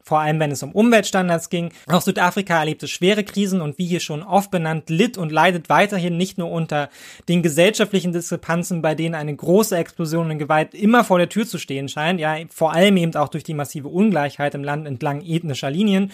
vor 0.08 0.20
allem 0.20 0.40
wenn 0.40 0.52
es 0.52 0.64
um 0.64 0.72
Umweltstandards 0.72 1.50
ging. 1.50 1.72
Auch 1.88 2.02
Südafrika 2.02 2.60
erlebte 2.60 2.88
schwere 2.88 3.26
Krisen 3.26 3.60
und 3.60 3.78
wie 3.78 3.86
hier 3.86 4.00
schon 4.00 4.24
oft 4.24 4.52
benannt, 4.52 4.90
litt 4.90 5.18
und 5.18 5.32
leidet 5.32 5.68
weiterhin 5.68 6.16
nicht 6.16 6.38
nur 6.38 6.50
unter 6.50 6.90
den 7.28 7.44
gesellschaftlichen 7.44 8.14
Diskrepanzen, 8.14 8.82
bei 8.82 8.96
denen 8.96 9.16
eine 9.16 9.36
große 9.36 9.76
Explosion 9.76 10.32
in 10.32 10.40
Gewalt 10.40 10.74
immer 10.74 11.04
vor 11.04 11.18
der 11.18 11.28
Tür 11.28 11.46
zu 11.46 11.58
stehen 11.58 11.90
scheint, 11.90 12.22
ja, 12.22 12.38
vor 12.50 12.74
allem 12.74 12.96
eben 12.96 13.14
auch 13.16 13.28
durch 13.28 13.44
die 13.44 13.54
massive 13.54 13.90
Ungleichheit 13.90 14.56
im 14.56 14.64
Land 14.64 14.88
entlang 14.88 15.22
ethnischer 15.22 15.70
Linien, 15.70 16.12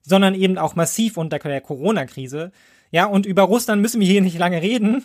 sondern 0.00 0.34
eben 0.34 0.56
auch 0.56 0.74
massiv 0.74 1.18
unter 1.18 1.38
der 1.38 1.60
Corona-Krise. 1.60 2.52
Ja, 2.90 3.04
und 3.04 3.26
über 3.26 3.42
Russland 3.42 3.82
müssen 3.82 4.00
wir 4.00 4.08
hier 4.08 4.22
nicht 4.22 4.38
lange 4.38 4.62
reden. 4.62 5.04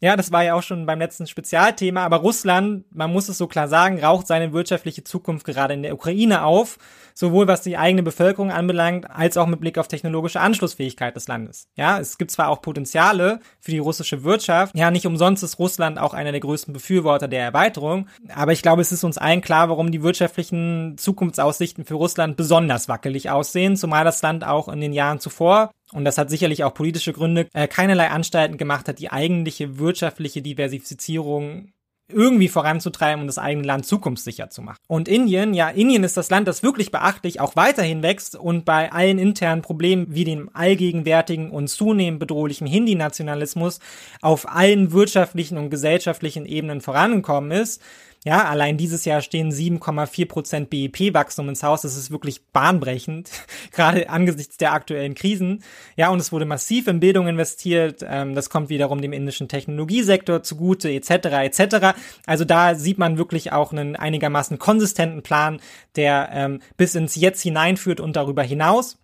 Ja, 0.00 0.14
das 0.14 0.30
war 0.30 0.44
ja 0.44 0.54
auch 0.54 0.62
schon 0.62 0.84
beim 0.84 0.98
letzten 0.98 1.26
Spezialthema, 1.26 2.04
aber 2.04 2.18
Russland, 2.18 2.84
man 2.94 3.10
muss 3.10 3.30
es 3.30 3.38
so 3.38 3.46
klar 3.46 3.66
sagen, 3.66 3.98
raucht 4.02 4.26
seine 4.26 4.52
wirtschaftliche 4.52 5.04
Zukunft 5.04 5.46
gerade 5.46 5.72
in 5.72 5.82
der 5.82 5.94
Ukraine 5.94 6.42
auf, 6.42 6.78
sowohl 7.16 7.48
was 7.48 7.62
die 7.62 7.78
eigene 7.78 8.02
Bevölkerung 8.02 8.52
anbelangt, 8.52 9.10
als 9.10 9.38
auch 9.38 9.46
mit 9.46 9.58
Blick 9.58 9.78
auf 9.78 9.88
technologische 9.88 10.38
Anschlussfähigkeit 10.38 11.16
des 11.16 11.28
Landes. 11.28 11.68
Ja, 11.74 11.98
es 11.98 12.18
gibt 12.18 12.30
zwar 12.30 12.48
auch 12.48 12.60
Potenziale 12.60 13.40
für 13.58 13.70
die 13.70 13.78
russische 13.78 14.22
Wirtschaft, 14.22 14.76
ja, 14.76 14.90
nicht 14.90 15.06
umsonst 15.06 15.42
ist 15.42 15.58
Russland 15.58 15.98
auch 15.98 16.12
einer 16.12 16.30
der 16.30 16.40
größten 16.40 16.74
Befürworter 16.74 17.26
der 17.26 17.42
Erweiterung, 17.42 18.06
aber 18.34 18.52
ich 18.52 18.62
glaube, 18.62 18.82
es 18.82 18.92
ist 18.92 19.02
uns 19.02 19.16
allen 19.16 19.40
klar, 19.40 19.70
warum 19.70 19.90
die 19.90 20.02
wirtschaftlichen 20.02 20.98
Zukunftsaussichten 20.98 21.86
für 21.86 21.94
Russland 21.94 22.36
besonders 22.36 22.88
wackelig 22.88 23.30
aussehen, 23.30 23.76
zumal 23.76 24.04
das 24.04 24.20
Land 24.20 24.46
auch 24.46 24.68
in 24.68 24.80
den 24.80 24.92
Jahren 24.92 25.18
zuvor 25.18 25.70
und 25.92 26.04
das 26.04 26.18
hat 26.18 26.28
sicherlich 26.30 26.64
auch 26.64 26.74
politische 26.74 27.12
Gründe, 27.14 27.48
äh, 27.54 27.68
keinerlei 27.68 28.10
Anstalten 28.10 28.58
gemacht 28.58 28.88
hat, 28.88 28.98
die 28.98 29.10
eigentliche 29.10 29.78
wirtschaftliche 29.78 30.42
Diversifizierung 30.42 31.72
irgendwie 32.08 32.48
voranzutreiben 32.48 33.22
und 33.22 33.26
das 33.26 33.38
eigene 33.38 33.66
Land 33.66 33.86
zukunftssicher 33.86 34.48
zu 34.48 34.62
machen. 34.62 34.78
Und 34.86 35.08
Indien, 35.08 35.54
ja, 35.54 35.68
Indien 35.68 36.04
ist 36.04 36.16
das 36.16 36.30
Land, 36.30 36.46
das 36.46 36.62
wirklich 36.62 36.90
beachtlich 36.90 37.40
auch 37.40 37.56
weiterhin 37.56 38.02
wächst 38.02 38.36
und 38.36 38.64
bei 38.64 38.92
allen 38.92 39.18
internen 39.18 39.62
Problemen 39.62 40.06
wie 40.10 40.24
dem 40.24 40.48
allgegenwärtigen 40.54 41.50
und 41.50 41.68
zunehmend 41.68 42.20
bedrohlichen 42.20 42.66
Hindi-Nationalismus 42.66 43.80
auf 44.20 44.48
allen 44.48 44.92
wirtschaftlichen 44.92 45.58
und 45.58 45.70
gesellschaftlichen 45.70 46.46
Ebenen 46.46 46.80
vorangekommen 46.80 47.50
ist. 47.50 47.82
Ja, 48.26 48.48
allein 48.48 48.76
dieses 48.76 49.04
Jahr 49.04 49.20
stehen 49.20 49.52
7,4 49.52 50.26
Prozent 50.26 50.68
BIP-Wachstum 50.68 51.48
ins 51.48 51.62
Haus. 51.62 51.82
Das 51.82 51.96
ist 51.96 52.10
wirklich 52.10 52.44
bahnbrechend, 52.46 53.30
gerade 53.70 54.10
angesichts 54.10 54.56
der 54.56 54.72
aktuellen 54.72 55.14
Krisen. 55.14 55.62
Ja, 55.94 56.08
und 56.08 56.18
es 56.18 56.32
wurde 56.32 56.44
massiv 56.44 56.88
in 56.88 56.98
Bildung 56.98 57.28
investiert. 57.28 58.04
Ähm, 58.04 58.34
das 58.34 58.50
kommt 58.50 58.68
wiederum 58.68 59.00
dem 59.00 59.12
indischen 59.12 59.46
Technologiesektor 59.46 60.42
zugute, 60.42 60.90
etc., 60.90 61.10
etc. 61.44 61.96
Also 62.26 62.44
da 62.44 62.74
sieht 62.74 62.98
man 62.98 63.16
wirklich 63.16 63.52
auch 63.52 63.70
einen 63.70 63.94
einigermaßen 63.94 64.58
konsistenten 64.58 65.22
Plan, 65.22 65.60
der 65.94 66.28
ähm, 66.32 66.60
bis 66.76 66.96
ins 66.96 67.14
Jetzt 67.14 67.42
hineinführt 67.42 68.00
und 68.00 68.16
darüber 68.16 68.42
hinaus. 68.42 68.98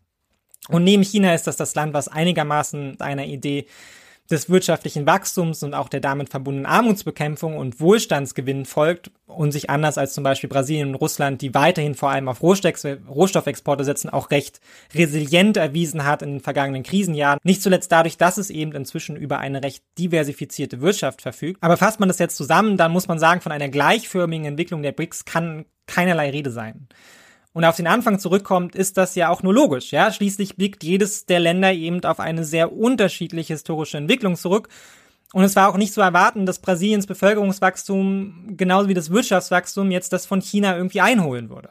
Und 0.67 0.83
neben 0.83 1.05
China 1.05 1.33
ist 1.33 1.47
das 1.47 1.57
das 1.57 1.77
Land, 1.77 1.95
was 1.95 2.09
einigermaßen 2.09 3.01
einer 3.01 3.27
Idee 3.27 3.67
des 4.31 4.49
wirtschaftlichen 4.49 5.07
Wachstums 5.07 5.63
und 5.63 5.75
auch 5.75 5.89
der 5.89 6.01
damit 6.01 6.31
verbundenen 6.31 6.67
Armutsbekämpfung 6.67 7.57
und 7.57 7.81
Wohlstandsgewinn 7.81 8.65
folgt 8.65 9.11
und 9.27 9.53
sich 9.53 9.69
anders 9.69 9.99
als 9.99 10.15
zum 10.15 10.25
Beispiel 10.25 10.49
Brasilien 10.49 10.91
und 10.91 10.95
Russland, 10.95 11.43
die 11.43 11.55
weiterhin 11.55 11.95
vor 11.95 12.11
allem 12.11 12.29
auf 12.29 12.43
Rohstoffexporte 12.43 13.85
setzen, 13.85 14.11
auch 14.11 14.31
recht 14.31 14.61
resilient 14.95 15.57
erwiesen 15.57 16.05
hat 16.05 16.23
in 16.23 16.33
den 16.33 16.41
vergangenen 16.41 16.83
Krisenjahren. 16.83 17.41
Nicht 17.43 17.63
zuletzt 17.63 17.93
dadurch, 17.93 18.17
dass 18.17 18.39
es 18.39 18.51
eben 18.51 18.73
inzwischen 18.73 19.17
über 19.17 19.39
eine 19.39 19.63
recht 19.63 19.83
diversifizierte 19.99 20.81
Wirtschaft 20.81 21.23
verfügt. 21.23 21.63
Aber 21.63 21.77
fasst 21.77 22.01
man 22.01 22.09
das 22.09 22.19
jetzt 22.19 22.37
zusammen, 22.37 22.77
dann 22.77 22.93
muss 22.93 23.09
man 23.09 23.19
sagen, 23.19 23.41
von 23.41 23.53
einer 23.53 23.69
gleichförmigen 23.69 24.47
Entwicklung 24.47 24.83
der 24.83 24.93
BRICS 24.93 25.25
kann 25.25 25.67
keinerlei 25.87 26.31
Rede 26.31 26.51
sein 26.51 26.89
und 27.53 27.65
auf 27.65 27.77
den 27.77 27.87
Anfang 27.87 28.19
zurückkommt, 28.19 28.75
ist 28.75 28.97
das 28.97 29.15
ja 29.15 29.29
auch 29.29 29.43
nur 29.43 29.53
logisch. 29.53 29.93
Ja, 29.93 30.11
schließlich 30.11 30.57
blickt 30.57 30.85
jedes 30.85 31.27
der 31.27 31.41
Länder 31.41 31.73
eben 31.73 32.03
auf 32.05 32.21
eine 32.21 32.45
sehr 32.45 32.73
unterschiedliche 32.73 33.53
historische 33.55 33.99
Entwicklung 33.99 34.37
zurück. 34.37 34.69
Und 35.33 35.45
es 35.45 35.57
war 35.57 35.69
auch 35.69 35.77
nicht 35.77 35.95
zu 35.95 36.01
erwarten, 36.01 36.47
dass 36.47 36.61
Brasiliens 36.61 37.07
Bevölkerungswachstum 37.07 38.55
genauso 38.57 38.89
wie 38.89 38.95
das 38.95 39.11
Wirtschaftswachstum 39.11 39.91
jetzt 39.91 40.13
das 40.13 40.27
von 40.27 40.41
China 40.41 40.77
irgendwie 40.77 41.01
einholen 41.01 41.51
würde. 41.51 41.71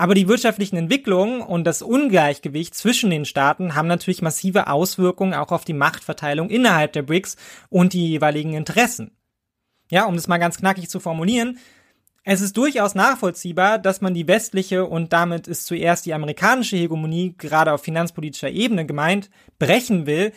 Aber 0.00 0.14
die 0.14 0.28
wirtschaftlichen 0.28 0.76
Entwicklungen 0.76 1.42
und 1.42 1.64
das 1.64 1.82
Ungleichgewicht 1.82 2.74
zwischen 2.74 3.10
den 3.10 3.24
Staaten 3.24 3.74
haben 3.74 3.88
natürlich 3.88 4.22
massive 4.22 4.68
Auswirkungen 4.68 5.34
auch 5.34 5.50
auf 5.50 5.64
die 5.64 5.72
Machtverteilung 5.72 6.50
innerhalb 6.50 6.92
der 6.92 7.02
BRICS 7.02 7.36
und 7.68 7.94
die 7.94 8.08
jeweiligen 8.08 8.54
Interessen. 8.54 9.10
Ja, 9.90 10.04
um 10.04 10.14
das 10.14 10.28
mal 10.28 10.38
ganz 10.38 10.58
knackig 10.58 10.88
zu 10.88 11.00
formulieren, 11.00 11.58
es 12.30 12.42
ist 12.42 12.58
durchaus 12.58 12.94
nachvollziehbar, 12.94 13.78
dass 13.78 14.02
man 14.02 14.12
die 14.12 14.28
westliche 14.28 14.84
und 14.84 15.14
damit 15.14 15.48
ist 15.48 15.64
zuerst 15.64 16.04
die 16.04 16.12
amerikanische 16.12 16.76
Hegemonie, 16.76 17.34
gerade 17.38 17.72
auf 17.72 17.80
finanzpolitischer 17.80 18.50
Ebene 18.50 18.84
gemeint, 18.84 19.30
brechen 19.58 20.04
will, 20.04 20.32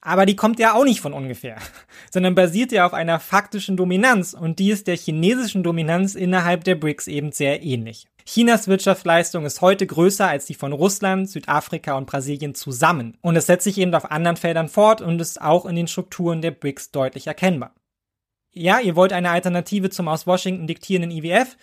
aber 0.00 0.24
die 0.24 0.34
kommt 0.34 0.58
ja 0.58 0.72
auch 0.72 0.84
nicht 0.84 1.02
von 1.02 1.12
ungefähr, 1.12 1.58
sondern 2.10 2.34
basiert 2.34 2.72
ja 2.72 2.86
auf 2.86 2.94
einer 2.94 3.20
faktischen 3.20 3.76
Dominanz 3.76 4.32
und 4.32 4.58
die 4.58 4.70
ist 4.70 4.86
der 4.86 4.96
chinesischen 4.96 5.62
Dominanz 5.62 6.14
innerhalb 6.14 6.64
der 6.64 6.76
BRICS 6.76 7.08
eben 7.08 7.32
sehr 7.32 7.62
ähnlich. 7.62 8.06
Chinas 8.24 8.66
Wirtschaftsleistung 8.66 9.44
ist 9.44 9.60
heute 9.60 9.86
größer 9.86 10.26
als 10.26 10.46
die 10.46 10.54
von 10.54 10.72
Russland, 10.72 11.28
Südafrika 11.28 11.98
und 11.98 12.06
Brasilien 12.06 12.54
zusammen. 12.54 13.18
Und 13.20 13.36
es 13.36 13.46
setzt 13.46 13.64
sich 13.64 13.76
eben 13.76 13.94
auf 13.94 14.10
anderen 14.10 14.38
Feldern 14.38 14.68
fort 14.68 15.02
und 15.02 15.20
ist 15.20 15.42
auch 15.42 15.66
in 15.66 15.76
den 15.76 15.88
Strukturen 15.88 16.40
der 16.40 16.52
BRICS 16.52 16.92
deutlich 16.92 17.26
erkennbar 17.26 17.74
ja, 18.52 18.80
ihr 18.80 18.96
wollt 18.96 19.12
eine 19.12 19.30
Alternative 19.30 19.90
zum 19.90 20.08
aus 20.08 20.26
Washington 20.26 20.66
diktierenden 20.66 21.10
IWF, 21.10 21.56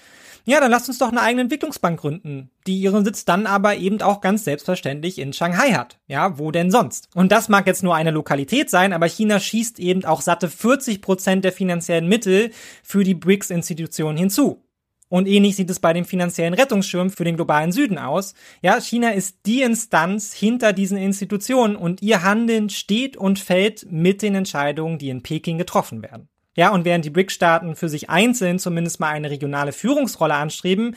ja, 0.50 0.62
dann 0.62 0.72
lasst 0.72 0.88
uns 0.88 0.98
doch 0.98 1.10
eine 1.10 1.22
eigene 1.22 1.42
Entwicklungsbank 1.42 2.00
gründen, 2.00 2.52
die 2.68 2.80
ihren 2.80 3.04
Sitz 3.04 3.26
dann 3.26 3.46
aber 3.46 3.76
eben 3.76 4.02
auch 4.02 4.22
ganz 4.22 4.46
selbstverständlich 4.46 5.20
in 5.20 5.34
Shanghai 5.34 5.74
hat. 5.74 6.00
Ja, 6.08 6.40
wo 6.40 6.52
denn 6.52 6.72
sonst? 6.72 7.10
Und 7.14 7.34
das 7.34 7.50
mag 7.50 7.68
jetzt 7.68 7.84
nur 7.84 7.96
eine 7.96 8.12
Lokalität 8.12 8.70
sein, 8.70 8.94
aber 8.94 9.08
China 9.08 9.42
schießt 9.42 9.78
eben 9.78 10.06
auch 10.06 10.22
satte 10.22 10.50
40 10.50 11.02
Prozent 11.02 11.44
der 11.44 11.52
finanziellen 11.52 12.08
Mittel 12.08 12.52
für 12.82 13.04
die 13.04 13.14
BRICS-Institutionen 13.14 14.18
hinzu. 14.18 14.64
Und 15.10 15.28
ähnlich 15.28 15.58
sieht 15.58 15.70
es 15.70 15.82
bei 15.82 15.92
dem 15.92 16.06
finanziellen 16.06 16.54
Rettungsschirm 16.54 17.10
für 17.10 17.26
den 17.26 17.36
globalen 17.36 17.74
Süden 17.74 17.98
aus. 17.98 18.34
Ja, 18.62 18.80
China 18.80 19.10
ist 19.12 19.40
die 19.46 19.64
Instanz 19.64 20.34
hinter 20.34 20.72
diesen 20.72 20.98
Institutionen 20.98 21.76
und 21.76 22.02
ihr 22.02 22.24
Handeln 22.24 22.70
steht 22.70 23.18
und 23.18 23.38
fällt 23.38 23.92
mit 23.92 24.22
den 24.22 24.36
Entscheidungen, 24.36 24.98
die 24.98 25.10
in 25.10 25.24
Peking 25.24 25.58
getroffen 25.58 26.02
werden. 26.02 26.30
Ja, 26.58 26.72
und 26.72 26.86
während 26.86 27.06
die 27.06 27.12
BRIC-Staaten 27.12 27.76
für 27.76 27.88
sich 27.88 28.10
einzeln 28.10 28.58
zumindest 28.58 29.00
mal 29.00 29.10
eine 29.10 29.30
regionale 29.30 29.72
Führungsrolle 29.72 30.34
anstreben, 30.34 30.96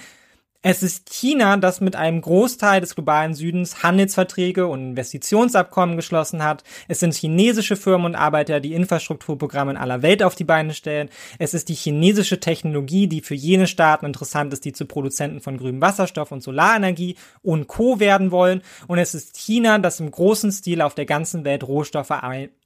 es 0.63 0.83
ist 0.83 1.09
China, 1.09 1.57
das 1.57 1.81
mit 1.81 1.97
einem 1.97 2.21
Großteil 2.21 2.83
des 2.83 2.95
globalen 2.95 3.33
Südens 3.33 3.83
Handelsverträge 3.83 4.67
und 4.67 4.91
Investitionsabkommen 4.91 5.97
geschlossen 5.97 6.45
hat. 6.45 6.65
Es 6.87 7.01
sind 7.01 7.15
chinesische 7.15 7.77
Firmen 7.77 8.05
und 8.05 8.15
Arbeiter, 8.15 8.61
die 8.61 8.75
Infrastrukturprogramme 8.75 9.71
in 9.71 9.77
aller 9.79 10.03
Welt 10.03 10.23
auf 10.23 10.35
die 10.35 10.45
Beine 10.45 10.75
stellen. 10.75 11.09
Es 11.39 11.55
ist 11.55 11.71
die 11.71 11.75
chinesische 11.75 12.41
Technologie, 12.41 13.07
die 13.07 13.23
für 13.23 13.35
jene 13.35 13.67
Staaten 13.67 14.05
interessant 14.05 14.53
ist, 14.53 14.67
die 14.67 14.75
zu 14.75 14.85
Produzenten 14.85 15.41
von 15.41 15.57
grünem 15.57 15.81
Wasserstoff 15.81 16.31
und 16.31 16.43
Solarenergie 16.43 17.17
und 17.41 17.67
Co. 17.67 17.99
werden 17.99 18.31
wollen. 18.31 18.61
Und 18.87 18.99
es 18.99 19.15
ist 19.15 19.39
China, 19.39 19.79
das 19.79 19.99
im 19.99 20.11
großen 20.11 20.53
Stil 20.53 20.83
auf 20.83 20.95
der 20.95 21.07
ganzen 21.07 21.47
Welt 21.47 21.67
Rohstoffe 21.67 22.11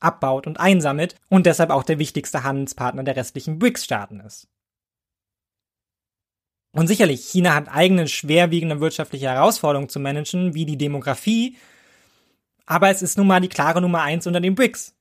abbaut 0.01 0.49
und 0.49 0.59
einsammelt 0.59 1.15
und 1.29 1.47
deshalb 1.47 1.71
auch 1.71 1.85
der 1.85 2.01
wichtigste 2.01 2.43
Handelspartner 2.43 3.05
der 3.05 3.15
restlichen 3.15 3.61
BRICS-Staaten 3.61 4.19
ist. 4.19 4.49
Und 6.75 6.89
sicherlich, 6.89 7.25
China 7.25 7.55
hat 7.55 7.69
eigene 7.69 8.09
schwerwiegende 8.09 8.81
wirtschaftliche 8.81 9.31
Herausforderungen 9.31 9.89
zu 9.89 10.01
managen, 10.01 10.55
wie 10.55 10.67
die 10.67 10.77
Demografie. 10.77 11.57
Aber 12.67 12.91
es 12.91 13.01
ist 13.01 13.17
nun 13.17 13.29
mal 13.29 13.41
die 13.41 13.49
klare 13.49 13.81
Nummer 13.81 14.03
eins 14.03 14.27
unter 14.27 14.41
den 14.41 14.57
BRICS. 14.57 14.97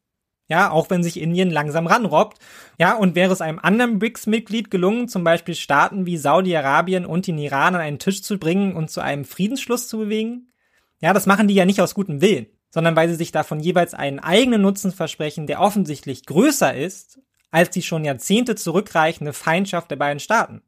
Ja, 0.48 0.70
auch 0.70 0.92
wenn 0.92 1.02
sich 1.02 1.20
Indien 1.20 1.50
langsam 1.50 1.88
ranrobbt. 1.88 2.38
Ja, 2.78 2.96
und 2.96 3.16
wäre 3.16 3.34
es 3.34 3.42
einem 3.42 3.58
anderen 3.58 3.98
BRICS-Mitglied 3.98 4.70
gelungen, 4.70 5.08
zum 5.08 5.24
Beispiel 5.24 5.56
Staaten 5.56 6.06
wie 6.06 6.18
Saudi-Arabien 6.18 7.08
und 7.08 7.26
den 7.26 7.40
Iran 7.40 7.74
an 7.74 7.82
einen 7.82 7.98
Tisch 7.98 8.22
zu 8.22 8.38
bringen 8.38 8.76
und 8.76 8.92
zu 8.92 9.02
einem 9.02 9.26
Friedensschluss 9.26 9.88
zu 9.88 9.98
bewegen? 9.98 10.52
Ja, 11.00 11.12
das 11.12 11.26
machen 11.26 11.48
die 11.48 11.56
ja 11.56 11.66
nicht 11.66 11.82
aus 11.82 11.96
gutem 11.96 12.22
Willen, 12.22 12.46
sondern 12.70 12.96
weil 12.96 13.10
sie 13.10 13.16
sich 13.16 13.32
davon 13.32 13.60
jeweils 13.60 13.96
einen 13.96 14.20
eigenen 14.20 14.62
Nutzen 14.62 14.92
versprechen, 14.92 15.48
der 15.48 15.60
offensichtlich 15.60 16.28
größer 16.28 16.76
ist 16.76 17.20
als 17.50 17.70
die 17.72 17.82
schon 17.82 18.06
Jahrzehnte 18.06 18.56
zurückreichende 18.56 19.34
Feindschaft 19.34 19.90
der 19.90 19.96
beiden 19.96 20.20
Staaten. 20.20 20.62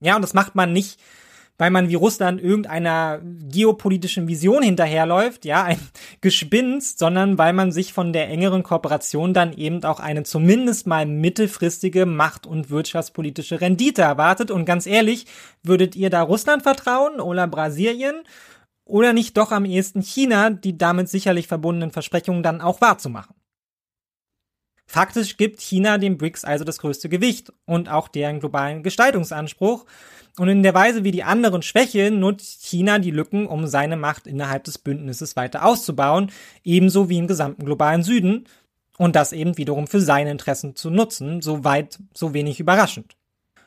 Ja, 0.00 0.16
und 0.16 0.22
das 0.22 0.34
macht 0.34 0.54
man 0.54 0.72
nicht, 0.72 1.00
weil 1.58 1.70
man 1.70 1.88
wie 1.88 1.96
Russland 1.96 2.40
irgendeiner 2.40 3.20
geopolitischen 3.22 4.28
Vision 4.28 4.62
hinterherläuft, 4.62 5.44
ja, 5.44 5.64
ein 5.64 5.78
Gespinst, 6.20 7.00
sondern 7.00 7.36
weil 7.36 7.52
man 7.52 7.72
sich 7.72 7.92
von 7.92 8.12
der 8.12 8.28
engeren 8.28 8.62
Kooperation 8.62 9.34
dann 9.34 9.52
eben 9.52 9.82
auch 9.84 9.98
eine 9.98 10.22
zumindest 10.22 10.86
mal 10.86 11.04
mittelfristige 11.04 12.06
Macht- 12.06 12.46
und 12.46 12.70
wirtschaftspolitische 12.70 13.60
Rendite 13.60 14.02
erwartet. 14.02 14.50
Und 14.52 14.64
ganz 14.64 14.86
ehrlich, 14.86 15.26
würdet 15.62 15.96
ihr 15.96 16.10
da 16.10 16.22
Russland 16.22 16.62
vertrauen 16.62 17.20
oder 17.20 17.46
Brasilien? 17.48 18.22
Oder 18.84 19.12
nicht 19.12 19.36
doch 19.36 19.52
am 19.52 19.66
ehesten 19.66 20.00
China, 20.00 20.48
die 20.48 20.78
damit 20.78 21.10
sicherlich 21.10 21.46
verbundenen 21.46 21.90
Versprechungen 21.90 22.42
dann 22.42 22.62
auch 22.62 22.80
wahrzumachen? 22.80 23.37
Faktisch 24.90 25.36
gibt 25.36 25.60
China 25.60 25.98
dem 25.98 26.16
BRICS 26.16 26.46
also 26.46 26.64
das 26.64 26.78
größte 26.78 27.10
Gewicht 27.10 27.52
und 27.66 27.90
auch 27.90 28.08
deren 28.08 28.40
globalen 28.40 28.82
Gestaltungsanspruch. 28.82 29.84
Und 30.38 30.48
in 30.48 30.62
der 30.62 30.72
Weise, 30.72 31.04
wie 31.04 31.10
die 31.10 31.24
anderen 31.24 31.60
schwächeln, 31.60 32.20
nutzt 32.20 32.64
China 32.64 32.98
die 32.98 33.10
Lücken, 33.10 33.46
um 33.46 33.66
seine 33.66 33.98
Macht 33.98 34.26
innerhalb 34.26 34.64
des 34.64 34.78
Bündnisses 34.78 35.36
weiter 35.36 35.66
auszubauen, 35.66 36.32
ebenso 36.64 37.10
wie 37.10 37.18
im 37.18 37.26
gesamten 37.26 37.66
globalen 37.66 38.02
Süden. 38.02 38.46
Und 38.96 39.14
das 39.14 39.34
eben 39.34 39.58
wiederum 39.58 39.88
für 39.88 40.00
seine 40.00 40.30
Interessen 40.30 40.74
zu 40.74 40.88
nutzen, 40.88 41.42
so 41.42 41.64
weit, 41.64 41.98
so 42.14 42.32
wenig 42.32 42.58
überraschend. 42.58 43.14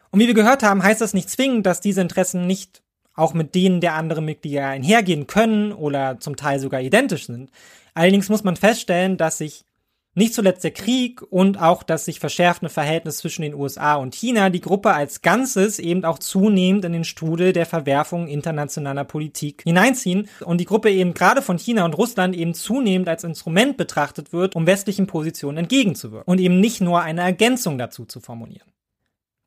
Und 0.09 0.19
wie 0.19 0.27
wir 0.27 0.33
gehört 0.33 0.63
haben, 0.63 0.81
heißt 0.81 1.01
das 1.01 1.13
nicht 1.13 1.29
zwingend, 1.29 1.67
dass 1.67 1.81
diese 1.81 2.01
Interessen 2.01 2.47
nicht 2.47 2.81
auch 3.13 3.35
mit 3.35 3.53
denen 3.53 3.79
der 3.79 3.93
anderen 3.93 4.25
Mitglieder 4.25 4.65
einhergehen 4.65 5.27
können 5.27 5.71
oder 5.71 6.19
zum 6.19 6.35
Teil 6.35 6.59
sogar 6.59 6.81
identisch 6.81 7.27
sind. 7.27 7.51
Allerdings 7.93 8.27
muss 8.27 8.43
man 8.43 8.55
feststellen, 8.55 9.17
dass 9.17 9.37
sich 9.37 9.65
nicht 10.13 10.33
zuletzt 10.33 10.63
der 10.63 10.71
Krieg 10.71 11.21
und 11.21 11.61
auch 11.61 11.83
das 11.83 12.05
sich 12.05 12.19
verschärfende 12.19 12.69
Verhältnis 12.69 13.17
zwischen 13.17 13.43
den 13.43 13.53
USA 13.53 13.95
und 13.95 14.13
China 14.13 14.49
die 14.49 14.59
Gruppe 14.59 14.93
als 14.93 15.21
Ganzes 15.21 15.79
eben 15.79 16.03
auch 16.03 16.19
zunehmend 16.19 16.83
in 16.83 16.91
den 16.91 17.05
Strudel 17.05 17.53
der 17.53 17.65
Verwerfung 17.65 18.27
internationaler 18.27 19.05
Politik 19.05 19.61
hineinziehen 19.63 20.27
und 20.41 20.59
die 20.59 20.65
Gruppe 20.65 20.91
eben 20.91 21.13
gerade 21.13 21.41
von 21.41 21.57
China 21.57 21.85
und 21.85 21.97
Russland 21.97 22.35
eben 22.35 22.53
zunehmend 22.53 23.07
als 23.07 23.23
Instrument 23.23 23.77
betrachtet 23.77 24.33
wird, 24.33 24.55
um 24.55 24.67
westlichen 24.67 25.07
Positionen 25.07 25.59
entgegenzuwirken 25.59 26.29
und 26.29 26.39
eben 26.39 26.59
nicht 26.59 26.81
nur 26.81 27.01
eine 27.01 27.21
Ergänzung 27.21 27.77
dazu 27.77 28.05
zu 28.05 28.19
formulieren. 28.19 28.71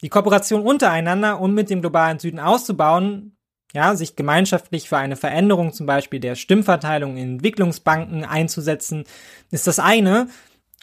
Die 0.00 0.08
Kooperation 0.08 0.62
untereinander, 0.62 1.40
um 1.40 1.54
mit 1.54 1.68
dem 1.68 1.82
globalen 1.82 2.18
Süden 2.18 2.38
auszubauen, 2.38 3.36
ja, 3.74 3.96
sich 3.96 4.16
gemeinschaftlich 4.16 4.88
für 4.88 4.96
eine 4.96 5.16
Veränderung 5.16 5.72
zum 5.72 5.86
Beispiel 5.86 6.20
der 6.20 6.36
Stimmverteilung 6.36 7.16
in 7.16 7.34
Entwicklungsbanken 7.34 8.24
einzusetzen, 8.24 9.04
ist 9.50 9.66
das 9.66 9.80
eine, 9.80 10.28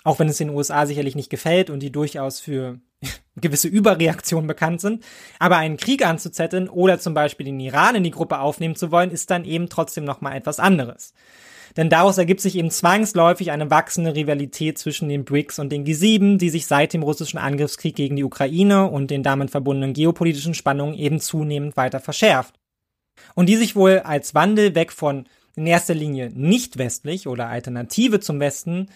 auch 0.04 0.20
wenn 0.20 0.30
es 0.30 0.38
den 0.38 0.50
USA 0.50 0.86
sicherlich 0.86 1.16
nicht 1.16 1.30
gefällt 1.30 1.70
und 1.70 1.80
die 1.82 1.92
durchaus 1.92 2.40
für 2.40 2.80
gewisse 3.36 3.68
Überreaktionen 3.68 4.48
bekannt 4.48 4.82
sind. 4.82 5.04
Aber 5.40 5.58
einen 5.58 5.78
Krieg 5.78 6.06
anzuzetteln 6.06 6.70
oder 6.70 7.00
zum 7.00 7.14
Beispiel 7.14 7.46
den 7.46 7.60
Iran 7.60 7.96
in 7.96 8.04
die 8.04 8.12
Gruppe 8.12 8.40
aufnehmen 8.40 8.76
zu 8.76 8.92
wollen, 8.92 9.12
ist 9.12 9.30
dann 9.30 9.46
eben 9.46 9.70
trotzdem 9.70 10.04
nochmal 10.04 10.36
etwas 10.36 10.60
anderes. 10.60 11.14
Denn 11.78 11.90
daraus 11.90 12.18
ergibt 12.18 12.42
sich 12.42 12.58
eben 12.58 12.70
zwangsläufig 12.70 13.52
eine 13.52 13.70
wachsende 13.70 14.14
Rivalität 14.14 14.78
zwischen 14.78 15.08
den 15.08 15.24
BRICS 15.24 15.60
und 15.60 15.72
den 15.72 15.86
G7, 15.86 16.38
die 16.38 16.50
sich 16.50 16.66
seit 16.66 16.94
dem 16.94 17.04
russischen 17.04 17.38
Angriffskrieg 17.38 17.96
gegen 17.96 18.18
die 18.18 18.26
Ukraine 18.26 18.90
und 18.90 19.10
den 19.10 19.24
damit 19.24 19.52
verbundenen 19.52 19.94
geopolitischen 19.94 20.54
Spannungen 20.54 20.96
eben 20.96 21.20
zunehmend 21.20 21.78
weiter 21.78 22.02
verschärft. 22.02 22.56
Und 23.36 23.48
die 23.48 23.56
sich 23.56 23.76
wohl 23.76 24.00
als 24.00 24.36
Wandel 24.36 24.76
weg 24.76 24.92
von 24.92 25.26
in 25.56 25.68
erster 25.68 25.94
Linie 25.94 26.30
nicht 26.34 26.78
westlich 26.78 27.28
oder 27.28 27.48
Alternative 27.48 28.20
zum 28.20 28.40
Westen 28.40 28.88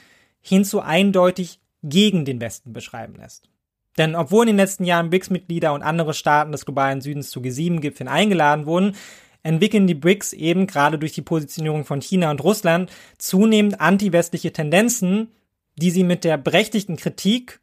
hinzu 0.47 0.79
eindeutig 0.81 1.59
gegen 1.83 2.25
den 2.25 2.39
Westen 2.39 2.73
beschreiben 2.73 3.15
lässt. 3.15 3.49
Denn 3.97 4.15
obwohl 4.15 4.43
in 4.43 4.47
den 4.47 4.57
letzten 4.57 4.83
Jahren 4.83 5.09
BRICS-Mitglieder 5.09 5.73
und 5.73 5.81
andere 5.81 6.13
Staaten 6.13 6.51
des 6.51 6.65
globalen 6.65 7.01
Südens 7.01 7.29
zu 7.29 7.39
G7-Gipfeln 7.39 8.09
eingeladen 8.09 8.65
wurden, 8.65 8.95
entwickeln 9.43 9.87
die 9.87 9.95
BRICS 9.95 10.33
eben 10.33 10.67
gerade 10.67 10.99
durch 10.99 11.13
die 11.13 11.21
Positionierung 11.21 11.85
von 11.85 12.01
China 12.01 12.31
und 12.31 12.43
Russland 12.43 12.91
zunehmend 13.17 13.79
anti-westliche 13.79 14.51
Tendenzen, 14.51 15.31
die 15.77 15.91
sie 15.91 16.03
mit 16.03 16.23
der 16.23 16.37
berechtigten 16.37 16.97
Kritik 16.97 17.61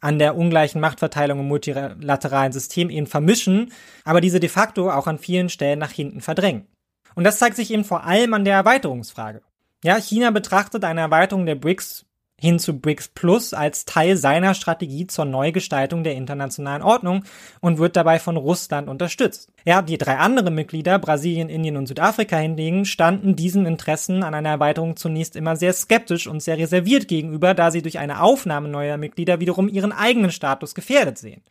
an 0.00 0.18
der 0.18 0.36
ungleichen 0.36 0.80
Machtverteilung 0.80 1.40
im 1.40 1.48
multilateralen 1.48 2.52
System 2.52 2.90
eben 2.90 3.06
vermischen, 3.06 3.72
aber 4.04 4.20
diese 4.20 4.38
de 4.38 4.50
facto 4.50 4.90
auch 4.90 5.06
an 5.06 5.18
vielen 5.18 5.48
Stellen 5.48 5.78
nach 5.78 5.92
hinten 5.92 6.20
verdrängen. 6.20 6.66
Und 7.14 7.24
das 7.24 7.38
zeigt 7.38 7.56
sich 7.56 7.70
eben 7.70 7.84
vor 7.84 8.04
allem 8.04 8.34
an 8.34 8.44
der 8.44 8.54
Erweiterungsfrage. 8.54 9.40
Ja, 9.82 9.96
China 9.96 10.30
betrachtet 10.30 10.84
eine 10.84 11.00
Erweiterung 11.00 11.46
der 11.46 11.54
BRICS 11.54 12.04
hin 12.44 12.58
zu 12.58 12.78
BRICS 12.78 13.08
Plus 13.08 13.54
als 13.54 13.84
Teil 13.86 14.16
seiner 14.16 14.54
Strategie 14.54 15.06
zur 15.06 15.24
Neugestaltung 15.24 16.04
der 16.04 16.14
internationalen 16.14 16.82
Ordnung 16.82 17.24
und 17.60 17.78
wird 17.78 17.96
dabei 17.96 18.18
von 18.18 18.36
Russland 18.36 18.88
unterstützt. 18.88 19.48
Ja, 19.64 19.82
die 19.82 19.98
drei 19.98 20.18
anderen 20.18 20.54
Mitglieder, 20.54 20.98
Brasilien, 20.98 21.48
Indien 21.48 21.76
und 21.76 21.86
Südafrika 21.86 22.36
hingegen, 22.36 22.84
standen 22.84 23.34
diesen 23.34 23.66
Interessen 23.66 24.22
an 24.22 24.34
einer 24.34 24.50
Erweiterung 24.50 24.96
zunächst 24.96 25.36
immer 25.36 25.56
sehr 25.56 25.72
skeptisch 25.72 26.26
und 26.26 26.42
sehr 26.42 26.58
reserviert 26.58 27.08
gegenüber, 27.08 27.54
da 27.54 27.70
sie 27.70 27.82
durch 27.82 27.98
eine 27.98 28.20
Aufnahme 28.20 28.68
neuer 28.68 28.98
Mitglieder 28.98 29.40
wiederum 29.40 29.68
ihren 29.68 29.92
eigenen 29.92 30.30
Status 30.30 30.74
gefährdet 30.74 31.18
sehen. 31.18 31.42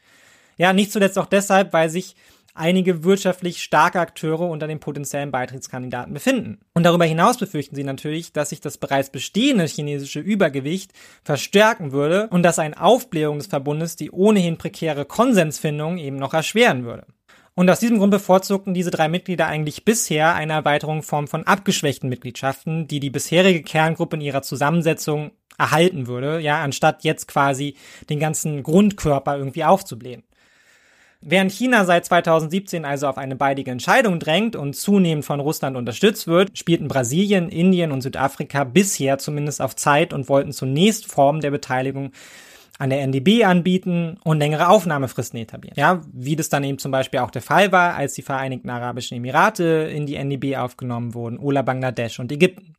Ja, 0.57 0.73
nicht 0.73 0.91
zuletzt 0.91 1.17
auch 1.17 1.25
deshalb, 1.25 1.73
weil 1.73 1.89
sich 1.89 2.15
einige 2.53 3.03
wirtschaftlich 3.03 3.63
starke 3.63 3.99
Akteure 3.99 4.49
unter 4.49 4.67
den 4.67 4.79
potenziellen 4.79 5.31
Beitrittskandidaten 5.31 6.13
befinden. 6.13 6.59
Und 6.73 6.83
darüber 6.83 7.05
hinaus 7.05 7.37
befürchten 7.37 7.75
sie 7.75 7.83
natürlich, 7.83 8.33
dass 8.33 8.49
sich 8.49 8.61
das 8.61 8.77
bereits 8.77 9.09
bestehende 9.09 9.65
chinesische 9.65 10.19
Übergewicht 10.19 10.91
verstärken 11.23 11.91
würde 11.91 12.27
und 12.29 12.43
dass 12.43 12.59
ein 12.59 12.75
Aufblähung 12.75 13.37
des 13.37 13.47
Verbundes 13.47 13.95
die 13.95 14.11
ohnehin 14.11 14.57
prekäre 14.57 15.05
Konsensfindung 15.05 15.97
eben 15.97 16.17
noch 16.17 16.33
erschweren 16.33 16.85
würde. 16.85 17.05
Und 17.55 17.69
aus 17.69 17.79
diesem 17.79 17.99
Grund 17.99 18.11
bevorzugten 18.11 18.73
diese 18.73 18.89
drei 18.89 19.07
Mitglieder 19.07 19.45
eigentlich 19.45 19.85
bisher 19.85 20.33
eine 20.33 20.53
Erweiterung 20.53 20.97
in 20.97 21.03
Form 21.03 21.27
von 21.27 21.43
abgeschwächten 21.43 22.09
Mitgliedschaften, 22.09 22.87
die 22.87 22.99
die 22.99 23.11
bisherige 23.11 23.61
Kerngruppe 23.61 24.15
in 24.15 24.21
ihrer 24.21 24.41
Zusammensetzung 24.41 25.31
erhalten 25.57 26.07
würde, 26.07 26.39
ja, 26.39 26.63
anstatt 26.63 27.03
jetzt 27.03 27.27
quasi 27.27 27.75
den 28.09 28.19
ganzen 28.19 28.63
Grundkörper 28.63 29.37
irgendwie 29.37 29.63
aufzublähen. 29.63 30.23
Während 31.25 31.51
China 31.53 31.85
seit 31.85 32.05
2017 32.05 32.83
also 32.83 33.07
auf 33.07 33.17
eine 33.17 33.37
beidige 33.37 33.71
Entscheidung 33.71 34.19
drängt 34.19 34.57
und 34.57 34.75
zunehmend 34.75 35.23
von 35.23 35.39
Russland 35.39 35.77
unterstützt 35.77 36.27
wird, 36.27 36.57
spielten 36.57 36.89
Brasilien, 36.89 37.47
Indien 37.49 37.93
und 37.93 38.01
Südafrika 38.01 38.65
bisher 38.65 39.17
zumindest 39.19 39.61
auf 39.61 39.75
Zeit 39.75 40.11
und 40.11 40.27
wollten 40.27 40.51
zunächst 40.51 41.05
Formen 41.09 41.39
der 41.39 41.51
Beteiligung 41.51 42.11
an 42.77 42.89
der 42.89 43.01
NDB 43.01 43.45
anbieten 43.45 44.17
und 44.23 44.39
längere 44.39 44.67
Aufnahmefristen 44.67 45.39
etablieren. 45.39 45.75
Ja, 45.77 46.01
wie 46.11 46.35
das 46.35 46.49
dann 46.49 46.63
eben 46.63 46.79
zum 46.79 46.91
Beispiel 46.91 47.19
auch 47.21 47.31
der 47.31 47.41
Fall 47.41 47.71
war, 47.71 47.95
als 47.95 48.13
die 48.13 48.21
Vereinigten 48.21 48.69
Arabischen 48.69 49.15
Emirate 49.15 49.63
in 49.93 50.05
die 50.05 50.15
NDB 50.15 50.57
aufgenommen 50.57 51.13
wurden, 51.13 51.37
oder 51.37 51.63
Bangladesch 51.63 52.19
und 52.19 52.31
Ägypten. 52.31 52.75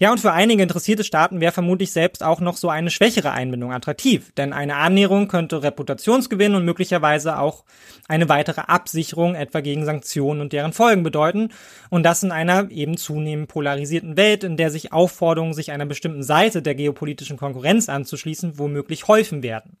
Ja, 0.00 0.10
und 0.10 0.18
für 0.18 0.32
einige 0.32 0.62
interessierte 0.62 1.04
Staaten 1.04 1.40
wäre 1.40 1.52
vermutlich 1.52 1.92
selbst 1.92 2.24
auch 2.24 2.40
noch 2.40 2.56
so 2.56 2.68
eine 2.68 2.90
schwächere 2.90 3.30
Einbindung 3.30 3.72
attraktiv, 3.72 4.32
denn 4.36 4.52
eine 4.52 4.76
Annäherung 4.76 5.28
könnte 5.28 5.62
Reputationsgewinn 5.62 6.56
und 6.56 6.64
möglicherweise 6.64 7.38
auch 7.38 7.64
eine 8.08 8.28
weitere 8.28 8.62
Absicherung 8.62 9.36
etwa 9.36 9.60
gegen 9.60 9.84
Sanktionen 9.84 10.40
und 10.40 10.52
deren 10.52 10.72
Folgen 10.72 11.04
bedeuten 11.04 11.50
und 11.88 12.02
das 12.02 12.22
in 12.22 12.32
einer 12.32 12.70
eben 12.70 12.96
zunehmend 12.96 13.48
polarisierten 13.48 14.16
Welt, 14.16 14.42
in 14.42 14.56
der 14.56 14.70
sich 14.70 14.92
Aufforderungen, 14.92 15.54
sich 15.54 15.70
einer 15.70 15.86
bestimmten 15.86 16.24
Seite 16.24 16.62
der 16.62 16.74
geopolitischen 16.74 17.36
Konkurrenz 17.36 17.88
anzuschließen, 17.88 18.58
womöglich 18.58 19.06
häufen 19.06 19.42
werden. 19.42 19.78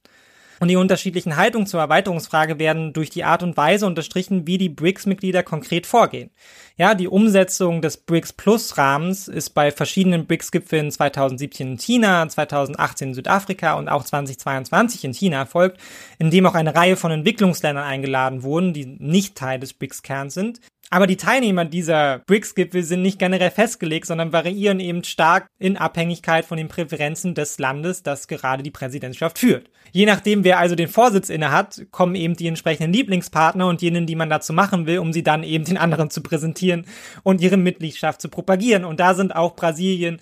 Und 0.60 0.68
die 0.68 0.76
unterschiedlichen 0.76 1.36
Haltungen 1.36 1.66
zur 1.66 1.80
Erweiterungsfrage 1.80 2.58
werden 2.58 2.92
durch 2.92 3.08
die 3.08 3.24
Art 3.24 3.42
und 3.42 3.56
Weise 3.56 3.86
unterstrichen, 3.86 4.46
wie 4.46 4.58
die 4.58 4.68
BRICS-Mitglieder 4.68 5.42
konkret 5.42 5.86
vorgehen. 5.86 6.30
Ja, 6.76 6.94
die 6.94 7.08
Umsetzung 7.08 7.80
des 7.80 7.96
BRICS 7.96 8.34
Plus 8.34 8.76
Rahmens 8.76 9.26
ist 9.26 9.50
bei 9.50 9.72
verschiedenen 9.72 10.26
BRICS-Gipfeln 10.26 10.90
2017 10.90 11.72
in 11.72 11.78
China, 11.78 12.28
2018 12.28 13.08
in 13.08 13.14
Südafrika 13.14 13.72
und 13.72 13.88
auch 13.88 14.04
2022 14.04 15.04
in 15.04 15.14
China 15.14 15.38
erfolgt, 15.38 15.80
in 16.18 16.30
dem 16.30 16.44
auch 16.44 16.54
eine 16.54 16.74
Reihe 16.74 16.96
von 16.96 17.10
Entwicklungsländern 17.10 17.84
eingeladen 17.84 18.42
wurden, 18.42 18.74
die 18.74 18.84
nicht 18.84 19.36
Teil 19.36 19.60
des 19.60 19.72
BRICS-Kerns 19.72 20.34
sind. 20.34 20.60
Aber 20.92 21.06
die 21.06 21.16
Teilnehmer 21.16 21.64
dieser 21.64 22.18
BRICS-Gipfel 22.26 22.82
sind 22.82 23.02
nicht 23.02 23.20
generell 23.20 23.52
festgelegt, 23.52 24.06
sondern 24.06 24.32
variieren 24.32 24.80
eben 24.80 25.04
stark 25.04 25.46
in 25.60 25.76
Abhängigkeit 25.76 26.44
von 26.44 26.58
den 26.58 26.66
Präferenzen 26.66 27.36
des 27.36 27.60
Landes, 27.60 28.02
das 28.02 28.26
gerade 28.26 28.64
die 28.64 28.72
Präsidentschaft 28.72 29.38
führt. 29.38 29.70
Je 29.92 30.04
nachdem, 30.04 30.42
wer 30.42 30.58
also 30.58 30.74
den 30.74 30.88
Vorsitz 30.88 31.30
inne 31.30 31.52
hat, 31.52 31.86
kommen 31.92 32.16
eben 32.16 32.34
die 32.34 32.48
entsprechenden 32.48 32.92
Lieblingspartner 32.92 33.68
und 33.68 33.82
jenen, 33.82 34.06
die 34.06 34.16
man 34.16 34.30
dazu 34.30 34.52
machen 34.52 34.86
will, 34.86 34.98
um 34.98 35.12
sie 35.12 35.22
dann 35.22 35.44
eben 35.44 35.64
den 35.64 35.78
anderen 35.78 36.10
zu 36.10 36.22
präsentieren 36.22 36.84
und 37.22 37.40
ihre 37.40 37.56
Mitgliedschaft 37.56 38.20
zu 38.20 38.28
propagieren. 38.28 38.84
Und 38.84 38.98
da 38.98 39.14
sind 39.14 39.34
auch 39.34 39.54
Brasilien 39.54 40.20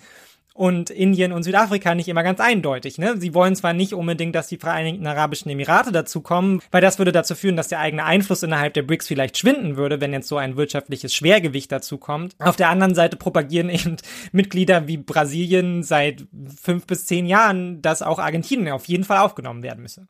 und 0.59 0.89
Indien 0.89 1.31
und 1.31 1.43
Südafrika 1.43 1.95
nicht 1.95 2.09
immer 2.09 2.21
ganz 2.21 2.41
eindeutig. 2.41 2.97
Ne? 2.97 3.15
Sie 3.17 3.33
wollen 3.33 3.55
zwar 3.55 3.71
nicht 3.71 3.93
unbedingt, 3.93 4.35
dass 4.35 4.49
die 4.49 4.57
Vereinigten 4.57 5.07
Arabischen 5.07 5.49
Emirate 5.49 5.93
dazukommen, 5.93 6.61
weil 6.69 6.81
das 6.81 6.97
würde 6.97 7.13
dazu 7.13 7.33
führen, 7.33 7.55
dass 7.55 7.69
der 7.69 7.79
eigene 7.79 8.03
Einfluss 8.03 8.43
innerhalb 8.43 8.73
der 8.73 8.81
BRICS 8.81 9.07
vielleicht 9.07 9.37
schwinden 9.37 9.77
würde, 9.77 10.01
wenn 10.01 10.11
jetzt 10.11 10.27
so 10.27 10.35
ein 10.35 10.57
wirtschaftliches 10.57 11.15
Schwergewicht 11.15 11.71
dazukommt. 11.71 12.35
Auf 12.39 12.57
der 12.57 12.67
anderen 12.67 12.93
Seite 12.93 13.15
propagieren 13.15 13.69
eben 13.69 13.95
Mitglieder 14.33 14.85
wie 14.85 14.97
Brasilien 14.97 15.81
seit 15.81 16.27
fünf 16.61 16.85
bis 16.85 17.05
zehn 17.05 17.25
Jahren, 17.25 17.81
dass 17.81 18.01
auch 18.01 18.19
Argentinien 18.19 18.73
auf 18.73 18.83
jeden 18.89 19.05
Fall 19.05 19.19
aufgenommen 19.19 19.63
werden 19.63 19.81
müsse. 19.81 20.09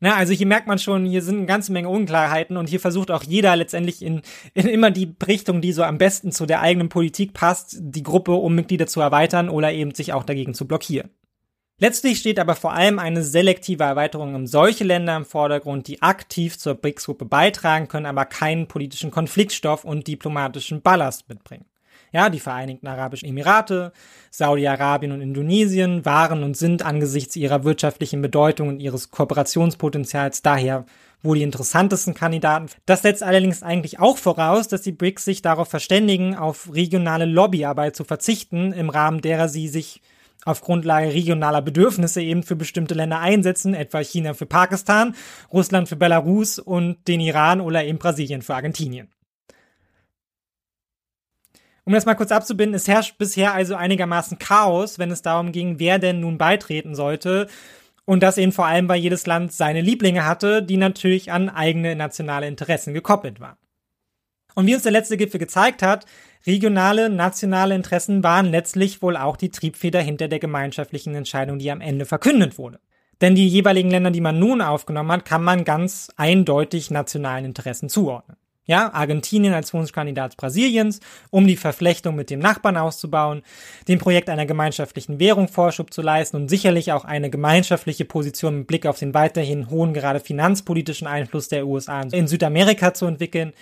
Na, 0.00 0.14
also 0.14 0.32
hier 0.32 0.46
merkt 0.46 0.68
man 0.68 0.78
schon, 0.78 1.04
hier 1.04 1.22
sind 1.22 1.38
eine 1.38 1.46
ganze 1.46 1.72
Menge 1.72 1.88
Unklarheiten 1.88 2.56
und 2.56 2.68
hier 2.68 2.78
versucht 2.78 3.10
auch 3.10 3.24
jeder 3.24 3.56
letztendlich 3.56 4.02
in, 4.02 4.22
in 4.54 4.68
immer 4.68 4.90
die 4.90 5.14
Richtung, 5.26 5.60
die 5.60 5.72
so 5.72 5.82
am 5.82 5.98
besten 5.98 6.30
zu 6.30 6.46
der 6.46 6.60
eigenen 6.60 6.88
Politik 6.88 7.34
passt, 7.34 7.76
die 7.80 8.04
Gruppe 8.04 8.32
um 8.32 8.54
Mitglieder 8.54 8.86
zu 8.86 9.00
erweitern 9.00 9.48
oder 9.48 9.72
eben 9.72 9.94
sich 9.94 10.12
auch 10.12 10.24
dagegen 10.24 10.54
zu 10.54 10.68
blockieren. 10.68 11.10
Letztlich 11.80 12.18
steht 12.18 12.40
aber 12.40 12.56
vor 12.56 12.72
allem 12.72 12.98
eine 12.98 13.22
selektive 13.22 13.84
Erweiterung 13.84 14.34
um 14.34 14.48
solche 14.48 14.82
Länder 14.82 15.16
im 15.16 15.24
Vordergrund, 15.24 15.86
die 15.86 16.02
aktiv 16.02 16.58
zur 16.58 16.74
BRICS-Gruppe 16.74 17.24
beitragen 17.24 17.86
können, 17.86 18.06
aber 18.06 18.24
keinen 18.24 18.66
politischen 18.66 19.12
Konfliktstoff 19.12 19.84
und 19.84 20.08
diplomatischen 20.08 20.82
Ballast 20.82 21.28
mitbringen. 21.28 21.67
Ja, 22.12 22.30
die 22.30 22.40
Vereinigten 22.40 22.86
Arabischen 22.86 23.28
Emirate, 23.28 23.92
Saudi-Arabien 24.30 25.12
und 25.12 25.20
Indonesien 25.20 26.04
waren 26.04 26.42
und 26.42 26.56
sind 26.56 26.82
angesichts 26.82 27.36
ihrer 27.36 27.64
wirtschaftlichen 27.64 28.22
Bedeutung 28.22 28.68
und 28.68 28.80
ihres 28.80 29.10
Kooperationspotenzials 29.10 30.42
daher 30.42 30.86
wohl 31.22 31.36
die 31.36 31.42
interessantesten 31.42 32.14
Kandidaten. 32.14 32.68
Das 32.86 33.02
setzt 33.02 33.22
allerdings 33.22 33.62
eigentlich 33.62 33.98
auch 33.98 34.18
voraus, 34.18 34.68
dass 34.68 34.82
die 34.82 34.92
BRICS 34.92 35.24
sich 35.24 35.42
darauf 35.42 35.68
verständigen, 35.68 36.36
auf 36.36 36.72
regionale 36.72 37.24
Lobbyarbeit 37.24 37.96
zu 37.96 38.04
verzichten, 38.04 38.72
im 38.72 38.88
Rahmen 38.88 39.20
derer 39.20 39.48
sie 39.48 39.68
sich 39.68 40.00
auf 40.44 40.60
Grundlage 40.60 41.12
regionaler 41.12 41.60
Bedürfnisse 41.60 42.22
eben 42.22 42.42
für 42.42 42.56
bestimmte 42.56 42.94
Länder 42.94 43.18
einsetzen, 43.18 43.74
etwa 43.74 43.98
China 43.98 44.34
für 44.34 44.46
Pakistan, 44.46 45.14
Russland 45.52 45.88
für 45.88 45.96
Belarus 45.96 46.58
und 46.58 47.06
den 47.08 47.20
Iran 47.20 47.60
oder 47.60 47.84
eben 47.84 47.98
Brasilien 47.98 48.42
für 48.42 48.54
Argentinien. 48.54 49.08
Um 51.88 51.94
das 51.94 52.04
mal 52.04 52.16
kurz 52.16 52.32
abzubinden, 52.32 52.74
es 52.74 52.86
herrscht 52.86 53.16
bisher 53.16 53.54
also 53.54 53.74
einigermaßen 53.74 54.38
Chaos, 54.38 54.98
wenn 54.98 55.10
es 55.10 55.22
darum 55.22 55.52
ging, 55.52 55.78
wer 55.78 55.98
denn 55.98 56.20
nun 56.20 56.36
beitreten 56.36 56.94
sollte. 56.94 57.46
Und 58.04 58.22
dass 58.22 58.36
eben 58.36 58.52
vor 58.52 58.66
allem, 58.66 58.90
weil 58.90 59.00
jedes 59.00 59.24
Land 59.24 59.54
seine 59.54 59.80
Lieblinge 59.80 60.26
hatte, 60.26 60.62
die 60.62 60.76
natürlich 60.76 61.32
an 61.32 61.48
eigene 61.48 61.96
nationale 61.96 62.46
Interessen 62.46 62.92
gekoppelt 62.92 63.40
waren. 63.40 63.56
Und 64.54 64.66
wie 64.66 64.74
uns 64.74 64.82
der 64.82 64.92
letzte 64.92 65.16
Gipfel 65.16 65.40
gezeigt 65.40 65.82
hat, 65.82 66.04
regionale, 66.46 67.08
nationale 67.08 67.74
Interessen 67.74 68.22
waren 68.22 68.50
letztlich 68.50 69.00
wohl 69.00 69.16
auch 69.16 69.38
die 69.38 69.50
Triebfeder 69.50 70.02
hinter 70.02 70.28
der 70.28 70.40
gemeinschaftlichen 70.40 71.14
Entscheidung, 71.14 71.58
die 71.58 71.70
am 71.70 71.80
Ende 71.80 72.04
verkündet 72.04 72.58
wurde. 72.58 72.80
Denn 73.22 73.34
die 73.34 73.48
jeweiligen 73.48 73.90
Länder, 73.90 74.10
die 74.10 74.20
man 74.20 74.38
nun 74.38 74.60
aufgenommen 74.60 75.12
hat, 75.12 75.24
kann 75.24 75.42
man 75.42 75.64
ganz 75.64 76.10
eindeutig 76.18 76.90
nationalen 76.90 77.46
Interessen 77.46 77.88
zuordnen. 77.88 78.36
Ja, 78.68 78.92
Argentinien 78.92 79.54
als 79.54 79.72
Wunschkandidat 79.72 80.36
Brasiliens, 80.36 81.00
um 81.30 81.46
die 81.46 81.56
Verflechtung 81.56 82.14
mit 82.14 82.28
dem 82.28 82.38
Nachbarn 82.38 82.76
auszubauen, 82.76 83.42
dem 83.88 83.98
Projekt 83.98 84.28
einer 84.28 84.44
gemeinschaftlichen 84.44 85.18
Währung 85.18 85.48
Vorschub 85.48 85.90
zu 85.90 86.02
leisten 86.02 86.36
und 86.36 86.50
sicherlich 86.50 86.92
auch 86.92 87.06
eine 87.06 87.30
gemeinschaftliche 87.30 88.04
Position 88.04 88.58
mit 88.58 88.66
Blick 88.66 88.84
auf 88.84 88.98
den 88.98 89.14
weiterhin 89.14 89.70
hohen, 89.70 89.94
gerade 89.94 90.20
finanzpolitischen 90.20 91.06
Einfluss 91.06 91.48
der 91.48 91.66
USA 91.66 92.02
in 92.02 92.28
Südamerika 92.28 92.92
zu 92.92 93.06
entwickeln, 93.06 93.54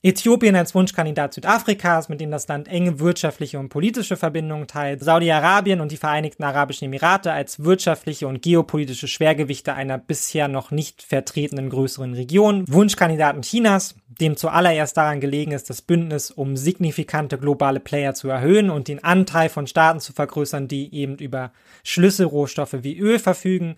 Äthiopien 0.00 0.54
als 0.54 0.76
Wunschkandidat 0.76 1.34
Südafrikas, 1.34 2.08
mit 2.08 2.20
dem 2.20 2.30
das 2.30 2.46
Land 2.46 2.68
enge 2.68 3.00
wirtschaftliche 3.00 3.58
und 3.58 3.68
politische 3.68 4.16
Verbindungen 4.16 4.68
teilt, 4.68 5.02
Saudi-Arabien 5.02 5.80
und 5.80 5.90
die 5.90 5.96
Vereinigten 5.96 6.44
Arabischen 6.44 6.84
Emirate 6.84 7.32
als 7.32 7.64
wirtschaftliche 7.64 8.28
und 8.28 8.40
geopolitische 8.40 9.08
Schwergewichte 9.08 9.74
einer 9.74 9.98
bisher 9.98 10.46
noch 10.46 10.70
nicht 10.70 11.02
vertretenen 11.02 11.68
größeren 11.68 12.14
Region, 12.14 12.64
Wunschkandidaten 12.68 13.42
Chinas, 13.42 13.96
dem 14.20 14.36
zuallererst 14.36 14.96
daran 14.96 15.18
gelegen 15.20 15.50
ist, 15.50 15.68
das 15.68 15.82
Bündnis 15.82 16.30
um 16.30 16.56
signifikante 16.56 17.36
globale 17.36 17.80
Player 17.80 18.14
zu 18.14 18.28
erhöhen 18.28 18.70
und 18.70 18.86
den 18.86 19.02
Anteil 19.02 19.48
von 19.48 19.66
Staaten 19.66 19.98
zu 19.98 20.12
vergrößern, 20.12 20.68
die 20.68 20.94
eben 20.94 21.16
über 21.16 21.50
Schlüsselrohstoffe 21.82 22.84
wie 22.84 22.96
Öl 22.96 23.18
verfügen, 23.18 23.74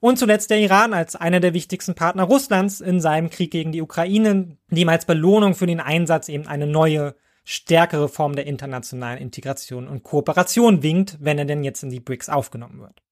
und 0.00 0.18
zuletzt 0.18 0.50
der 0.50 0.58
Iran 0.58 0.92
als 0.92 1.14
einer 1.14 1.40
der 1.40 1.54
wichtigsten 1.54 1.94
Partner 1.94 2.24
Russlands 2.24 2.80
in 2.80 3.00
seinem 3.00 3.30
Krieg 3.30 3.50
gegen 3.50 3.72
die 3.72 3.82
Ukraine, 3.82 4.56
dem 4.68 4.88
als 4.88 5.04
Belohnung 5.04 5.54
für 5.54 5.66
den 5.66 5.80
Einsatz 5.80 6.28
eben 6.28 6.46
eine 6.46 6.66
neue 6.66 7.14
stärkere 7.44 8.08
Form 8.08 8.34
der 8.34 8.46
internationalen 8.46 9.18
Integration 9.18 9.88
und 9.88 10.02
Kooperation 10.02 10.82
winkt, 10.82 11.18
wenn 11.20 11.38
er 11.38 11.44
denn 11.44 11.64
jetzt 11.64 11.82
in 11.82 11.90
die 11.90 12.00
BRICS 12.00 12.28
aufgenommen 12.28 12.80
wird. 12.80 13.02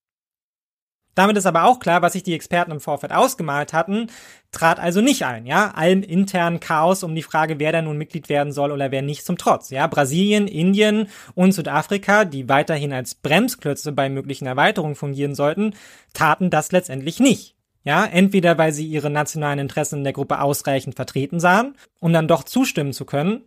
Damit 1.18 1.36
ist 1.36 1.46
aber 1.46 1.64
auch 1.64 1.80
klar, 1.80 2.00
was 2.00 2.12
sich 2.12 2.22
die 2.22 2.32
Experten 2.32 2.70
im 2.70 2.78
Vorfeld 2.78 3.12
ausgemalt 3.12 3.72
hatten, 3.72 4.06
trat 4.52 4.78
also 4.78 5.00
nicht 5.00 5.24
ein, 5.24 5.46
ja. 5.46 5.72
Allem 5.72 6.04
internen 6.04 6.60
Chaos 6.60 7.02
um 7.02 7.12
die 7.12 7.24
Frage, 7.24 7.58
wer 7.58 7.72
da 7.72 7.82
nun 7.82 7.98
Mitglied 7.98 8.28
werden 8.28 8.52
soll 8.52 8.70
oder 8.70 8.92
wer 8.92 9.02
nicht 9.02 9.26
zum 9.26 9.36
Trotz, 9.36 9.70
ja. 9.70 9.88
Brasilien, 9.88 10.46
Indien 10.46 11.08
und 11.34 11.50
Südafrika, 11.50 12.24
die 12.24 12.48
weiterhin 12.48 12.92
als 12.92 13.16
Bremsklötze 13.16 13.90
bei 13.90 14.08
möglichen 14.08 14.46
Erweiterungen 14.46 14.94
fungieren 14.94 15.34
sollten, 15.34 15.74
taten 16.12 16.50
das 16.50 16.70
letztendlich 16.70 17.18
nicht. 17.18 17.56
Ja, 17.82 18.06
entweder 18.06 18.56
weil 18.56 18.72
sie 18.72 18.86
ihre 18.86 19.10
nationalen 19.10 19.58
Interessen 19.58 19.98
in 19.98 20.04
der 20.04 20.12
Gruppe 20.12 20.40
ausreichend 20.40 20.94
vertreten 20.94 21.40
sahen, 21.40 21.74
um 21.98 22.12
dann 22.12 22.28
doch 22.28 22.44
zustimmen 22.44 22.92
zu 22.92 23.04
können. 23.04 23.42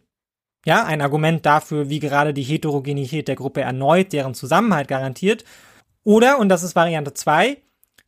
Ja, 0.66 0.84
ein 0.84 1.00
Argument 1.00 1.46
dafür, 1.46 1.90
wie 1.90 2.00
gerade 2.00 2.34
die 2.34 2.44
Heterogenität 2.44 3.30
der 3.30 3.38
Gruppe 3.38 3.62
erneut 3.62 4.12
deren 4.12 4.34
Zusammenhalt 4.34 4.90
garantiert 4.90 5.46
oder, 6.04 6.40
und 6.40 6.50
das 6.50 6.64
ist 6.64 6.76
Variante 6.76 7.14
2, 7.14 7.58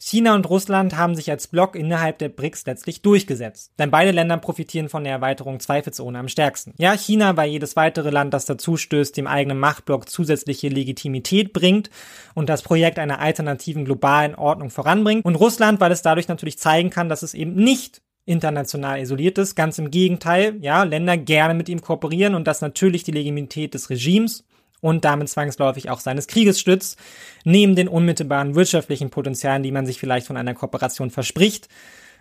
China 0.05 0.35
und 0.35 0.49
Russland 0.49 0.97
haben 0.97 1.15
sich 1.15 1.31
als 1.31 1.47
Block 1.47 1.77
innerhalb 1.77 2.17
der 2.17 2.27
BRICS 2.27 2.65
letztlich 2.65 3.01
durchgesetzt. 3.03 3.71
Denn 3.79 3.89
beide 3.89 4.11
Länder 4.11 4.35
profitieren 4.35 4.89
von 4.89 5.05
der 5.05 5.13
Erweiterung 5.13 5.61
zweifelsohne 5.61 6.19
am 6.19 6.27
stärksten. 6.27 6.73
Ja, 6.77 6.91
China, 6.91 7.37
weil 7.37 7.49
jedes 7.49 7.77
weitere 7.77 8.09
Land, 8.09 8.33
das 8.33 8.43
dazustößt, 8.43 9.15
dem 9.15 9.27
eigenen 9.27 9.59
Machtblock 9.59 10.09
zusätzliche 10.09 10.67
Legitimität 10.67 11.53
bringt 11.53 11.89
und 12.33 12.49
das 12.49 12.63
Projekt 12.63 12.99
einer 12.99 13.19
alternativen 13.19 13.85
globalen 13.85 14.35
Ordnung 14.35 14.71
voranbringt. 14.71 15.23
Und 15.23 15.35
Russland, 15.35 15.79
weil 15.79 15.93
es 15.93 16.01
dadurch 16.01 16.27
natürlich 16.27 16.59
zeigen 16.59 16.89
kann, 16.89 17.07
dass 17.07 17.23
es 17.23 17.33
eben 17.33 17.55
nicht 17.55 18.01
international 18.25 18.99
isoliert 18.99 19.37
ist. 19.37 19.55
Ganz 19.55 19.77
im 19.77 19.89
Gegenteil, 19.89 20.57
ja, 20.59 20.83
Länder 20.83 21.15
gerne 21.15 21.53
mit 21.53 21.69
ihm 21.69 21.81
kooperieren 21.81 22.35
und 22.35 22.45
das 22.45 22.59
natürlich 22.59 23.03
die 23.03 23.11
Legitimität 23.11 23.73
des 23.73 23.89
Regimes 23.89 24.43
und 24.83 25.05
damit 25.05 25.29
zwangsläufig 25.29 25.89
auch 25.89 26.01
seines 26.01 26.27
Krieges 26.27 26.59
stützt, 26.59 26.99
neben 27.45 27.75
den 27.75 27.87
unmittelbaren 27.87 28.53
wirtschaftlichen 28.53 29.09
Potenzialen, 29.09 29.63
die 29.63 29.71
man 29.71 29.85
sich 29.85 29.97
vielleicht 29.97 30.27
von 30.27 30.35
einer 30.35 30.53
Kooperation 30.53 31.09
verspricht, 31.09 31.69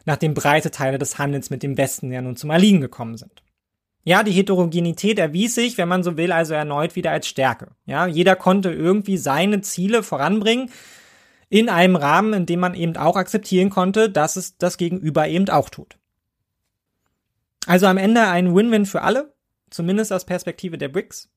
nachdem 0.05 0.33
breite 0.33 0.71
Teile 0.71 0.99
des 0.99 1.19
Handels 1.19 1.51
mit 1.51 1.65
dem 1.65 1.77
Westen 1.77 2.13
ja 2.13 2.23
nun 2.23 2.37
zum 2.37 2.51
Erliegen 2.51 2.81
gekommen 2.81 3.17
sind. 3.17 3.43
Ja, 4.05 4.23
die 4.23 4.31
Heterogenität 4.31 5.19
erwies 5.19 5.57
sich, 5.57 5.77
wenn 5.77 5.89
man 5.89 6.05
so 6.05 6.17
will, 6.17 6.31
also 6.31 6.55
erneut 6.55 6.95
wieder 6.95 7.11
als 7.11 7.27
Stärke. 7.27 7.73
Ja, 7.85 8.07
jeder 8.07 8.37
konnte 8.37 8.71
irgendwie 8.71 9.17
seine 9.17 9.61
Ziele 9.61 10.05
voranbringen 10.05 10.71
in 11.49 11.69
einem 11.69 11.97
Rahmen, 11.97 12.33
in 12.33 12.47
dem 12.47 12.61
man 12.61 12.75
eben 12.75 12.97
auch 12.97 13.17
akzeptieren 13.17 13.71
konnte, 13.71 14.09
dass 14.09 14.37
es 14.37 14.57
das 14.57 14.77
Gegenüber 14.77 15.27
eben 15.27 15.49
auch 15.49 15.69
tut. 15.69 15.99
Also 17.67 17.87
am 17.87 17.97
Ende 17.97 18.23
ein 18.23 18.55
Win-Win 18.55 18.87
für 18.87 19.03
alle, 19.03 19.35
zumindest 19.71 20.13
aus 20.13 20.25
Perspektive 20.25 20.79
der 20.79 20.89
BRICS. 20.89 21.32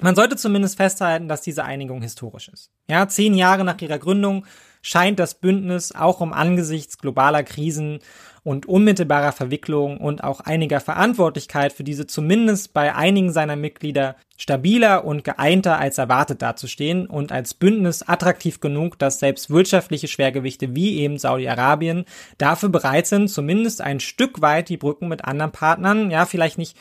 Man 0.00 0.14
sollte 0.14 0.36
zumindest 0.36 0.76
festhalten, 0.76 1.28
dass 1.28 1.42
diese 1.42 1.64
Einigung 1.64 2.00
historisch 2.00 2.48
ist. 2.48 2.70
Ja, 2.88 3.08
zehn 3.08 3.34
Jahre 3.34 3.64
nach 3.64 3.80
ihrer 3.80 3.98
Gründung 3.98 4.46
scheint 4.82 5.18
das 5.18 5.34
Bündnis 5.34 5.94
auch 5.94 6.20
um 6.20 6.32
angesichts 6.32 6.98
globaler 6.98 7.42
Krisen 7.42 7.98
und 8.42 8.66
unmittelbarer 8.66 9.32
Verwicklung 9.32 9.98
und 9.98 10.24
auch 10.24 10.40
einiger 10.40 10.80
Verantwortlichkeit 10.80 11.74
für 11.74 11.84
diese 11.84 12.06
zumindest 12.06 12.72
bei 12.72 12.94
einigen 12.94 13.32
seiner 13.32 13.56
Mitglieder 13.56 14.16
stabiler 14.38 15.04
und 15.04 15.24
geeinter 15.24 15.78
als 15.78 15.98
erwartet 15.98 16.40
dazustehen 16.40 17.06
und 17.06 17.32
als 17.32 17.52
Bündnis 17.52 18.02
attraktiv 18.02 18.60
genug, 18.60 18.98
dass 18.98 19.18
selbst 19.18 19.50
wirtschaftliche 19.50 20.08
Schwergewichte 20.08 20.74
wie 20.74 20.98
eben 21.00 21.18
Saudi-Arabien 21.18 22.06
dafür 22.38 22.70
bereit 22.70 23.06
sind, 23.06 23.28
zumindest 23.28 23.82
ein 23.82 24.00
Stück 24.00 24.40
weit 24.40 24.70
die 24.70 24.78
Brücken 24.78 25.08
mit 25.08 25.26
anderen 25.26 25.52
Partnern, 25.52 26.10
ja, 26.10 26.24
vielleicht 26.24 26.56
nicht 26.56 26.78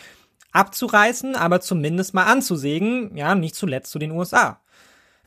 abzureißen, 0.52 1.36
aber 1.36 1.62
zumindest 1.62 2.14
mal 2.14 2.26
anzusägen, 2.26 3.16
ja, 3.16 3.36
nicht 3.36 3.56
zuletzt 3.56 3.92
zu 3.92 4.00
den 4.00 4.12
USA. 4.12 4.60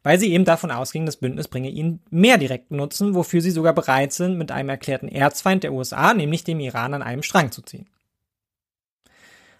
Weil 0.02 0.18
sie 0.18 0.32
eben 0.32 0.44
davon 0.44 0.72
ausgingen, 0.72 1.06
das 1.06 1.16
Bündnis 1.16 1.46
bringe 1.46 1.70
ihnen 1.70 2.00
mehr 2.10 2.38
direkten 2.38 2.76
Nutzen, 2.76 3.14
wofür 3.14 3.40
sie 3.40 3.52
sogar 3.52 3.72
bereit 3.72 4.12
sind, 4.12 4.36
mit 4.36 4.50
einem 4.50 4.68
erklärten 4.68 5.08
Erzfeind 5.08 5.62
der 5.62 5.72
USA, 5.72 6.12
nämlich 6.12 6.42
dem 6.42 6.58
Iran, 6.58 6.94
an 6.94 7.02
einem 7.02 7.22
Strang 7.22 7.52
zu 7.52 7.62
ziehen. 7.62 7.88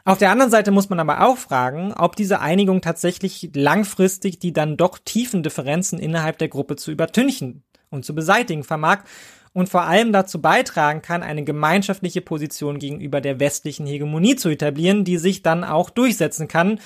Auf 0.05 0.19
der 0.19 0.33
anderen 0.33 0.51
Seite 0.51 0.73
muss 0.73 0.91
man 0.91 0.99
aber 0.99 1.25
auch 1.25 1.39
fragen, 1.39 1.93
ob 1.93 2.17
diese 2.17 2.41
Einigung 2.41 2.81
tatsächlich 2.81 3.51
langfristig 3.55 4.41
die 4.41 4.53
dann 4.53 4.77
doch 4.77 4.99
tiefen 4.99 5.45
Differenzen 5.45 6.01
innerhalb 6.01 6.39
der 6.39 6.49
Gruppe 6.49 6.75
zu 6.75 6.91
übertünchen 6.91 7.63
und 7.89 8.05
zu 8.05 8.13
beseitigen 8.13 8.65
vermag 8.65 9.05
und 9.53 9.69
vor 9.69 9.83
allem 9.83 10.13
dazu 10.13 10.41
beitragen 10.41 11.03
kann, 11.03 11.23
eine 11.23 11.45
gemeinschaftliche 11.45 12.21
Position 12.21 12.79
gegenüber 12.79 13.21
der 13.21 13.41
westlichen 13.41 13.87
Hegemonie 13.87 14.37
zu 14.37 14.49
etablieren, 14.49 15.05
die 15.05 15.19
sich 15.19 15.43
dann 15.43 15.65
auch 15.65 15.91
durchsetzen 15.91 16.49
kann 16.49 16.81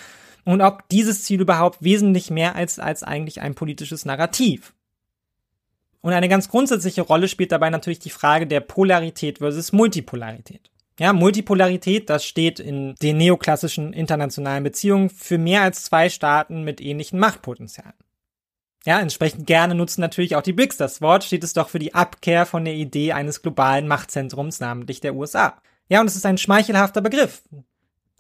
und 0.45 0.61
ob 0.63 0.89
dieses 0.89 1.23
Ziel 1.25 1.41
überhaupt 1.41 1.83
wesentlich 1.83 2.31
mehr 2.31 2.57
als, 2.57 2.79
als 2.79 3.03
eigentlich 3.03 3.41
ein 3.41 3.55
politisches 3.55 4.05
Narrativ. 4.05 4.75
Und 6.01 6.13
eine 6.13 6.29
ganz 6.29 6.49
grundsätzliche 6.49 7.03
Rolle 7.03 7.27
spielt 7.27 7.51
dabei 7.51 7.69
natürlich 7.71 7.99
die 7.99 8.11
Frage 8.11 8.47
der 8.47 8.61
Polarität 8.61 9.39
versus 9.39 9.73
Multipolarität. 9.73 10.71
Ja, 10.99 11.13
Multipolarität, 11.13 12.09
das 12.09 12.25
steht 12.25 12.59
in 12.59 12.95
den 13.03 13.19
neoklassischen 13.19 13.93
internationalen 13.93 14.65
Beziehungen 14.65 15.11
für 15.11 15.37
mehr 15.37 15.63
als 15.63 15.85
zwei 15.85 16.09
Staaten 16.09 16.63
mit 16.63 16.81
ähnlichen 16.81 17.19
Machtpotenzialen. 17.19 17.93
Ja, 18.87 19.01
entsprechend 19.01 19.49
gerne 19.49 19.75
nutzen 19.75 20.01
natürlich 20.01 20.37
auch 20.37 20.43
die 20.43 20.53
BRICS 20.53 20.77
das 20.77 21.03
Wort, 21.03 21.25
steht 21.25 21.43
es 21.43 21.53
doch 21.53 21.69
für 21.69 21.81
die 21.81 21.95
Abkehr 21.95 22.47
von 22.47 22.65
der 22.65 22.75
Idee 22.75 23.13
eines 23.13 23.43
globalen 23.43 23.89
Machtzentrums, 23.89 24.61
namentlich 24.61 25.01
der 25.01 25.17
USA. 25.17 25.61
Ja, 25.89 26.01
und 26.01 26.07
es 26.07 26.15
ist 26.15 26.25
ein 26.25 26.39
schmeichelhafter 26.39 27.01
Begriff. 27.01 27.43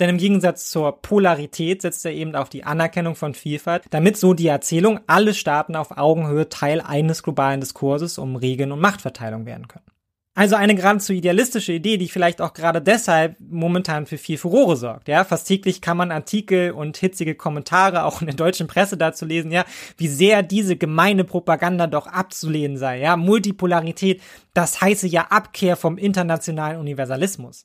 Denn 0.01 0.11
im 0.11 0.19
Gegensatz 0.19 0.69
zur 0.69 1.01
Polarität 1.01 1.83
setzt 1.83 2.05
er 2.05 2.13
eben 2.13 2.35
auf 2.35 2.49
die 2.49 2.65
Anerkennung 2.65 3.15
von 3.15 3.35
Vielfalt, 3.35 3.85
damit 3.91 4.17
so 4.17 4.35
die 4.35 4.49
Erzählung, 4.49 4.99
alle 5.07 5.35
Staaten 5.35 5.77
auf 5.77 5.97
Augenhöhe 5.97 6.49
Teil 6.49 6.81
eines 6.81 7.23
globalen 7.23 7.61
Diskurses 7.61 8.19
um 8.19 8.35
Regeln 8.35 8.73
und 8.73 8.81
Machtverteilung 8.81 9.47
werden 9.47 9.69
können. 9.69 9.86
Also 10.37 10.55
eine 10.55 10.75
geradezu 10.75 11.15
idealistische 11.15 11.73
Idee, 11.73 11.97
die 11.97 12.11
vielleicht 12.11 12.43
auch 12.43 12.53
gerade 12.53 12.83
deshalb 12.83 13.37
momentan 13.41 14.05
für 14.05 14.19
viel 14.19 14.37
Furore 14.37 14.77
sorgt. 14.77 15.09
Ja, 15.09 15.25
fast 15.25 15.49
täglich 15.49 15.81
kann 15.81 15.97
man 15.97 16.13
Artikel 16.13 16.73
und 16.73 16.99
hitzige 16.99 17.35
Kommentare 17.35 18.05
auch 18.05 18.21
in 18.21 18.27
der 18.27 18.37
deutschen 18.37 18.67
Presse 18.67 18.99
dazu 18.99 19.25
lesen, 19.25 19.51
ja, 19.51 19.65
wie 19.97 20.09
sehr 20.09 20.43
diese 20.43 20.77
gemeine 20.77 21.25
Propaganda 21.25 21.87
doch 21.87 22.07
abzulehnen 22.07 22.77
sei. 22.77 23.01
Ja, 23.01 23.17
Multipolarität, 23.17 24.21
das 24.53 24.83
heiße 24.83 25.07
ja 25.07 25.23
Abkehr 25.31 25.75
vom 25.75 25.97
internationalen 25.97 26.81
Universalismus. 26.81 27.65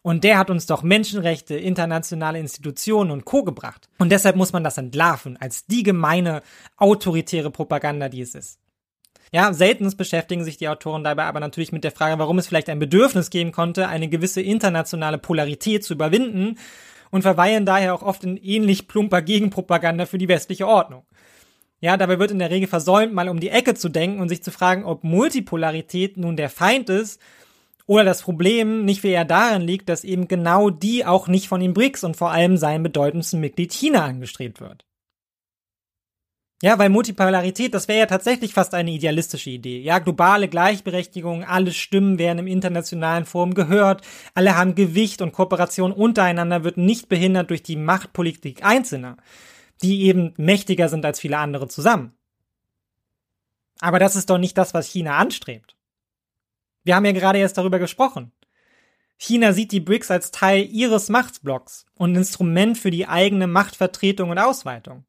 Und 0.00 0.24
der 0.24 0.38
hat 0.38 0.48
uns 0.48 0.64
doch 0.64 0.82
Menschenrechte, 0.82 1.54
internationale 1.54 2.38
Institutionen 2.38 3.10
und 3.10 3.26
Co. 3.26 3.44
gebracht. 3.44 3.90
Und 3.98 4.10
deshalb 4.10 4.36
muss 4.36 4.54
man 4.54 4.64
das 4.64 4.78
entlarven 4.78 5.36
als 5.36 5.66
die 5.66 5.82
gemeine, 5.82 6.40
autoritäre 6.78 7.50
Propaganda, 7.50 8.08
die 8.08 8.22
es 8.22 8.34
ist. 8.34 8.58
Ja, 9.32 9.52
seltenst 9.52 9.98
beschäftigen 9.98 10.44
sich 10.44 10.56
die 10.56 10.68
Autoren 10.68 11.04
dabei 11.04 11.24
aber 11.24 11.40
natürlich 11.40 11.72
mit 11.72 11.84
der 11.84 11.90
Frage, 11.90 12.18
warum 12.18 12.38
es 12.38 12.46
vielleicht 12.46 12.68
ein 12.68 12.78
Bedürfnis 12.78 13.30
geben 13.30 13.52
konnte, 13.52 13.88
eine 13.88 14.08
gewisse 14.08 14.40
internationale 14.40 15.18
Polarität 15.18 15.84
zu 15.84 15.94
überwinden 15.94 16.58
und 17.10 17.22
verweilen 17.22 17.66
daher 17.66 17.94
auch 17.94 18.02
oft 18.02 18.24
in 18.24 18.36
ähnlich 18.36 18.88
plumper 18.88 19.22
Gegenpropaganda 19.22 20.06
für 20.06 20.18
die 20.18 20.28
westliche 20.28 20.66
Ordnung. 20.66 21.04
Ja, 21.80 21.96
dabei 21.96 22.18
wird 22.18 22.30
in 22.30 22.38
der 22.38 22.50
Regel 22.50 22.68
versäumt, 22.68 23.12
mal 23.12 23.28
um 23.28 23.38
die 23.38 23.50
Ecke 23.50 23.74
zu 23.74 23.88
denken 23.88 24.20
und 24.20 24.28
sich 24.28 24.42
zu 24.42 24.50
fragen, 24.50 24.84
ob 24.84 25.04
Multipolarität 25.04 26.16
nun 26.16 26.36
der 26.36 26.48
Feind 26.48 26.88
ist 26.88 27.20
oder 27.86 28.04
das 28.04 28.22
Problem 28.22 28.84
nicht 28.84 29.02
wie 29.02 29.10
eher 29.10 29.24
darin 29.24 29.62
liegt, 29.62 29.88
dass 29.88 30.02
eben 30.02 30.26
genau 30.26 30.70
die 30.70 31.04
auch 31.04 31.28
nicht 31.28 31.48
von 31.48 31.60
den 31.60 31.74
BRICS 31.74 32.04
und 32.04 32.16
vor 32.16 32.30
allem 32.30 32.56
seinem 32.56 32.82
bedeutendsten 32.82 33.40
Mitglied 33.40 33.72
China 33.72 34.04
angestrebt 34.04 34.60
wird. 34.60 34.85
Ja, 36.62 36.78
weil 36.78 36.88
Multipolarität, 36.88 37.74
das 37.74 37.86
wäre 37.86 37.98
ja 37.98 38.06
tatsächlich 38.06 38.54
fast 38.54 38.72
eine 38.72 38.90
idealistische 38.90 39.50
Idee. 39.50 39.80
Ja, 39.80 39.98
globale 39.98 40.48
Gleichberechtigung, 40.48 41.44
alle 41.44 41.72
Stimmen 41.72 42.18
werden 42.18 42.38
im 42.38 42.46
internationalen 42.46 43.26
Forum 43.26 43.52
gehört, 43.52 44.00
alle 44.34 44.56
haben 44.56 44.74
Gewicht 44.74 45.20
und 45.20 45.32
Kooperation 45.32 45.92
untereinander 45.92 46.64
wird 46.64 46.78
nicht 46.78 47.10
behindert 47.10 47.50
durch 47.50 47.62
die 47.62 47.76
Machtpolitik 47.76 48.64
Einzelner, 48.64 49.18
die 49.82 50.04
eben 50.04 50.32
mächtiger 50.38 50.88
sind 50.88 51.04
als 51.04 51.20
viele 51.20 51.36
andere 51.36 51.68
zusammen. 51.68 52.14
Aber 53.80 53.98
das 53.98 54.16
ist 54.16 54.30
doch 54.30 54.38
nicht 54.38 54.56
das, 54.56 54.72
was 54.72 54.86
China 54.86 55.18
anstrebt. 55.18 55.76
Wir 56.84 56.96
haben 56.96 57.04
ja 57.04 57.12
gerade 57.12 57.38
erst 57.38 57.58
darüber 57.58 57.78
gesprochen. 57.78 58.32
China 59.18 59.52
sieht 59.52 59.72
die 59.72 59.80
BRICS 59.80 60.10
als 60.10 60.30
Teil 60.30 60.66
ihres 60.70 61.10
Machtblocks 61.10 61.84
und 61.96 62.14
Instrument 62.14 62.78
für 62.78 62.90
die 62.90 63.06
eigene 63.06 63.46
Machtvertretung 63.46 64.30
und 64.30 64.38
Ausweitung. 64.38 65.04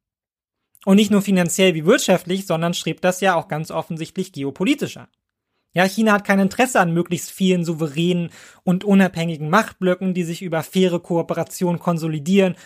Und 0.88 0.96
nicht 0.96 1.10
nur 1.10 1.20
finanziell 1.20 1.74
wie 1.74 1.84
wirtschaftlich, 1.84 2.46
sondern 2.46 2.72
strebt 2.72 3.04
das 3.04 3.20
ja 3.20 3.34
auch 3.34 3.48
ganz 3.48 3.70
offensichtlich 3.70 4.32
geopolitischer. 4.32 5.10
Ja, 5.74 5.84
China 5.84 6.12
hat 6.12 6.24
kein 6.24 6.38
Interesse 6.38 6.80
an 6.80 6.94
möglichst 6.94 7.30
vielen 7.30 7.62
souveränen 7.62 8.30
und 8.64 8.84
unabhängigen 8.84 9.50
Machtblöcken, 9.50 10.14
die 10.14 10.24
sich 10.24 10.40
über 10.40 10.62
faire 10.62 10.98
Kooperation 10.98 11.78
konsolidieren. 11.78 12.56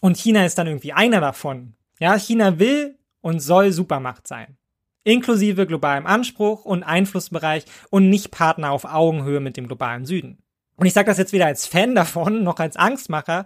Und 0.00 0.16
China 0.16 0.46
ist 0.46 0.56
dann 0.56 0.66
irgendwie 0.66 0.94
einer 0.94 1.20
davon. 1.20 1.74
Ja, 2.00 2.18
China 2.18 2.58
will 2.58 2.96
und 3.20 3.40
soll 3.40 3.70
Supermacht 3.70 4.26
sein. 4.26 4.56
Inklusive 5.04 5.66
globalem 5.66 6.06
Anspruch 6.06 6.64
und 6.64 6.84
Einflussbereich 6.84 7.66
und 7.90 8.08
nicht 8.08 8.30
Partner 8.30 8.70
auf 8.70 8.86
Augenhöhe 8.86 9.40
mit 9.40 9.58
dem 9.58 9.66
globalen 9.66 10.06
Süden. 10.06 10.38
Und 10.76 10.86
ich 10.86 10.94
sage 10.94 11.10
das 11.10 11.18
jetzt 11.18 11.34
weder 11.34 11.48
als 11.48 11.66
Fan 11.66 11.94
davon, 11.94 12.44
noch 12.44 12.60
als 12.60 12.76
Angstmacher, 12.76 13.44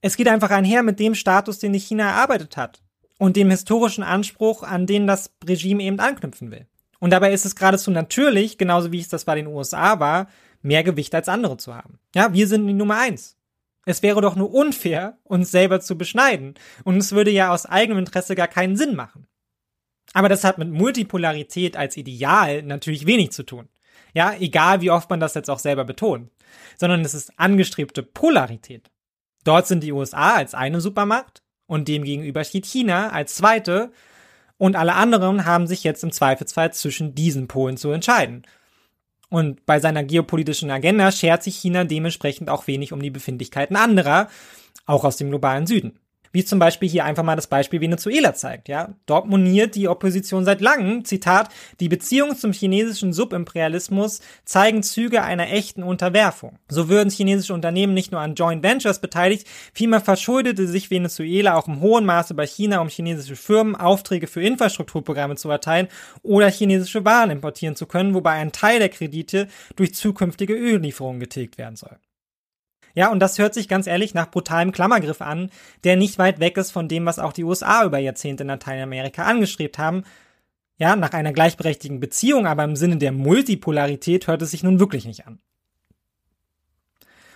Es 0.00 0.16
geht 0.16 0.26
einfach 0.26 0.50
einher 0.50 0.82
mit 0.82 0.98
dem 0.98 1.14
Status, 1.14 1.60
den 1.60 1.72
sich 1.72 1.86
China 1.86 2.08
erarbeitet 2.08 2.56
hat 2.56 2.83
und 3.24 3.36
dem 3.36 3.50
historischen 3.50 4.04
Anspruch, 4.04 4.62
an 4.62 4.86
den 4.86 5.06
das 5.06 5.32
Regime 5.46 5.82
eben 5.82 5.98
anknüpfen 5.98 6.50
will. 6.50 6.66
Und 7.00 7.10
dabei 7.10 7.32
ist 7.32 7.46
es 7.46 7.56
geradezu 7.56 7.90
natürlich, 7.90 8.58
genauso 8.58 8.92
wie 8.92 9.00
es 9.00 9.08
das 9.08 9.24
bei 9.24 9.34
den 9.34 9.46
USA 9.46 9.98
war, 9.98 10.28
mehr 10.60 10.84
Gewicht 10.84 11.14
als 11.14 11.28
andere 11.28 11.56
zu 11.56 11.74
haben. 11.74 11.98
Ja, 12.14 12.32
wir 12.34 12.46
sind 12.46 12.66
die 12.66 12.74
Nummer 12.74 12.98
eins. 12.98 13.36
Es 13.86 14.02
wäre 14.02 14.20
doch 14.20 14.36
nur 14.36 14.52
unfair, 14.52 15.18
uns 15.24 15.50
selber 15.50 15.80
zu 15.80 15.96
beschneiden. 15.96 16.54
Und 16.84 16.98
es 16.98 17.12
würde 17.12 17.30
ja 17.30 17.50
aus 17.50 17.66
eigenem 17.66 17.98
Interesse 17.98 18.34
gar 18.34 18.48
keinen 18.48 18.76
Sinn 18.76 18.94
machen. 18.94 19.26
Aber 20.12 20.28
das 20.28 20.44
hat 20.44 20.58
mit 20.58 20.70
Multipolarität 20.70 21.76
als 21.76 21.96
Ideal 21.96 22.62
natürlich 22.62 23.06
wenig 23.06 23.32
zu 23.32 23.42
tun. 23.42 23.68
Ja, 24.14 24.34
egal 24.38 24.80
wie 24.80 24.90
oft 24.90 25.10
man 25.10 25.20
das 25.20 25.34
jetzt 25.34 25.50
auch 25.50 25.58
selber 25.58 25.84
betont. 25.84 26.30
Sondern 26.76 27.00
es 27.00 27.14
ist 27.14 27.38
angestrebte 27.38 28.02
Polarität. 28.02 28.90
Dort 29.44 29.66
sind 29.66 29.82
die 29.82 29.92
USA 29.92 30.34
als 30.34 30.54
eine 30.54 30.80
Supermacht 30.80 31.43
und 31.66 31.88
demgegenüber 31.88 32.44
steht 32.44 32.66
China 32.66 33.10
als 33.10 33.34
zweite 33.34 33.90
und 34.58 34.76
alle 34.76 34.94
anderen 34.94 35.44
haben 35.44 35.66
sich 35.66 35.84
jetzt 35.84 36.04
im 36.04 36.12
Zweifelsfall 36.12 36.72
zwischen 36.72 37.14
diesen 37.14 37.48
Polen 37.48 37.76
zu 37.76 37.90
entscheiden. 37.90 38.42
Und 39.30 39.66
bei 39.66 39.80
seiner 39.80 40.04
geopolitischen 40.04 40.70
Agenda 40.70 41.10
schert 41.10 41.42
sich 41.42 41.56
China 41.56 41.84
dementsprechend 41.84 42.50
auch 42.50 42.66
wenig 42.66 42.92
um 42.92 43.02
die 43.02 43.10
Befindlichkeiten 43.10 43.76
anderer, 43.76 44.28
auch 44.86 45.04
aus 45.04 45.16
dem 45.16 45.30
globalen 45.30 45.66
Süden 45.66 45.98
wie 46.34 46.44
zum 46.44 46.58
Beispiel 46.58 46.88
hier 46.88 47.04
einfach 47.04 47.22
mal 47.22 47.36
das 47.36 47.46
Beispiel 47.46 47.80
Venezuela 47.80 48.34
zeigt. 48.34 48.68
Ja, 48.68 48.94
dort 49.06 49.26
moniert 49.26 49.76
die 49.76 49.88
Opposition 49.88 50.44
seit 50.44 50.60
langem, 50.60 51.04
Zitat, 51.04 51.48
die 51.78 51.88
Beziehungen 51.88 52.36
zum 52.36 52.52
chinesischen 52.52 53.12
Subimperialismus 53.12 54.20
zeigen 54.44 54.82
Züge 54.82 55.22
einer 55.22 55.50
echten 55.50 55.84
Unterwerfung. 55.84 56.58
So 56.68 56.88
würden 56.88 57.08
chinesische 57.08 57.54
Unternehmen 57.54 57.94
nicht 57.94 58.10
nur 58.10 58.20
an 58.20 58.34
Joint 58.34 58.64
Ventures 58.64 58.98
beteiligt, 58.98 59.46
vielmehr 59.72 60.00
verschuldete 60.00 60.66
sich 60.66 60.90
Venezuela 60.90 61.54
auch 61.54 61.68
im 61.68 61.80
hohen 61.80 62.04
Maße 62.04 62.34
bei 62.34 62.46
China, 62.46 62.80
um 62.80 62.88
chinesische 62.88 63.36
Firmen 63.36 63.76
Aufträge 63.76 64.26
für 64.26 64.42
Infrastrukturprogramme 64.42 65.36
zu 65.36 65.48
erteilen 65.48 65.86
oder 66.24 66.50
chinesische 66.50 67.04
Waren 67.04 67.30
importieren 67.30 67.76
zu 67.76 67.86
können, 67.86 68.12
wobei 68.12 68.32
ein 68.32 68.50
Teil 68.50 68.80
der 68.80 68.88
Kredite 68.88 69.46
durch 69.76 69.94
zukünftige 69.94 70.54
Öllieferungen 70.54 71.20
getilgt 71.20 71.58
werden 71.58 71.76
soll. 71.76 71.96
Ja, 72.94 73.10
und 73.10 73.18
das 73.18 73.38
hört 73.38 73.54
sich 73.54 73.68
ganz 73.68 73.86
ehrlich 73.86 74.14
nach 74.14 74.30
brutalem 74.30 74.72
Klammergriff 74.72 75.20
an, 75.20 75.50
der 75.82 75.96
nicht 75.96 76.18
weit 76.18 76.38
weg 76.38 76.56
ist 76.56 76.70
von 76.70 76.88
dem, 76.88 77.06
was 77.06 77.18
auch 77.18 77.32
die 77.32 77.44
USA 77.44 77.84
über 77.84 77.98
Jahrzehnte 77.98 78.44
in 78.44 78.48
Lateinamerika 78.48 79.24
angestrebt 79.24 79.78
haben. 79.78 80.04
Ja, 80.78 80.96
nach 80.96 81.12
einer 81.12 81.32
gleichberechtigten 81.32 82.00
Beziehung, 82.00 82.46
aber 82.46 82.64
im 82.64 82.76
Sinne 82.76 82.96
der 82.96 83.12
Multipolarität 83.12 84.26
hört 84.26 84.42
es 84.42 84.52
sich 84.52 84.62
nun 84.62 84.80
wirklich 84.80 85.06
nicht 85.06 85.26
an. 85.26 85.38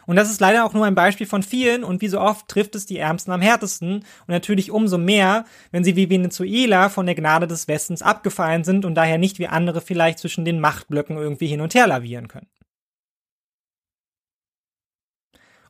Und 0.07 0.17
das 0.17 0.31
ist 0.31 0.41
leider 0.41 0.65
auch 0.65 0.73
nur 0.73 0.87
ein 0.87 0.95
Beispiel 0.95 1.27
von 1.27 1.43
vielen 1.43 1.85
und 1.85 2.01
wie 2.01 2.09
so 2.09 2.19
oft 2.19 2.49
trifft 2.49 2.75
es 2.75 2.87
die 2.87 2.97
Ärmsten 2.97 3.31
am 3.31 3.43
härtesten 3.43 3.97
und 3.97 4.29
natürlich 4.29 4.71
umso 4.71 4.97
mehr, 4.97 5.45
wenn 5.71 5.85
sie 5.85 5.97
wie 5.97 6.09
Venezuela 6.09 6.89
von 6.89 7.05
der 7.05 7.15
Gnade 7.15 7.47
des 7.47 7.69
Westens 7.69 8.01
abgefallen 8.01 8.65
sind 8.65 8.87
und 8.87 8.95
daher 8.95 9.19
nicht 9.19 9.39
wie 9.39 9.49
andere 9.49 9.83
vielleicht 9.83 10.19
zwischen 10.19 10.47
den 10.47 10.61
Machtblöcken 10.61 11.19
irgendwie 11.19 11.47
hin 11.47 11.61
und 11.61 11.75
her 11.75 11.87
lavieren 11.87 12.27
können. 12.27 12.47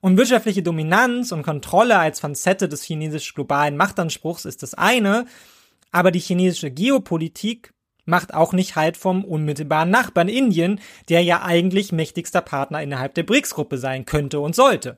Und 0.00 0.16
wirtschaftliche 0.16 0.62
Dominanz 0.62 1.32
und 1.32 1.42
Kontrolle 1.42 1.98
als 1.98 2.20
Facette 2.20 2.68
des 2.68 2.82
chinesisch-globalen 2.82 3.76
Machtanspruchs 3.76 4.44
ist 4.44 4.62
das 4.62 4.74
eine, 4.74 5.26
aber 5.90 6.10
die 6.10 6.20
chinesische 6.20 6.70
Geopolitik 6.70 7.72
macht 8.04 8.32
auch 8.32 8.52
nicht 8.52 8.76
halt 8.76 8.96
vom 8.96 9.24
unmittelbaren 9.24 9.90
Nachbarn 9.90 10.28
Indien, 10.28 10.80
der 11.08 11.22
ja 11.22 11.42
eigentlich 11.42 11.92
mächtigster 11.92 12.40
Partner 12.40 12.82
innerhalb 12.82 13.14
der 13.14 13.22
BRICS-Gruppe 13.24 13.76
sein 13.76 14.06
könnte 14.06 14.40
und 14.40 14.54
sollte. 14.54 14.96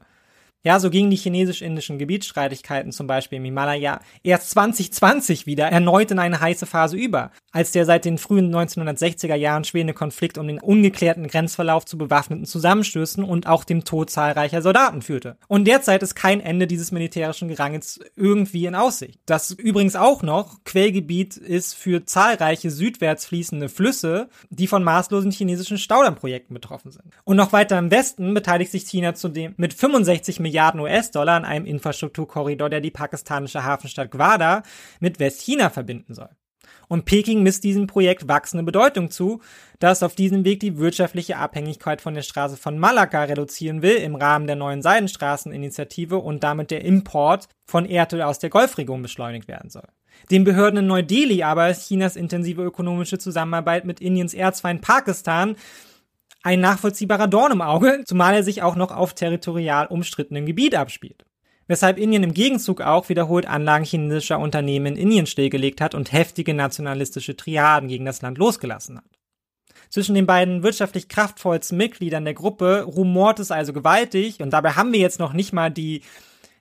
Ja, 0.62 0.78
so 0.78 0.91
gingen 0.91 1.09
die 1.11 1.16
chinesisch-indischen 1.16 1.99
Gebietsstreitigkeiten 1.99 2.93
zum 2.93 3.07
Beispiel 3.07 3.39
im 3.39 3.45
Himalaya 3.45 4.01
erst 4.23 4.51
2020 4.51 5.47
wieder 5.47 5.65
erneut 5.65 6.11
in 6.11 6.19
eine 6.19 6.39
heiße 6.39 6.66
Phase 6.66 6.99
über, 6.99 7.31
als 7.51 7.73
der 7.73 7.87
seit 7.87 8.05
den 8.05 8.19
frühen 8.19 8.55
1960er 8.55 9.37
Jahren 9.37 9.65
schwelende 9.65 9.95
Konflikt 9.95 10.37
um 10.37 10.47
den 10.47 10.61
ungeklärten 10.61 11.28
Grenzverlauf 11.28 11.87
zu 11.87 11.97
bewaffneten 11.97 12.45
Zusammenstößen 12.45 13.24
und 13.24 13.47
auch 13.47 13.65
dem 13.65 13.85
Tod 13.85 14.11
zahlreicher 14.11 14.61
Soldaten 14.61 15.01
führte. 15.01 15.39
Und 15.49 15.65
derzeit 15.65 16.03
ist 16.03 16.15
kein 16.15 16.43
Ende 16.43 16.66
dieses 16.66 16.93
militärischen 16.93 17.49
Gerangels 17.49 17.99
irgendwie 18.15 18.66
in 18.66 18.74
Aussicht. 18.74 19.19
Das 19.24 19.53
übrigens 19.53 19.97
auch 19.97 20.23
noch 20.23 20.62
Quellgebiet 20.65 21.39
ist 21.39 21.74
für 21.74 22.05
zahlreiche 22.05 22.70
südwärts 22.70 23.24
fließende 23.24 23.70
Flüsse, 23.70 24.28
die 24.51 24.66
von 24.66 24.85
maßlosen 24.85 25.31
chinesischen 25.31 25.78
Staudammprojekten 25.78 26.53
betroffen 26.53 26.91
sind. 26.91 27.07
Und 27.24 27.39
noch 27.39 27.55
weiter 27.55 27.78
im 27.78 27.91
Westen 27.91 28.35
beteiligt 28.35 28.73
sich 28.73 28.82
China 28.82 29.15
zudem 29.15 29.55
mit 29.57 29.73
65 29.73 30.39
Millionen 30.39 30.49
Milliarden 30.51 30.81
US-Dollar 30.81 31.36
an 31.36 31.44
einem 31.44 31.64
Infrastrukturkorridor, 31.64 32.68
der 32.68 32.81
die 32.81 32.90
pakistanische 32.90 33.62
Hafenstadt 33.62 34.10
Gwadar 34.10 34.64
mit 34.98 35.20
Westchina 35.20 35.70
verbinden 35.70 36.12
soll. 36.14 36.31
Und 36.89 37.05
Peking 37.05 37.44
misst 37.44 37.62
diesem 37.62 37.86
Projekt 37.86 38.27
wachsende 38.27 38.64
Bedeutung 38.64 39.12
zu, 39.12 39.40
da 39.78 39.93
es 39.93 40.02
auf 40.02 40.16
diesem 40.16 40.44
Weg 40.44 40.59
die 40.59 40.77
wirtschaftliche 40.78 41.36
Abhängigkeit 41.36 42.01
von 42.01 42.14
der 42.14 42.22
Straße 42.22 42.56
von 42.56 42.81
Malakka 42.81 43.22
reduzieren 43.22 43.81
will 43.81 43.94
im 43.94 44.16
Rahmen 44.16 44.48
der 44.48 44.56
neuen 44.56 44.82
Seidenstraßeninitiative 44.82 46.18
und 46.18 46.43
damit 46.43 46.72
der 46.72 46.85
Import 46.85 47.48
von 47.64 47.86
Erdöl 47.86 48.22
aus 48.22 48.40
der 48.40 48.51
Golfregion 48.51 49.02
beschleunigt 49.02 49.47
werden 49.47 49.70
soll. 49.70 49.86
Den 50.32 50.43
Behörden 50.43 50.81
in 50.81 50.86
Neu-Delhi 50.89 51.44
aber 51.44 51.70
ist 51.70 51.86
Chinas 51.86 52.16
intensive 52.16 52.62
ökonomische 52.62 53.18
Zusammenarbeit 53.18 53.85
mit 53.85 54.01
Indiens 54.01 54.35
Erzfeind 54.35 54.82
Pakistan 54.82 55.55
ein 56.43 56.61
nachvollziehbarer 56.61 57.29
Dorn 57.29 57.53
im 57.53 57.62
Auge, 57.62 58.03
zumal 58.05 58.35
er 58.35 58.43
sich 58.43 58.62
auch 58.62 58.77
noch 58.77 58.91
auf 58.91 59.15
territorial 59.15 59.87
umstrittenem 59.87 60.47
Gebiet 60.47 60.75
abspielt. 60.75 61.25
Weshalb 61.67 61.99
Indien 61.99 62.25
im 62.25 62.35
Gegenzug 62.35 62.81
auch 62.81 63.09
wiederholt 63.09 63.47
Anlagen 63.47 63.85
chinesischer 63.85 64.39
Unternehmen 64.39 64.97
in 64.97 64.97
Indien 64.97 65.27
stillgelegt 65.27 65.81
hat 65.81 65.95
und 65.95 66.12
heftige 66.12 66.53
nationalistische 66.53 67.37
Triaden 67.37 67.89
gegen 67.89 68.05
das 68.05 68.23
Land 68.23 68.39
losgelassen 68.39 68.99
hat. 68.99 69.05
Zwischen 69.89 70.15
den 70.15 70.27
beiden 70.27 70.62
wirtschaftlich 70.62 71.09
kraftvollsten 71.09 71.79
Mitgliedern 71.79 72.25
der 72.25 72.35
Gruppe 72.35 72.83
rumort 72.83 73.39
es 73.39 73.51
also 73.51 73.73
gewaltig 73.73 74.41
und 74.41 74.51
dabei 74.51 74.73
haben 74.73 74.93
wir 74.93 75.01
jetzt 75.01 75.21
noch 75.21 75.33
nicht 75.33 75.53
mal 75.53 75.71
die 75.71 76.03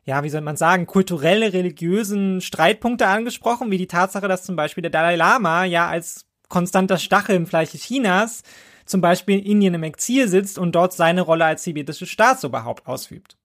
ja, 0.05 0.23
wie 0.23 0.29
soll 0.29 0.41
man 0.41 0.57
sagen, 0.57 0.87
kulturelle, 0.87 1.53
religiösen 1.53 2.41
Streitpunkte 2.41 3.05
angesprochen, 3.05 3.69
wie 3.69 3.77
die 3.77 3.85
Tatsache, 3.85 4.27
dass 4.27 4.43
zum 4.43 4.55
Beispiel 4.55 4.81
der 4.81 4.89
Dalai 4.89 5.15
Lama 5.15 5.65
ja 5.65 5.87
als 5.87 6.25
konstanter 6.47 6.97
Stachel 6.97 7.35
im 7.35 7.45
Fleisch 7.45 7.69
Chinas 7.71 8.41
zum 8.89 9.01
Beispiel 9.01 9.39
in 9.39 9.45
Indien 9.45 9.73
im 9.75 9.83
Exil 9.83 10.27
sitzt 10.27 10.57
und 10.57 10.73
dort 10.73 10.93
seine 10.93 11.21
Rolle 11.21 11.45
als 11.45 11.63
tibetisches 11.63 12.09
Staatsoberhaupt 12.09 12.87
ausübt. 12.87 13.37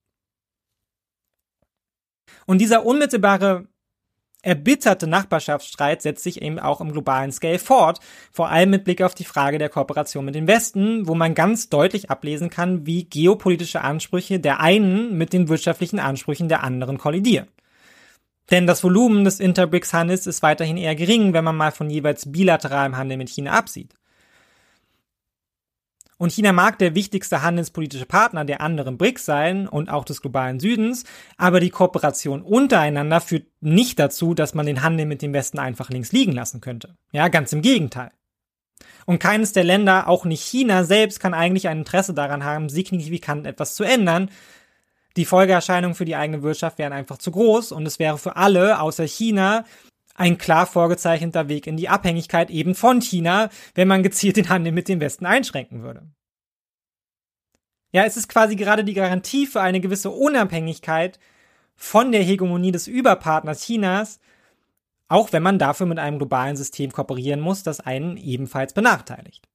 Und 2.47 2.59
dieser 2.59 2.85
unmittelbare 2.85 3.67
erbitterte 4.43 5.07
Nachbarschaftsstreit 5.07 6.03
setzt 6.03 6.23
sich 6.23 6.43
eben 6.43 6.59
auch 6.59 6.81
im 6.81 6.93
globalen 6.93 7.33
Scale 7.33 7.59
fort, 7.59 8.01
vor 8.31 8.51
allem 8.51 8.71
mit 8.71 8.85
Blick 8.85 9.03
auf 9.03 9.15
die 9.15 9.25
Frage 9.25 9.59
der 9.59 9.71
Kooperation 9.71 10.25
mit 10.25 10.35
dem 10.35 10.47
Westen, 10.47 11.09
wo 11.09 11.15
man 11.15 11.35
ganz 11.35 11.71
deutlich 11.71 12.11
ablesen 12.11 12.51
kann, 12.51 12.87
wie 12.87 13.05
geopolitische 13.05 13.81
Ansprüche 13.81 14.41
der 14.41 14.61
einen 14.61 15.17
mit 15.17 15.33
den 15.33 15.49
wirtschaftlichen 15.49 15.99
Ansprüchen 15.99 16.49
der 16.49 16.63
anderen 16.63 16.99
kollidieren. 16.99 17.49
Denn 18.51 18.67
das 18.67 18.85
Volumen 18.85 19.25
des 19.25 19.41
Interbricks-Handels 19.41 20.27
ist 20.27 20.43
weiterhin 20.43 20.77
eher 20.77 20.95
gering, 20.95 21.33
wenn 21.33 21.45
man 21.45 21.57
mal 21.57 21.73
von 21.73 21.89
jeweils 21.89 22.31
bilateralem 22.31 22.97
Handel 22.97 23.17
mit 23.17 23.31
China 23.31 23.53
absieht. 23.53 23.95
Und 26.25 26.33
China 26.33 26.53
mag 26.53 26.79
der 26.79 26.95
wichtigste 26.95 27.43
handelspolitische 27.43 28.07
Partner 28.07 28.47
der 28.47 28.63
anderen 28.63 28.97
BRICS 28.97 29.27
sein 29.27 29.69
und 29.69 29.91
auch 29.91 30.07
des 30.07 30.23
globalen 30.23 30.59
Südens, 30.59 31.05
aber 31.37 31.61
die 31.61 31.69
Kooperation 31.69 32.41
untereinander 32.41 33.21
führt 33.21 33.49
nicht 33.61 33.99
dazu, 33.99 34.33
dass 34.33 34.55
man 34.55 34.65
den 34.65 34.83
Handel 34.83 35.05
mit 35.05 35.21
dem 35.21 35.35
Westen 35.35 35.59
einfach 35.59 35.91
links 35.91 36.13
liegen 36.13 36.33
lassen 36.33 36.63
könnte. 36.63 36.97
Ja, 37.13 37.29
ganz 37.29 37.53
im 37.53 37.61
Gegenteil. 37.61 38.11
Und 39.05 39.19
keines 39.19 39.53
der 39.53 39.65
Länder, 39.65 40.09
auch 40.09 40.25
nicht 40.25 40.41
China 40.41 40.85
selbst, 40.85 41.21
kann 41.21 41.35
eigentlich 41.35 41.69
ein 41.69 41.81
Interesse 41.81 42.15
daran 42.15 42.43
haben, 42.43 42.71
signifikant 42.71 43.47
etwas 43.47 43.75
zu 43.75 43.85
ändern. 43.85 44.31
Die 45.19 45.27
Folgeerscheinungen 45.27 45.95
für 45.95 46.07
die 46.07 46.17
eigene 46.17 46.43
Wirtschaft 46.43 46.79
wären 46.79 46.95
einfach 46.95 47.19
zu 47.19 47.33
groß 47.33 47.71
und 47.71 47.85
es 47.85 47.99
wäre 47.99 48.17
für 48.17 48.37
alle 48.37 48.81
außer 48.81 49.07
China 49.07 49.67
ein 50.15 50.39
klar 50.39 50.67
vorgezeichneter 50.67 51.49
Weg 51.49 51.67
in 51.67 51.77
die 51.77 51.89
Abhängigkeit 51.89 52.51
eben 52.51 52.75
von 52.75 53.01
China, 53.01 53.51
wenn 53.75 53.89
man 53.89 54.03
gezielt 54.03 54.37
den 54.37 54.49
Handel 54.49 54.73
mit 54.73 54.89
dem 54.89 55.01
Westen 55.01 55.27
einschränken 55.27 55.83
würde. 55.83 56.09
Ja, 57.93 58.05
es 58.05 58.17
ist 58.17 58.29
quasi 58.29 58.57
gerade 58.57 58.85
die 58.85 58.95
Garantie 58.95 59.47
für 59.47 59.61
eine 59.61 59.81
gewisse 59.81 60.11
Unabhängigkeit 60.11 61.19
von 61.77 62.13
der 62.13 62.23
Hegemonie 62.23 62.73
des 62.73 62.87
Überpartners 62.87 63.65
Chinas, 63.65 64.21
auch 65.09 65.33
wenn 65.33 65.43
man 65.43 65.59
dafür 65.59 65.87
mit 65.87 65.99
einem 65.99 66.19
globalen 66.19 66.57
System 66.57 66.93
kooperieren 66.93 67.41
muss, 67.41 67.63
das 67.63 67.81
einen 67.81 68.17
ebenfalls 68.17 68.73
benachteiligt. 68.73 69.49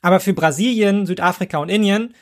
Aber 0.00 0.18
für 0.18 0.32
Brasilien, 0.32 1.06
Südafrika 1.06 1.58
und 1.58 1.68
Indien 1.68 2.14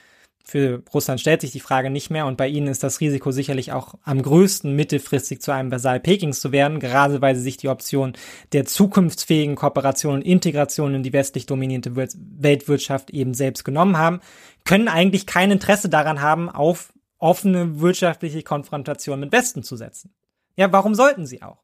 für 0.50 0.82
Russland 0.92 1.20
stellt 1.20 1.42
sich 1.42 1.52
die 1.52 1.60
Frage 1.60 1.90
nicht 1.90 2.10
mehr 2.10 2.26
und 2.26 2.36
bei 2.36 2.48
ihnen 2.48 2.66
ist 2.66 2.82
das 2.82 2.98
Risiko 2.98 3.30
sicherlich 3.30 3.70
auch 3.70 3.94
am 4.02 4.20
größten 4.20 4.74
mittelfristig 4.74 5.40
zu 5.40 5.52
einem 5.52 5.70
Vasall 5.70 6.00
Pekings 6.00 6.40
zu 6.40 6.50
werden, 6.50 6.80
gerade 6.80 7.22
weil 7.22 7.36
sie 7.36 7.42
sich 7.42 7.56
die 7.56 7.68
Option 7.68 8.14
der 8.52 8.64
zukunftsfähigen 8.64 9.54
Kooperation 9.54 10.14
und 10.14 10.22
Integration 10.22 10.92
in 10.94 11.04
die 11.04 11.12
westlich 11.12 11.46
dominierte 11.46 11.94
Weltwirtschaft 11.94 13.10
eben 13.10 13.32
selbst 13.32 13.64
genommen 13.64 13.96
haben, 13.96 14.18
können 14.64 14.88
eigentlich 14.88 15.24
kein 15.24 15.52
Interesse 15.52 15.88
daran 15.88 16.20
haben, 16.20 16.48
auf 16.48 16.92
offene 17.18 17.78
wirtschaftliche 17.80 18.42
Konfrontation 18.42 19.20
mit 19.20 19.30
Westen 19.30 19.62
zu 19.62 19.76
setzen. 19.76 20.12
Ja, 20.56 20.72
warum 20.72 20.96
sollten 20.96 21.26
sie 21.26 21.42
auch? 21.42 21.62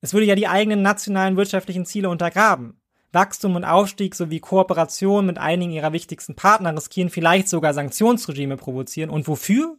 Es 0.00 0.14
würde 0.14 0.24
ja 0.24 0.34
die 0.34 0.48
eigenen 0.48 0.80
nationalen 0.80 1.36
wirtschaftlichen 1.36 1.84
Ziele 1.84 2.08
untergraben. 2.08 2.80
Wachstum 3.14 3.56
und 3.56 3.64
Aufstieg 3.64 4.14
sowie 4.14 4.40
Kooperation 4.40 5.26
mit 5.26 5.38
einigen 5.38 5.72
ihrer 5.72 5.92
wichtigsten 5.92 6.34
Partner 6.36 6.76
riskieren 6.76 7.10
vielleicht 7.10 7.48
sogar 7.48 7.74
Sanktionsregime 7.74 8.56
provozieren. 8.56 9.10
Und 9.10 9.26
wofür? 9.26 9.78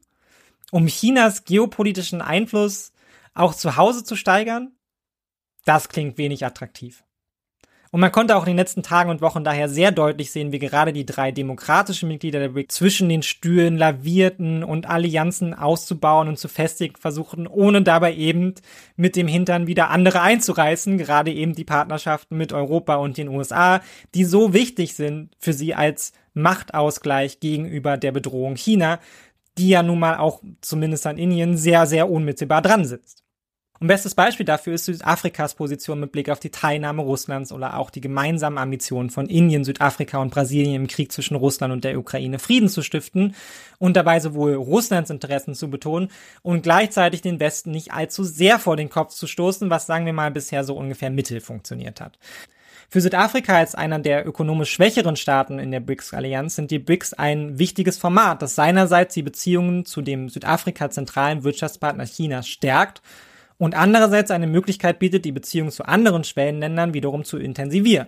Um 0.71 0.87
Chinas 0.87 1.45
geopolitischen 1.45 2.21
Einfluss 2.21 2.91
auch 3.33 3.53
zu 3.53 3.77
Hause 3.77 4.03
zu 4.03 4.15
steigern? 4.15 4.71
Das 5.63 5.89
klingt 5.89 6.17
wenig 6.17 6.45
attraktiv. 6.45 7.04
Und 7.95 8.01
man 8.01 8.11
konnte 8.11 8.35
auch 8.35 8.41
in 8.41 8.47
den 8.47 8.57
letzten 8.57 8.83
Tagen 8.83 9.09
und 9.09 9.21
Wochen 9.21 9.45
daher 9.45 9.69
sehr 9.69 9.93
deutlich 9.93 10.29
sehen, 10.29 10.51
wie 10.51 10.59
gerade 10.59 10.91
die 10.91 11.05
drei 11.05 11.31
demokratischen 11.31 12.09
Mitglieder 12.09 12.39
der 12.39 12.49
BRICS 12.49 12.75
zwischen 12.75 13.07
den 13.07 13.23
Stühlen 13.23 13.77
lavierten 13.77 14.65
und 14.65 14.89
Allianzen 14.89 15.53
auszubauen 15.53 16.27
und 16.27 16.37
zu 16.37 16.49
festigen 16.49 16.97
versuchten, 16.97 17.47
ohne 17.47 17.83
dabei 17.83 18.13
eben 18.13 18.53
mit 18.97 19.15
dem 19.15 19.29
Hintern 19.29 19.67
wieder 19.67 19.91
andere 19.91 20.19
einzureißen, 20.19 20.97
gerade 20.97 21.31
eben 21.31 21.55
die 21.55 21.63
Partnerschaften 21.63 22.35
mit 22.35 22.51
Europa 22.51 22.95
und 22.95 23.15
den 23.15 23.29
USA, 23.29 23.79
die 24.13 24.25
so 24.25 24.53
wichtig 24.53 24.93
sind 24.95 25.29
für 25.39 25.53
sie 25.53 25.73
als 25.73 26.11
Machtausgleich 26.33 27.39
gegenüber 27.39 27.95
der 27.95 28.11
Bedrohung 28.11 28.57
China, 28.57 28.99
die 29.57 29.69
ja 29.69 29.83
nun 29.83 29.99
mal 29.99 30.17
auch 30.17 30.41
zumindest 30.59 31.07
an 31.07 31.17
Indien 31.17 31.55
sehr, 31.55 31.85
sehr 31.85 32.09
unmittelbar 32.09 32.61
dran 32.61 32.83
sitzt. 32.83 33.24
Und 33.79 33.87
bestes 33.87 34.15
Beispiel 34.15 34.45
dafür 34.45 34.73
ist 34.73 34.85
Südafrikas 34.85 35.55
Position 35.55 35.99
mit 35.99 36.13
Blick 36.13 36.29
auf 36.29 36.39
die 36.39 36.49
Teilnahme 36.49 37.01
Russlands 37.01 37.51
oder 37.51 37.77
auch 37.77 37.89
die 37.89 37.99
gemeinsamen 37.99 38.57
Ambitionen 38.57 39.09
von 39.09 39.27
Indien, 39.27 39.65
Südafrika 39.65 40.17
und 40.19 40.31
Brasilien 40.31 40.75
im 40.75 40.87
Krieg 40.87 41.11
zwischen 41.11 41.35
Russland 41.35 41.73
und 41.73 41.83
der 41.83 41.99
Ukraine 41.99 42.39
Frieden 42.39 42.69
zu 42.69 42.83
stiften 42.83 43.35
und 43.77 43.97
dabei 43.97 44.21
sowohl 44.21 44.53
Russlands 44.53 45.09
Interessen 45.09 45.55
zu 45.55 45.69
betonen 45.69 46.09
und 46.41 46.63
gleichzeitig 46.63 47.21
den 47.21 47.41
Westen 47.41 47.71
nicht 47.71 47.91
allzu 47.91 48.23
sehr 48.23 48.59
vor 48.59 48.77
den 48.77 48.89
Kopf 48.89 49.13
zu 49.13 49.27
stoßen, 49.27 49.69
was 49.69 49.87
sagen 49.87 50.05
wir 50.05 50.13
mal 50.13 50.31
bisher 50.31 50.63
so 50.63 50.75
ungefähr 50.77 51.09
mittel 51.09 51.41
funktioniert 51.41 51.99
hat. 51.99 52.17
Für 52.89 53.01
Südafrika 53.01 53.57
als 53.57 53.75
einer 53.75 53.99
der 53.99 54.25
ökonomisch 54.25 54.71
schwächeren 54.71 55.17
Staaten 55.17 55.59
in 55.59 55.71
der 55.71 55.81
BRICS-Allianz 55.81 56.55
sind 56.55 56.71
die 56.71 56.79
BRICS 56.79 57.13
ein 57.13 57.59
wichtiges 57.59 57.97
Format, 57.97 58.41
das 58.41 58.55
seinerseits 58.55 59.15
die 59.15 59.23
Beziehungen 59.23 59.85
zu 59.85 60.01
dem 60.01 60.29
Südafrika 60.29 60.89
zentralen 60.89 61.43
Wirtschaftspartner 61.43 62.05
Chinas 62.05 62.47
stärkt 62.47 63.01
und 63.57 63.75
andererseits 63.75 64.31
eine 64.31 64.47
Möglichkeit 64.47 64.99
bietet, 64.99 65.25
die 65.25 65.31
Beziehung 65.31 65.71
zu 65.71 65.85
anderen 65.85 66.23
Schwellenländern 66.23 66.93
wiederum 66.93 67.23
zu 67.23 67.37
intensivieren. 67.37 68.07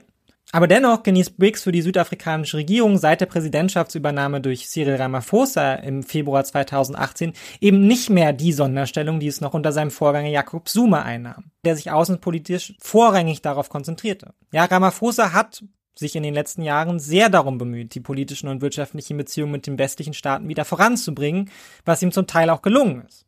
Aber 0.54 0.68
dennoch 0.68 1.04
genießt 1.04 1.38
BRICS 1.38 1.64
für 1.64 1.74
die 1.74 1.82
südafrikanische 1.82 2.58
Regierung 2.58 2.98
seit 2.98 3.20
der 3.20 3.26
Präsidentschaftsübernahme 3.26 4.40
durch 4.40 4.70
Cyril 4.70 4.96
Ramaphosa 4.96 5.74
im 5.76 6.04
Februar 6.04 6.46
2018 6.46 7.34
eben 7.60 7.86
nicht 7.86 8.10
mehr 8.10 8.32
die 8.32 8.54
Sonderstellung, 8.54 9.20
die 9.20 9.28
es 9.28 9.42
noch 9.42 9.54
unter 9.54 9.74
seinem 9.74 9.92
Vorgänger 9.92 10.30
Jakob 10.30 10.70
Zuma 10.70 11.02
einnahm, 11.02 11.52
der 11.66 11.76
sich 11.76 11.92
außenpolitisch 11.92 12.76
vorrangig 12.80 13.42
darauf 13.42 13.68
konzentrierte. 13.68 14.34
Ja, 14.54 14.64
Ramaphosa 14.64 15.34
hat 15.34 15.64
sich 15.96 16.16
in 16.16 16.24
den 16.24 16.34
letzten 16.34 16.62
Jahren 16.62 17.00
sehr 17.00 17.28
darum 17.28 17.58
bemüht, 17.58 17.94
die 17.94 18.00
politischen 18.00 18.48
und 18.48 18.62
wirtschaftlichen 18.62 19.18
Beziehungen 19.18 19.52
mit 19.52 19.68
den 19.68 19.78
westlichen 19.78 20.14
Staaten 20.14 20.48
wieder 20.48 20.64
voranzubringen, 20.64 21.50
was 21.84 22.02
ihm 22.02 22.14
zum 22.14 22.28
Teil 22.28 22.50
auch 22.50 22.62
gelungen 22.62 23.04
ist. 23.06 23.27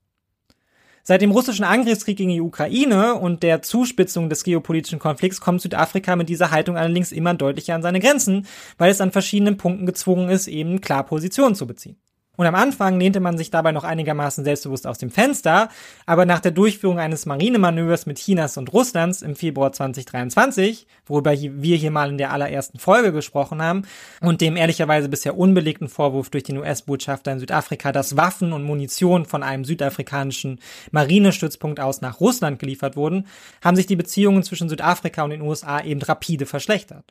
Seit 1.09 1.23
dem 1.23 1.31
russischen 1.31 1.65
Angriffskrieg 1.65 2.19
gegen 2.19 2.29
die 2.29 2.39
Ukraine 2.39 3.15
und 3.15 3.41
der 3.41 3.63
Zuspitzung 3.63 4.29
des 4.29 4.43
geopolitischen 4.43 4.99
Konflikts 4.99 5.41
kommt 5.41 5.59
Südafrika 5.59 6.15
mit 6.15 6.29
dieser 6.29 6.51
Haltung 6.51 6.77
allerdings 6.77 7.11
immer 7.11 7.33
deutlicher 7.33 7.73
an 7.73 7.81
seine 7.81 7.99
Grenzen, 7.99 8.45
weil 8.77 8.91
es 8.91 9.01
an 9.01 9.11
verschiedenen 9.11 9.57
Punkten 9.57 9.87
gezwungen 9.87 10.29
ist, 10.29 10.47
eben 10.47 10.81
klar 10.81 11.03
Positionen 11.03 11.55
zu 11.55 11.65
beziehen. 11.65 11.99
Und 12.39 12.45
am 12.45 12.55
Anfang 12.55 12.97
lehnte 13.01 13.19
man 13.19 13.37
sich 13.37 13.51
dabei 13.51 13.73
noch 13.73 13.83
einigermaßen 13.83 14.45
selbstbewusst 14.45 14.87
aus 14.87 14.97
dem 14.97 15.09
Fenster, 15.09 15.67
aber 16.05 16.25
nach 16.25 16.39
der 16.39 16.51
Durchführung 16.53 16.97
eines 16.97 17.25
Marinemanövers 17.25 18.05
mit 18.05 18.17
Chinas 18.17 18.55
und 18.55 18.71
Russlands 18.71 19.21
im 19.21 19.35
Februar 19.35 19.73
2023, 19.73 20.87
worüber 21.05 21.33
wir 21.33 21.75
hier 21.75 21.91
mal 21.91 22.09
in 22.09 22.17
der 22.17 22.31
allerersten 22.31 22.79
Folge 22.79 23.11
gesprochen 23.11 23.61
haben, 23.61 23.81
und 24.21 24.39
dem 24.39 24.55
ehrlicherweise 24.55 25.09
bisher 25.09 25.37
unbelegten 25.37 25.89
Vorwurf 25.89 26.29
durch 26.29 26.45
den 26.45 26.59
US-Botschafter 26.59 27.33
in 27.33 27.39
Südafrika, 27.39 27.91
dass 27.91 28.15
Waffen 28.15 28.53
und 28.53 28.63
Munition 28.63 29.25
von 29.25 29.43
einem 29.43 29.65
südafrikanischen 29.65 30.61
Marinestützpunkt 30.91 31.81
aus 31.81 31.99
nach 31.99 32.21
Russland 32.21 32.57
geliefert 32.57 32.95
wurden, 32.95 33.27
haben 33.61 33.75
sich 33.75 33.87
die 33.87 33.97
Beziehungen 33.97 34.43
zwischen 34.43 34.69
Südafrika 34.69 35.23
und 35.23 35.31
den 35.31 35.41
USA 35.41 35.81
eben 35.81 36.01
rapide 36.01 36.45
verschlechtert. 36.45 37.03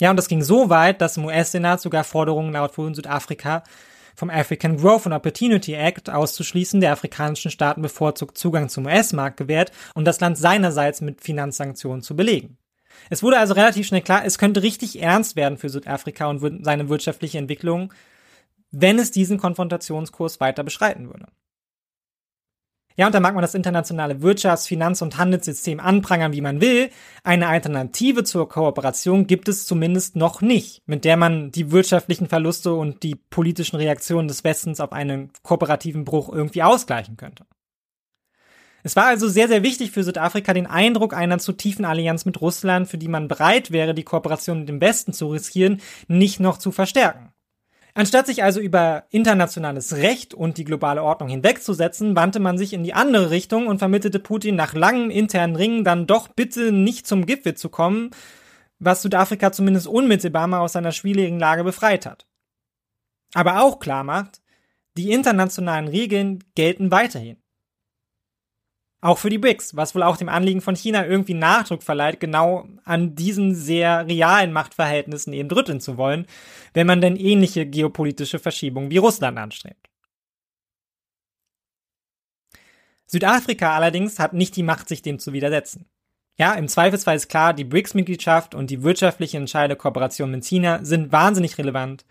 Ja, 0.00 0.10
und 0.10 0.16
das 0.16 0.28
ging 0.28 0.42
so 0.42 0.70
weit, 0.70 1.00
dass 1.00 1.16
im 1.16 1.24
US-Senat 1.24 1.80
sogar 1.80 2.04
Forderungen 2.04 2.52
laut 2.52 2.78
wurden, 2.78 2.94
Südafrika 2.94 3.64
vom 4.16 4.30
African 4.30 4.78
Growth 4.78 5.06
and 5.06 5.14
Opportunity 5.14 5.74
Act 5.74 6.10
auszuschließen, 6.10 6.80
der 6.80 6.92
afrikanischen 6.92 7.50
Staaten 7.50 7.82
bevorzugt 7.82 8.38
Zugang 8.38 8.68
zum 8.68 8.86
US-Markt 8.86 9.36
gewährt 9.36 9.70
und 9.94 10.06
das 10.06 10.20
Land 10.20 10.38
seinerseits 10.38 11.00
mit 11.00 11.20
Finanzsanktionen 11.20 12.02
zu 12.02 12.16
belegen. 12.16 12.56
Es 13.10 13.22
wurde 13.22 13.38
also 13.38 13.54
relativ 13.54 13.86
schnell 13.86 14.00
klar, 14.00 14.24
es 14.24 14.38
könnte 14.38 14.62
richtig 14.62 15.00
ernst 15.00 15.36
werden 15.36 15.58
für 15.58 15.68
Südafrika 15.68 16.26
und 16.26 16.64
seine 16.64 16.88
wirtschaftliche 16.88 17.38
Entwicklung, 17.38 17.92
wenn 18.70 18.98
es 18.98 19.10
diesen 19.10 19.38
Konfrontationskurs 19.38 20.40
weiter 20.40 20.64
beschreiten 20.64 21.06
würde. 21.08 21.26
Ja, 22.98 23.06
und 23.06 23.14
da 23.14 23.20
mag 23.20 23.34
man 23.34 23.42
das 23.42 23.54
internationale 23.54 24.22
Wirtschafts-, 24.22 24.66
Finanz- 24.66 25.02
und 25.02 25.18
Handelssystem 25.18 25.80
anprangern, 25.80 26.32
wie 26.32 26.40
man 26.40 26.62
will. 26.62 26.88
Eine 27.22 27.48
Alternative 27.48 28.24
zur 28.24 28.48
Kooperation 28.48 29.26
gibt 29.26 29.48
es 29.48 29.66
zumindest 29.66 30.16
noch 30.16 30.40
nicht, 30.40 30.82
mit 30.86 31.04
der 31.04 31.18
man 31.18 31.50
die 31.50 31.70
wirtschaftlichen 31.70 32.26
Verluste 32.26 32.72
und 32.72 33.02
die 33.02 33.14
politischen 33.14 33.76
Reaktionen 33.76 34.28
des 34.28 34.44
Westens 34.44 34.80
auf 34.80 34.92
einen 34.92 35.30
kooperativen 35.42 36.04
Bruch 36.06 36.32
irgendwie 36.32 36.62
ausgleichen 36.62 37.18
könnte. 37.18 37.44
Es 38.82 38.96
war 38.96 39.06
also 39.06 39.28
sehr, 39.28 39.48
sehr 39.48 39.62
wichtig 39.62 39.90
für 39.90 40.04
Südafrika, 40.04 40.54
den 40.54 40.68
Eindruck 40.68 41.12
einer 41.12 41.38
zu 41.38 41.52
tiefen 41.52 41.84
Allianz 41.84 42.24
mit 42.24 42.40
Russland, 42.40 42.88
für 42.88 42.98
die 42.98 43.08
man 43.08 43.28
bereit 43.28 43.72
wäre, 43.72 43.94
die 43.94 44.04
Kooperation 44.04 44.60
mit 44.60 44.68
dem 44.68 44.80
Westen 44.80 45.12
zu 45.12 45.26
riskieren, 45.26 45.82
nicht 46.06 46.40
noch 46.40 46.56
zu 46.56 46.70
verstärken. 46.70 47.32
Anstatt 47.96 48.26
sich 48.26 48.44
also 48.44 48.60
über 48.60 49.04
internationales 49.08 49.96
Recht 49.96 50.34
und 50.34 50.58
die 50.58 50.64
globale 50.64 51.02
Ordnung 51.02 51.30
hinwegzusetzen, 51.30 52.14
wandte 52.14 52.40
man 52.40 52.58
sich 52.58 52.74
in 52.74 52.84
die 52.84 52.92
andere 52.92 53.30
Richtung 53.30 53.68
und 53.68 53.78
vermittelte 53.78 54.18
Putin 54.18 54.54
nach 54.54 54.74
langen 54.74 55.10
internen 55.10 55.56
Ringen 55.56 55.82
dann 55.82 56.06
doch 56.06 56.28
bitte 56.28 56.72
nicht 56.72 57.06
zum 57.06 57.24
Gipfel 57.24 57.54
zu 57.54 57.70
kommen, 57.70 58.10
was 58.78 59.00
Südafrika 59.00 59.50
zumindest 59.50 59.86
unmittelbar 59.86 60.46
mal 60.46 60.60
aus 60.60 60.74
seiner 60.74 60.92
schwierigen 60.92 61.38
Lage 61.38 61.64
befreit 61.64 62.04
hat. 62.04 62.26
Aber 63.32 63.62
auch 63.62 63.78
klar 63.78 64.04
macht, 64.04 64.42
die 64.98 65.12
internationalen 65.12 65.88
Regeln 65.88 66.44
gelten 66.54 66.90
weiterhin. 66.90 67.38
Auch 69.06 69.18
für 69.18 69.30
die 69.30 69.38
BRICS, 69.38 69.76
was 69.76 69.94
wohl 69.94 70.02
auch 70.02 70.16
dem 70.16 70.28
Anliegen 70.28 70.60
von 70.60 70.74
China 70.74 71.06
irgendwie 71.06 71.34
Nachdruck 71.34 71.84
verleiht, 71.84 72.18
genau 72.18 72.66
an 72.84 73.14
diesen 73.14 73.54
sehr 73.54 74.04
realen 74.08 74.52
Machtverhältnissen 74.52 75.32
eben 75.32 75.48
drütteln 75.48 75.78
zu 75.78 75.96
wollen, 75.96 76.26
wenn 76.74 76.88
man 76.88 77.00
denn 77.00 77.14
ähnliche 77.14 77.66
geopolitische 77.66 78.40
Verschiebungen 78.40 78.90
wie 78.90 78.96
Russland 78.96 79.38
anstrebt. 79.38 79.88
Südafrika 83.06 83.76
allerdings 83.76 84.18
hat 84.18 84.32
nicht 84.32 84.56
die 84.56 84.64
Macht, 84.64 84.88
sich 84.88 85.02
dem 85.02 85.20
zu 85.20 85.32
widersetzen. 85.32 85.86
Ja, 86.36 86.54
im 86.54 86.66
Zweifelsfall 86.66 87.14
ist 87.14 87.28
klar, 87.28 87.54
die 87.54 87.62
BRICS-Mitgliedschaft 87.62 88.56
und 88.56 88.70
die 88.70 88.82
wirtschaftliche 88.82 89.36
entscheidende 89.36 89.76
Kooperation 89.76 90.32
mit 90.32 90.44
China 90.44 90.84
sind 90.84 91.12
wahnsinnig 91.12 91.58
relevant, 91.58 92.04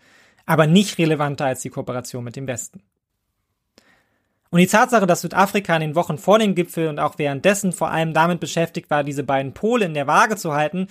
aber 0.46 0.66
nicht 0.66 0.96
relevanter 0.96 1.44
als 1.44 1.60
die 1.60 1.68
Kooperation 1.68 2.24
mit 2.24 2.36
dem 2.36 2.46
Westen. 2.46 2.82
Und 4.50 4.60
die 4.60 4.66
Tatsache, 4.66 5.06
dass 5.06 5.22
Südafrika 5.22 5.74
in 5.74 5.80
den 5.80 5.94
Wochen 5.94 6.18
vor 6.18 6.38
dem 6.38 6.54
Gipfel 6.54 6.88
und 6.88 6.98
auch 6.98 7.18
währenddessen 7.18 7.72
vor 7.72 7.90
allem 7.90 8.14
damit 8.14 8.40
beschäftigt 8.40 8.90
war, 8.90 9.04
diese 9.04 9.24
beiden 9.24 9.54
Pole 9.54 9.84
in 9.84 9.94
der 9.94 10.06
Waage 10.06 10.36
zu 10.36 10.54
halten, 10.54 10.88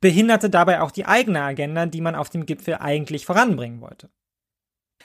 behinderte 0.00 0.50
dabei 0.50 0.80
auch 0.80 0.90
die 0.90 1.06
eigene 1.06 1.40
Agenda, 1.42 1.86
die 1.86 2.00
man 2.00 2.14
auf 2.14 2.30
dem 2.30 2.46
Gipfel 2.46 2.76
eigentlich 2.76 3.26
voranbringen 3.26 3.80
wollte. 3.80 4.10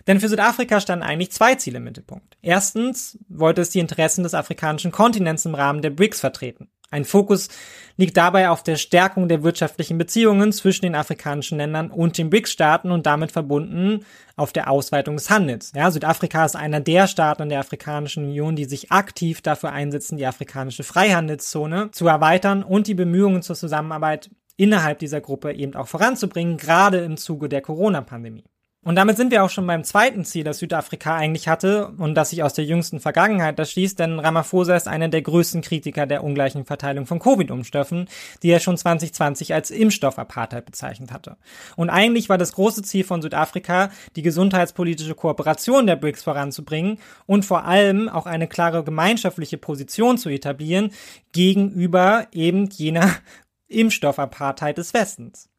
Denn 0.06 0.20
für 0.20 0.30
Südafrika 0.30 0.80
standen 0.80 1.06
eigentlich 1.06 1.32
zwei 1.32 1.56
Ziele 1.56 1.78
im 1.78 1.86
Mittelpunkt. 1.86 2.38
Erstens 2.42 3.18
wollte 3.30 3.62
es 3.62 3.72
die 3.72 3.80
Interessen 3.80 4.24
des 4.24 4.36
afrikanischen 4.36 4.92
Kontinents 4.92 5.46
im 5.46 5.56
Rahmen 5.56 5.82
der 5.82 5.90
BRICS 5.90 6.20
vertreten. 6.20 6.70
Ein 6.90 7.04
Fokus 7.04 7.50
liegt 7.98 8.16
dabei 8.16 8.50
auf 8.50 8.64
der 8.64 8.78
Stärkung 8.78 9.28
der 9.28 9.44
wirtschaftlichen 9.44 9.98
Beziehungen 9.98 10.54
zwischen 10.54 10.84
den 10.84 10.96
afrikanischen 10.96 11.58
Ländern 11.58 11.92
und 11.92 12.18
den 12.18 12.30
BRICS-Staaten 12.30 12.92
und 12.92 13.06
damit 13.06 13.34
verbunden 13.34 14.06
auf 14.38 14.54
der 14.54 14.70
Ausweitung 14.70 15.18
des 15.18 15.30
Handels. 15.30 15.74
Ja, 15.76 15.92
Südafrika 15.92 16.46
ist 16.46 16.56
einer 16.56 16.80
der 16.80 17.08
Staaten 17.08 17.44
in 17.44 17.50
der 17.50 17.60
Afrikanischen 17.60 18.24
Union, 18.24 18.56
die 18.56 18.66
sich 18.66 18.92
aktiv 18.92 19.42
dafür 19.42 19.74
einsetzen, 19.74 20.18
die 20.18 20.26
afrikanische 20.26 20.84
Freihandelszone 20.84 21.92
zu 21.92 22.08
erweitern 22.08 22.64
und 22.64 22.88
die 22.88 22.94
Bemühungen 22.94 23.42
zur 23.42 23.58
Zusammenarbeit 23.58 24.30
innerhalb 24.56 25.00
dieser 25.00 25.20
Gruppe 25.20 25.54
eben 25.54 25.76
auch 25.76 25.88
voranzubringen, 25.88 26.56
gerade 26.56 27.00
im 27.00 27.18
Zuge 27.18 27.50
der 27.50 27.62
Corona-Pandemie. 27.62 28.46
Und 28.88 28.96
damit 28.96 29.18
sind 29.18 29.32
wir 29.32 29.44
auch 29.44 29.50
schon 29.50 29.68
beim 29.68 29.84
zweiten 29.84 30.24
Ziel, 30.24 30.46
das 30.46 30.60
Südafrika 30.60 31.14
eigentlich 31.14 31.50
hatte 31.50 31.90
und 31.98 32.16
das 32.16 32.30
sich 32.30 32.42
aus 32.42 32.54
der 32.54 32.64
jüngsten 32.64 33.02
Vergangenheit 33.02 33.60
das 33.60 33.70
schließt, 33.72 34.00
denn 34.00 34.18
Ramaphosa 34.18 34.78
ist 34.78 34.88
einer 34.88 35.10
der 35.10 35.22
größten 35.22 35.62
Kritiker 35.62 36.06
der 36.06 36.24
ungleichen 36.24 36.64
Verteilung 36.64 37.06
von 37.06 37.20
Covid-Umstoffen, 37.20 38.08
die 38.44 38.50
er 38.50 38.62
schon 38.62 38.78
2020 38.78 39.54
als 39.54 39.72
Impfstoffapartheit 39.72 40.64
bezeichnet 40.66 41.12
hatte. 41.12 41.36
Und 41.76 41.90
eigentlich 41.90 42.30
war 42.30 42.38
das 42.38 42.54
große 42.54 42.82
Ziel 42.82 43.04
von 43.04 43.22
Südafrika, 43.22 43.92
die 44.16 44.22
gesundheitspolitische 44.22 45.16
Kooperation 45.16 45.86
der 45.86 45.98
BRICS 45.98 46.24
voranzubringen 46.24 47.00
und 47.26 47.44
vor 47.44 47.66
allem 47.66 48.08
auch 48.08 48.26
eine 48.26 48.48
klare 48.48 48.86
gemeinschaftliche 48.86 49.58
Position 49.58 50.18
zu 50.18 50.30
etablieren 50.30 50.92
gegenüber 51.34 52.28
eben 52.32 52.70
jener 52.70 53.12
Impfstoffapartheit 53.68 54.78
des 54.78 54.94
Westens. 54.94 55.50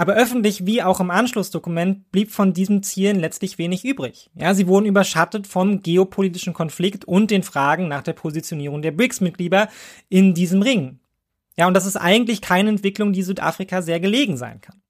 Aber 0.00 0.14
öffentlich 0.14 0.64
wie 0.64 0.82
auch 0.82 0.98
im 1.00 1.10
Anschlussdokument 1.10 2.10
blieb 2.10 2.30
von 2.30 2.54
diesen 2.54 2.82
Zielen 2.82 3.20
letztlich 3.20 3.58
wenig 3.58 3.84
übrig. 3.84 4.30
Ja, 4.34 4.54
sie 4.54 4.66
wurden 4.66 4.86
überschattet 4.86 5.46
vom 5.46 5.82
geopolitischen 5.82 6.54
Konflikt 6.54 7.04
und 7.04 7.30
den 7.30 7.42
Fragen 7.42 7.86
nach 7.86 8.02
der 8.02 8.14
Positionierung 8.14 8.80
der 8.80 8.92
BRICS-Mitglieder 8.92 9.68
in 10.08 10.32
diesem 10.32 10.62
Ring. 10.62 11.00
Ja, 11.58 11.66
und 11.66 11.74
das 11.74 11.84
ist 11.84 11.98
eigentlich 11.98 12.40
keine 12.40 12.70
Entwicklung, 12.70 13.12
die 13.12 13.22
Südafrika 13.22 13.82
sehr 13.82 14.00
gelegen 14.00 14.38
sein 14.38 14.62
kann. 14.62 14.80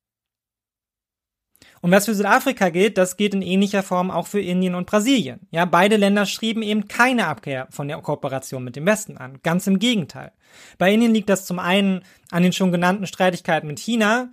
Und 1.81 1.91
was 1.91 2.05
für 2.05 2.15
Südafrika 2.15 2.69
gilt, 2.69 2.97
das 2.97 3.17
geht 3.17 3.35
in 3.35 3.43
ähnlicher 3.43 3.83
Form 3.83 4.13
auch 4.13 4.29
für 4.29 4.41
Indien 4.41 4.77
und 4.77 4.87
Brasilien. 4.87 5.41
Ja, 5.51 5.65
beide 5.65 5.97
Länder 5.97 6.25
schrieben 6.25 6.63
eben 6.63 6.87
keine 6.87 7.27
Abkehr 7.27 7.67
von 7.71 7.89
der 7.89 7.99
Kooperation 7.99 8.63
mit 8.63 8.77
dem 8.77 8.87
Westen 8.87 9.17
an. 9.17 9.41
Ganz 9.43 9.67
im 9.67 9.81
Gegenteil. 9.81 10.31
Bei 10.79 10.95
Indien 10.95 11.13
liegt 11.13 11.31
das 11.31 11.47
zum 11.47 11.59
einen 11.59 12.03
an 12.31 12.45
den 12.45 12.53
schon 12.53 12.71
genannten 12.71 13.09
Streitigkeiten 13.09 13.67
mit 13.67 13.81
China, 13.81 14.31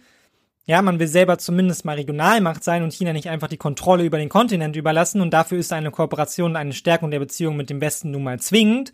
ja, 0.67 0.81
man 0.81 0.99
will 0.99 1.07
selber 1.07 1.37
zumindest 1.37 1.85
mal 1.85 1.95
Regionalmacht 1.95 2.61
sein 2.61 2.83
und 2.83 2.91
China 2.91 3.13
nicht 3.13 3.29
einfach 3.29 3.47
die 3.47 3.57
Kontrolle 3.57 4.03
über 4.03 4.17
den 4.17 4.27
Kontinent 4.27 4.75
überlassen 4.75 5.21
und 5.21 5.31
dafür 5.31 5.57
ist 5.57 5.71
eine 5.71 5.91
Kooperation 5.91 6.51
und 6.51 6.57
eine 6.57 6.73
Stärkung 6.73 7.09
der 7.09 7.19
Beziehung 7.19 7.55
mit 7.55 7.69
dem 7.69 7.79
Westen 7.79 8.11
nun 8.11 8.23
mal 8.23 8.39
zwingend. 8.39 8.91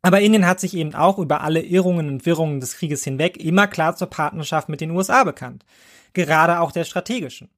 Aber 0.00 0.20
Indien 0.20 0.46
hat 0.46 0.60
sich 0.60 0.74
eben 0.74 0.94
auch 0.94 1.18
über 1.18 1.40
alle 1.40 1.60
Irrungen 1.60 2.08
und 2.08 2.24
Wirrungen 2.24 2.60
des 2.60 2.76
Krieges 2.76 3.02
hinweg 3.02 3.36
immer 3.36 3.66
klar 3.66 3.96
zur 3.96 4.08
Partnerschaft 4.08 4.68
mit 4.68 4.80
den 4.80 4.92
USA 4.92 5.24
bekannt. 5.24 5.64
Gerade 6.12 6.60
auch 6.60 6.70
der 6.70 6.84
strategischen. 6.84 7.50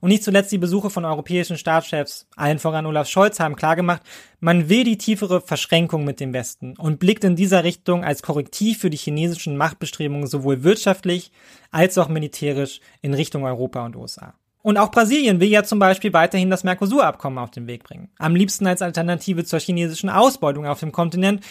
Und 0.00 0.10
nicht 0.10 0.22
zuletzt 0.22 0.52
die 0.52 0.58
Besuche 0.58 0.90
von 0.90 1.04
europäischen 1.04 1.58
Staatschefs, 1.58 2.26
allen 2.36 2.58
voran 2.58 2.86
Olaf 2.86 3.08
Scholz, 3.08 3.40
haben 3.40 3.56
klargemacht, 3.56 4.02
man 4.40 4.68
will 4.68 4.84
die 4.84 4.98
tiefere 4.98 5.40
Verschränkung 5.40 6.04
mit 6.04 6.20
dem 6.20 6.32
Westen 6.32 6.76
und 6.76 6.98
blickt 6.98 7.24
in 7.24 7.36
dieser 7.36 7.64
Richtung 7.64 8.04
als 8.04 8.22
Korrektiv 8.22 8.78
für 8.78 8.90
die 8.90 8.96
chinesischen 8.96 9.56
Machtbestrebungen 9.56 10.26
sowohl 10.26 10.62
wirtschaftlich 10.62 11.32
als 11.70 11.98
auch 11.98 12.08
militärisch 12.08 12.80
in 13.02 13.14
Richtung 13.14 13.44
Europa 13.44 13.84
und 13.84 13.96
USA. 13.96 14.34
Und 14.62 14.76
auch 14.76 14.90
Brasilien 14.90 15.40
will 15.40 15.48
ja 15.48 15.64
zum 15.64 15.78
Beispiel 15.78 16.12
weiterhin 16.12 16.50
das 16.50 16.64
Mercosur-Abkommen 16.64 17.38
auf 17.38 17.50
den 17.50 17.66
Weg 17.66 17.84
bringen. 17.84 18.10
Am 18.18 18.34
liebsten 18.34 18.66
als 18.66 18.82
Alternative 18.82 19.44
zur 19.44 19.60
chinesischen 19.60 20.10
Ausbeutung 20.10 20.66
auf 20.66 20.80
dem 20.80 20.92
Kontinent. 20.92 21.44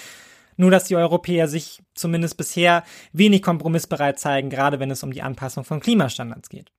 Nur 0.60 0.72
dass 0.72 0.86
die 0.86 0.96
Europäer 0.96 1.48
sich 1.48 1.84
zumindest 1.94 2.36
bisher 2.36 2.84
wenig 3.14 3.44
kompromissbereit 3.44 4.20
zeigen, 4.20 4.50
gerade 4.50 4.80
wenn 4.80 4.90
es 4.90 5.04
um 5.04 5.12
die 5.12 5.22
Anpassung 5.22 5.64
von 5.64 5.80
Klimastandards 5.80 6.50
geht. 6.50 6.72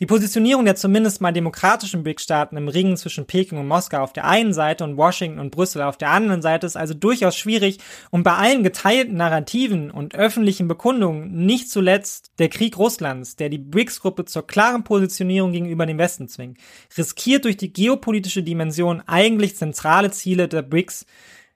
Die 0.00 0.06
Positionierung 0.06 0.64
der 0.64 0.76
zumindest 0.76 1.20
mal 1.20 1.32
demokratischen 1.32 2.04
BRICS-Staaten 2.04 2.56
im 2.56 2.68
Ringen 2.68 2.96
zwischen 2.96 3.26
Peking 3.26 3.58
und 3.58 3.66
Moskau 3.66 3.98
auf 3.98 4.12
der 4.12 4.26
einen 4.26 4.52
Seite 4.52 4.84
und 4.84 4.96
Washington 4.96 5.40
und 5.40 5.50
Brüssel 5.50 5.82
auf 5.82 5.96
der 5.96 6.10
anderen 6.10 6.40
Seite 6.40 6.66
ist 6.66 6.76
also 6.76 6.94
durchaus 6.94 7.36
schwierig 7.36 7.78
und 8.10 8.22
bei 8.22 8.34
allen 8.34 8.62
geteilten 8.62 9.16
Narrativen 9.16 9.90
und 9.90 10.14
öffentlichen 10.14 10.68
Bekundungen 10.68 11.44
nicht 11.44 11.68
zuletzt 11.68 12.30
der 12.38 12.48
Krieg 12.48 12.78
Russlands, 12.78 13.34
der 13.34 13.48
die 13.48 13.58
BRICS-Gruppe 13.58 14.24
zur 14.24 14.46
klaren 14.46 14.84
Positionierung 14.84 15.50
gegenüber 15.50 15.84
dem 15.84 15.98
Westen 15.98 16.28
zwingt, 16.28 16.58
riskiert 16.96 17.44
durch 17.44 17.56
die 17.56 17.72
geopolitische 17.72 18.44
Dimension 18.44 19.02
eigentlich 19.04 19.56
zentrale 19.56 20.12
Ziele 20.12 20.46
der 20.46 20.62
BRICS 20.62 21.06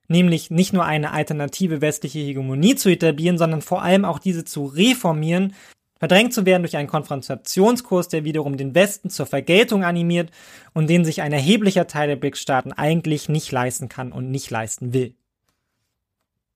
nämlich 0.09 0.51
nicht 0.51 0.73
nur 0.73 0.85
eine 0.85 1.12
alternative 1.12 1.81
westliche 1.81 2.19
Hegemonie 2.19 2.74
zu 2.74 2.90
etablieren, 2.90 3.39
sondern 3.39 3.62
vor 3.62 3.82
allem 3.82 4.05
auch 4.05 4.19
diese 4.19 4.44
zu 4.44 4.66
reformieren 4.66 5.55
verdrängt 6.02 6.34
zu 6.34 6.44
werden 6.44 6.64
durch 6.64 6.76
einen 6.76 6.88
Konfrontationskurs, 6.88 8.08
der 8.08 8.24
wiederum 8.24 8.56
den 8.56 8.74
Westen 8.74 9.08
zur 9.08 9.24
Vergeltung 9.24 9.84
animiert 9.84 10.32
und 10.74 10.90
den 10.90 11.04
sich 11.04 11.22
ein 11.22 11.32
erheblicher 11.32 11.86
Teil 11.86 12.08
der 12.08 12.16
BRICS-Staaten 12.16 12.72
eigentlich 12.72 13.28
nicht 13.28 13.52
leisten 13.52 13.88
kann 13.88 14.10
und 14.10 14.28
nicht 14.28 14.50
leisten 14.50 14.92
will. 14.92 15.14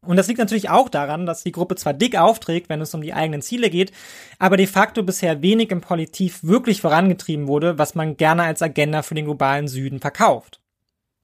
Und 0.00 0.16
das 0.16 0.26
liegt 0.26 0.40
natürlich 0.40 0.68
auch 0.68 0.88
daran, 0.88 1.26
dass 1.26 1.44
die 1.44 1.52
Gruppe 1.52 1.76
zwar 1.76 1.94
dick 1.94 2.18
aufträgt, 2.18 2.68
wenn 2.68 2.80
es 2.80 2.92
um 2.92 3.02
die 3.02 3.14
eigenen 3.14 3.40
Ziele 3.40 3.70
geht, 3.70 3.92
aber 4.40 4.56
de 4.56 4.66
facto 4.66 5.04
bisher 5.04 5.42
wenig 5.42 5.70
im 5.70 5.80
Politiv 5.80 6.42
wirklich 6.42 6.80
vorangetrieben 6.80 7.46
wurde, 7.46 7.78
was 7.78 7.94
man 7.94 8.16
gerne 8.16 8.42
als 8.42 8.62
Agenda 8.62 9.02
für 9.02 9.14
den 9.14 9.26
globalen 9.26 9.68
Süden 9.68 10.00
verkauft. 10.00 10.60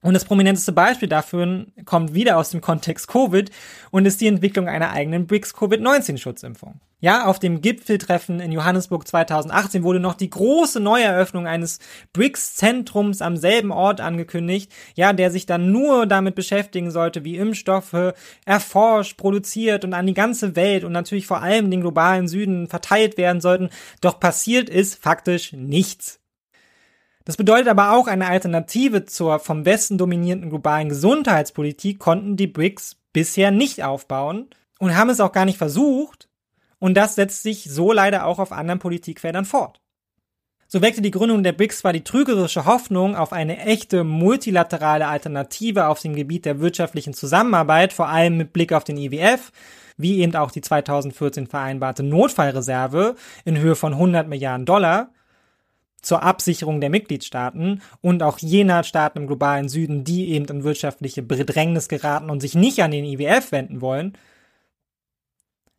Und 0.03 0.13
das 0.13 0.25
prominenteste 0.25 0.73
Beispiel 0.73 1.07
dafür 1.07 1.65
kommt 1.85 2.13
wieder 2.13 2.37
aus 2.37 2.49
dem 2.51 2.59
Kontext 2.59 3.07
Covid 3.07 3.49
und 3.89 4.05
ist 4.05 4.19
die 4.19 4.27
Entwicklung 4.27 4.67
einer 4.67 4.91
eigenen 4.91 5.27
BRICS 5.27 5.55
Covid-19-Schutzimpfung. 5.55 6.81
Ja, 6.99 7.25
auf 7.25 7.39
dem 7.39 7.61
Gipfeltreffen 7.61 8.39
in 8.39 8.51
Johannesburg 8.51 9.07
2018 9.07 9.83
wurde 9.83 10.01
noch 10.01 10.13
die 10.13 10.29
große 10.29 10.81
Neueröffnung 10.81 11.47
eines 11.47 11.79
BRICS-Zentrums 12.13 13.21
am 13.21 13.37
selben 13.37 13.71
Ort 13.71 14.01
angekündigt, 14.01 14.71
ja, 14.95 15.13
der 15.13 15.31
sich 15.31 15.45
dann 15.45 15.71
nur 15.71 16.05
damit 16.05 16.35
beschäftigen 16.35 16.91
sollte, 16.91 17.23
wie 17.23 17.37
Impfstoffe 17.37 18.13
erforscht, 18.45 19.17
produziert 19.17 19.85
und 19.85 19.93
an 19.93 20.07
die 20.07 20.13
ganze 20.13 20.55
Welt 20.55 20.83
und 20.83 20.91
natürlich 20.91 21.27
vor 21.27 21.41
allem 21.41 21.71
den 21.71 21.81
globalen 21.81 22.27
Süden 22.27 22.67
verteilt 22.67 23.17
werden 23.17 23.41
sollten. 23.41 23.69
Doch 24.01 24.19
passiert 24.19 24.69
ist 24.69 25.01
faktisch 25.01 25.53
nichts. 25.53 26.22
Das 27.25 27.37
bedeutet 27.37 27.69
aber 27.69 27.93
auch, 27.93 28.07
eine 28.07 28.27
Alternative 28.27 29.05
zur 29.05 29.39
vom 29.39 29.65
Westen 29.65 29.97
dominierenden 29.97 30.49
globalen 30.49 30.89
Gesundheitspolitik 30.89 31.99
konnten 31.99 32.35
die 32.35 32.47
BRICS 32.47 32.97
bisher 33.13 33.51
nicht 33.51 33.83
aufbauen 33.83 34.49
und 34.79 34.97
haben 34.97 35.09
es 35.09 35.21
auch 35.21 35.31
gar 35.31 35.45
nicht 35.45 35.57
versucht. 35.57 36.27
Und 36.79 36.95
das 36.95 37.15
setzt 37.15 37.43
sich 37.43 37.63
so 37.63 37.93
leider 37.93 38.25
auch 38.25 38.39
auf 38.39 38.51
anderen 38.51 38.79
Politikfeldern 38.79 39.45
fort. 39.45 39.79
So 40.67 40.81
weckte 40.81 41.01
die 41.01 41.11
Gründung 41.11 41.43
der 41.43 41.53
BRICS 41.53 41.77
zwar 41.77 41.93
die 41.93 42.03
trügerische 42.03 42.65
Hoffnung 42.65 43.15
auf 43.15 43.31
eine 43.31 43.59
echte 43.59 44.03
multilaterale 44.03 45.07
Alternative 45.07 45.87
auf 45.87 46.01
dem 46.01 46.15
Gebiet 46.15 46.45
der 46.45 46.59
wirtschaftlichen 46.59 47.13
Zusammenarbeit, 47.13 47.93
vor 47.93 48.09
allem 48.09 48.37
mit 48.37 48.51
Blick 48.53 48.73
auf 48.73 48.83
den 48.83 48.97
IWF, 48.97 49.51
wie 49.97 50.19
eben 50.19 50.35
auch 50.35 50.51
die 50.51 50.61
2014 50.61 51.47
vereinbarte 51.47 52.03
Notfallreserve 52.03 53.15
in 53.45 53.59
Höhe 53.59 53.75
von 53.75 53.93
100 53.93 54.27
Milliarden 54.27 54.65
Dollar, 54.65 55.11
zur 56.03 56.21
Absicherung 56.21 56.81
der 56.81 56.91
Mitgliedstaaten 56.91 57.81
und 58.01 58.21
auch 58.21 58.37
jener 58.37 58.83
Staaten 58.83 59.19
im 59.19 59.27
globalen 59.27 59.69
Süden, 59.69 60.03
die 60.03 60.29
eben 60.29 60.45
in 60.45 60.63
wirtschaftliche 60.63 61.23
Bedrängnis 61.23 61.87
geraten 61.87 62.29
und 62.29 62.41
sich 62.41 62.53
nicht 62.53 62.83
an 62.83 62.91
den 62.91 63.05
IWF 63.05 63.51
wenden 63.51 63.81
wollen. 63.81 64.15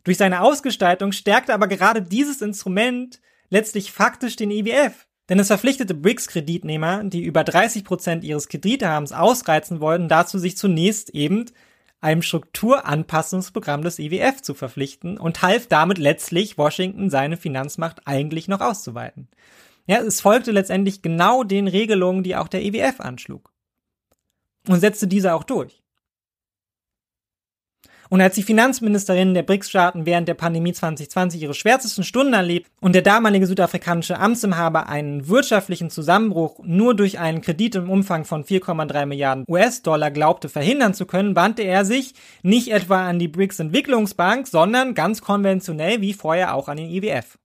Durch 0.02 0.16
seine 0.16 0.42
Ausgestaltung 0.42 1.12
stärkte 1.12 1.54
aber 1.54 1.68
gerade 1.68 2.02
dieses 2.02 2.42
Instrument 2.42 3.20
letztlich 3.50 3.92
faktisch 3.92 4.36
den 4.36 4.50
IWF. 4.50 5.06
Denn 5.28 5.38
es 5.38 5.46
verpflichtete 5.46 5.94
BRICS-Kreditnehmer, 5.94 7.04
die 7.04 7.22
über 7.22 7.44
30 7.44 7.84
Prozent 7.84 8.24
ihres 8.24 8.48
Kreditehabens 8.48 9.12
ausreizen 9.12 9.80
wollten, 9.80 10.08
dazu 10.08 10.38
sich 10.38 10.56
zunächst 10.56 11.10
eben 11.10 11.46
einem 12.02 12.20
Strukturanpassungsprogramm 12.20 13.82
des 13.82 13.98
IWF 13.98 14.42
zu 14.42 14.52
verpflichten 14.52 15.16
und 15.16 15.40
half 15.40 15.66
damit 15.66 15.96
letztlich 15.96 16.58
Washington 16.58 17.08
seine 17.08 17.38
Finanzmacht 17.38 18.06
eigentlich 18.06 18.46
noch 18.46 18.60
auszuweiten. 18.60 19.28
Ja, 19.86 19.98
es 19.98 20.20
folgte 20.20 20.50
letztendlich 20.50 21.02
genau 21.02 21.44
den 21.44 21.68
Regelungen, 21.68 22.22
die 22.22 22.36
auch 22.36 22.48
der 22.48 22.62
IWF 22.62 22.98
e 23.00 23.02
anschlug. 23.02 23.52
Und 24.66 24.80
setzte 24.80 25.06
diese 25.06 25.34
auch 25.34 25.44
durch. 25.44 25.84
Und 28.10 28.20
als 28.20 28.34
die 28.34 28.42
Finanzministerinnen 28.42 29.34
der 29.34 29.42
BRICS-Staaten 29.42 30.06
während 30.06 30.28
der 30.28 30.34
Pandemie 30.34 30.72
2020 30.72 31.42
ihre 31.42 31.54
schwärzesten 31.54 32.04
Stunden 32.04 32.34
erlebt 32.34 32.70
und 32.80 32.94
der 32.94 33.02
damalige 33.02 33.46
südafrikanische 33.46 34.18
Amtsinhaber 34.18 34.88
einen 34.88 35.28
wirtschaftlichen 35.28 35.90
Zusammenbruch 35.90 36.60
nur 36.62 36.94
durch 36.94 37.18
einen 37.18 37.40
Kredit 37.40 37.74
im 37.74 37.90
Umfang 37.90 38.24
von 38.24 38.44
4,3 38.44 39.06
Milliarden 39.06 39.44
US-Dollar 39.48 40.10
glaubte 40.10 40.48
verhindern 40.48 40.94
zu 40.94 41.06
können, 41.06 41.34
wandte 41.34 41.62
er 41.62 41.84
sich 41.84 42.14
nicht 42.42 42.68
etwa 42.68 43.06
an 43.08 43.18
die 43.18 43.28
BRICS-Entwicklungsbank, 43.28 44.46
sondern 44.46 44.94
ganz 44.94 45.20
konventionell 45.20 46.00
wie 46.00 46.12
vorher 46.12 46.54
auch 46.54 46.68
an 46.68 46.76
den 46.76 46.90
IWF. 46.90 47.38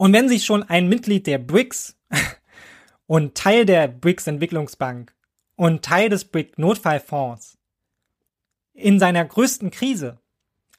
Und 0.00 0.14
wenn 0.14 0.30
sich 0.30 0.46
schon 0.46 0.62
ein 0.62 0.88
Mitglied 0.88 1.26
der 1.26 1.36
BRICS 1.36 1.94
und 3.06 3.34
Teil 3.34 3.66
der 3.66 3.86
BRICS 3.86 4.28
Entwicklungsbank 4.28 5.14
und 5.56 5.84
Teil 5.84 6.08
des 6.08 6.24
BRIC 6.24 6.56
Notfallfonds 6.56 7.58
in 8.72 8.98
seiner 8.98 9.22
größten 9.22 9.70
Krise 9.70 10.18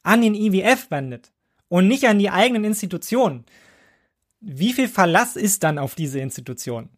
an 0.02 0.24
den 0.24 0.34
IWF 0.34 0.90
wendet 0.90 1.32
und 1.68 1.88
nicht 1.88 2.08
an 2.08 2.18
die 2.18 2.32
eigenen 2.32 2.64
Institutionen, 2.64 3.46
wie 4.40 4.74
viel 4.74 4.88
Verlass 4.88 5.36
ist 5.36 5.62
dann 5.62 5.78
auf 5.78 5.94
diese 5.94 6.20
Institutionen? 6.20 6.90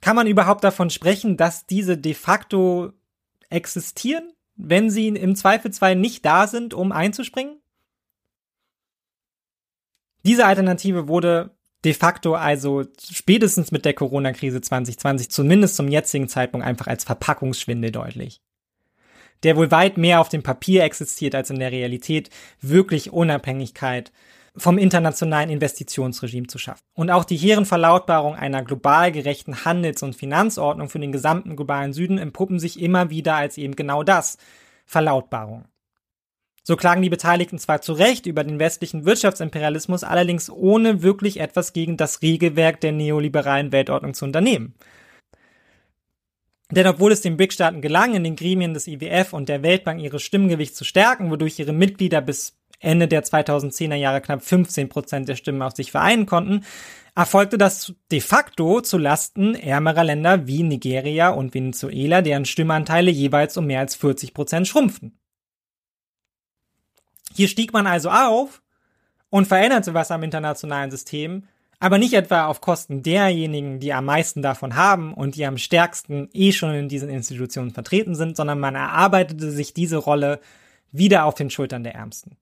Kann 0.00 0.16
man 0.16 0.26
überhaupt 0.26 0.64
davon 0.64 0.88
sprechen, 0.88 1.36
dass 1.36 1.66
diese 1.66 1.98
de 1.98 2.14
facto 2.14 2.94
existieren, 3.50 4.32
wenn 4.54 4.88
sie 4.88 5.08
im 5.08 5.36
Zweifelsfall 5.36 5.94
nicht 5.94 6.24
da 6.24 6.46
sind, 6.46 6.72
um 6.72 6.90
einzuspringen? 6.90 7.60
Diese 10.24 10.46
Alternative 10.46 11.06
wurde 11.06 11.55
de 11.86 11.94
facto 11.94 12.34
also 12.34 12.84
spätestens 13.00 13.70
mit 13.70 13.84
der 13.84 13.94
Corona-Krise 13.94 14.60
2020, 14.60 15.30
zumindest 15.30 15.76
zum 15.76 15.86
jetzigen 15.86 16.28
Zeitpunkt, 16.28 16.66
einfach 16.66 16.88
als 16.88 17.04
Verpackungsschwindel 17.04 17.92
deutlich. 17.92 18.40
Der 19.44 19.56
wohl 19.56 19.70
weit 19.70 19.96
mehr 19.96 20.20
auf 20.20 20.28
dem 20.28 20.42
Papier 20.42 20.82
existiert 20.82 21.36
als 21.36 21.50
in 21.50 21.60
der 21.60 21.70
Realität, 21.70 22.28
wirklich 22.60 23.12
Unabhängigkeit 23.12 24.10
vom 24.56 24.78
internationalen 24.78 25.48
Investitionsregime 25.48 26.48
zu 26.48 26.58
schaffen. 26.58 26.80
Und 26.94 27.10
auch 27.10 27.24
die 27.24 27.36
hehren 27.36 27.66
Verlautbarung 27.66 28.34
einer 28.34 28.64
global 28.64 29.12
gerechten 29.12 29.64
Handels- 29.64 30.02
und 30.02 30.16
Finanzordnung 30.16 30.88
für 30.88 30.98
den 30.98 31.12
gesamten 31.12 31.54
globalen 31.54 31.92
Süden 31.92 32.18
empuppen 32.18 32.58
sich 32.58 32.80
immer 32.80 33.10
wieder 33.10 33.36
als 33.36 33.58
eben 33.58 33.76
genau 33.76 34.02
das, 34.02 34.38
Verlautbarung. 34.86 35.66
So 36.68 36.74
klagen 36.74 37.00
die 37.00 37.10
Beteiligten 37.10 37.60
zwar 37.60 37.80
zu 37.80 37.92
Recht 37.92 38.26
über 38.26 38.42
den 38.42 38.58
westlichen 38.58 39.04
Wirtschaftsimperialismus, 39.04 40.02
allerdings 40.02 40.50
ohne 40.50 41.00
wirklich 41.00 41.38
etwas 41.38 41.72
gegen 41.72 41.96
das 41.96 42.22
Regelwerk 42.22 42.80
der 42.80 42.90
neoliberalen 42.90 43.70
Weltordnung 43.70 44.14
zu 44.14 44.24
unternehmen. 44.24 44.74
Denn 46.72 46.88
obwohl 46.88 47.12
es 47.12 47.20
den 47.20 47.36
BRIC-Staaten 47.36 47.82
gelang, 47.82 48.16
in 48.16 48.24
den 48.24 48.34
Gremien 48.34 48.74
des 48.74 48.88
IWF 48.88 49.32
und 49.32 49.48
der 49.48 49.62
Weltbank 49.62 50.00
ihre 50.00 50.18
Stimmgewicht 50.18 50.74
zu 50.74 50.82
stärken, 50.82 51.30
wodurch 51.30 51.56
ihre 51.60 51.72
Mitglieder 51.72 52.20
bis 52.20 52.58
Ende 52.80 53.06
der 53.06 53.22
2010er 53.22 53.94
Jahre 53.94 54.20
knapp 54.20 54.42
15 54.42 54.88
Prozent 54.88 55.28
der 55.28 55.36
Stimmen 55.36 55.62
auf 55.62 55.76
sich 55.76 55.92
vereinen 55.92 56.26
konnten, 56.26 56.64
erfolgte 57.14 57.58
das 57.58 57.94
de 58.10 58.20
facto 58.20 58.80
zu 58.80 58.98
Lasten 58.98 59.54
ärmerer 59.54 60.02
Länder 60.02 60.48
wie 60.48 60.64
Nigeria 60.64 61.28
und 61.28 61.54
Venezuela, 61.54 62.22
deren 62.22 62.44
Stimmanteile 62.44 63.12
jeweils 63.12 63.56
um 63.56 63.66
mehr 63.66 63.78
als 63.78 63.94
40 63.94 64.34
Prozent 64.34 64.66
schrumpften. 64.66 65.16
Hier 67.36 67.48
stieg 67.48 67.72
man 67.74 67.86
also 67.86 68.08
auf 68.08 68.62
und 69.28 69.46
veränderte 69.46 69.92
was 69.92 70.10
am 70.10 70.22
internationalen 70.22 70.90
System, 70.90 71.44
aber 71.78 71.98
nicht 71.98 72.14
etwa 72.14 72.46
auf 72.46 72.62
Kosten 72.62 73.02
derjenigen, 73.02 73.78
die 73.78 73.92
am 73.92 74.06
meisten 74.06 74.40
davon 74.40 74.74
haben 74.74 75.12
und 75.12 75.36
die 75.36 75.44
am 75.44 75.58
stärksten 75.58 76.30
eh 76.32 76.52
schon 76.52 76.74
in 76.74 76.88
diesen 76.88 77.10
Institutionen 77.10 77.72
vertreten 77.72 78.14
sind, 78.14 78.38
sondern 78.38 78.58
man 78.58 78.74
erarbeitete 78.74 79.50
sich 79.50 79.74
diese 79.74 79.98
Rolle 79.98 80.40
wieder 80.92 81.26
auf 81.26 81.34
den 81.34 81.50
Schultern 81.50 81.84
der 81.84 81.94
Ärmsten. 81.94 82.38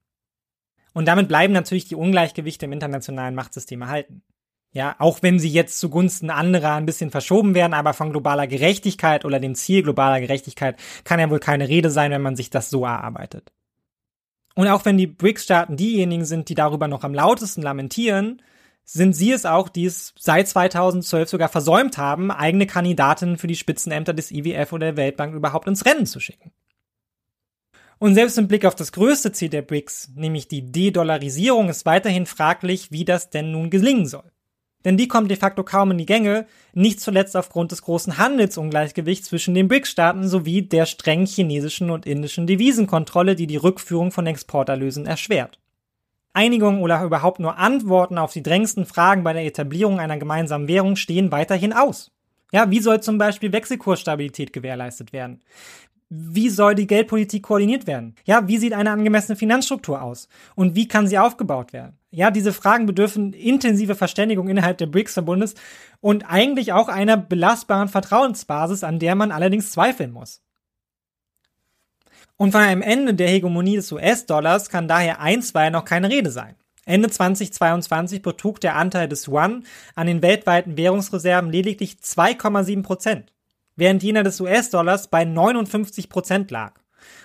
Und 0.92 1.08
damit 1.08 1.26
bleiben 1.26 1.52
natürlich 1.52 1.88
die 1.88 1.96
Ungleichgewichte 1.96 2.66
im 2.66 2.72
internationalen 2.72 3.34
Machtsystem 3.34 3.82
erhalten. 3.82 4.22
Ja, 4.70 4.94
auch 5.00 5.22
wenn 5.22 5.40
sie 5.40 5.48
jetzt 5.48 5.80
zugunsten 5.80 6.30
anderer 6.30 6.74
ein 6.74 6.86
bisschen 6.86 7.10
verschoben 7.10 7.56
werden, 7.56 7.74
aber 7.74 7.94
von 7.94 8.10
globaler 8.10 8.46
Gerechtigkeit 8.46 9.24
oder 9.24 9.40
dem 9.40 9.56
Ziel 9.56 9.82
globaler 9.82 10.20
Gerechtigkeit 10.20 10.78
kann 11.02 11.18
ja 11.18 11.30
wohl 11.30 11.40
keine 11.40 11.68
Rede 11.68 11.90
sein, 11.90 12.12
wenn 12.12 12.22
man 12.22 12.36
sich 12.36 12.50
das 12.50 12.70
so 12.70 12.84
erarbeitet. 12.84 13.52
Und 14.54 14.68
auch 14.68 14.84
wenn 14.84 14.96
die 14.96 15.08
BRICS-Staaten 15.08 15.76
diejenigen 15.76 16.24
sind, 16.24 16.48
die 16.48 16.54
darüber 16.54 16.86
noch 16.88 17.02
am 17.02 17.14
lautesten 17.14 17.62
lamentieren, 17.62 18.40
sind 18.84 19.14
sie 19.14 19.32
es 19.32 19.46
auch, 19.46 19.68
die 19.68 19.86
es 19.86 20.14
seit 20.18 20.46
2012 20.46 21.28
sogar 21.28 21.48
versäumt 21.48 21.98
haben, 21.98 22.30
eigene 22.30 22.66
Kandidatinnen 22.66 23.38
für 23.38 23.46
die 23.46 23.56
Spitzenämter 23.56 24.12
des 24.12 24.30
IWF 24.30 24.72
oder 24.72 24.86
der 24.86 24.96
Weltbank 24.96 25.34
überhaupt 25.34 25.66
ins 25.66 25.84
Rennen 25.86 26.06
zu 26.06 26.20
schicken. 26.20 26.52
Und 27.98 28.14
selbst 28.14 28.36
im 28.38 28.48
Blick 28.48 28.66
auf 28.66 28.74
das 28.74 28.92
größte 28.92 29.32
Ziel 29.32 29.48
der 29.48 29.62
BRICS, 29.62 30.10
nämlich 30.14 30.48
die 30.48 30.70
De-Dollarisierung, 30.70 31.68
ist 31.68 31.86
weiterhin 31.86 32.26
fraglich, 32.26 32.92
wie 32.92 33.04
das 33.04 33.30
denn 33.30 33.50
nun 33.50 33.70
gelingen 33.70 34.06
soll. 34.06 34.30
Denn 34.84 34.96
die 34.96 35.08
kommt 35.08 35.30
de 35.30 35.36
facto 35.36 35.62
kaum 35.62 35.92
in 35.92 35.98
die 35.98 36.06
Gänge, 36.06 36.46
nicht 36.74 37.00
zuletzt 37.00 37.36
aufgrund 37.36 37.72
des 37.72 37.82
großen 37.82 38.18
Handelsungleichgewichts 38.18 39.28
zwischen 39.28 39.54
den 39.54 39.68
BRICS-Staaten 39.68 40.28
sowie 40.28 40.62
der 40.62 40.86
strengen 40.86 41.26
chinesischen 41.26 41.90
und 41.90 42.06
indischen 42.06 42.46
Devisenkontrolle, 42.46 43.34
die 43.34 43.46
die 43.46 43.56
Rückführung 43.56 44.12
von 44.12 44.26
Exporterlösen 44.26 45.06
erschwert. 45.06 45.58
Einigung 46.34 46.82
oder 46.82 47.02
überhaupt 47.02 47.38
nur 47.38 47.58
Antworten 47.58 48.18
auf 48.18 48.32
die 48.32 48.42
drängendsten 48.42 48.86
Fragen 48.86 49.22
bei 49.22 49.32
der 49.32 49.44
Etablierung 49.44 50.00
einer 50.00 50.18
gemeinsamen 50.18 50.68
Währung 50.68 50.96
stehen 50.96 51.30
weiterhin 51.30 51.72
aus. 51.72 52.10
Ja, 52.52 52.70
wie 52.70 52.80
soll 52.80 53.00
zum 53.00 53.18
Beispiel 53.18 53.52
Wechselkursstabilität 53.52 54.52
gewährleistet 54.52 55.12
werden? 55.12 55.40
Wie 56.10 56.48
soll 56.48 56.74
die 56.74 56.86
Geldpolitik 56.86 57.42
koordiniert 57.42 57.86
werden? 57.86 58.14
Ja, 58.24 58.46
wie 58.46 58.58
sieht 58.58 58.72
eine 58.72 58.90
angemessene 58.90 59.36
Finanzstruktur 59.36 60.02
aus? 60.02 60.28
Und 60.54 60.76
wie 60.76 60.86
kann 60.86 61.06
sie 61.06 61.18
aufgebaut 61.18 61.72
werden? 61.72 61.98
Ja, 62.10 62.30
diese 62.30 62.52
Fragen 62.52 62.86
bedürfen 62.86 63.32
intensive 63.32 63.94
Verständigung 63.94 64.48
innerhalb 64.48 64.78
der 64.78 64.86
BRICS-Verbundes 64.86 65.54
und 66.00 66.30
eigentlich 66.30 66.72
auch 66.72 66.88
einer 66.88 67.16
belastbaren 67.16 67.88
Vertrauensbasis, 67.88 68.84
an 68.84 68.98
der 68.98 69.14
man 69.14 69.32
allerdings 69.32 69.72
zweifeln 69.72 70.12
muss. 70.12 70.40
Und 72.36 72.52
von 72.52 72.60
einem 72.60 72.82
Ende 72.82 73.14
der 73.14 73.28
Hegemonie 73.28 73.76
des 73.76 73.90
US-Dollars 73.90 74.68
kann 74.68 74.88
daher 74.88 75.20
einstweilen 75.20 75.72
noch 75.72 75.84
keine 75.84 76.10
Rede 76.10 76.30
sein. 76.30 76.54
Ende 76.84 77.08
2022 77.08 78.22
betrug 78.22 78.60
der 78.60 78.76
Anteil 78.76 79.08
des 79.08 79.26
Yuan 79.26 79.64
an 79.94 80.06
den 80.06 80.22
weltweiten 80.22 80.76
Währungsreserven 80.76 81.50
lediglich 81.50 81.96
2,7 82.02 82.82
Prozent 82.82 83.33
während 83.76 84.02
jener 84.02 84.22
des 84.22 84.40
US-Dollars 84.40 85.08
bei 85.08 85.24
59 85.24 86.08
Prozent 86.08 86.50
lag. 86.50 86.74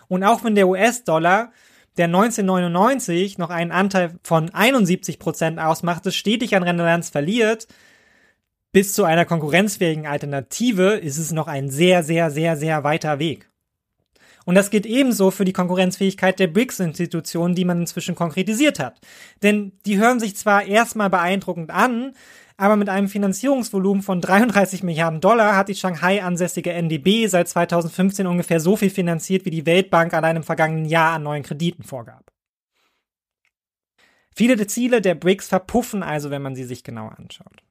Und 0.07 0.23
auch 0.23 0.43
wenn 0.43 0.55
der 0.55 0.67
US-Dollar, 0.67 1.51
der 1.97 2.05
1999 2.05 3.38
noch 3.38 3.49
einen 3.49 3.71
Anteil 3.71 4.15
von 4.23 4.49
71 4.53 5.19
Prozent 5.19 5.59
ausmachte, 5.59 6.11
stetig 6.11 6.55
an 6.55 6.63
Relevanz 6.63 7.09
verliert, 7.09 7.67
bis 8.71 8.93
zu 8.93 9.03
einer 9.03 9.26
konkurrenzfähigen 9.26 10.05
Alternative 10.05 10.93
ist 10.93 11.17
es 11.17 11.31
noch 11.31 11.47
ein 11.47 11.69
sehr, 11.69 12.03
sehr, 12.03 12.30
sehr, 12.30 12.55
sehr 12.55 12.84
weiter 12.84 13.19
Weg. 13.19 13.49
Und 14.45 14.55
das 14.55 14.69
gilt 14.69 14.85
ebenso 14.85 15.31
für 15.31 15.45
die 15.45 15.53
Konkurrenzfähigkeit 15.53 16.39
der 16.39 16.47
BRICS-Institutionen, 16.47 17.55
die 17.55 17.65
man 17.65 17.81
inzwischen 17.81 18.15
konkretisiert 18.15 18.80
hat. 18.80 18.99
Denn 19.43 19.73
die 19.85 19.97
hören 19.97 20.19
sich 20.19 20.35
zwar 20.35 20.65
erstmal 20.65 21.09
beeindruckend 21.09 21.69
an, 21.69 22.13
aber 22.60 22.76
mit 22.76 22.90
einem 22.90 23.07
Finanzierungsvolumen 23.07 24.03
von 24.03 24.19
33 24.19 24.84
Milliarden 24.84 25.22
Dollar 25.22 25.56
hat 25.56 25.69
die 25.69 25.76
Shanghai 25.76 26.22
ansässige 26.22 26.73
NDB 26.73 27.27
seit 27.27 27.48
2015 27.48 28.27
ungefähr 28.27 28.60
so 28.60 28.76
viel 28.76 28.90
finanziert, 28.90 29.45
wie 29.45 29.49
die 29.49 29.65
Weltbank 29.65 30.14
allein 30.14 30.36
im 30.36 30.44
vergangenen 30.44 30.84
Jahr 30.84 31.14
an 31.14 31.23
neuen 31.23 31.44
Krediten 31.44 31.84
vorgab. 31.84 32.34
Viele 34.36 34.57
der 34.57 34.68
Ziele 34.68 34.99
der 35.02 35.15
BRICS 35.15 35.48
verpuffen 35.48 36.03
also, 36.03 36.31
wenn 36.31 36.41
man 36.41 36.56
sie 36.56 36.65
sich 36.65 36.84
genauer 36.84 37.18
anschaut. 37.18 37.64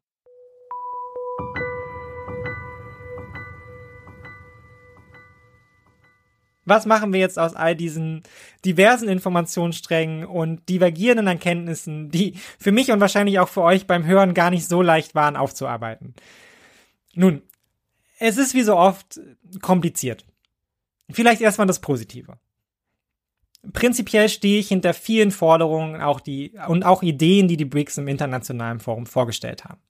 Was 6.69 6.87
machen 6.87 7.13
wir 7.13 7.21
jetzt 7.21 7.39
aus 7.39 7.55
all 7.55 7.75
diesen 7.75 8.23
diversen 8.65 9.09
Informationssträngen 9.09 10.25
und 10.27 10.69
divergierenden 10.69 11.27
Erkenntnissen, 11.27 12.11
die 12.11 12.35
für 12.59 12.73
mich 12.73 12.91
und 12.91 13.01
wahrscheinlich 13.01 13.39
auch 13.39 13.49
für 13.49 13.63
euch 13.63 13.87
beim 13.87 14.05
Hören 14.05 14.35
gar 14.35 14.51
nicht 14.51 14.69
so 14.69 14.83
leicht 14.83 15.15
waren 15.15 15.37
aufzuarbeiten? 15.37 16.15
Nun, 17.15 17.43
es 18.19 18.37
ist 18.37 18.55
wie 18.55 18.63
so 18.63 18.77
oft 18.77 19.21
kompliziert. 19.63 20.25
Vielleicht 21.11 21.41
erstmal 21.41 21.67
das 21.67 21.81
Positive. 21.81 22.39
Prinzipiell 23.73 24.29
stehe 24.29 24.61
ich 24.61 24.69
hinter 24.69 24.95
vielen 24.95 25.31
Forderungen 25.31 26.01
auch 26.01 26.21
die, 26.21 26.53
und 26.69 26.85
auch 26.85 27.03
Ideen, 27.03 27.49
die 27.49 27.57
die 27.57 27.65
BRICS 27.65 27.99
im 27.99 28.09
internationalen 28.09 28.79
Forum 28.79 29.07
vorgestellt 29.07 29.65
haben. 29.65 29.81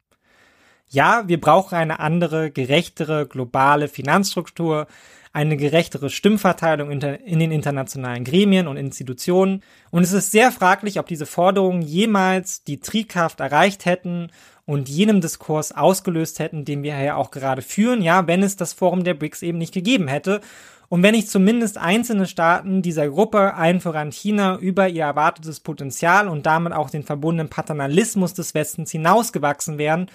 Ja, 0.90 1.24
wir 1.26 1.40
brauchen 1.40 1.74
eine 1.74 2.00
andere, 2.00 2.50
gerechtere, 2.50 3.26
globale 3.26 3.88
Finanzstruktur, 3.88 4.86
eine 5.32 5.56
gerechtere 5.58 6.08
Stimmverteilung 6.08 6.90
in 6.90 7.00
den 7.38 7.52
internationalen 7.52 8.24
Gremien 8.24 8.66
und 8.66 8.78
Institutionen. 8.78 9.62
Und 9.90 10.02
es 10.02 10.12
ist 10.12 10.30
sehr 10.30 10.50
fraglich, 10.50 10.98
ob 10.98 11.06
diese 11.06 11.26
Forderungen 11.26 11.82
jemals 11.82 12.64
die 12.64 12.80
Triebkraft 12.80 13.40
erreicht 13.40 13.84
hätten 13.84 14.30
und 14.64 14.88
jenem 14.88 15.20
Diskurs 15.20 15.72
ausgelöst 15.72 16.38
hätten, 16.38 16.64
den 16.64 16.82
wir 16.82 16.98
ja 16.98 17.16
auch 17.16 17.30
gerade 17.30 17.62
führen, 17.62 18.02
ja, 18.02 18.26
wenn 18.26 18.42
es 18.42 18.56
das 18.56 18.72
Forum 18.72 19.04
der 19.04 19.14
BRICS 19.14 19.42
eben 19.42 19.58
nicht 19.58 19.74
gegeben 19.74 20.08
hätte. 20.08 20.40
Und 20.88 21.02
wenn 21.02 21.14
nicht 21.14 21.28
zumindest 21.28 21.76
einzelne 21.76 22.26
Staaten 22.26 22.80
dieser 22.80 23.08
Gruppe, 23.10 23.54
allen 23.54 23.80
voran 23.80 24.10
China, 24.10 24.56
über 24.56 24.88
ihr 24.88 25.04
erwartetes 25.04 25.60
Potenzial 25.60 26.28
und 26.28 26.46
damit 26.46 26.72
auch 26.72 26.88
den 26.88 27.02
verbundenen 27.02 27.50
Paternalismus 27.50 28.32
des 28.32 28.54
Westens 28.54 28.90
hinausgewachsen 28.90 29.76
wären 29.76 30.10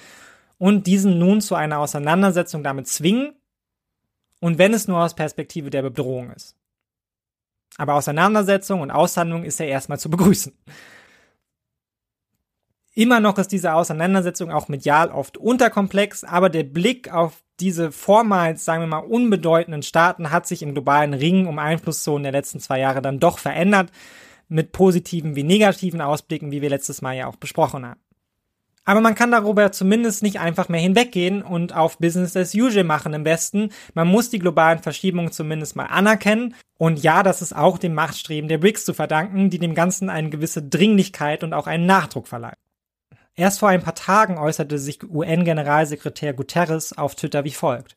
und 0.58 0.88
diesen 0.88 1.20
nun 1.20 1.42
zu 1.42 1.56
einer 1.56 1.80
Auseinandersetzung 1.80 2.64
damit 2.64 2.88
zwingen, 2.88 3.34
und 4.44 4.58
wenn 4.58 4.74
es 4.74 4.90
nur 4.90 5.00
aus 5.00 5.16
Perspektive 5.16 5.70
der 5.70 5.84
Bedrohung 5.84 6.30
ist. 6.32 6.58
Aber 7.78 7.94
Auseinandersetzung 7.94 8.82
und 8.82 8.92
Aushandlung 8.92 9.46
ist 9.46 9.58
ja 9.58 9.66
erstmal 9.66 10.00
zu 10.00 10.10
begrüßen. 10.10 10.54
Immer 12.94 13.22
noch 13.22 13.38
ist 13.38 13.54
diese 13.54 13.74
Auseinandersetzung 13.74 14.52
auch 14.52 14.68
medial 14.68 15.10
oft 15.10 15.38
unterkomplex, 15.38 16.26
aber 16.26 16.50
der 16.50 16.64
Blick 16.64 17.12
auf 17.12 17.42
diese 17.62 17.94
vormals, 17.94 18.66
sagen 18.66 18.84
wir 18.84 18.88
mal, 18.88 18.98
unbedeutenden 18.98 19.82
Staaten 19.82 20.30
hat 20.30 20.46
sich 20.46 20.62
im 20.62 20.74
globalen 20.74 21.14
Ring 21.14 21.48
um 21.48 21.58
Einflusszonen 21.58 22.24
der 22.24 22.34
letzten 22.34 22.60
zwei 22.60 22.80
Jahre 22.80 23.02
dann 23.02 23.20
doch 23.20 23.40
verändert, 23.40 23.92
mit 24.50 24.74
positiven 24.74 25.38
wie 25.38 25.44
negativen 25.44 26.02
Ausblicken, 26.02 26.52
wie 26.52 26.62
wir 26.62 26.70
letztes 26.70 27.02
Mal 27.02 27.16
ja 27.16 27.28
auch 27.28 27.38
besprochen 27.38 27.86
haben. 27.86 28.00
Aber 28.86 29.00
man 29.00 29.16
kann 29.16 29.32
darüber 29.32 29.72
zumindest 29.72 30.24
nicht 30.24 30.40
einfach 30.40 30.68
mehr 30.68 30.82
hinweggehen 30.82 31.42
und 31.42 31.74
auf 31.74 31.98
Business 32.00 32.36
as 32.36 32.54
usual 32.54 32.84
machen 32.84 33.14
im 33.14 33.24
Westen. 33.24 33.70
Man 33.94 34.10
muss 34.10 34.30
die 34.30 34.40
globalen 34.40 34.80
Verschiebungen 34.80 35.32
zumindest 35.32 35.76
mal 35.76 35.86
anerkennen. 35.86 36.56
Und 36.78 37.02
ja, 37.02 37.24
das 37.24 37.42
ist 37.42 37.56
auch 37.56 37.78
dem 37.78 37.94
Machtstreben 37.94 38.50
der 38.50 38.58
BRICS 38.58 38.86
zu 38.86 38.94
verdanken, 38.94 39.50
die 39.50 39.60
dem 39.60 39.74
Ganzen 39.74 40.10
eine 40.10 40.30
gewisse 40.30 40.62
Dringlichkeit 40.62 41.44
und 41.44 41.54
auch 41.54 41.68
einen 41.68 41.86
Nachdruck 41.86 42.28
verleihen. 42.28 42.58
Erst 43.36 43.60
vor 43.60 43.70
ein 43.70 43.82
paar 43.82 43.96
Tagen 43.96 44.38
äußerte 44.38 44.78
sich 44.78 45.04
UN-Generalsekretär 45.04 46.34
Guterres 46.34 46.96
auf 46.98 47.16
Twitter 47.16 47.44
wie 47.46 47.52
folgt. 47.52 47.96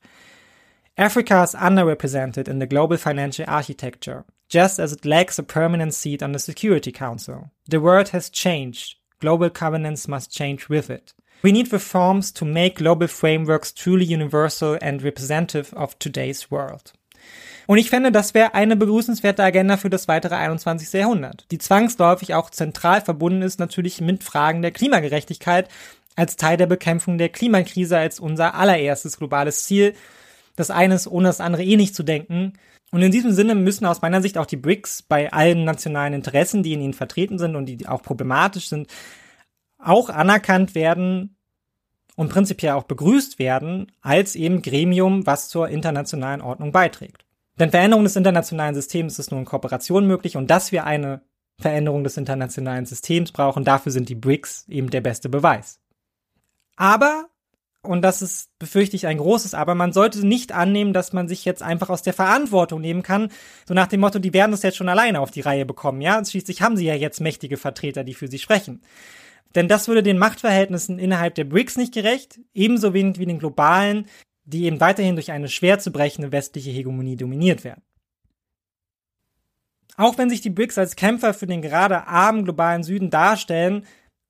Africa 0.96 1.44
is 1.44 1.54
underrepresented 1.54 2.48
in 2.48 2.58
the 2.58 2.66
global 2.66 2.96
financial 2.96 3.46
architecture, 3.46 4.24
just 4.48 4.80
as 4.80 4.92
it 4.92 5.04
lacks 5.04 5.38
a 5.38 5.42
permanent 5.42 5.92
seat 5.92 6.22
on 6.22 6.32
the 6.32 6.38
Security 6.38 6.90
Council. 6.90 7.50
The 7.68 7.82
world 7.82 8.14
has 8.14 8.30
changed. 8.30 8.96
Global 9.20 9.51
governance 9.51 10.09
must 10.09 10.32
change 10.32 10.68
with 10.68 10.90
it. 10.90 11.14
We 11.43 11.52
need 11.52 11.72
reforms 11.72 12.32
to 12.34 12.44
make 12.44 12.76
global 12.76 13.09
frameworks 13.09 13.72
truly 13.72 14.05
universal 14.05 14.78
and 14.82 15.02
representative 15.02 15.74
of 15.74 15.98
today's 15.98 16.51
world. 16.51 16.93
Und 17.66 17.78
ich 17.78 17.90
fände, 17.90 18.12
das 18.12 18.34
wäre 18.34 18.55
eine 18.55 18.76
begrüßenswerte 18.76 19.43
Agenda 19.43 19.76
für 19.76 19.90
das 19.90 20.06
weitere 20.06 20.36
21. 20.36 20.93
Jahrhundert, 20.93 21.47
die 21.51 21.59
zwangsläufig 21.59 22.34
auch 22.34 22.51
zentral 22.51 23.01
verbunden 23.01 23.43
ist 23.43 23.59
natürlich 23.59 24.01
mit 24.01 24.22
Fragen 24.22 24.62
der 24.62 24.70
Klimagerechtigkeit 24.70 25.68
als 26.14 26.36
Teil 26.36 26.56
der 26.56 26.66
Bekämpfung 26.66 27.18
der 27.18 27.28
Klimakrise 27.28 27.98
als 27.98 28.20
unser 28.20 28.55
allererstes 28.55 29.18
globales 29.18 29.64
Ziel. 29.64 29.94
Das 30.55 30.70
eine 30.70 30.94
ist 30.94 31.06
ohne 31.06 31.28
das 31.28 31.40
andere 31.40 31.64
eh 31.64 31.76
nicht 31.76 31.94
zu 31.94 32.02
denken. 32.02 32.55
Und 32.92 33.02
in 33.02 33.12
diesem 33.12 33.32
Sinne 33.32 33.54
müssen 33.54 33.84
aus 33.84 34.02
meiner 34.02 34.22
Sicht 34.22 34.38
auch 34.38 34.46
die 34.46 34.56
BRICS 34.56 35.02
bei 35.02 35.32
allen 35.32 35.64
nationalen 35.64 36.14
Interessen, 36.14 36.62
die 36.62 36.72
in 36.72 36.80
ihnen 36.80 36.94
vertreten 36.94 37.38
sind 37.38 37.56
und 37.56 37.66
die 37.66 37.86
auch 37.86 38.02
problematisch 38.02 38.68
sind, 38.68 38.88
auch 39.78 40.08
anerkannt 40.08 40.74
werden 40.74 41.36
und 42.14 42.30
prinzipiell 42.30 42.72
auch 42.72 42.84
begrüßt 42.84 43.38
werden 43.38 43.92
als 44.00 44.34
eben 44.34 44.62
Gremium, 44.62 45.26
was 45.26 45.48
zur 45.48 45.68
internationalen 45.68 46.40
Ordnung 46.40 46.72
beiträgt. 46.72 47.24
Denn 47.58 47.70
Veränderung 47.70 48.04
des 48.04 48.16
internationalen 48.16 48.74
Systems 48.74 49.18
ist 49.18 49.30
nur 49.30 49.40
in 49.40 49.46
Kooperation 49.46 50.06
möglich 50.06 50.36
und 50.36 50.50
dass 50.50 50.72
wir 50.72 50.84
eine 50.84 51.22
Veränderung 51.58 52.04
des 52.04 52.16
internationalen 52.16 52.84
Systems 52.84 53.32
brauchen, 53.32 53.64
dafür 53.64 53.92
sind 53.92 54.08
die 54.08 54.14
BRICS 54.14 54.66
eben 54.68 54.90
der 54.90 55.00
beste 55.00 55.28
Beweis. 55.28 55.80
Aber, 56.76 57.28
und 57.86 58.02
das 58.02 58.22
ist, 58.22 58.50
befürchte 58.58 58.96
ich, 58.96 59.06
ein 59.06 59.18
großes 59.18 59.54
Aber, 59.54 59.74
man 59.74 59.92
sollte 59.92 60.26
nicht 60.26 60.52
annehmen, 60.52 60.92
dass 60.92 61.12
man 61.12 61.28
sich 61.28 61.44
jetzt 61.44 61.62
einfach 61.62 61.88
aus 61.88 62.02
der 62.02 62.12
Verantwortung 62.12 62.80
nehmen 62.80 63.02
kann, 63.02 63.30
so 63.66 63.74
nach 63.74 63.86
dem 63.86 64.00
Motto, 64.00 64.18
die 64.18 64.34
werden 64.34 64.50
das 64.50 64.62
jetzt 64.62 64.76
schon 64.76 64.88
alleine 64.88 65.20
auf 65.20 65.30
die 65.30 65.40
Reihe 65.40 65.64
bekommen, 65.66 66.00
ja? 66.00 66.22
Schließlich 66.24 66.62
haben 66.62 66.76
sie 66.76 66.86
ja 66.86 66.94
jetzt 66.94 67.20
mächtige 67.20 67.56
Vertreter, 67.56 68.04
die 68.04 68.14
für 68.14 68.28
sie 68.28 68.38
sprechen. 68.38 68.82
Denn 69.54 69.68
das 69.68 69.88
würde 69.88 70.02
den 70.02 70.18
Machtverhältnissen 70.18 70.98
innerhalb 70.98 71.34
der 71.34 71.44
BRICS 71.44 71.76
nicht 71.76 71.94
gerecht, 71.94 72.38
ebenso 72.52 72.92
wenig 72.92 73.18
wie 73.18 73.26
den 73.26 73.38
globalen, 73.38 74.06
die 74.44 74.64
eben 74.64 74.80
weiterhin 74.80 75.16
durch 75.16 75.32
eine 75.32 75.48
schwer 75.48 75.78
zu 75.78 75.90
brechende 75.90 76.30
westliche 76.30 76.70
Hegemonie 76.70 77.16
dominiert 77.16 77.64
werden. 77.64 77.82
Auch 79.96 80.18
wenn 80.18 80.28
sich 80.28 80.42
die 80.42 80.50
BRICS 80.50 80.78
als 80.78 80.96
Kämpfer 80.96 81.32
für 81.32 81.46
den 81.46 81.62
gerade 81.62 82.06
armen 82.06 82.44
globalen 82.44 82.82
Süden 82.82 83.08
darstellen, 83.08 83.86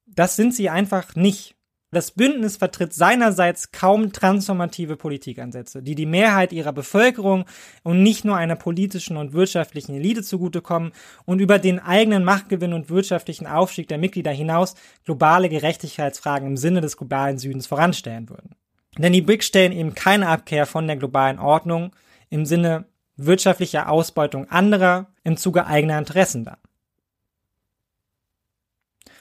das 0.07 0.37
sind 0.37 0.55
sie 0.55 0.71
einfach 0.71 1.17
nicht. 1.17 1.56
Das 1.93 2.11
Bündnis 2.11 2.57
vertritt 2.57 2.93
seinerseits 2.93 3.71
kaum 3.71 4.13
transformative 4.13 4.97
Politikansätze, 4.97 5.83
die 5.83 5.95
die 5.95 6.05
Mehrheit 6.05 6.53
ihrer 6.53 6.73
Bevölkerung 6.73 7.45
und 7.85 8.03
nicht 8.03 8.25
nur 8.25 8.37
einer 8.37 8.57
politischen 8.57 9.17
und 9.17 9.33
wirtschaftlichen 9.35 9.95
Elite 9.95 10.23
zugutekommen 10.23 10.93
und 11.27 11.39
über 11.39 11.61
den 11.61 11.79
eigenen 11.79 12.25
Machtgewinn 12.25 12.73
und 12.73 12.91
wirtschaftlichen 12.91 13.47
Aufstieg 13.47 13.87
der 13.87 13.99
Mitglieder 13.99 14.33
hinaus 14.33 14.75
globale 15.05 15.49
Gerechtigkeitsfragen 15.49 16.49
im 16.49 16.57
Sinne 16.57 16.81
des 16.81 16.97
globalen 16.97 17.39
Südens 17.39 17.69
voranstellen 17.69 18.29
würden. 18.29 18.57
Denn 18.99 19.13
die 19.13 19.23
BRICS 19.23 19.47
stellen 19.47 19.73
eben 19.73 19.95
keine 19.95 20.29
Abkehr 20.29 20.67
von 20.67 20.89
der 20.89 20.97
globalen 20.97 21.39
Ordnung 21.39 21.95
im 22.31 22.47
Sinne 22.47 22.87
wirtschaftlicher 23.17 23.89
Ausbeutung 23.89 24.51
anderer 24.51 25.07
im 25.23 25.37
Zuge 25.37 25.67
eigener 25.67 25.99
Interessen 25.99 26.45
dar. 26.45 26.59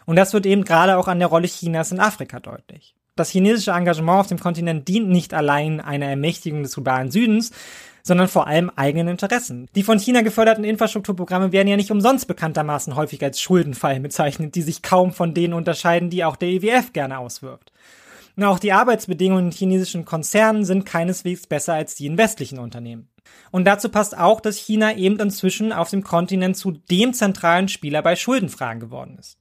Und 0.06 0.16
das 0.16 0.34
wird 0.34 0.46
eben 0.46 0.64
gerade 0.64 0.98
auch 0.98 1.08
an 1.08 1.20
der 1.20 1.28
Rolle 1.28 1.48
Chinas 1.48 1.92
in 1.92 2.00
Afrika 2.00 2.40
deutlich. 2.40 2.96
Das 3.16 3.30
chinesische 3.30 3.72
Engagement 3.72 4.20
auf 4.20 4.28
dem 4.28 4.40
Kontinent 4.40 4.88
dient 4.88 5.10
nicht 5.10 5.34
allein 5.34 5.80
einer 5.80 6.08
Ermächtigung 6.08 6.64
des 6.64 6.74
globalen 6.74 7.12
Südens, 7.12 7.52
sondern 8.04 8.28
vor 8.28 8.46
allem 8.46 8.70
eigenen 8.76 9.08
Interessen. 9.08 9.68
Die 9.74 9.84
von 9.84 10.00
China 10.00 10.22
geförderten 10.22 10.64
Infrastrukturprogramme 10.64 11.52
werden 11.52 11.68
ja 11.68 11.76
nicht 11.76 11.92
umsonst 11.92 12.28
bekanntermaßen 12.28 12.96
häufig 12.96 13.24
als 13.24 13.42
Schuldenfallen 13.42 14.04
bezeichnet, 14.04 14.54
die 14.56 14.62
sich 14.62 14.84
kaum 14.84 15.12
von 15.12 15.34
denen 15.34 15.54
unterscheiden, 15.54 16.10
die 16.10 16.24
auch 16.24 16.36
der 16.36 16.50
IWF 16.50 16.90
e 16.90 16.92
gerne 16.94 17.18
auswirft. 17.18 17.72
Und 18.36 18.44
auch 18.44 18.60
die 18.60 18.74
Arbeitsbedingungen 18.74 19.46
in 19.46 19.52
chinesischen 19.52 20.06
Konzernen 20.06 20.66
sind 20.66 20.86
keineswegs 20.86 21.48
besser 21.48 21.74
als 21.74 21.96
die 21.96 22.06
in 22.06 22.18
westlichen 22.18 22.60
Unternehmen. 22.60 23.10
Und 23.50 23.66
dazu 23.66 23.90
passt 23.90 24.18
auch, 24.18 24.42
dass 24.42 24.58
China 24.58 24.96
eben 24.96 25.20
inzwischen 25.20 25.72
auf 25.72 25.90
dem 25.90 26.04
Kontinent 26.04 26.58
zu 26.58 26.72
dem 26.72 27.14
zentralen 27.14 27.70
Spieler 27.70 28.02
bei 28.02 28.16
Schuldenfragen 28.16 28.82
geworden 28.82 29.18
ist. 29.20 29.40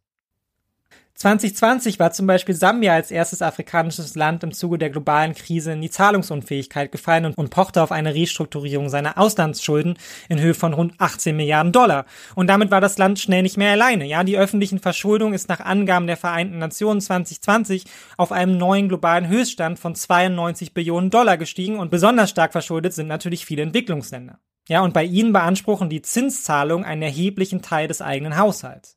2020 1.16 2.00
war 2.00 2.10
zum 2.10 2.26
Beispiel 2.26 2.56
Sambia 2.56 2.92
als 2.92 3.12
erstes 3.12 3.40
afrikanisches 3.40 4.16
Land 4.16 4.42
im 4.42 4.52
Zuge 4.52 4.78
der 4.78 4.90
globalen 4.90 5.32
Krise 5.34 5.72
in 5.72 5.80
die 5.80 5.90
Zahlungsunfähigkeit 5.90 6.90
gefallen 6.90 7.32
und, 7.36 7.50
pochte 7.50 7.82
auf 7.82 7.92
eine 7.92 8.14
Restrukturierung 8.14 8.88
seiner 8.88 9.16
Auslandsschulden 9.16 9.96
in 10.28 10.40
Höhe 10.40 10.54
von 10.54 10.72
rund 10.72 10.94
18 10.98 11.36
Milliarden 11.36 11.72
Dollar. 11.72 12.04
Und 12.34 12.48
damit 12.48 12.72
war 12.72 12.80
das 12.80 12.98
Land 12.98 13.20
schnell 13.20 13.42
nicht 13.42 13.56
mehr 13.56 13.70
alleine. 13.70 14.06
Ja, 14.06 14.24
die 14.24 14.36
öffentlichen 14.36 14.80
Verschuldung 14.80 15.34
ist 15.34 15.48
nach 15.48 15.60
Angaben 15.60 16.08
der 16.08 16.16
Vereinten 16.16 16.58
Nationen 16.58 17.00
2020 17.00 17.84
auf 18.16 18.32
einem 18.32 18.58
neuen 18.58 18.88
globalen 18.88 19.28
Höchststand 19.28 19.78
von 19.78 19.94
92 19.94 20.74
Billionen 20.74 21.10
Dollar 21.10 21.36
gestiegen 21.36 21.78
und 21.78 21.92
besonders 21.92 22.30
stark 22.30 22.50
verschuldet 22.50 22.92
sind 22.92 23.06
natürlich 23.06 23.46
viele 23.46 23.62
Entwicklungsländer. 23.62 24.40
Ja, 24.68 24.80
und 24.80 24.94
bei 24.94 25.04
ihnen 25.04 25.32
beanspruchen 25.32 25.90
die 25.90 26.02
Zinszahlungen 26.02 26.84
einen 26.84 27.02
erheblichen 27.02 27.62
Teil 27.62 27.86
des 27.86 28.02
eigenen 28.02 28.36
Haushalts. 28.36 28.96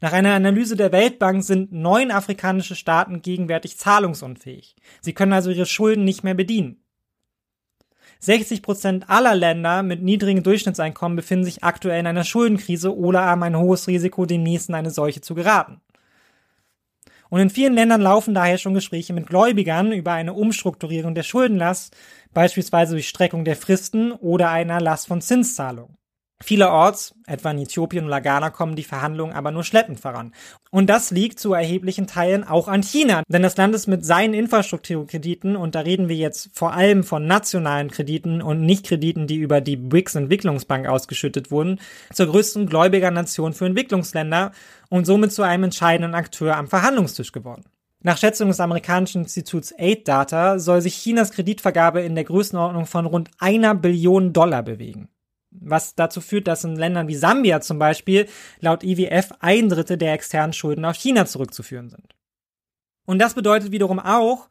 Nach 0.00 0.12
einer 0.12 0.34
Analyse 0.34 0.76
der 0.76 0.92
Weltbank 0.92 1.42
sind 1.42 1.72
neun 1.72 2.10
afrikanische 2.10 2.76
Staaten 2.76 3.22
gegenwärtig 3.22 3.78
zahlungsunfähig. 3.78 4.76
Sie 5.00 5.14
können 5.14 5.32
also 5.32 5.50
ihre 5.50 5.66
Schulden 5.66 6.04
nicht 6.04 6.24
mehr 6.24 6.34
bedienen. 6.34 6.82
60 8.20 8.62
Prozent 8.62 9.10
aller 9.10 9.34
Länder 9.34 9.82
mit 9.82 10.02
niedrigen 10.02 10.42
Durchschnittseinkommen 10.42 11.16
befinden 11.16 11.44
sich 11.44 11.64
aktuell 11.64 12.00
in 12.00 12.06
einer 12.06 12.24
Schuldenkrise 12.24 12.96
oder 12.96 13.22
haben 13.22 13.42
ein 13.42 13.58
hohes 13.58 13.88
Risiko, 13.88 14.26
demnächst 14.26 14.68
in 14.68 14.74
eine 14.74 14.90
solche 14.90 15.20
zu 15.20 15.34
geraten. 15.34 15.80
Und 17.28 17.40
in 17.40 17.50
vielen 17.50 17.74
Ländern 17.74 18.00
laufen 18.00 18.34
daher 18.34 18.56
schon 18.56 18.74
Gespräche 18.74 19.12
mit 19.12 19.26
Gläubigern 19.26 19.92
über 19.92 20.12
eine 20.12 20.32
Umstrukturierung 20.32 21.14
der 21.14 21.24
Schuldenlast, 21.24 21.96
beispielsweise 22.32 22.92
durch 22.92 23.08
Streckung 23.08 23.44
der 23.44 23.56
Fristen 23.56 24.12
oder 24.12 24.50
einer 24.50 24.80
Last 24.80 25.08
von 25.08 25.20
Zinszahlungen. 25.20 25.96
Vielerorts, 26.42 27.14
etwa 27.26 27.50
in 27.50 27.60
Äthiopien 27.60 28.04
und 28.04 28.10
Lagana, 28.10 28.50
kommen 28.50 28.76
die 28.76 28.84
Verhandlungen 28.84 29.32
aber 29.32 29.52
nur 29.52 29.64
schleppend 29.64 30.00
voran. 30.00 30.34
Und 30.70 30.90
das 30.90 31.10
liegt 31.10 31.40
zu 31.40 31.54
erheblichen 31.54 32.06
Teilen 32.06 32.44
auch 32.44 32.68
an 32.68 32.82
China, 32.82 33.22
denn 33.28 33.42
das 33.42 33.56
Land 33.56 33.74
ist 33.74 33.86
mit 33.86 34.04
seinen 34.04 34.34
Infrastrukturkrediten, 34.34 35.56
und 35.56 35.74
da 35.74 35.80
reden 35.80 36.10
wir 36.10 36.16
jetzt 36.16 36.50
vor 36.52 36.74
allem 36.74 37.04
von 37.04 37.26
nationalen 37.26 37.90
Krediten 37.90 38.42
und 38.42 38.60
nicht 38.60 38.84
Krediten, 38.84 39.26
die 39.26 39.36
über 39.36 39.62
die 39.62 39.76
BRICS 39.76 40.16
Entwicklungsbank 40.16 40.86
ausgeschüttet 40.86 41.50
wurden, 41.50 41.80
zur 42.12 42.26
größten 42.26 42.66
Gläubigernation 42.66 43.54
für 43.54 43.64
Entwicklungsländer 43.64 44.52
und 44.90 45.06
somit 45.06 45.32
zu 45.32 45.42
einem 45.42 45.64
entscheidenden 45.64 46.14
Akteur 46.14 46.54
am 46.56 46.68
Verhandlungstisch 46.68 47.32
geworden. 47.32 47.64
Nach 48.02 48.18
Schätzung 48.18 48.48
des 48.48 48.60
amerikanischen 48.60 49.22
Instituts 49.22 49.72
Aid 49.78 50.06
Data 50.06 50.58
soll 50.58 50.82
sich 50.82 50.96
Chinas 50.96 51.32
Kreditvergabe 51.32 52.02
in 52.02 52.14
der 52.14 52.24
Größenordnung 52.24 52.84
von 52.84 53.06
rund 53.06 53.30
einer 53.38 53.74
Billion 53.74 54.34
Dollar 54.34 54.62
bewegen 54.62 55.08
was 55.60 55.94
dazu 55.94 56.20
führt, 56.20 56.46
dass 56.46 56.64
in 56.64 56.76
Ländern 56.76 57.08
wie 57.08 57.14
Sambia 57.14 57.60
zum 57.60 57.78
Beispiel 57.78 58.26
laut 58.60 58.84
IWF 58.84 59.32
ein 59.40 59.68
Drittel 59.68 59.96
der 59.96 60.12
externen 60.12 60.52
Schulden 60.52 60.84
auf 60.84 60.96
China 60.96 61.26
zurückzuführen 61.26 61.88
sind. 61.88 62.14
Und 63.06 63.20
das 63.20 63.34
bedeutet 63.34 63.72
wiederum 63.72 63.98
auch, 63.98 64.48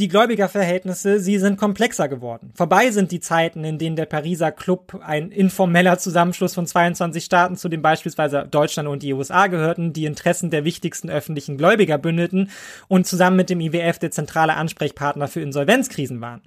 die 0.00 0.08
Gläubigerverhältnisse, 0.08 1.20
sie 1.20 1.38
sind 1.38 1.56
komplexer 1.56 2.08
geworden. 2.08 2.52
Vorbei 2.56 2.90
sind 2.90 3.12
die 3.12 3.20
Zeiten, 3.20 3.62
in 3.62 3.78
denen 3.78 3.94
der 3.94 4.06
Pariser 4.06 4.50
Club 4.50 5.00
ein 5.04 5.30
informeller 5.30 5.98
Zusammenschluss 5.98 6.52
von 6.52 6.66
22 6.66 7.24
Staaten, 7.24 7.56
zu 7.56 7.68
dem 7.68 7.80
beispielsweise 7.80 8.48
Deutschland 8.50 8.88
und 8.88 9.04
die 9.04 9.12
USA 9.12 9.46
gehörten, 9.46 9.92
die 9.92 10.06
Interessen 10.06 10.50
der 10.50 10.64
wichtigsten 10.64 11.10
öffentlichen 11.10 11.56
Gläubiger 11.56 11.96
bündeten 11.96 12.50
und 12.88 13.06
zusammen 13.06 13.36
mit 13.36 13.50
dem 13.50 13.60
IWF 13.60 14.00
der 14.00 14.10
zentrale 14.10 14.54
Ansprechpartner 14.54 15.28
für 15.28 15.42
Insolvenzkrisen 15.42 16.20
waren. 16.20 16.42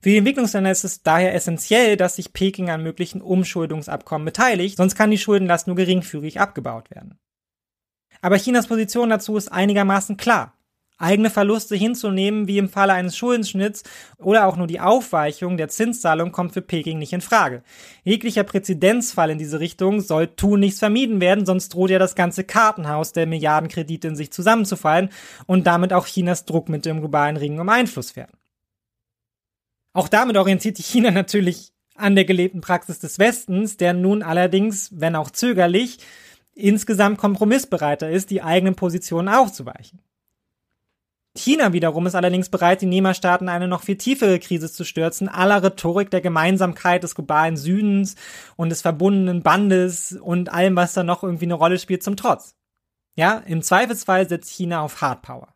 Für 0.00 0.10
die 0.10 0.18
Entwicklungsländer 0.18 0.70
ist 0.70 0.84
es 0.84 1.02
daher 1.02 1.34
essentiell, 1.34 1.96
dass 1.96 2.16
sich 2.16 2.32
Peking 2.32 2.70
an 2.70 2.82
möglichen 2.82 3.20
Umschuldungsabkommen 3.20 4.24
beteiligt, 4.24 4.76
sonst 4.76 4.94
kann 4.94 5.10
die 5.10 5.18
Schuldenlast 5.18 5.66
nur 5.66 5.76
geringfügig 5.76 6.40
abgebaut 6.40 6.90
werden. 6.90 7.18
Aber 8.20 8.36
Chinas 8.36 8.68
Position 8.68 9.10
dazu 9.10 9.36
ist 9.36 9.50
einigermaßen 9.50 10.16
klar. 10.16 10.54
Eigene 11.00 11.30
Verluste 11.30 11.76
hinzunehmen, 11.76 12.48
wie 12.48 12.58
im 12.58 12.68
Falle 12.68 12.92
eines 12.92 13.16
Schuldenschnitts 13.16 13.84
oder 14.18 14.48
auch 14.48 14.56
nur 14.56 14.66
die 14.66 14.80
Aufweichung 14.80 15.56
der 15.56 15.68
Zinszahlung 15.68 16.32
kommt 16.32 16.52
für 16.52 16.62
Peking 16.62 16.98
nicht 16.98 17.12
in 17.12 17.20
Frage. 17.20 17.62
Jeglicher 18.02 18.42
Präzedenzfall 18.42 19.30
in 19.30 19.38
diese 19.38 19.60
Richtung 19.60 20.00
soll 20.00 20.26
tun 20.26 20.58
nichts 20.58 20.80
vermieden 20.80 21.20
werden, 21.20 21.46
sonst 21.46 21.68
droht 21.68 21.90
ja 21.90 22.00
das 22.00 22.16
ganze 22.16 22.42
Kartenhaus 22.42 23.12
der 23.12 23.26
Milliardenkredite 23.26 24.08
in 24.08 24.16
sich 24.16 24.32
zusammenzufallen 24.32 25.10
und 25.46 25.68
damit 25.68 25.92
auch 25.92 26.06
Chinas 26.06 26.44
Druck 26.44 26.68
mit 26.68 26.84
dem 26.84 26.98
globalen 26.98 27.36
Ring 27.36 27.60
um 27.60 27.68
Einfluss 27.68 28.16
werden. 28.16 28.37
Auch 29.92 30.08
damit 30.08 30.36
orientiert 30.36 30.76
sich 30.76 30.86
China 30.86 31.10
natürlich 31.10 31.72
an 31.94 32.14
der 32.14 32.24
gelebten 32.24 32.60
Praxis 32.60 32.98
des 33.00 33.18
Westens, 33.18 33.76
der 33.76 33.92
nun 33.92 34.22
allerdings, 34.22 34.90
wenn 34.92 35.16
auch 35.16 35.30
zögerlich, 35.30 35.98
insgesamt 36.54 37.18
kompromissbereiter 37.18 38.10
ist, 38.10 38.30
die 38.30 38.42
eigenen 38.42 38.74
Positionen 38.74 39.28
aufzuweichen. 39.28 40.00
China 41.36 41.72
wiederum 41.72 42.06
ist 42.06 42.14
allerdings 42.14 42.48
bereit, 42.48 42.82
die 42.82 42.86
Nehmerstaaten 42.86 43.48
eine 43.48 43.68
noch 43.68 43.82
viel 43.82 43.96
tiefere 43.96 44.38
Krise 44.40 44.70
zu 44.70 44.84
stürzen, 44.84 45.28
aller 45.28 45.62
Rhetorik 45.62 46.10
der 46.10 46.20
Gemeinsamkeit 46.20 47.04
des 47.04 47.14
globalen 47.14 47.56
Südens 47.56 48.16
und 48.56 48.70
des 48.70 48.82
verbundenen 48.82 49.42
Bandes 49.42 50.12
und 50.12 50.52
allem, 50.52 50.74
was 50.74 50.94
da 50.94 51.04
noch 51.04 51.22
irgendwie 51.22 51.44
eine 51.44 51.54
Rolle 51.54 51.78
spielt, 51.78 52.02
zum 52.02 52.16
Trotz. 52.16 52.56
Ja, 53.14 53.42
im 53.46 53.62
Zweifelsfall 53.62 54.28
setzt 54.28 54.50
China 54.50 54.82
auf 54.82 55.00
Hardpower. 55.00 55.54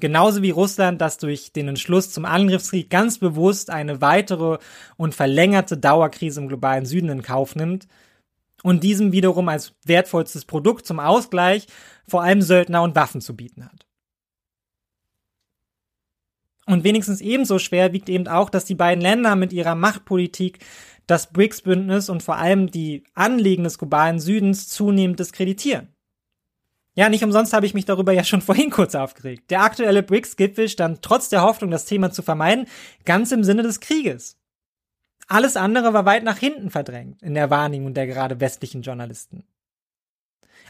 Genauso 0.00 0.42
wie 0.42 0.50
Russland, 0.50 1.00
das 1.00 1.18
durch 1.18 1.52
den 1.52 1.68
Entschluss 1.68 2.10
zum 2.10 2.24
Angriffskrieg 2.24 2.90
ganz 2.90 3.18
bewusst 3.18 3.70
eine 3.70 4.00
weitere 4.00 4.58
und 4.96 5.14
verlängerte 5.14 5.78
Dauerkrise 5.78 6.40
im 6.40 6.48
globalen 6.48 6.84
Süden 6.84 7.08
in 7.08 7.22
Kauf 7.22 7.54
nimmt 7.54 7.86
und 8.64 8.82
diesem 8.82 9.12
wiederum 9.12 9.48
als 9.48 9.74
wertvollstes 9.84 10.46
Produkt 10.46 10.86
zum 10.86 10.98
Ausgleich 10.98 11.66
vor 12.08 12.22
allem 12.22 12.42
Söldner 12.42 12.82
und 12.82 12.96
Waffen 12.96 13.20
zu 13.20 13.36
bieten 13.36 13.64
hat. 13.64 13.86
Und 16.66 16.82
wenigstens 16.82 17.20
ebenso 17.20 17.58
schwer 17.58 17.92
wiegt 17.92 18.08
eben 18.08 18.26
auch, 18.26 18.50
dass 18.50 18.64
die 18.64 18.74
beiden 18.74 19.02
Länder 19.02 19.36
mit 19.36 19.52
ihrer 19.52 19.74
Machtpolitik 19.74 20.64
das 21.06 21.30
BRICS-Bündnis 21.30 22.08
und 22.08 22.22
vor 22.22 22.36
allem 22.36 22.70
die 22.70 23.04
Anliegen 23.14 23.64
des 23.64 23.78
globalen 23.78 24.18
Südens 24.18 24.68
zunehmend 24.68 25.20
diskreditieren. 25.20 25.93
Ja, 26.96 27.08
nicht 27.08 27.24
umsonst 27.24 27.52
habe 27.52 27.66
ich 27.66 27.74
mich 27.74 27.84
darüber 27.84 28.12
ja 28.12 28.24
schon 28.24 28.40
vorhin 28.42 28.70
kurz 28.70 28.94
aufgeregt. 28.94 29.50
Der 29.50 29.62
aktuelle 29.62 30.02
BRICS-Gipfel 30.02 30.68
stand 30.68 31.02
trotz 31.02 31.28
der 31.28 31.42
Hoffnung, 31.42 31.70
das 31.70 31.86
Thema 31.86 32.10
zu 32.10 32.22
vermeiden, 32.22 32.66
ganz 33.04 33.32
im 33.32 33.44
Sinne 33.44 33.62
des 33.62 33.80
Krieges. 33.80 34.36
Alles 35.26 35.56
andere 35.56 35.94
war 35.94 36.04
weit 36.04 36.22
nach 36.22 36.38
hinten 36.38 36.70
verdrängt 36.70 37.22
in 37.22 37.34
der 37.34 37.50
Wahrnehmung 37.50 37.94
der 37.94 38.06
gerade 38.06 38.40
westlichen 38.40 38.82
Journalisten. 38.82 39.44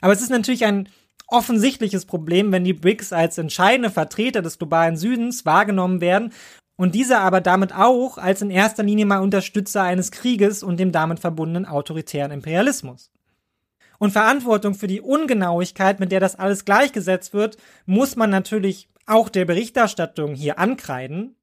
Aber 0.00 0.12
es 0.12 0.22
ist 0.22 0.30
natürlich 0.30 0.64
ein 0.64 0.88
offensichtliches 1.26 2.04
Problem, 2.04 2.52
wenn 2.52 2.64
die 2.64 2.72
BRICS 2.72 3.12
als 3.12 3.38
entscheidende 3.38 3.90
Vertreter 3.90 4.42
des 4.42 4.58
globalen 4.58 4.96
Südens 4.96 5.44
wahrgenommen 5.44 6.00
werden 6.00 6.32
und 6.76 6.94
diese 6.94 7.18
aber 7.18 7.40
damit 7.40 7.74
auch 7.74 8.18
als 8.18 8.42
in 8.42 8.50
erster 8.50 8.82
Linie 8.82 9.06
mal 9.06 9.20
Unterstützer 9.20 9.82
eines 9.82 10.10
Krieges 10.10 10.62
und 10.62 10.78
dem 10.78 10.92
damit 10.92 11.20
verbundenen 11.20 11.66
autoritären 11.66 12.30
Imperialismus. 12.30 13.10
Und 14.04 14.10
Verantwortung 14.10 14.74
für 14.74 14.86
die 14.86 15.00
Ungenauigkeit, 15.00 15.98
mit 15.98 16.12
der 16.12 16.20
das 16.20 16.38
alles 16.38 16.66
gleichgesetzt 16.66 17.32
wird, 17.32 17.56
muss 17.86 18.16
man 18.16 18.28
natürlich 18.28 18.90
auch 19.06 19.30
der 19.30 19.46
Berichterstattung 19.46 20.34
hier 20.34 20.58
ankreiden. 20.58 21.36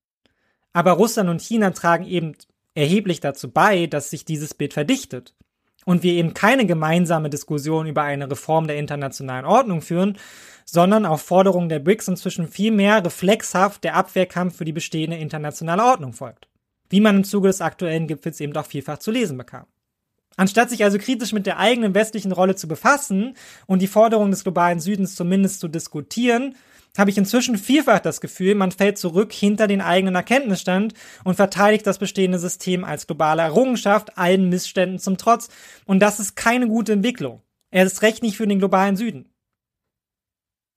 Aber 0.72 0.92
Russland 0.92 1.28
und 1.32 1.42
China 1.42 1.72
tragen 1.72 2.06
eben 2.06 2.34
erheblich 2.76 3.20
dazu 3.20 3.50
bei, 3.50 3.88
dass 3.88 4.12
sich 4.12 4.26
dieses 4.26 4.54
Bild 4.54 4.74
verdichtet 4.74 5.34
und 5.86 6.04
wir 6.04 6.14
eben 6.14 6.36
keine 6.36 6.68
gemeinsame 6.68 7.32
Diskussion 7.32 7.88
über 7.88 8.04
eine 8.04 8.30
Reform 8.30 8.68
der 8.68 8.78
internationalen 8.78 9.46
Ordnung 9.46 9.82
führen, 9.82 10.20
sondern 10.64 11.08
auf 11.08 11.24
Forderungen 11.24 11.68
der 11.68 11.80
BRICS 11.80 12.10
inzwischen 12.10 12.48
vielmehr 12.48 13.04
reflexhaft 13.04 13.84
der 13.84 13.96
Abwehrkampf 13.96 14.56
für 14.56 14.66
die 14.66 14.72
bestehende 14.72 15.18
internationale 15.18 15.84
Ordnung 15.84 16.14
folgt. 16.14 16.48
Wie 16.90 17.02
man 17.02 17.18
im 17.18 17.24
Zuge 17.24 17.48
des 17.48 17.60
aktuellen 17.60 18.06
Gipfels 18.06 18.40
eben 18.40 18.54
doch 18.54 18.68
vielfach 18.68 19.00
zu 19.00 19.10
lesen 19.10 19.40
bekam. 19.40 19.66
Anstatt 20.38 20.70
sich 20.70 20.84
also 20.84 20.98
kritisch 20.98 21.34
mit 21.34 21.46
der 21.46 21.60
eigenen 21.60 21.94
westlichen 21.94 22.32
Rolle 22.32 22.56
zu 22.56 22.68
befassen 22.68 23.36
und 23.68 23.82
die 23.82 23.88
Forderungen 23.88 24.32
des 24.32 24.44
globalen 24.44 24.80
Südens 24.80 25.16
zumindest 25.16 25.60
zu 25.60 25.68
diskutieren, 25.68 26.56
habe 26.98 27.10
ich 27.10 27.18
inzwischen 27.18 27.58
vielfach 27.58 28.00
das 28.00 28.20
Gefühl, 28.20 28.56
man 28.56 28.72
fällt 28.72 28.98
zurück 28.98 29.32
hinter 29.32 29.68
den 29.68 29.82
eigenen 29.82 30.16
Erkenntnisstand 30.16 30.94
und 31.24 31.36
verteidigt 31.36 31.88
das 31.88 32.00
bestehende 32.00 32.40
System 32.40 32.84
als 32.84 33.08
globale 33.08 33.42
Errungenschaft, 33.42 34.18
allen 34.18 34.50
Missständen 34.50 35.00
zum 35.00 35.18
Trotz. 35.18 35.50
Und 35.86 36.00
das 36.00 36.20
ist 36.20 36.36
keine 36.36 36.68
gute 36.68 36.94
Entwicklung. 36.94 37.42
Er 37.72 37.86
ist 37.86 38.02
recht 38.02 38.24
nicht 38.24 38.36
für 38.36 38.48
den 38.48 38.60
globalen 38.60 38.98
Süden. 38.98 39.30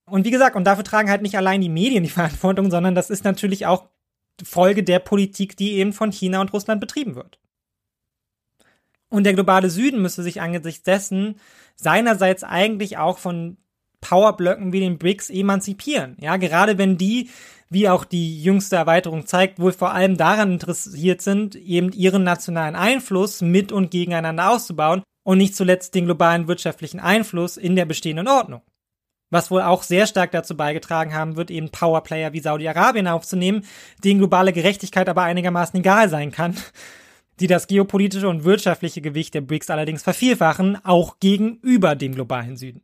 Und 0.07 0.25
wie 0.25 0.31
gesagt, 0.31 0.55
und 0.55 0.65
dafür 0.65 0.85
tragen 0.85 1.11
halt 1.11 1.23
nicht 1.23 1.37
allein 1.37 1.61
die 1.61 1.69
Medien 1.69 2.05
die 2.05 2.11
Verantwortung, 2.11 2.71
sondern 2.71 2.95
das 2.95 3.11
ist 3.11 3.25
natürlich 3.25 3.67
auch 3.67 3.89
Folge 4.43 4.83
der 4.83 4.99
Politik, 4.99 5.57
die 5.57 5.75
eben 5.75 5.93
von 5.93 6.13
China 6.13 6.41
und 6.41 6.53
Russland 6.53 6.81
betrieben 6.81 7.15
wird. 7.17 7.39
Und 9.15 9.23
der 9.23 9.35
globale 9.35 9.71
Süden 9.71 10.03
müsste 10.03 10.25
sich 10.25 10.41
angesichts 10.41 10.83
dessen 10.83 11.37
seinerseits 11.77 12.43
eigentlich 12.43 12.99
auch 12.99 13.19
von 13.19 13.59
Powerblöcken 14.01 14.73
wie 14.73 14.81
den 14.81 14.99
BRICS 14.99 15.31
emanzipieren. 15.31 16.17
Ja, 16.21 16.37
gerade 16.37 16.79
wenn 16.79 16.99
die, 16.99 17.31
wie 17.71 17.89
auch 17.89 18.05
die 18.05 18.43
jüngste 18.43 18.75
Erweiterung 18.75 19.25
zeigt, 19.25 19.61
wohl 19.61 19.71
vor 19.71 19.93
allem 19.93 20.17
daran 20.17 20.55
interessiert 20.55 21.23
sind, 21.23 21.55
eben 21.55 21.93
ihren 21.93 22.25
nationalen 22.25 22.75
Einfluss 22.75 23.41
mit 23.41 23.71
und 23.71 23.93
gegeneinander 23.93 24.51
auszubauen 24.51 25.05
und 25.23 25.39
nicht 25.39 25.55
zuletzt 25.55 25.95
den 25.95 26.07
globalen 26.07 26.49
wirtschaftlichen 26.49 26.99
Einfluss 26.99 27.57
in 27.57 27.77
der 27.77 27.85
bestehenden 27.85 28.27
Ordnung. 28.27 28.63
Was 29.31 29.49
wohl 29.53 29.63
auch 29.63 29.85
sehr 29.85 30.09
stark 30.09 30.33
dazu 30.33 30.57
beigetragen 30.57 31.15
haben 31.15 31.37
wird, 31.37 31.53
eben 31.53 31.71
Powerplayer 31.71 32.33
wie 32.33 32.41
Saudi-Arabien 32.41 33.07
aufzunehmen, 33.07 33.65
denen 34.03 34.19
globale 34.19 34.53
Gerechtigkeit 34.53 35.09
aber 35.09 35.23
einigermaßen 35.23 35.79
egal 35.79 36.09
sein 36.09 36.33
kann, 36.33 36.57
die 37.41 37.47
das 37.47 37.67
geopolitische 37.67 38.29
und 38.29 38.45
wirtschaftliche 38.45 39.01
Gewicht 39.01 39.35
der 39.35 39.41
BRICS 39.41 39.71
allerdings 39.71 40.03
vervielfachen, 40.03 40.79
auch 40.85 41.19
gegenüber 41.21 41.97
dem 41.97 42.15
globalen 42.15 42.57
Süden. 42.57 42.83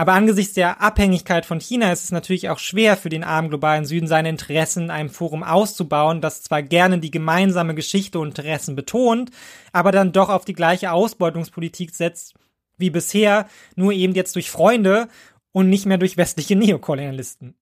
Aber 0.00 0.12
angesichts 0.12 0.54
der 0.54 0.80
Abhängigkeit 0.80 1.44
von 1.44 1.58
China 1.60 1.90
ist 1.90 2.04
es 2.04 2.12
natürlich 2.12 2.48
auch 2.50 2.60
schwer 2.60 2.96
für 2.96 3.08
den 3.08 3.24
armen 3.24 3.48
globalen 3.48 3.84
Süden 3.84 4.06
seine 4.06 4.28
Interessen 4.28 4.84
in 4.84 4.90
einem 4.90 5.10
Forum 5.10 5.42
auszubauen, 5.42 6.20
das 6.20 6.44
zwar 6.44 6.62
gerne 6.62 7.00
die 7.00 7.10
gemeinsame 7.10 7.74
Geschichte 7.74 8.20
und 8.20 8.28
Interessen 8.28 8.76
betont, 8.76 9.32
aber 9.72 9.90
dann 9.90 10.12
doch 10.12 10.28
auf 10.28 10.44
die 10.44 10.52
gleiche 10.52 10.92
Ausbeutungspolitik 10.92 11.92
setzt 11.92 12.34
wie 12.76 12.90
bisher, 12.90 13.48
nur 13.74 13.92
eben 13.92 14.14
jetzt 14.14 14.36
durch 14.36 14.52
Freunde 14.52 15.08
und 15.50 15.68
nicht 15.68 15.84
mehr 15.84 15.98
durch 15.98 16.16
westliche 16.16 16.54
Neokolonialisten. 16.54 17.56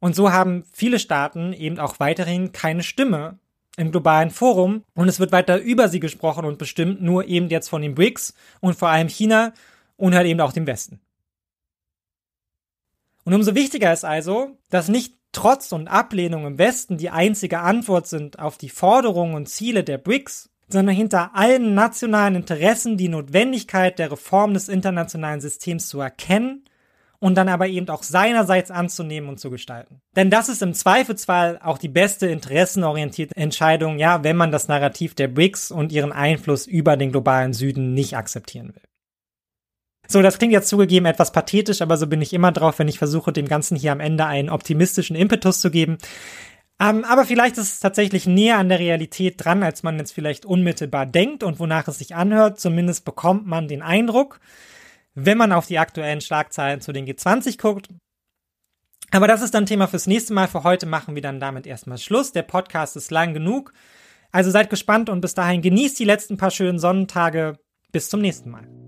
Und 0.00 0.14
so 0.14 0.32
haben 0.32 0.64
viele 0.72 0.98
Staaten 0.98 1.52
eben 1.52 1.78
auch 1.78 1.98
weiterhin 1.98 2.52
keine 2.52 2.82
Stimme 2.82 3.38
im 3.76 3.90
globalen 3.90 4.30
Forum 4.30 4.84
und 4.94 5.08
es 5.08 5.20
wird 5.20 5.32
weiter 5.32 5.58
über 5.58 5.88
sie 5.88 6.00
gesprochen 6.00 6.44
und 6.44 6.58
bestimmt 6.58 7.00
nur 7.00 7.26
eben 7.26 7.48
jetzt 7.48 7.68
von 7.68 7.82
den 7.82 7.94
BRICS 7.94 8.34
und 8.60 8.76
vor 8.76 8.88
allem 8.88 9.08
China 9.08 9.52
und 9.96 10.14
halt 10.14 10.26
eben 10.26 10.40
auch 10.40 10.52
dem 10.52 10.66
Westen. 10.66 11.00
Und 13.24 13.34
umso 13.34 13.54
wichtiger 13.54 13.92
ist 13.92 14.04
also, 14.04 14.56
dass 14.70 14.88
nicht 14.88 15.14
Trotz 15.32 15.72
und 15.72 15.88
Ablehnung 15.88 16.46
im 16.46 16.58
Westen 16.58 16.96
die 16.96 17.10
einzige 17.10 17.60
Antwort 17.60 18.06
sind 18.06 18.38
auf 18.38 18.56
die 18.56 18.70
Forderungen 18.70 19.34
und 19.34 19.48
Ziele 19.48 19.84
der 19.84 19.98
BRICS, 19.98 20.48
sondern 20.68 20.96
hinter 20.96 21.34
allen 21.34 21.74
nationalen 21.74 22.34
Interessen 22.34 22.96
die 22.96 23.08
Notwendigkeit 23.08 23.98
der 23.98 24.10
Reform 24.10 24.54
des 24.54 24.68
internationalen 24.68 25.40
Systems 25.40 25.88
zu 25.88 26.00
erkennen 26.00 26.67
und 27.20 27.34
dann 27.34 27.48
aber 27.48 27.66
eben 27.66 27.88
auch 27.88 28.02
seinerseits 28.02 28.70
anzunehmen 28.70 29.28
und 29.28 29.40
zu 29.40 29.50
gestalten. 29.50 30.00
Denn 30.14 30.30
das 30.30 30.48
ist 30.48 30.62
im 30.62 30.74
Zweifelsfall 30.74 31.58
auch 31.62 31.78
die 31.78 31.88
beste 31.88 32.28
interessenorientierte 32.28 33.36
Entscheidung, 33.36 33.98
ja, 33.98 34.22
wenn 34.22 34.36
man 34.36 34.52
das 34.52 34.68
Narrativ 34.68 35.14
der 35.14 35.28
BRICS 35.28 35.70
und 35.70 35.92
ihren 35.92 36.12
Einfluss 36.12 36.66
über 36.66 36.96
den 36.96 37.10
globalen 37.10 37.52
Süden 37.52 37.94
nicht 37.94 38.16
akzeptieren 38.16 38.74
will. 38.74 38.82
So, 40.10 40.22
das 40.22 40.38
klingt 40.38 40.54
jetzt 40.54 40.68
zugegeben 40.68 41.04
etwas 41.04 41.32
pathetisch, 41.32 41.82
aber 41.82 41.98
so 41.98 42.06
bin 42.06 42.22
ich 42.22 42.32
immer 42.32 42.50
drauf, 42.50 42.78
wenn 42.78 42.88
ich 42.88 42.98
versuche, 42.98 43.30
dem 43.30 43.46
Ganzen 43.46 43.76
hier 43.76 43.92
am 43.92 44.00
Ende 44.00 44.24
einen 44.24 44.48
optimistischen 44.48 45.16
Impetus 45.16 45.60
zu 45.60 45.70
geben. 45.70 45.98
Ähm, 46.80 47.04
aber 47.04 47.26
vielleicht 47.26 47.58
ist 47.58 47.74
es 47.74 47.80
tatsächlich 47.80 48.26
näher 48.26 48.56
an 48.56 48.70
der 48.70 48.78
Realität 48.78 49.34
dran, 49.44 49.62
als 49.62 49.82
man 49.82 49.98
jetzt 49.98 50.12
vielleicht 50.12 50.46
unmittelbar 50.46 51.04
denkt 51.04 51.42
und 51.42 51.58
wonach 51.58 51.88
es 51.88 51.98
sich 51.98 52.14
anhört. 52.14 52.58
Zumindest 52.58 53.04
bekommt 53.04 53.46
man 53.46 53.68
den 53.68 53.82
Eindruck, 53.82 54.40
wenn 55.24 55.38
man 55.38 55.52
auf 55.52 55.66
die 55.66 55.78
aktuellen 55.78 56.20
Schlagzeilen 56.20 56.80
zu 56.80 56.92
den 56.92 57.06
G20 57.06 57.60
guckt. 57.60 57.88
Aber 59.10 59.26
das 59.26 59.42
ist 59.42 59.54
dann 59.54 59.66
Thema 59.66 59.86
fürs 59.86 60.06
nächste 60.06 60.34
Mal. 60.34 60.48
Für 60.48 60.64
heute 60.64 60.86
machen 60.86 61.14
wir 61.14 61.22
dann 61.22 61.40
damit 61.40 61.66
erstmal 61.66 61.98
Schluss. 61.98 62.32
Der 62.32 62.42
Podcast 62.42 62.96
ist 62.96 63.10
lang 63.10 63.34
genug. 63.34 63.72
Also 64.30 64.50
seid 64.50 64.70
gespannt 64.70 65.08
und 65.08 65.20
bis 65.20 65.34
dahin 65.34 65.62
genießt 65.62 65.98
die 65.98 66.04
letzten 66.04 66.36
paar 66.36 66.50
schönen 66.50 66.78
Sonnentage. 66.78 67.58
Bis 67.90 68.10
zum 68.10 68.20
nächsten 68.20 68.50
Mal. 68.50 68.87